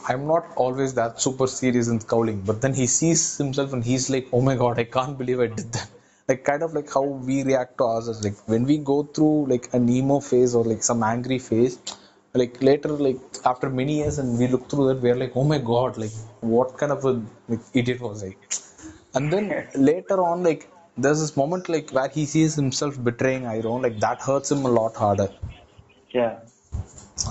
I'm 0.07 0.27
not 0.27 0.47
always 0.57 0.95
that 0.95 1.21
super 1.21 1.47
serious 1.47 1.89
in 1.89 1.99
scowling, 2.01 2.43
but 2.43 2.61
then 2.61 2.75
he 2.75 2.87
sees 2.87 3.39
himself 3.39 3.73
and 3.73 3.83
he's 3.83 4.11
like, 4.11 4.29
oh 4.33 4.43
my 4.43 4.55
god, 4.55 4.79
I 4.79 4.85
can't 4.85 5.17
believe 5.17 5.41
I 5.41 5.47
did 5.47 5.73
that. 5.73 5.89
Like 6.29 6.45
kind 6.45 6.63
of 6.63 6.75
like 6.75 6.93
how 6.93 7.03
we 7.03 7.43
react 7.43 7.79
to 7.79 7.85
ourselves. 7.85 8.23
Like 8.23 8.37
when 8.47 8.65
we 8.65 8.79
go 8.79 9.03
through 9.03 9.47
like 9.47 9.73
a 9.73 9.79
Nemo 9.79 10.21
phase 10.21 10.55
or 10.55 10.65
like 10.65 10.83
some 10.83 11.03
angry 11.03 11.39
phase, 11.39 11.79
like 12.41 12.55
later 12.69 12.91
like 13.07 13.21
after 13.51 13.69
many 13.81 13.95
years 14.01 14.19
and 14.19 14.39
we 14.39 14.47
look 14.49 14.69
through 14.71 14.87
that, 14.89 15.01
we're 15.01 15.15
like, 15.25 15.33
oh 15.37 15.45
my 15.45 15.59
god, 15.59 15.97
like 15.97 16.15
what 16.41 16.77
kind 16.79 16.93
of 16.93 17.05
a 17.05 17.13
like, 17.49 17.61
idiot 17.75 18.01
was 18.01 18.25
I? 18.25 18.35
And 19.15 19.33
then 19.33 19.69
later 19.77 20.21
on, 20.23 20.43
like 20.43 20.69
there's 20.97 21.21
this 21.21 21.37
moment 21.37 21.69
like 21.69 21.91
where 21.91 22.09
he 22.09 22.25
sees 22.27 22.55
himself 22.57 23.03
betraying 23.03 23.43
Iroh, 23.45 23.83
like 23.83 24.01
that 24.01 24.21
hurts 24.21 24.51
him 24.51 24.65
a 24.65 24.69
lot 24.81 24.95
harder. 24.97 25.29
yeah 26.13 26.39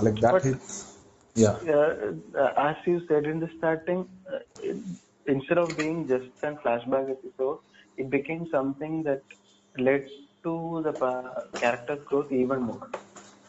Like 0.01 0.19
that 0.25 0.31
But- 0.33 0.43
hits. 0.43 0.89
Yeah. 1.35 1.55
uh, 1.75 2.13
uh, 2.41 2.53
as 2.69 2.75
you 2.85 2.97
said 3.07 3.25
in 3.25 3.39
the 3.39 3.49
starting, 3.57 4.07
uh, 4.31 4.39
it, 4.61 4.77
instead 5.25 5.57
of 5.57 5.75
being 5.75 6.07
just 6.07 6.25
a 6.43 6.51
flashback 6.63 7.09
episode, 7.09 7.57
it 7.97 8.11
became 8.11 8.47
something 8.51 9.01
that 9.07 9.23
led 9.79 10.07
to 10.43 10.81
the 10.85 10.93
pa- 10.93 11.33
character's 11.55 12.03
growth 12.05 12.31
even 12.31 12.61
more. 12.61 12.87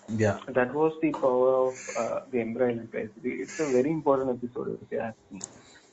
Yeah. 0.08 0.38
That 0.48 0.74
was 0.74 0.92
the 1.00 1.12
power 1.12 1.68
of 1.68 1.74
uh, 1.98 2.20
the 2.30 2.40
Island 2.40 2.90
Players. 2.90 3.10
It's 3.22 3.60
a 3.60 3.66
very 3.66 3.90
important 3.90 4.30
episode, 4.30 4.78
if 4.82 4.92
you 4.92 4.98
ask 5.00 5.16
me. 5.30 5.40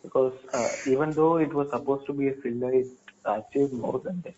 Because 0.04 0.34
uh, 0.54 0.70
even 0.88 1.12
though 1.12 1.38
it 1.38 1.54
was 1.54 1.70
supposed 1.70 2.06
to 2.08 2.14
be 2.14 2.28
a 2.28 2.34
filler, 2.34 2.74
it 2.74 2.88
achieved 3.26 3.74
more 3.74 4.00
than 4.00 4.22
that. 4.22 4.36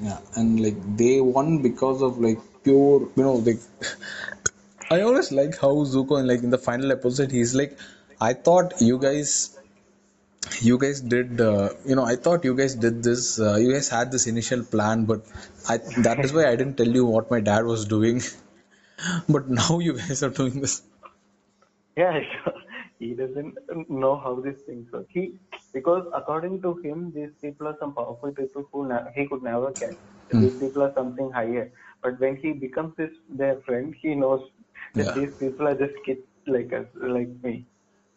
Yeah, 0.00 0.18
and 0.34 0.60
like 0.62 0.76
they 0.96 1.20
won 1.20 1.62
because 1.62 2.02
of 2.02 2.18
like 2.18 2.38
pure, 2.62 3.08
you 3.16 3.22
know, 3.22 3.34
like 3.34 3.58
I 4.90 5.00
always 5.00 5.32
like 5.32 5.58
how 5.58 5.72
Zuko 5.92 6.18
and 6.18 6.28
like 6.28 6.42
in 6.42 6.50
the 6.50 6.58
final 6.58 6.92
episode 6.92 7.30
he's 7.32 7.54
like, 7.54 7.78
I 8.20 8.34
thought 8.34 8.74
you 8.80 8.98
guys, 8.98 9.58
you 10.60 10.78
guys 10.78 11.00
did, 11.00 11.40
uh, 11.40 11.70
you 11.84 11.96
know, 11.96 12.04
I 12.04 12.16
thought 12.16 12.44
you 12.44 12.54
guys 12.54 12.74
did 12.74 13.02
this, 13.02 13.40
uh, 13.40 13.56
you 13.56 13.72
guys 13.72 13.88
had 13.88 14.12
this 14.12 14.26
initial 14.26 14.62
plan, 14.62 15.06
but 15.06 15.24
I 15.68 15.78
that 16.08 16.24
is 16.24 16.32
why 16.32 16.46
I 16.46 16.56
didn't 16.56 16.76
tell 16.76 16.88
you 16.88 17.04
what 17.06 17.30
my 17.30 17.40
dad 17.40 17.64
was 17.64 17.86
doing, 17.86 18.20
but 19.28 19.48
now 19.48 19.78
you 19.78 19.94
guys 19.96 20.22
are 20.22 20.30
doing 20.30 20.60
this. 20.60 20.82
Yeah, 21.96 22.20
he 22.98 23.14
doesn't 23.14 23.56
know 23.88 24.16
how 24.18 24.40
these 24.40 24.60
things 24.66 24.90
work. 24.92 25.06
He 25.10 25.34
because 25.72 26.06
according 26.14 26.62
to 26.62 26.74
him, 26.82 27.12
these 27.14 27.30
people 27.42 27.68
are 27.68 27.76
some 27.80 27.94
powerful 27.94 28.32
people 28.32 28.68
who 28.72 28.88
ne- 28.88 29.10
he 29.14 29.26
could 29.26 29.42
never 29.42 29.72
catch. 29.72 29.96
Hmm. 30.30 30.40
These 30.40 30.58
people 30.60 30.82
are 30.82 30.92
something 30.94 31.30
higher. 31.30 31.70
But 32.02 32.20
when 32.20 32.36
he 32.36 32.52
becomes 32.52 32.94
his 32.98 33.10
their 33.28 33.56
friend, 33.66 33.94
he 34.00 34.14
knows 34.14 34.42
that 34.94 35.06
Yeah. 35.06 35.14
these 35.14 35.34
people 35.38 35.68
are 35.68 35.74
just 35.74 35.94
kids 36.04 36.20
like 36.46 36.72
us, 36.72 36.86
like 37.16 37.28
me. 37.42 37.66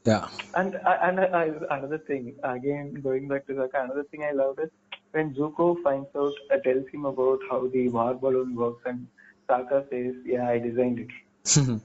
Yeah, 0.05 0.27
And 0.55 0.75
I- 0.85 0.99
and 1.07 1.19
I, 1.19 1.25
I, 1.41 1.45
another 1.77 1.97
thing, 2.09 2.35
again 2.43 2.93
going 3.07 3.27
back 3.27 3.45
to 3.47 3.53
that, 3.55 3.71
another 3.81 4.03
thing 4.05 4.23
I 4.23 4.31
loved 4.31 4.59
is 4.59 4.69
when 5.11 5.33
Zuko 5.35 5.81
finds 5.83 6.07
out, 6.15 6.33
uh, 6.51 6.57
tells 6.67 6.87
him 6.93 7.05
about 7.05 7.39
how 7.49 7.67
the 7.67 7.89
war 7.89 8.13
balloon 8.13 8.55
works, 8.55 8.81
and 8.85 9.07
Sokka 9.49 9.89
says, 9.89 10.15
"Yeah, 10.25 10.47
I 10.47 10.59
designed 10.59 10.99
it." 10.99 11.81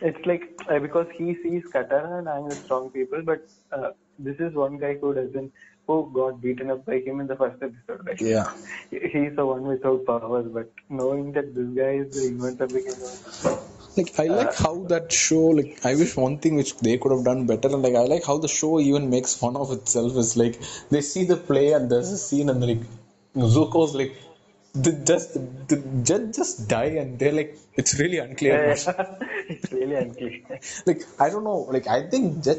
it's 0.00 0.26
like 0.26 0.60
uh, 0.68 0.78
because 0.78 1.06
he 1.16 1.34
sees 1.42 1.62
Katara 1.74 2.18
and 2.18 2.28
I'm 2.28 2.48
the 2.48 2.56
strong 2.56 2.90
people, 2.90 3.22
but 3.22 3.48
uh, 3.72 3.90
this 4.18 4.36
is 4.38 4.54
one 4.54 4.78
guy 4.78 4.94
who 4.94 5.14
doesn't, 5.14 5.52
who 5.86 6.10
got 6.12 6.40
beaten 6.40 6.70
up 6.70 6.84
by 6.84 6.98
him 7.00 7.20
in 7.20 7.26
the 7.26 7.36
first 7.36 7.62
episode. 7.62 8.06
Right? 8.06 8.20
yeah. 8.20 8.52
He's 8.90 9.34
the 9.36 9.46
one 9.46 9.62
without 9.62 10.04
powers, 10.06 10.46
but 10.52 10.72
knowing 10.88 11.32
that 11.32 11.54
this 11.54 11.68
guy 11.68 11.92
is 12.04 12.14
the 12.14 12.28
inventor 12.28 12.66
became 12.66 12.94
Like 13.96 14.18
I 14.18 14.26
like 14.34 14.54
how 14.54 14.74
that 14.94 15.12
show 15.12 15.42
like 15.60 15.84
I 15.84 15.94
wish 15.94 16.16
one 16.16 16.38
thing 16.38 16.56
which 16.56 16.76
they 16.78 16.96
could 16.98 17.12
have 17.12 17.24
done 17.24 17.46
better 17.46 17.68
and 17.68 17.82
like 17.82 17.94
I 17.94 18.04
like 18.04 18.24
how 18.24 18.38
the 18.38 18.48
show 18.48 18.80
even 18.80 19.10
makes 19.10 19.34
fun 19.34 19.56
of 19.56 19.70
itself 19.70 20.16
is 20.16 20.36
like 20.36 20.60
they 20.90 21.02
see 21.02 21.24
the 21.24 21.36
play 21.36 21.72
and 21.72 21.90
there's 21.90 22.10
a 22.10 22.18
scene 22.18 22.48
and 22.48 22.66
like 22.66 22.82
Zuko's 23.36 23.94
like 23.94 24.16
the 24.74 24.92
just 25.04 25.34
the 25.68 25.76
judge 26.02 26.34
just 26.34 26.66
die 26.68 26.92
and 27.00 27.18
they're 27.18 27.32
like 27.32 27.58
it's 27.76 27.98
really 27.98 28.18
unclear. 28.18 28.70
it's 29.48 29.70
really 29.72 29.96
unclear. 29.96 30.40
like 30.86 31.02
I 31.20 31.28
don't 31.28 31.44
know 31.44 31.66
like 31.70 31.86
I 31.86 32.08
think 32.08 32.42
Jet 32.42 32.58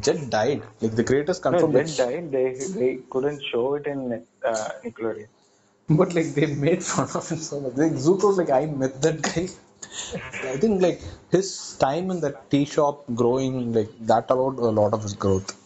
Jet 0.00 0.28
died 0.28 0.62
like 0.82 0.94
the 0.94 1.04
creators 1.04 1.42
No, 1.44 1.72
Jet 1.72 1.88
it 1.88 1.96
died. 1.96 2.30
They 2.32 2.52
they 2.80 2.98
couldn't 3.10 3.42
show 3.50 3.74
it 3.74 3.86
in 3.86 4.26
uh, 4.44 4.68
Nickelodeon. 4.84 5.28
but 5.88 6.14
like 6.14 6.34
they 6.34 6.46
made 6.54 6.82
fun 6.82 7.08
of 7.14 7.26
him 7.30 7.38
so 7.38 7.60
much 7.60 7.76
like 7.76 7.92
Zuko's 7.92 8.36
like 8.36 8.50
I 8.50 8.66
met 8.66 9.00
that 9.00 9.22
guy 9.22 9.48
I 10.52 10.56
think 10.58 10.82
like 10.82 11.00
his 11.30 11.76
time 11.78 12.10
in 12.10 12.20
that 12.20 12.50
tea 12.50 12.66
shop 12.66 13.04
growing 13.14 13.72
like 13.72 13.90
that 14.00 14.28
allowed 14.28 14.58
a 14.58 14.72
lot 14.80 14.92
of 14.92 15.02
his 15.02 15.14
growth 15.14 15.56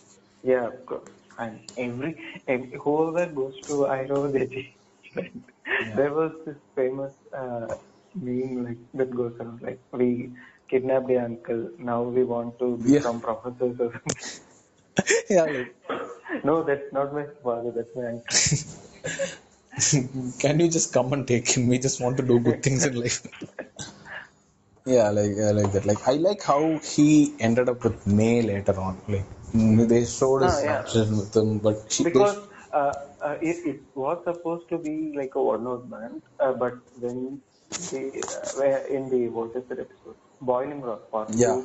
Yeah, 0.45 0.67
of 0.69 0.87
course. 0.87 1.09
And 1.39 1.61
every, 1.77 2.11
every 2.47 2.79
whoever 2.79 3.27
goes 3.27 3.61
to 3.67 3.75
Iroh, 3.97 4.33
they 4.33 4.75
change. 5.67 5.97
There 5.97 6.13
was 6.13 6.33
this 6.47 6.57
famous 6.75 7.13
uh, 7.37 7.67
meme 8.15 8.65
like 8.65 8.79
that 8.95 9.11
goes 9.15 9.35
around 9.41 9.63
like 9.63 9.81
we 9.93 10.33
kidnapped 10.69 11.09
the 11.09 11.19
uncle. 11.19 11.71
Now 11.79 12.03
we 12.03 12.25
want 12.25 12.59
to 12.61 12.77
Yeah. 12.85 12.99
become 12.99 13.21
professors 13.21 13.77
or 13.81 13.93
something. 13.93 14.17
yeah 15.31 15.45
like 15.45 15.75
no, 16.45 16.63
that's 16.63 16.93
not 16.93 17.13
my 17.15 17.27
father. 17.43 17.73
That's 17.77 17.95
my 17.95 18.07
uncle. 18.15 18.41
Can 20.41 20.61
you 20.61 20.69
just 20.69 20.93
come 20.93 21.13
and 21.13 21.27
take 21.27 21.49
him? 21.49 21.69
We 21.69 21.79
just 21.79 22.01
want 22.01 22.17
to 22.19 22.23
do 22.23 22.39
good 22.41 22.63
things 22.63 22.85
in 22.85 22.95
life. 23.01 23.27
Yeah, 24.85 25.11
like 25.11 25.33
I 25.39 25.51
like 25.53 25.73
that. 25.73 25.87
Like 25.87 26.07
I 26.09 26.15
like 26.15 26.43
how 26.43 26.79
he 26.79 27.35
ended 27.39 27.69
up 27.69 27.85
with 27.85 28.07
Mai 28.07 28.41
later 28.41 28.79
on. 28.81 29.01
Like 29.09 29.25
they 29.89 30.05
showed 30.07 30.43
his 30.43 30.57
Ah, 30.57 30.61
yeah. 30.65 30.83
with 31.21 31.37
him, 31.37 31.59
but 31.59 31.93
she, 31.93 32.05
they- 32.05 32.11
because 32.11 32.37
uh, 32.73 32.93
uh, 33.25 33.37
it, 33.41 33.57
it 33.73 33.81
was 33.95 34.19
supposed 34.25 34.69
to 34.71 34.79
be 34.79 35.13
like 35.17 35.35
a 35.35 35.43
one 35.43 35.65
note 35.65 35.89
band, 35.91 36.23
uh, 36.41 36.53
but 36.53 36.75
when 37.01 37.41
the 37.91 38.03
uh, 38.59 38.95
in 38.97 39.09
the 39.11 39.29
what 39.29 39.57
is 39.57 39.65
that 39.69 39.81
episode 39.81 40.17
Boiling 40.41 40.83
Rock 40.83 41.11
part 41.11 41.31
Yeah. 41.35 41.47
two, 41.47 41.65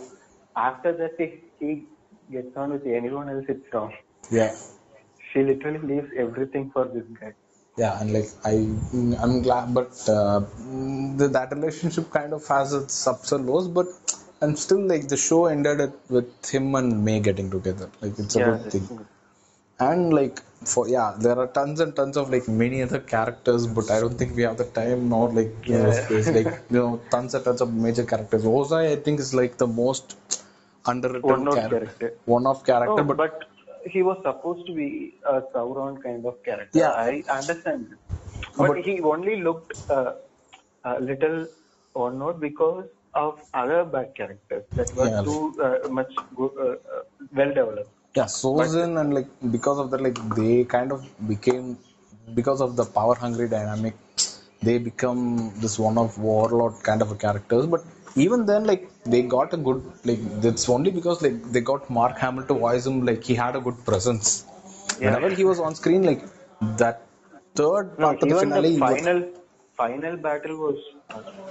after 0.55 0.95
that 0.97 1.11
he, 1.17 1.27
he 1.59 1.85
gets 2.31 2.55
on 2.57 2.71
with 2.73 2.85
anyone 2.85 3.29
else, 3.29 3.45
it's 3.49 3.65
wrong. 3.73 3.93
yeah, 4.31 4.53
She 5.31 5.43
literally 5.43 5.79
leaves 5.79 6.11
everything 6.17 6.71
for 6.71 6.85
this 6.85 7.05
guy. 7.19 7.33
yeah, 7.77 7.99
and 8.01 8.11
like 8.13 8.29
I, 8.43 8.53
mm, 8.95 9.17
I'm 9.23 9.41
glad, 9.43 9.73
but 9.73 9.91
uh, 10.09 10.39
the, 11.19 11.27
that 11.31 11.51
relationship 11.51 12.09
kind 12.11 12.33
of 12.33 12.47
has 12.47 12.73
its 12.73 13.05
ups 13.07 13.31
and 13.31 13.45
lows, 13.45 13.67
but 13.67 13.87
and 14.41 14.57
still 14.57 14.85
like 14.87 15.07
the 15.07 15.17
show 15.17 15.45
ended 15.45 15.93
with 16.09 16.49
him 16.49 16.73
and 16.75 17.03
Mai 17.05 17.19
getting 17.19 17.49
together. 17.51 17.89
Like 18.01 18.17
it's 18.19 18.35
a 18.35 18.39
Yeah, 18.39 18.47
good 18.47 18.69
thing. 18.71 18.89
And 19.79 20.13
like 20.13 20.41
for 20.71 20.87
yeah 20.89 21.13
there 21.19 21.37
are 21.37 21.47
tons 21.47 21.79
and 21.79 21.95
tons 21.95 22.17
of 22.17 22.29
like 22.35 22.47
many 22.47 22.81
other 22.85 22.99
characters 22.99 23.67
but 23.67 23.89
i 23.95 23.99
don't 23.99 24.17
think 24.21 24.35
we 24.35 24.43
have 24.47 24.57
the 24.57 24.69
time 24.79 25.07
nor 25.09 25.29
like 25.39 25.53
you 25.65 25.77
know, 25.77 25.91
space. 25.91 26.27
like 26.37 26.47
you 26.71 26.79
know 26.79 26.99
tons 27.11 27.33
and 27.35 27.43
tons 27.45 27.61
of 27.61 27.71
major 27.85 28.05
characters 28.13 28.43
ozai 28.43 28.83
i 28.93 28.95
think 28.95 29.19
is 29.19 29.33
like 29.41 29.57
the 29.57 29.67
most 29.67 30.17
underwritten 30.91 31.29
One-note 31.29 31.55
character 31.55 31.79
character. 31.79 32.13
one 32.25 32.47
of 32.47 32.65
character 32.65 33.01
Oh, 33.03 33.03
but, 33.03 33.17
but, 33.17 33.45
he 33.93 34.01
was 34.07 34.17
supposed 34.23 34.65
to 34.67 34.73
be 34.73 35.13
a 35.25 35.41
Sauron 35.53 36.01
kind 36.03 36.25
of 36.25 36.43
character. 36.43 36.77
Yeah. 36.77 36.91
I 36.91 37.23
understand. 37.29 37.95
But, 38.57 38.67
But- 38.67 38.77
he 38.87 38.99
only 39.01 39.35
looked 39.47 39.73
uh, 39.89 40.13
a 40.83 40.99
little 40.99 41.47
or 41.93 42.11
not 42.11 42.39
because 42.39 42.85
of 43.13 43.39
other 43.53 43.83
bad 43.85 44.09
characters 44.15 44.65
that 44.79 44.93
were 44.97 45.07
Yeah. 45.07 45.21
too 45.27 45.41
uh, 45.67 45.87
much 45.99 46.13
good, 46.35 46.51
uh, 46.65 46.71
uh, 46.95 47.03
well 47.33 47.53
developed. 47.59 47.91
Yeah 48.17 48.27
Sozin 48.39 48.91
and 49.01 49.13
like 49.17 49.29
because 49.55 49.79
of 49.83 49.87
that 49.91 50.01
like 50.07 50.19
they 50.39 50.55
kind 50.75 50.91
of 50.95 50.99
became 51.31 51.65
because 52.39 52.61
of 52.65 52.71
the 52.79 52.85
power 52.97 53.15
hungry 53.23 53.47
dynamic 53.55 53.95
they 54.67 54.75
become 54.89 55.21
this 55.63 55.75
one 55.87 55.97
of 56.03 56.17
warlord 56.27 56.75
kind 56.87 57.01
of 57.05 57.09
a 57.15 57.17
characters 57.25 57.65
but 57.73 57.83
even 58.25 58.41
then 58.49 58.63
like 58.71 58.83
they 59.13 59.21
got 59.35 59.49
a 59.57 59.59
good 59.67 59.81
like 60.09 60.21
that's 60.45 60.65
only 60.75 60.91
because 60.99 61.17
like 61.25 61.37
they 61.55 61.61
got 61.71 61.89
mark 61.99 62.17
hamill 62.23 62.45
to 62.51 62.55
voice 62.65 62.85
him 62.89 62.97
like 63.09 63.23
he 63.29 63.35
had 63.43 63.55
a 63.59 63.63
good 63.67 63.77
presence 63.89 64.29
whenever 65.05 65.29
he 65.39 65.43
was 65.51 65.59
on 65.67 65.75
screen 65.81 66.03
like 66.11 66.23
that 66.83 66.97
third 67.59 67.85
No, 67.99 68.07
part 68.07 68.23
of 68.23 68.29
the 68.29 68.35
finale 68.43 68.71
the 68.71 68.75
he 68.77 68.81
was- 68.91 69.01
final 69.01 69.19
final 69.81 70.15
battle 70.27 70.55
was 70.65 70.77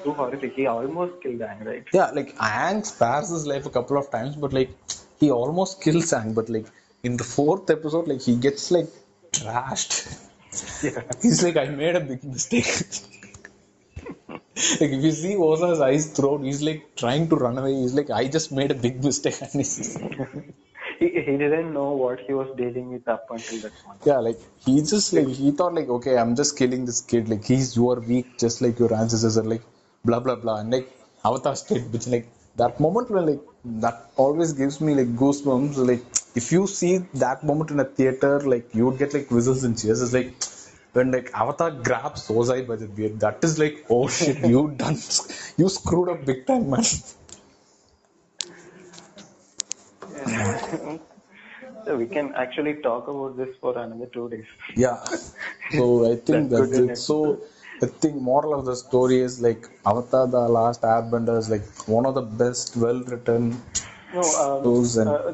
too 0.04 0.12
horrific. 0.20 0.52
He 0.54 0.64
almost 0.66 1.12
killed 1.22 1.42
Aang, 1.48 1.60
right? 1.68 1.84
yeah 1.98 2.08
like 2.18 2.30
Aang 2.50 2.84
spares 2.90 3.28
his 3.34 3.44
life 3.52 3.66
a 3.70 3.72
couple 3.76 3.96
of 4.00 4.10
times 4.14 4.34
but 4.44 4.52
like 4.58 4.72
he 5.20 5.30
almost 5.30 5.82
kills 5.82 6.12
Aang, 6.12 6.34
but 6.34 6.48
like 6.48 6.66
in 7.02 7.16
the 7.16 7.24
fourth 7.24 7.68
episode 7.70 8.08
like 8.08 8.22
he 8.22 8.36
gets 8.36 8.70
like 8.70 8.88
trashed 9.32 9.96
Yeah. 10.82 11.02
He's 11.22 11.42
like, 11.42 11.56
I 11.56 11.66
made 11.66 11.96
a 11.96 12.00
big 12.00 12.24
mistake. 12.24 12.66
like 14.80 14.90
if 14.96 15.04
you 15.04 15.12
see 15.12 15.34
Ozai's 15.36 15.80
eyes 15.80 16.06
thrown, 16.12 16.44
he's 16.44 16.62
like 16.62 16.96
trying 16.96 17.28
to 17.28 17.36
run 17.36 17.58
away. 17.58 17.74
He's 17.74 17.94
like, 17.94 18.10
I 18.10 18.28
just 18.28 18.52
made 18.52 18.70
a 18.70 18.74
big 18.74 19.02
mistake. 19.04 19.40
And 19.40 19.52
he's, 19.52 19.96
he, 20.98 21.08
he 21.08 21.36
didn't 21.42 21.72
know 21.72 21.92
what 21.92 22.20
he 22.20 22.32
was 22.32 22.56
dealing 22.56 22.92
with 22.92 23.06
up 23.08 23.26
until 23.30 23.60
that 23.60 23.72
point. 23.84 24.00
yeah, 24.04 24.18
like 24.18 24.38
he 24.64 24.80
just 24.80 25.12
like 25.12 25.28
he 25.28 25.50
thought 25.50 25.74
like, 25.74 25.88
okay, 25.88 26.16
I'm 26.16 26.34
just 26.36 26.56
killing 26.58 26.84
this 26.86 27.00
kid. 27.00 27.28
Like 27.28 27.44
he's 27.44 27.76
you 27.76 27.90
are 27.90 28.00
weak, 28.00 28.38
just 28.38 28.62
like 28.62 28.78
your 28.78 28.94
ancestors 28.94 29.36
are 29.36 29.44
like 29.44 29.62
blah 30.04 30.20
blah 30.20 30.36
blah. 30.36 30.60
And 30.60 30.70
like 30.70 30.90
Avatar 31.24 31.56
state, 31.56 31.84
which 31.90 32.06
like 32.06 32.28
that 32.56 32.80
moment 32.80 33.10
when 33.10 33.26
like 33.26 33.40
that 33.66 34.10
always 34.16 34.52
gives 34.52 34.80
me 34.80 34.94
like 34.94 35.14
goosebumps. 35.16 35.76
Like 35.76 36.04
if 36.34 36.52
you 36.52 36.66
see 36.66 36.98
that 37.14 37.44
moment 37.44 37.70
in 37.70 37.80
a 37.80 37.84
theater, 37.84 38.40
like 38.40 38.74
you 38.74 38.86
would 38.86 38.98
get 38.98 39.12
like 39.14 39.30
whistles 39.30 39.64
and 39.64 39.78
cheers. 39.78 40.02
It's 40.02 40.12
like 40.12 40.34
when 40.92 41.10
like 41.10 41.30
Avatar 41.34 41.70
grabs 41.70 42.28
Ozai 42.28 42.66
by 42.66 42.76
the 42.76 42.86
beard, 42.86 43.20
that 43.20 43.42
is 43.42 43.58
like, 43.58 43.84
oh 43.90 44.08
shit, 44.08 44.38
you 44.44 44.68
done, 44.76 44.96
you 45.56 45.68
screwed 45.68 46.08
up 46.08 46.24
big 46.24 46.46
time, 46.46 46.70
man. 46.70 46.84
So 51.84 51.96
we 51.96 52.06
can 52.06 52.34
actually 52.34 52.74
talk 52.82 53.06
about 53.06 53.36
this 53.36 53.54
for 53.60 53.78
another 53.78 54.06
two 54.06 54.28
days. 54.28 54.46
Yeah. 54.74 55.04
So 55.70 56.10
I 56.12 56.16
think 56.16 56.50
That's 56.50 56.50
that's, 56.50 56.70
good, 56.70 56.70
isn't 56.72 56.88
it. 56.90 56.92
it? 56.92 56.96
So 56.96 57.40
I 57.82 57.86
think 57.86 58.16
moral 58.20 58.54
of 58.58 58.64
the 58.64 58.74
story 58.76 59.20
is 59.20 59.40
like 59.40 59.68
Avatar: 59.86 60.26
The 60.26 60.48
Last 60.48 60.82
Airbender 60.82 61.38
is 61.38 61.50
like 61.50 61.66
one 61.88 62.06
of 62.06 62.14
the 62.14 62.22
best, 62.22 62.76
well-written 62.76 63.60
No, 64.14 64.20
um, 64.20 64.62
shows, 64.64 64.96
and 64.96 65.10
uh, 65.10 65.32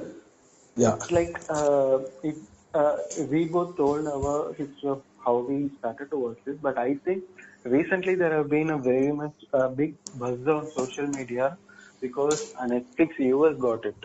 yeah, 0.77 0.95
it's 0.97 1.11
like 1.11 1.39
uh, 1.49 1.99
it, 2.23 2.37
uh, 2.75 2.97
we 3.31 3.45
both 3.47 3.77
told 3.77 4.07
our 4.09 4.53
history 4.55 4.89
of 4.89 5.03
how 5.25 5.39
we 5.39 5.71
started 5.79 6.11
to 6.11 6.17
watch 6.19 6.39
this, 6.45 6.57
but 6.61 6.79
I 6.79 6.95
think 7.05 7.23
recently 7.65 8.15
there 8.17 8.35
have 8.37 8.49
been 8.51 8.71
a 8.71 8.79
very 8.79 9.13
much 9.13 9.35
uh, 9.53 9.69
big 9.69 9.95
buzz 10.15 10.47
on 10.49 10.71
social 10.73 11.07
media 11.07 11.57
because 12.01 12.53
Netflix 12.55 13.19
US 13.19 13.57
got 13.59 13.85
it. 13.85 13.97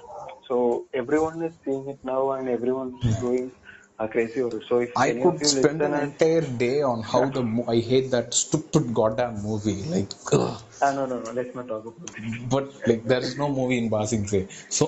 So 0.48 0.86
everyone 0.94 1.42
is 1.44 1.54
seeing 1.66 1.88
it 1.90 2.00
now 2.04 2.32
and 2.32 2.48
everyone 2.50 3.00
is 3.04 3.16
going 3.16 3.52
uh, 3.52 3.67
crazy 4.06 4.42
over. 4.42 4.62
So 4.68 4.80
if 4.80 4.92
I 4.96 5.12
could 5.12 5.44
spend 5.46 5.82
an 5.82 5.94
entire 5.96 6.42
day 6.42 6.82
on 6.82 7.02
how 7.02 7.30
the 7.30 7.42
mo- 7.42 7.66
I 7.68 7.80
hate 7.80 8.12
that 8.12 8.34
stupid 8.34 8.94
goddamn 8.94 9.42
movie. 9.42 9.82
Like, 9.96 10.12
ugh. 10.32 10.62
ah, 10.82 10.92
no, 10.92 11.06
no, 11.06 11.20
no, 11.20 11.32
let's 11.32 11.56
not 11.56 11.68
talk 11.68 11.86
about 11.86 12.10
it. 12.18 12.50
but 12.50 12.72
like 12.86 13.08
there 13.08 13.24
is 13.24 13.38
no 13.38 13.50
movie 13.50 13.78
in 13.80 13.90
Ba 13.90 14.06
Sing 14.06 14.28
Se. 14.28 14.46
So 14.70 14.88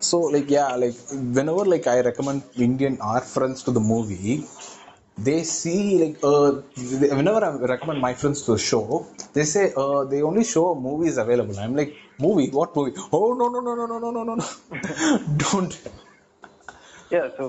so 0.00 0.18
like 0.34 0.50
yeah, 0.50 0.74
like 0.76 0.94
whenever 1.36 1.64
like 1.64 1.86
I 1.86 2.00
recommend 2.00 2.42
Indian 2.56 2.98
our 3.00 3.20
friends 3.20 3.62
to 3.64 3.70
the 3.70 3.80
movie, 3.80 4.44
they 5.16 5.42
see 5.44 5.98
like 6.02 6.16
uh 6.22 6.52
whenever 7.18 7.44
I 7.46 7.50
recommend 7.74 8.00
my 8.00 8.14
friends 8.14 8.42
to 8.46 8.54
a 8.54 8.58
show, 8.58 9.06
they 9.32 9.44
say 9.44 9.72
uh 9.76 10.04
they 10.04 10.22
only 10.22 10.44
show 10.44 10.74
movies 10.74 11.16
available. 11.16 11.58
I'm 11.58 11.74
like 11.76 11.94
movie, 12.18 12.50
what 12.50 12.74
movie? 12.76 12.94
Oh 13.12 13.32
no 13.34 13.48
no 13.48 13.60
no 13.60 13.74
no 13.74 13.86
no 13.86 13.98
no 13.98 14.10
no 14.10 14.24
no 14.24 14.34
no, 14.34 15.18
don't. 15.44 15.78
Yeah, 17.14 17.28
so 17.36 17.44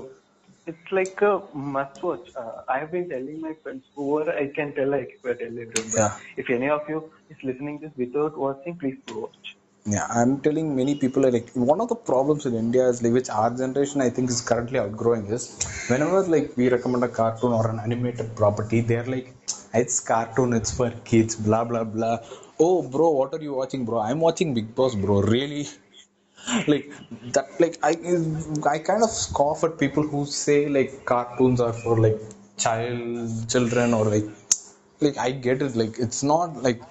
it's 0.67 0.91
like 0.91 1.21
a 1.21 1.33
must 1.53 2.01
watch. 2.03 2.25
Uh, 2.35 2.61
I 2.69 2.79
have 2.79 2.91
been 2.91 3.07
telling 3.09 3.39
my 3.41 3.53
friends, 3.63 3.83
whoever 3.95 4.33
I 4.43 4.47
can 4.57 4.73
tell, 4.77 4.93
I 4.93 5.05
can 5.11 5.37
tell 5.41 5.59
everyone. 5.63 5.91
But 5.93 5.99
Yeah. 5.99 6.17
If 6.41 6.49
any 6.55 6.69
of 6.77 6.89
you 6.93 6.99
is 7.29 7.37
listening 7.49 7.79
this 7.83 7.93
without 8.03 8.37
watching, 8.45 8.75
please 8.81 8.97
do 9.07 9.15
watch. 9.21 9.47
Yeah, 9.93 10.05
I'm 10.19 10.33
telling 10.45 10.67
many 10.75 10.93
people 11.03 11.23
like 11.35 11.49
one 11.71 11.81
of 11.83 11.89
the 11.93 11.97
problems 12.11 12.45
in 12.49 12.55
India 12.61 12.85
is 12.93 13.01
like 13.03 13.13
which 13.17 13.29
our 13.39 13.51
generation 13.61 14.01
I 14.05 14.09
think 14.15 14.31
is 14.35 14.41
currently 14.51 14.79
outgrowing 14.83 15.25
is 15.37 15.43
whenever 15.89 16.21
like 16.35 16.47
we 16.61 16.69
recommend 16.75 17.03
a 17.09 17.11
cartoon 17.19 17.53
or 17.59 17.65
an 17.71 17.79
animated 17.87 18.35
property, 18.41 18.81
they're 18.91 19.09
like 19.15 19.29
it's 19.81 19.99
cartoon, 20.11 20.53
it's 20.59 20.71
for 20.79 20.89
kids, 21.11 21.35
blah 21.47 21.63
blah 21.71 21.83
blah. 21.95 22.17
Oh 22.67 22.77
bro, 22.95 23.09
what 23.19 23.33
are 23.35 23.43
you 23.49 23.53
watching, 23.61 23.85
bro? 23.89 23.99
I'm 24.09 24.21
watching 24.29 24.53
Bigg 24.59 24.73
Boss, 24.79 24.95
bro. 25.05 25.21
Really? 25.21 25.67
like 26.67 26.91
that 27.35 27.47
like 27.59 27.77
I 27.81 27.91
I 28.73 28.79
kind 28.79 29.03
of 29.03 29.09
scoff 29.09 29.63
at 29.63 29.79
people 29.79 30.03
who 30.03 30.25
say 30.25 30.67
like 30.69 31.05
cartoons 31.05 31.59
are 31.59 31.73
for 31.73 31.99
like 31.99 32.19
child 32.57 33.49
children 33.49 33.93
or 33.93 34.05
like 34.05 34.27
like 35.01 35.17
I 35.17 35.31
get 35.31 35.61
it 35.61 35.75
like 35.75 35.97
it's 35.99 36.21
not 36.23 36.61
like 36.67 36.81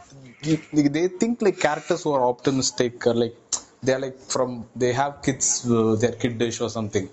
they 0.42 1.08
think 1.08 1.40
like 1.40 1.58
characters 1.60 2.02
who 2.02 2.12
are 2.12 2.24
optimistic 2.26 3.06
or 3.06 3.14
like 3.14 3.36
they're 3.82 4.00
like 4.06 4.18
from 4.18 4.66
they 4.74 4.92
have 4.92 5.22
kids 5.22 5.46
uh, 5.70 5.94
they're 6.00 6.18
kiddish 6.24 6.60
or 6.60 6.70
something. 6.70 7.08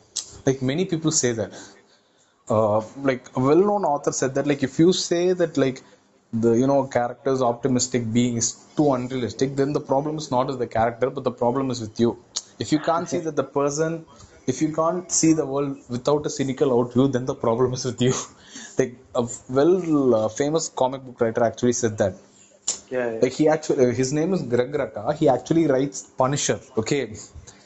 Like 0.46 0.62
many 0.62 0.86
people 0.86 1.12
say 1.12 1.34
that. 1.34 1.54
Uh, 2.50 2.82
like 3.10 3.26
a 3.38 3.40
well-known 3.40 3.86
author 3.86 4.12
said 4.12 4.34
that 4.36 4.46
like 4.46 4.62
if 4.64 4.78
you 4.80 4.92
say 4.92 5.32
that 5.32 5.58
like 5.58 5.82
the 6.34 6.52
you 6.54 6.68
know 6.68 6.84
character's 6.86 7.42
optimistic 7.42 8.12
being 8.14 8.38
is 8.38 8.54
too 8.78 8.94
unrealistic 8.94 9.56
then 9.56 9.74
the 9.74 9.82
problem 9.92 10.18
is 10.18 10.32
not 10.32 10.48
with 10.48 10.60
the 10.60 10.68
character 10.68 11.10
but 11.10 11.24
the 11.24 11.32
problem 11.32 11.72
is 11.72 11.82
with 11.82 12.00
you. 12.00 12.18
If 12.60 12.72
you 12.72 12.80
can't 12.80 13.10
see 13.10 13.20
that 13.20 13.36
the 13.36 13.44
person 13.44 14.06
if 14.48 14.62
you 14.62 14.74
can't 14.74 15.12
see 15.12 15.34
the 15.34 15.46
world 15.46 15.78
without 15.90 16.26
a 16.26 16.30
cynical 16.30 16.78
outlook, 16.78 17.12
then 17.12 17.26
the 17.26 17.36
problem 17.36 17.74
is 17.74 17.86
with 17.86 18.02
you. 18.02 18.14
Like 18.78 18.96
a 19.16 19.28
well 19.50 20.16
uh, 20.16 20.30
famous 20.30 20.70
comic 20.70 21.04
book 21.06 21.20
writer 21.22 21.44
actually 21.44 21.74
said 21.74 21.98
that. 22.00 22.16
Yeah, 22.90 23.12
yeah. 23.12 23.20
like 23.22 23.34
he 23.34 23.48
actually 23.48 23.94
his 23.96 24.12
name 24.14 24.34
is 24.34 24.42
Greg 24.44 24.72
Rucka 24.82 25.16
he 25.20 25.28
actually 25.30 25.66
writes 25.68 26.04
Punisher 26.22 26.60
okay 26.78 27.02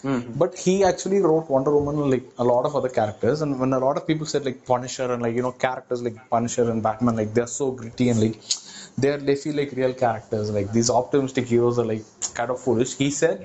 Mhm. 0.09 0.37
but 0.41 0.51
he 0.63 0.73
actually 0.89 1.19
wrote 1.25 1.45
Wonder 1.53 1.71
Woman 1.77 1.97
like 2.13 2.25
a 2.43 2.45
lot 2.51 2.63
of 2.67 2.73
other 2.79 2.91
characters 2.97 3.39
and 3.43 3.51
when 3.61 3.71
a 3.77 3.79
lot 3.85 3.95
of 3.99 4.03
people 4.09 4.27
said 4.33 4.43
like 4.47 4.59
Punisher 4.71 5.07
and 5.13 5.21
like 5.25 5.35
you 5.37 5.43
know 5.45 5.53
characters 5.65 6.01
like 6.07 6.17
Punisher 6.33 6.65
and 6.73 6.81
Batman 6.87 7.15
like 7.21 7.31
they're 7.37 7.53
so 7.61 7.67
gritty 7.79 8.07
and 8.11 8.19
like 8.25 8.35
they're 9.03 9.21
they 9.29 9.35
feel 9.43 9.55
like 9.61 9.71
real 9.81 9.95
characters 10.05 10.51
like 10.57 10.69
these 10.77 10.91
optimistic 10.99 11.47
heroes 11.53 11.79
are 11.83 11.87
like 11.93 12.03
kind 12.39 12.51
of 12.55 12.59
foolish 12.65 12.93
he 13.03 13.09
said 13.21 13.37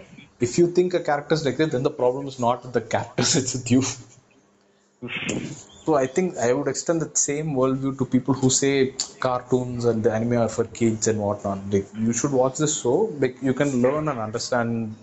if 0.48 0.52
you 0.60 0.66
think 0.78 0.92
a 1.00 1.02
character 1.10 1.34
is 1.40 1.44
like 1.48 1.58
that 1.62 1.70
then 1.76 1.84
the 1.90 1.96
problem 2.02 2.26
is 2.32 2.38
not 2.46 2.62
with 2.64 2.74
the 2.80 2.84
characters 2.96 3.32
it's 3.42 3.54
with 3.58 3.70
you 3.76 3.82
So 5.84 5.94
I 5.94 6.06
think 6.06 6.36
I 6.36 6.52
would 6.52 6.68
extend 6.68 7.02
that 7.02 7.16
same 7.18 7.54
worldview 7.54 7.98
to 7.98 8.04
people 8.04 8.34
who 8.34 8.50
say 8.50 8.92
cartoons 9.18 9.84
and 9.84 10.02
the 10.04 10.12
anime 10.12 10.38
are 10.38 10.48
for 10.48 10.64
kids 10.64 11.08
and 11.08 11.18
whatnot. 11.18 11.58
Like 11.70 11.86
you 11.98 12.12
should 12.12 12.32
watch 12.32 12.58
this 12.58 12.80
show. 12.80 12.96
Like 13.24 13.36
you 13.42 13.54
can 13.54 13.70
learn 13.82 14.08
and 14.08 14.18
understand 14.18 14.94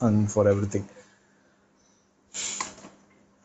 and 0.00 0.30
for 0.30 0.48
everything. 0.48 0.84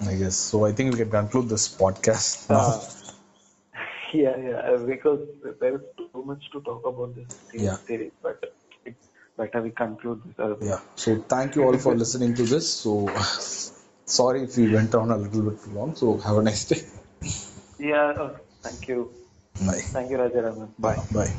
I 0.07 0.15
guess 0.15 0.35
so. 0.35 0.65
I 0.65 0.71
think 0.71 0.91
we 0.93 0.97
can 0.97 1.09
conclude 1.11 1.49
this 1.49 1.67
podcast 1.81 2.49
now. 2.49 2.59
Uh, 2.59 2.81
yeah, 4.13 4.35
yeah, 4.37 4.77
because 4.85 5.19
there 5.59 5.75
is 5.75 5.81
too 5.97 6.23
much 6.25 6.43
to 6.51 6.61
talk 6.61 6.85
about 6.85 7.15
this 7.15 7.27
Yeah. 7.53 7.77
series, 7.87 8.11
but 8.21 8.39
it's 8.85 9.07
better 9.37 9.61
we 9.61 9.71
conclude 9.71 10.21
this. 10.25 10.35
otherwise- 10.37 10.69
yeah. 10.69 10.79
So 10.95 11.21
thank 11.35 11.55
you 11.55 11.63
all 11.65 11.77
for 11.77 11.95
listening 11.95 12.33
to 12.35 12.43
this. 12.43 12.67
So 12.73 13.07
sorry 14.05 14.43
if 14.43 14.57
we 14.57 14.73
went 14.73 14.95
on 14.95 15.11
a 15.11 15.17
little 15.17 15.43
bit 15.49 15.63
too 15.63 15.71
long. 15.71 15.95
So 15.95 16.17
have 16.17 16.37
a 16.37 16.43
nice 16.43 16.65
day. 16.65 16.81
Yeah, 17.79 18.09
uh, 18.25 18.37
thank 18.61 18.87
you. 18.87 19.11
Bye. 19.65 19.81
Thank 19.95 20.11
you, 20.11 20.17
Rajaraman. 20.17 20.69
Bye. 20.79 20.99
Bye. 21.11 21.33